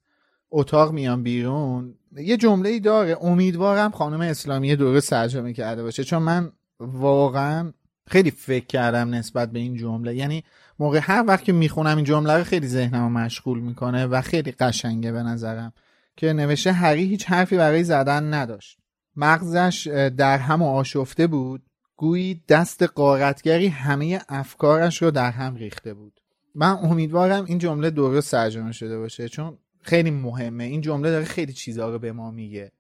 اتاق 0.52 0.92
میان 0.92 1.24
بیرون 1.24 1.96
یه 2.16 2.38
جمله 2.38 2.70
ای 2.70 2.80
داره. 2.80 3.18
امیدوارم 3.22 3.92
خانم 3.92 4.22
اسلامی 4.22 4.76
درست 4.76 5.10
ترجمه 5.10 5.54
کرده 5.54 5.84
باشه. 5.84 6.04
چون 6.04 6.22
من 6.22 6.52
واقعا 6.80 7.74
خیلی 8.08 8.32
فکر 8.32 8.66
کردم 8.66 9.16
نسبت 9.16 9.52
به 9.52 9.60
این 9.60 9.76
جمله. 9.76 10.16
یعنی 10.16 10.44
موقع 10.80 11.00
هر 11.02 11.24
وقت 11.28 11.44
که 11.44 11.54
می‌خونم 11.54 11.96
این 11.96 12.06
جمله 12.06 12.34
رو 12.38 12.44
خیلی 12.44 12.68
ذهنم 12.68 13.04
رو 13.04 13.10
مشغول 13.10 13.60
می‌کنه 13.60 14.06
و 14.06 14.22
خیلی 14.22 14.52
قشنگه 14.52 15.12
به 15.12 15.24
نظرم. 15.24 15.74
که 16.20 16.34
نوشته 16.34 16.72
هری 16.72 17.04
هیچ 17.04 17.26
حرفی 17.26 17.58
برای 17.58 17.84
زدن 17.84 18.34
نداشت. 18.34 18.78
مغزش 19.16 19.88
در 20.18 20.38
هم 20.38 20.62
آشفته 20.62 21.28
بود. 21.28 21.62
گویی 21.96 22.44
دست 22.50 22.84
قارتگری 22.84 23.68
همه 23.68 24.22
افکارش 24.30 25.02
رو 25.02 25.12
در 25.12 25.32
هم 25.32 25.56
ریخته 25.56 25.94
بود. 25.94 26.20
من 26.56 26.78
امیدوارم 26.84 27.46
این 27.46 27.58
جمله 27.58 27.90
درست 27.90 28.32
ترجمه 28.32 28.72
شده 28.72 29.00
باشه 29.00 29.30
چون 29.30 29.58
خیلی 29.82 30.12
مهمه. 30.12 30.64
این 30.64 30.82
جمله 30.82 31.12
داره 31.12 31.26
خیلی 31.26 31.54
چیزها 31.54 31.90
رو 31.90 32.00
به 32.00 32.12
ما 32.12 32.32
میگه. 32.32 32.72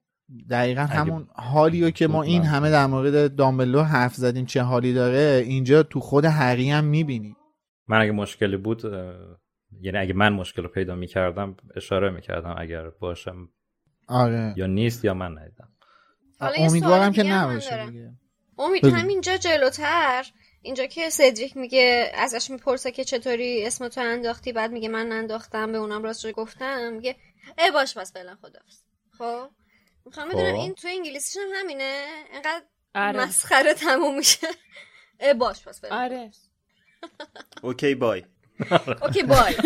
دقیقا 0.49 0.81
همون 0.81 1.27
حالی 1.33 1.83
رو 1.83 1.89
که 1.89 2.07
ما 2.07 2.23
این 2.23 2.43
همه 2.43 2.71
در 2.71 2.87
مورد 2.87 3.35
دامبلو 3.35 3.81
حرف 3.81 4.15
زدیم 4.15 4.45
چه 4.45 4.61
حالی 4.61 4.93
داره 4.93 5.43
اینجا 5.45 5.83
تو 5.83 5.99
خود 5.99 6.25
هری 6.25 6.69
هم 6.69 6.85
می‌بینیم 6.85 7.35
من 7.87 8.01
اگه 8.01 8.11
مشکلی 8.11 8.57
بود 8.57 8.81
یعنی 9.81 9.97
اگه 9.97 10.13
من 10.13 10.33
مشکل 10.33 10.63
رو 10.63 10.69
پیدا 10.69 10.95
می‌کردم 10.95 11.57
اشاره 11.75 12.09
می‌کردم 12.09 12.55
اگر 12.57 12.89
باشم 12.89 13.49
آره. 14.07 14.53
یا 14.57 14.65
نیست 14.65 15.05
یا 15.05 15.13
من 15.13 15.37
ندیدم. 15.37 15.69
امیدوارم 16.41 17.13
که 17.13 17.23
نباشه 17.23 17.89
امید 18.57 18.85
همینجا 18.85 19.37
جلوتر 19.37 20.25
اینجا 20.61 20.85
که 20.85 21.09
سدریک 21.09 21.57
میگه 21.57 22.11
ازش 22.15 22.49
می‌پرسه 22.49 22.91
که 22.91 23.03
چطوری 23.03 23.65
اسم 23.65 23.87
تو 23.87 24.01
انداختی 24.01 24.53
بعد 24.53 24.71
میگه 24.71 24.89
من 24.89 25.07
ننداختم 25.07 25.71
به 25.71 25.77
اونم 25.77 26.03
راست 26.03 26.31
گفتم 26.31 26.93
میگه 26.93 27.15
ای 27.57 27.71
باش 27.71 27.97
پس 27.97 28.13
فعلا 28.13 28.35
خدافظ 28.35 28.81
خب؟ 29.17 29.49
می‌خوام 30.05 30.29
بدونم 30.29 30.53
این 30.55 30.73
تو 30.73 30.87
انگلیسیش 30.87 31.37
هم 31.37 31.49
همینه؟ 31.55 32.05
اینقدر 32.33 32.63
آره. 32.95 33.19
مسخره 33.19 33.73
تموم 33.73 34.17
میشه. 34.17 34.47
ای 35.19 35.33
باش 35.33 35.67
پس 35.67 35.81
فعلا 35.81 35.95
آره. 35.95 36.31
OK 37.63 37.95
bye. 37.95 38.23
OK 39.03 39.23
bye. 39.23 39.55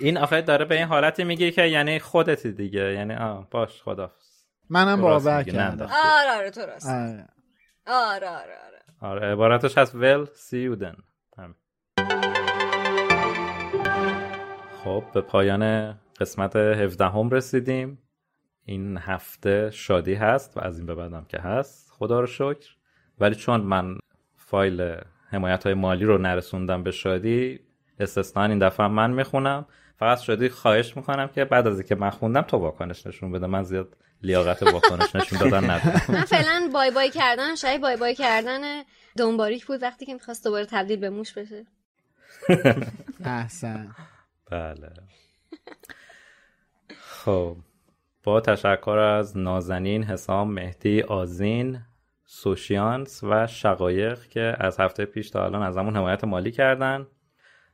این 0.00 0.18
آخه 0.18 0.42
داره 0.42 0.64
به 0.64 0.74
این 0.74 0.84
حالتی 0.84 1.24
میگه 1.24 1.50
که 1.50 1.62
یعنی 1.62 1.98
خودتی 1.98 2.52
دیگه 2.52 2.92
یعنی 2.92 3.14
آه 3.14 3.50
باش 3.50 3.82
خدافظ 3.82 4.44
منم 4.70 5.00
باور 5.00 5.42
کردم. 5.42 5.86
آره 5.86 6.38
آره 6.38 6.50
تو 6.50 6.60
راست. 6.60 6.88
آره. 6.88 7.28
آره 7.86 8.28
آره 8.28 8.56
آره. 8.66 8.82
آره 9.00 9.32
عبارتش 9.32 9.78
هست 9.78 9.94
well 9.94 10.26
you 10.52 10.76
then. 10.76 10.96
خب 14.84 15.04
به 15.14 15.20
پایان 15.20 15.94
قسمت 16.20 16.56
17 16.56 17.04
هم 17.04 17.30
رسیدیم. 17.30 17.98
این 18.64 18.98
هفته 18.98 19.70
شادی 19.70 20.14
هست 20.14 20.56
و 20.56 20.60
از 20.60 20.78
این 20.78 20.86
به 20.86 20.94
بعدم 20.94 21.24
که 21.24 21.38
هست. 21.38 21.90
خدا 21.90 22.20
رو 22.20 22.26
شکر. 22.26 22.68
ولی 23.20 23.34
چون 23.34 23.60
من 23.60 23.98
فایل 24.36 24.96
حمایت 25.32 25.64
های 25.64 25.74
مالی 25.74 26.04
رو 26.04 26.18
نرسوندم 26.18 26.82
به 26.82 26.90
شادی 26.90 27.60
استثنا 28.00 28.44
این 28.44 28.58
دفعه 28.58 28.88
من 28.88 29.10
می‌خونم. 29.10 29.66
فقط 29.96 30.20
شادی 30.20 30.48
خواهش 30.48 30.96
می‌کنم 30.96 31.28
که 31.28 31.44
بعد 31.44 31.66
از 31.66 31.78
اینکه 31.78 31.94
من 31.94 32.10
خوندم 32.10 32.42
تو 32.42 32.56
واکنش 32.56 33.06
نشون 33.06 33.32
بده. 33.32 33.46
من 33.46 33.62
زیاد 33.62 33.96
لیاقت 34.22 34.62
واکنش 34.62 35.16
نشون 35.16 35.38
دادن 35.38 35.70
ندارم. 35.70 36.02
من 36.14 36.24
فعلا 36.24 36.70
بای 36.72 36.90
بای 36.90 37.10
کردن 37.10 37.54
شاید 37.54 37.80
بای 37.80 37.96
بای 37.96 38.14
کردن 38.14 38.82
دنباریک 39.18 39.66
بود 39.66 39.82
وقتی 39.82 40.06
که 40.06 40.14
می‌خواست 40.14 40.44
دوباره 40.44 40.66
تبدیل 40.66 41.00
به 41.00 41.10
موش 41.10 41.32
بشه. 41.32 41.66
احسن. 43.24 43.94
بله. 44.50 44.92
خب 46.98 47.56
با 48.24 48.40
تشکر 48.40 48.98
از 48.98 49.36
نازنین 49.36 50.04
حسام 50.04 50.52
مهدی 50.52 51.02
آزین 51.02 51.80
سوشیانس 52.34 53.24
و 53.24 53.46
شقایق 53.46 54.26
که 54.26 54.56
از 54.58 54.80
هفته 54.80 55.04
پیش 55.04 55.30
تا 55.30 55.44
الان 55.44 55.62
از 55.62 55.76
همون 55.76 55.96
حمایت 55.96 56.24
مالی 56.24 56.52
کردن. 56.52 57.06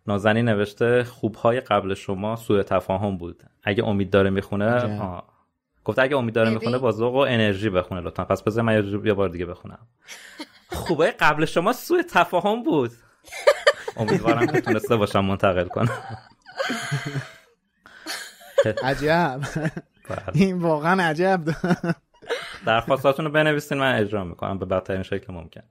نازنین 0.07 0.49
نوشته 0.49 1.05
خوبهای 1.05 1.61
قبل 1.61 1.95
شما 1.95 2.37
سوء 2.37 2.63
تفاهم 2.63 3.19
بود. 3.19 3.43
اگه 3.63 3.85
امید 3.85 4.11
داره 4.11 4.31
می‌خونه 4.31 4.99
گفته 5.85 6.03
اگه 6.03 6.17
امید 6.17 6.35
داره 6.35 6.51
می‌خونه 6.51 6.79
با 6.79 6.93
ذوق 6.93 7.15
و 7.15 7.19
انرژی 7.19 7.71
بخونه 7.71 8.01
لطفا. 8.01 8.25
پس 8.25 8.43
بذار 8.43 8.65
من 8.65 9.03
یه 9.05 9.15
بار 9.15 9.29
دیگه 9.29 9.47
بخونم. 9.47 9.87
خوبه 10.87 11.11
قبل 11.11 11.45
شما 11.45 11.73
سوء 11.73 12.03
تفاهم 12.03 12.63
بود. 12.63 12.91
امیدوارم 13.97 14.47
که 14.47 14.61
تونسته 14.61 14.97
باشم 14.97 15.25
منتقل 15.25 15.69
کنم. 15.69 15.99
عجب. 18.83 19.41
این 20.35 20.59
واقعا 20.59 21.03
عجب. 21.03 21.41
درخواستاتون 22.67 23.25
رو 23.25 23.31
بنویسین 23.31 23.79
من 23.79 23.95
اجرا 23.95 24.25
می‌کنم 24.25 24.59
به 24.59 24.67
بدترین 24.67 25.03
شکل 25.03 25.33
ممکن. 25.33 25.63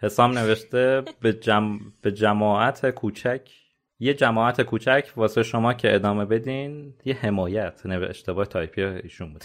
حسام 0.00 0.38
نوشته 0.38 1.02
به, 1.20 1.32
جم... 1.32 1.78
به 2.02 2.12
جماعت 2.12 2.90
کوچک. 2.90 3.50
یه 3.98 4.14
جماعت 4.14 4.62
کوچک 4.62 5.12
واسه 5.16 5.42
شما 5.42 5.74
که 5.74 5.94
ادامه 5.94 6.24
بدین 6.24 6.94
یه 7.04 7.14
حمایت 7.14 7.86
نوشته 7.86 8.10
اشتباه 8.10 8.46
تایپی 8.46 8.82
ایشون 8.82 9.32
بود 9.32 9.44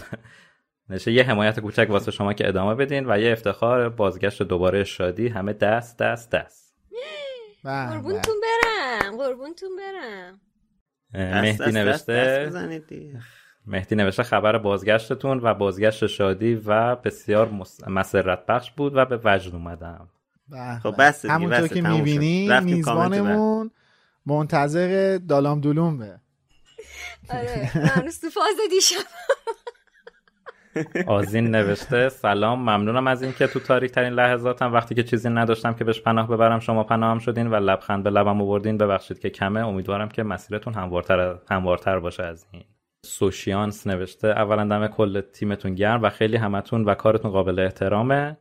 نشه 0.89 1.11
یه 1.11 1.23
حمایت 1.23 1.59
کوچک 1.59 1.87
واسه 1.89 2.11
شما 2.11 2.33
که 2.33 2.47
ادامه 2.47 2.75
بدین 2.75 3.11
و 3.11 3.19
یه 3.19 3.31
افتخار 3.31 3.89
بازگشت 3.89 4.43
دوباره 4.43 4.83
شادی 4.83 5.27
همه 5.27 5.53
دست 5.53 5.97
دست 5.97 6.31
دست. 6.31 6.75
قربونتون 7.63 8.35
برم 8.41 9.17
قربونتون 9.17 9.69
برم. 9.75 10.41
مهدی 11.41 11.71
نوشته. 11.71 12.51
مهدی 13.65 13.95
نوشته 13.95 14.23
خبر 14.23 14.57
بازگشتتون 14.57 15.39
و 15.43 15.53
بازگشت 15.53 16.07
شادی 16.07 16.55
و 16.65 16.95
بسیار 16.95 17.49
مسرت 17.87 18.45
بخش 18.45 18.71
بود 18.71 18.95
و 18.95 19.05
به 19.05 19.19
وجد 19.23 19.55
اومدم. 19.55 20.09
خب 20.83 20.95
بس 20.99 21.25
همونطور 21.25 21.67
که 21.67 21.81
می‌بینی 21.81 22.59
میزبانمون 22.59 23.71
منتظر 24.25 25.19
دالام 25.27 25.61
دلومه 25.61 26.19
آره 27.29 27.71
تو 28.21 28.29
فاز 28.29 28.55
دیشب. 28.69 29.05
آزین 31.07 31.55
نوشته 31.55 32.09
سلام 32.09 32.59
ممنونم 32.59 33.07
از 33.07 33.23
اینکه 33.23 33.47
تو 33.47 33.59
تاریک 33.59 33.91
ترین 33.91 34.13
لحظاتم 34.13 34.73
وقتی 34.73 34.95
که 34.95 35.03
چیزی 35.03 35.29
نداشتم 35.29 35.73
که 35.73 35.83
بهش 35.83 36.01
پناه 36.01 36.27
ببرم 36.27 36.59
شما 36.59 36.83
پناهم 36.83 37.19
شدین 37.19 37.47
و 37.47 37.55
لبخند 37.55 38.03
به 38.03 38.09
لبم 38.09 38.41
آوردین. 38.41 38.77
ببخشید 38.77 39.19
که 39.19 39.29
کمه 39.29 39.67
امیدوارم 39.67 40.09
که 40.09 40.23
مسیرتون 40.23 40.73
هموارتر 40.73 41.35
هموارتر 41.49 41.99
باشه 41.99 42.23
از 42.23 42.45
این. 42.51 42.63
سوشیانس 43.05 43.87
نوشته 43.87 44.27
اولا 44.27 44.63
دم 44.63 44.87
کل 44.87 45.21
تیمتون 45.21 45.75
گرم 45.75 46.03
و 46.03 46.09
خیلی 46.09 46.37
همتون 46.37 46.85
و 46.85 46.93
کارتون 46.93 47.31
قابل 47.31 47.59
احترامه. 47.59 48.37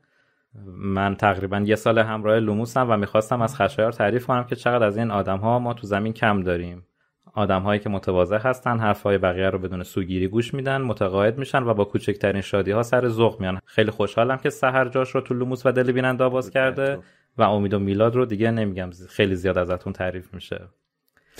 من 0.76 1.16
تقریبا 1.16 1.58
یه 1.58 1.76
سال 1.76 1.98
همراه 1.98 2.38
لوموسم 2.38 2.90
و 2.90 2.96
می‌خواستم 2.96 3.42
از 3.42 3.56
خشایار 3.56 3.92
تعریف 3.92 4.26
کنم 4.26 4.44
که 4.44 4.56
چقدر 4.56 4.84
از 4.84 4.96
این 4.96 5.10
آدم 5.10 5.38
ها 5.38 5.58
ما 5.58 5.74
تو 5.74 5.86
زمین 5.86 6.12
کم 6.12 6.42
داریم. 6.42 6.86
آدم 7.34 7.62
هایی 7.62 7.80
که 7.80 7.88
متواضع 7.88 8.36
هستن 8.38 8.78
حرف 8.78 9.02
های 9.02 9.18
بقیه 9.18 9.50
رو 9.50 9.58
بدون 9.58 9.82
سوگیری 9.82 10.28
گوش 10.28 10.54
میدن 10.54 10.82
متقاعد 10.82 11.38
میشن 11.38 11.62
و 11.62 11.74
با 11.74 11.84
کوچکترین 11.84 12.40
شادی 12.40 12.70
ها 12.70 12.82
سر 12.82 13.08
ذوق 13.08 13.40
میان. 13.40 13.60
خیلی 13.64 13.90
خوشحالم 13.90 14.36
که 14.36 14.50
سحر 14.50 14.88
جاش 14.88 15.10
رو 15.10 15.20
تو 15.20 15.34
لوموس 15.34 15.66
و 15.66 15.72
دل 15.72 15.92
بیننده 15.92 16.28
باز 16.28 16.50
کرده 16.50 16.98
و 17.38 17.42
امید 17.42 17.74
و 17.74 17.78
میلاد 17.78 18.16
رو 18.16 18.26
دیگه 18.26 18.50
نمیگم 18.50 18.90
خیلی 19.08 19.34
زیاد 19.34 19.58
ازتون 19.58 19.92
تعریف 19.92 20.34
میشه. 20.34 20.68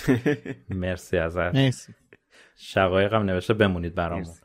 مرسی 0.69 1.17
ازت. 1.17 1.55
مرسی. 1.55 1.93
شقایقم 2.57 3.23
نوشته 3.23 3.53
بمونید 3.53 3.95
برامون. 3.95 4.35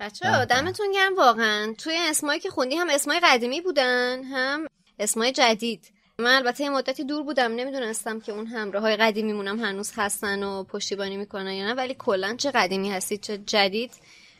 بچه 0.00 0.44
دمتون 0.44 0.86
گرم 0.94 1.16
واقعا. 1.16 1.74
توی 1.78 1.96
اسمایی 1.98 2.40
که 2.40 2.50
خوندی 2.50 2.76
هم 2.76 2.86
اسمای 2.90 3.20
قدیمی 3.24 3.60
بودن 3.60 4.22
هم 4.24 4.66
اسمای 4.98 5.32
جدید. 5.32 5.92
من 6.18 6.34
البته 6.34 6.64
یه 6.64 6.70
مدتی 6.70 7.04
دور 7.04 7.22
بودم 7.22 7.52
نمی‌دونستم 7.52 8.20
که 8.20 8.32
اون 8.32 8.46
همراه 8.46 8.82
های 8.82 8.96
قدیمیمونم 8.96 9.58
هنوز 9.58 9.92
هستن 9.96 10.42
و 10.42 10.64
پشتیبانی 10.64 11.16
می‌کنن 11.16 11.52
یا 11.52 11.66
نه 11.66 11.74
ولی 11.74 11.94
کلا 11.98 12.36
چه 12.36 12.50
قدیمی 12.50 12.90
هستید 12.90 13.20
چه 13.20 13.38
جدید 13.38 13.90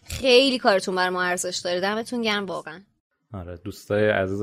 خیلی 0.04 0.58
کارتون 0.58 0.94
بر 0.94 1.10
ما 1.10 1.22
ارزش 1.22 1.56
داره. 1.56 1.80
دمتون 1.80 2.22
گرم 2.22 2.46
واقعا. 2.46 2.80
آره 3.34 3.56
دوستای 3.56 4.10
عزیز 4.10 4.42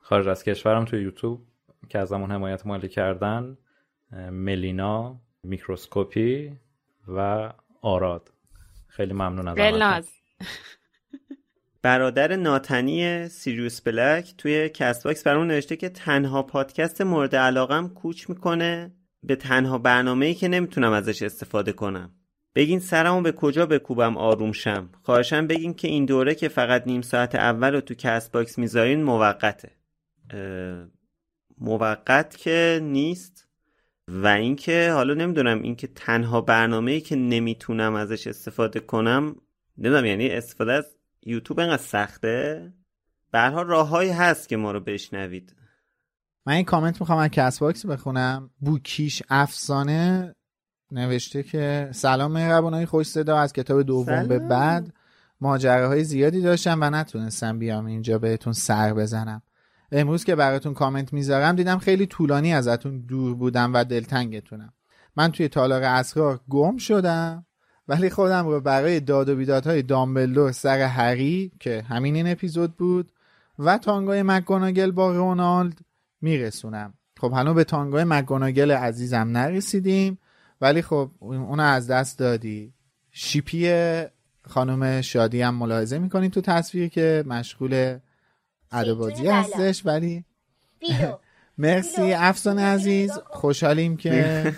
خارج 0.00 0.28
از 0.28 0.44
کشورم 0.44 0.84
توی 0.84 1.02
یوتیوب 1.02 1.40
که 1.88 1.98
از 1.98 2.12
همون 2.12 2.30
حمایت 2.30 2.66
مالی 2.66 2.88
کردن 2.88 3.58
ملینا 4.30 5.20
میکروسکوپی 5.42 6.52
و 7.08 7.52
آراد. 7.84 8.32
خیلی 8.88 9.12
ممنون 9.12 9.48
از 9.48 10.08
برادر 11.82 12.36
ناتنی 12.36 13.28
سیریوس 13.28 13.80
بلک 13.80 14.34
توی 14.38 14.68
کست 14.68 15.04
باکس 15.04 15.22
برامون 15.22 15.46
نوشته 15.46 15.76
که 15.76 15.88
تنها 15.88 16.42
پادکست 16.42 17.00
مورد 17.00 17.36
علاقم 17.36 17.88
کوچ 17.88 18.30
می‌کنه 18.30 18.92
به 19.22 19.36
تنها 19.36 19.78
برنامه‌ای 19.78 20.34
که 20.34 20.48
نمی‌تونم 20.48 20.92
ازش 20.92 21.22
استفاده 21.22 21.72
کنم. 21.72 22.14
بگین 22.54 22.80
سرمو 22.80 23.22
به 23.22 23.32
کجا 23.32 23.66
بکوبم 23.66 24.16
آروم 24.16 24.52
شم. 24.52 24.90
خواهشم 25.02 25.46
بگین 25.46 25.74
که 25.74 25.88
این 25.88 26.04
دوره 26.04 26.34
که 26.34 26.48
فقط 26.48 26.86
نیم 26.86 27.02
ساعت 27.02 27.34
اول 27.34 27.72
رو 27.72 27.80
تو 27.80 27.94
کست 27.94 28.32
باکس 28.32 28.58
می‌ذارین 28.58 29.02
موقته. 29.02 29.70
موقت 31.58 32.36
که 32.36 32.80
نیست. 32.82 33.43
و 34.08 34.26
اینکه 34.26 34.90
حالا 34.92 35.14
نمی‌دونم 35.14 35.62
اینکه 35.62 35.86
تنها 35.86 36.40
برنامه 36.40 36.90
ای 36.90 37.00
که 37.00 37.16
نمی‌تونم 37.16 37.94
ازش 37.94 38.26
استفاده 38.26 38.80
کنم 38.80 39.36
نمی‌دونم 39.78 40.04
یعنی 40.04 40.30
استفاده 40.30 40.72
از 40.72 40.84
یوتیوب 41.26 41.60
انقدر 41.60 41.82
سخته؟ 41.82 42.72
برها 43.32 43.62
راههایی 43.62 44.10
هست 44.10 44.48
که 44.48 44.56
ما 44.56 44.72
رو 44.72 44.80
بشنوید. 44.80 45.56
من 46.46 46.52
این 46.52 46.64
کامنت 46.64 47.00
می‌خوام 47.00 47.18
از 47.18 47.30
کست 47.30 47.58
باکس 47.58 47.86
بخونم. 47.86 48.50
بوکیش 48.60 49.22
افسانه 49.30 50.34
نوشته 50.90 51.42
که 51.42 51.88
سلام 51.92 52.32
مهربانای 52.32 52.86
خوش 52.86 53.06
صدا 53.06 53.38
از 53.38 53.52
کتاب 53.52 53.82
دوم 53.82 54.28
به 54.28 54.38
بعد 54.38 54.92
ماجراهای 55.40 56.04
زیادی 56.04 56.40
داشتم 56.40 56.78
و 56.80 56.90
نتونستم 56.90 57.58
بیام 57.58 57.86
اینجا 57.86 58.18
بهتون 58.18 58.52
سر 58.52 58.94
بزنم. 58.94 59.42
امروز 59.96 60.24
که 60.24 60.34
براتون 60.34 60.74
کامنت 60.74 61.12
می‌ذارم 61.12 61.56
دیدم 61.56 61.78
خیلی 61.78 62.06
طولانی 62.06 62.54
ازتون 62.54 63.00
دور 63.00 63.34
بودم 63.34 63.74
و 63.74 63.84
دلتنگتونم. 63.84 64.72
من 65.16 65.32
توی 65.32 65.48
تالار 65.48 65.82
اسرار 65.82 66.40
گم 66.48 66.76
شدم 66.76 67.46
ولی 67.88 68.10
خودم 68.10 68.46
رو 68.46 68.60
برای 68.60 69.00
داد 69.00 69.28
و 69.28 69.36
بیدادهای 69.36 69.82
دامبلدور 69.82 70.52
سر 70.52 70.80
هری 70.80 71.52
که 71.60 71.82
همین 71.88 72.16
این 72.16 72.28
اپیزود 72.28 72.76
بود 72.76 73.12
و 73.58 73.78
تانگای 73.78 74.22
مکگوناگل 74.22 74.90
با 74.90 75.12
رونالد 75.12 75.78
میرسونم. 76.20 76.94
خب 77.20 77.32
هنو 77.32 77.54
به 77.54 77.64
تانگای 77.64 78.04
مکگوناگل 78.04 78.70
عزیزم 78.70 79.28
نرسیدیم 79.32 80.18
ولی 80.60 80.82
خب 80.82 81.10
اونو 81.18 81.62
از 81.62 81.90
دست 81.90 82.18
دادی. 82.18 82.74
شیپی 83.10 83.72
خانم 84.48 85.00
شادی 85.00 85.42
هم 85.42 85.54
ملاحظه 85.54 85.98
می‌کنیم 85.98 86.30
تو 86.30 86.40
تصویر 86.40 86.88
که 86.88 87.24
مشغول 87.26 87.98
ادبازی 88.74 89.26
هستش 89.26 89.86
ولی 89.86 90.24
مرسی 91.58 92.12
افسانه 92.12 92.62
عزیز. 92.62 93.12
خوشحالیم 93.26 93.96
که 93.96 94.52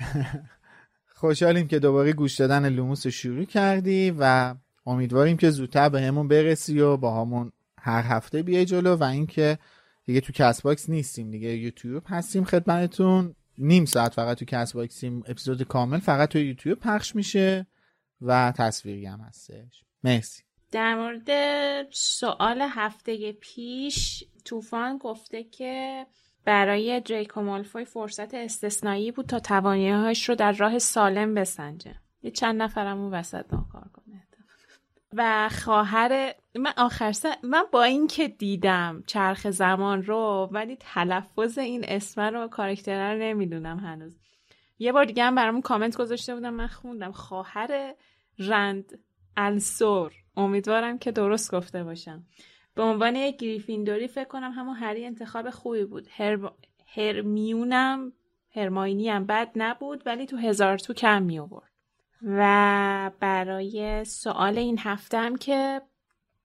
خوشحالیم 1.20 1.68
که 1.68 1.78
دوباره 1.78 2.12
گوش 2.12 2.34
دادن 2.34 2.68
لوموس 2.68 3.06
شروع 3.06 3.44
کردی 3.44 4.14
و 4.18 4.54
امیدواریم 4.86 5.36
که 5.36 5.50
زودتر 5.50 5.88
بهمون 5.88 6.28
برسی 6.28 6.80
و 6.80 6.96
باهامون 6.96 7.52
هر 7.78 8.02
هفته 8.02 8.42
بیای 8.42 8.64
جلو 8.64 8.96
و 8.96 9.04
اینکه 9.04 9.58
دیگه 10.04 10.20
تو 10.20 10.32
Castbox 10.32 10.88
نیستیم 10.88 11.30
دیگه 11.30 11.56
یوتیوب 11.56 12.02
هستیم 12.06 12.44
خدمتتون. 12.44 13.34
نیم 13.58 13.84
ساعت 13.84 14.14
فقط 14.14 14.38
تو 14.38 14.44
Castboxیم. 14.44 15.22
اپیزود 15.26 15.62
کامل 15.62 15.98
فقط 15.98 16.28
تو 16.28 16.38
یوتیوب 16.38 16.78
پخش 16.78 17.16
میشه 17.16 17.66
و 18.20 18.52
تصویری 18.56 19.06
هم 19.06 19.20
هستش. 19.20 19.84
مرسی. 20.04 20.42
در 20.72 20.94
مورد 20.94 21.30
سوال 21.90 22.62
هفته 22.70 23.32
پیش 23.32 24.24
طوفان 24.44 24.98
گفته 24.98 25.44
که 25.44 26.06
برای 26.44 27.00
دریکو 27.00 27.42
مالفوی 27.42 27.84
فرصت 27.84 28.34
استثنایی 28.34 29.12
بود 29.12 29.26
تا 29.26 29.38
توانایی‌هاش 29.38 30.28
رو 30.28 30.34
در 30.34 30.52
راه 30.52 30.78
سالم 30.78 31.34
بسنجه. 31.34 31.94
یه 32.22 32.30
چند 32.30 32.62
نفرم 32.62 33.00
اون 33.00 33.14
وسط 33.14 33.44
ناکار 33.52 33.90
کنه. 33.92 34.22
و 35.12 35.48
خواهر 35.48 36.34
من 36.54 36.72
آخر 36.76 37.12
من 37.42 37.62
با 37.72 37.82
اینکه 37.82 38.28
دیدم 38.28 39.02
چرخ 39.06 39.50
زمان 39.50 40.02
رو 40.02 40.48
ولی 40.52 40.76
تلفظ 40.80 41.58
این 41.58 41.84
اسم 41.88 42.20
رو 42.20 42.48
کارکتر 42.48 43.14
رو 43.14 43.20
نمی‌دونم 43.20 43.78
هنوز. 43.78 44.18
یه 44.78 44.92
بار 44.92 45.04
دیگه 45.04 45.24
هم 45.24 45.34
برامون 45.34 45.60
کامنت 45.60 45.96
گذاشته 45.96 46.34
بودم 46.34 46.54
من 46.54 46.66
خوندم. 46.66 47.12
خواهر 47.12 47.94
رند. 48.38 48.98
السور 49.36 50.12
امیدوارم 50.36 50.98
که 50.98 51.12
درست 51.12 51.54
گفته 51.54 51.84
باشم. 51.84 52.24
به 52.74 52.82
عنوان 52.82 53.16
یک 53.16 53.36
گریفیندوری 53.36 54.08
فکر 54.08 54.28
کنم 54.28 54.52
همون 54.52 54.76
هری 54.76 55.06
انتخاب 55.06 55.50
خوبی 55.50 55.84
بود. 55.84 56.08
هر... 56.10 56.38
هرمیونم 56.86 58.12
هرماینی 58.54 59.08
هم 59.08 59.26
بد 59.26 59.50
نبود 59.56 60.02
ولی 60.06 60.26
تو 60.26 60.36
هزار 60.36 60.78
تو 60.78 60.94
کم 60.94 61.22
می 61.22 61.38
آورد. 61.38 61.70
و 62.22 63.10
برای 63.20 64.04
سوال 64.04 64.58
این 64.58 64.78
هفته 64.78 65.18
هم 65.18 65.36
که 65.36 65.82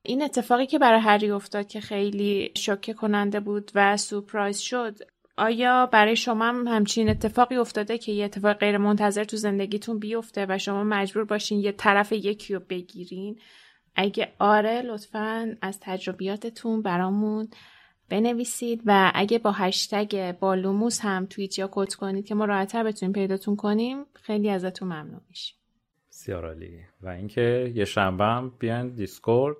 این 0.03 0.23
اتفاقی 0.23 0.65
که 0.65 0.79
برای 0.79 0.99
هری 0.99 1.31
افتاد 1.31 1.67
که 1.67 1.81
خیلی 1.81 2.51
شوکه 2.57 2.93
کننده 2.93 3.39
بود 3.39 3.71
و 3.75 3.97
سورپرایز 3.97 4.59
شد 4.59 4.97
آیا 5.37 5.85
برای 5.85 6.15
شما 6.15 6.45
هم 6.45 6.67
همچین 6.67 7.09
اتفاقی 7.09 7.55
افتاده 7.55 7.97
که 7.97 8.11
یه 8.11 8.25
اتفاق 8.25 8.53
غیر 8.53 8.77
منتظر 8.77 9.23
تو 9.23 9.37
زندگیتون 9.37 9.99
بیفته 9.99 10.45
و 10.49 10.57
شما 10.57 10.83
مجبور 10.83 11.23
باشین 11.23 11.59
یه 11.59 11.71
طرف 11.71 12.11
یکی 12.11 12.53
رو 12.53 12.59
بگیرین؟ 12.69 13.39
اگه 13.95 14.33
آره 14.39 14.81
لطفا 14.81 15.55
از 15.61 15.79
تجربیاتتون 15.81 16.81
برامون 16.81 17.47
بنویسید 18.09 18.81
و 18.85 19.11
اگه 19.15 19.39
با 19.39 19.51
هشتگ 19.51 20.31
با 20.39 20.49
لوموس 20.49 20.99
هم 21.01 21.25
توییت 21.25 21.59
یا 21.59 21.69
quote 21.71 21.93
کنید 21.93 22.25
که 22.25 22.35
ما 22.35 22.45
راحتتر 22.45 22.83
بتونیم 22.83 23.13
پیداتون 23.13 23.55
کنیم 23.55 24.05
خیلی 24.13 24.49
ازتون 24.49 24.87
ممنون 24.87 25.21
میشیم. 25.29 25.57
بسیار 26.09 26.45
عالی. 26.45 26.79
و 27.01 27.09
اینکه 27.09 27.71
یه 27.75 27.85
شنبه 27.85 28.23
هم 28.23 28.53
بیان 28.59 28.89
دیسکورد 28.89 29.57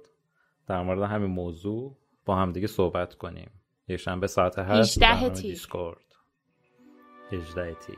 در 0.67 0.81
مورد 0.81 1.01
همین 1.01 1.31
موضوع 1.31 1.97
با 2.25 2.35
همدیگه 2.35 2.67
صحبت 2.67 3.13
کنیم. 3.13 3.51
یه 3.87 3.97
شنبه 3.97 4.27
ساعت 4.27 4.59
هشت 4.59 4.99
برنامه 4.99 5.29
تیر. 5.29 5.51
دیسکورد. 5.51 6.15
18 7.31 7.73
تیر. 7.73 7.97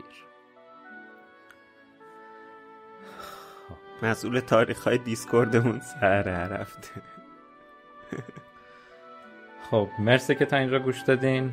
مسئول 4.02 4.40
تاریخ 4.40 4.86
های 4.86 4.98
دیسکوردمون 4.98 5.80
سر 5.80 6.28
هر 6.28 6.60
هفته 6.60 7.02
خب 9.70 9.88
مرسی 9.98 10.34
که 10.34 10.46
تا 10.46 10.56
اینجا 10.56 10.78
گوش 10.78 11.02
دادین. 11.02 11.52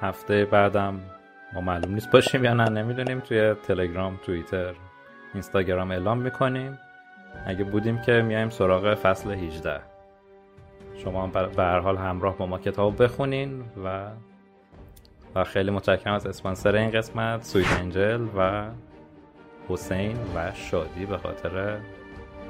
هفته 0.00 0.44
بعدم 0.44 1.00
ما 1.52 1.60
معلوم 1.60 1.94
نیست 1.94 2.10
باشیم 2.10 2.44
یا 2.44 2.54
نه 2.54 2.68
نمی‌دونیم. 2.68 3.20
توی 3.20 3.54
تلگرام 3.54 4.16
توییتر 4.16 4.74
اینستاگرام 5.34 5.90
اعلام 5.90 6.18
می‌کنیم. 6.18 6.78
اگه 7.46 7.64
بودیم 7.64 8.02
که 8.02 8.12
میایم 8.12 8.50
سراغ 8.50 8.94
فصل 8.94 9.30
18 9.30 9.95
شما 11.04 11.22
هم 11.22 11.30
به 11.30 11.62
هر 11.62 11.78
حال 11.78 11.96
همراه 11.96 12.36
با 12.36 12.46
ما 12.46 12.58
کتاب 12.58 13.02
بخونین 13.02 13.64
و 13.84 14.10
و 15.34 15.44
خیلی 15.44 15.70
متشکرم 15.70 16.14
از 16.14 16.26
اسپانسر 16.26 16.76
این 16.76 16.90
قسمت 16.90 17.44
سویت 17.44 17.72
انجل 17.80 18.26
و 18.36 18.70
حسین 19.68 20.16
و 20.34 20.52
شادی 20.54 21.06
به 21.06 21.18
خاطر 21.18 21.80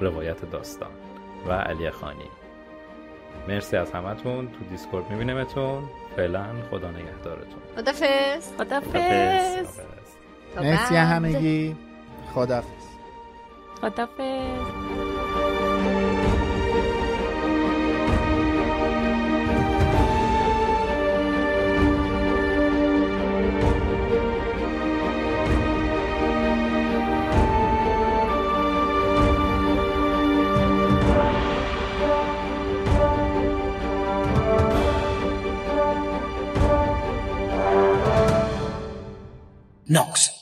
روایت 0.01 0.51
داستان 0.51 0.91
و 1.49 1.53
علی 1.53 1.91
خانی. 1.91 2.31
مرسی 3.49 3.77
از 3.77 3.93
همتون 3.93 4.47
تو 4.47 4.65
دیسکورد 4.71 5.11
میبینیمتون. 5.11 5.83
فعلا 6.17 6.45
خدا 6.71 6.91
نگهدارتون. 6.91 7.61
خدافز 7.77 8.53
خدافز 8.59 9.81
مرسی 10.57 10.97
همگی. 10.97 11.77
خدافز 12.35 12.87
خدافز 13.81 15.16
Knox. 39.89 40.36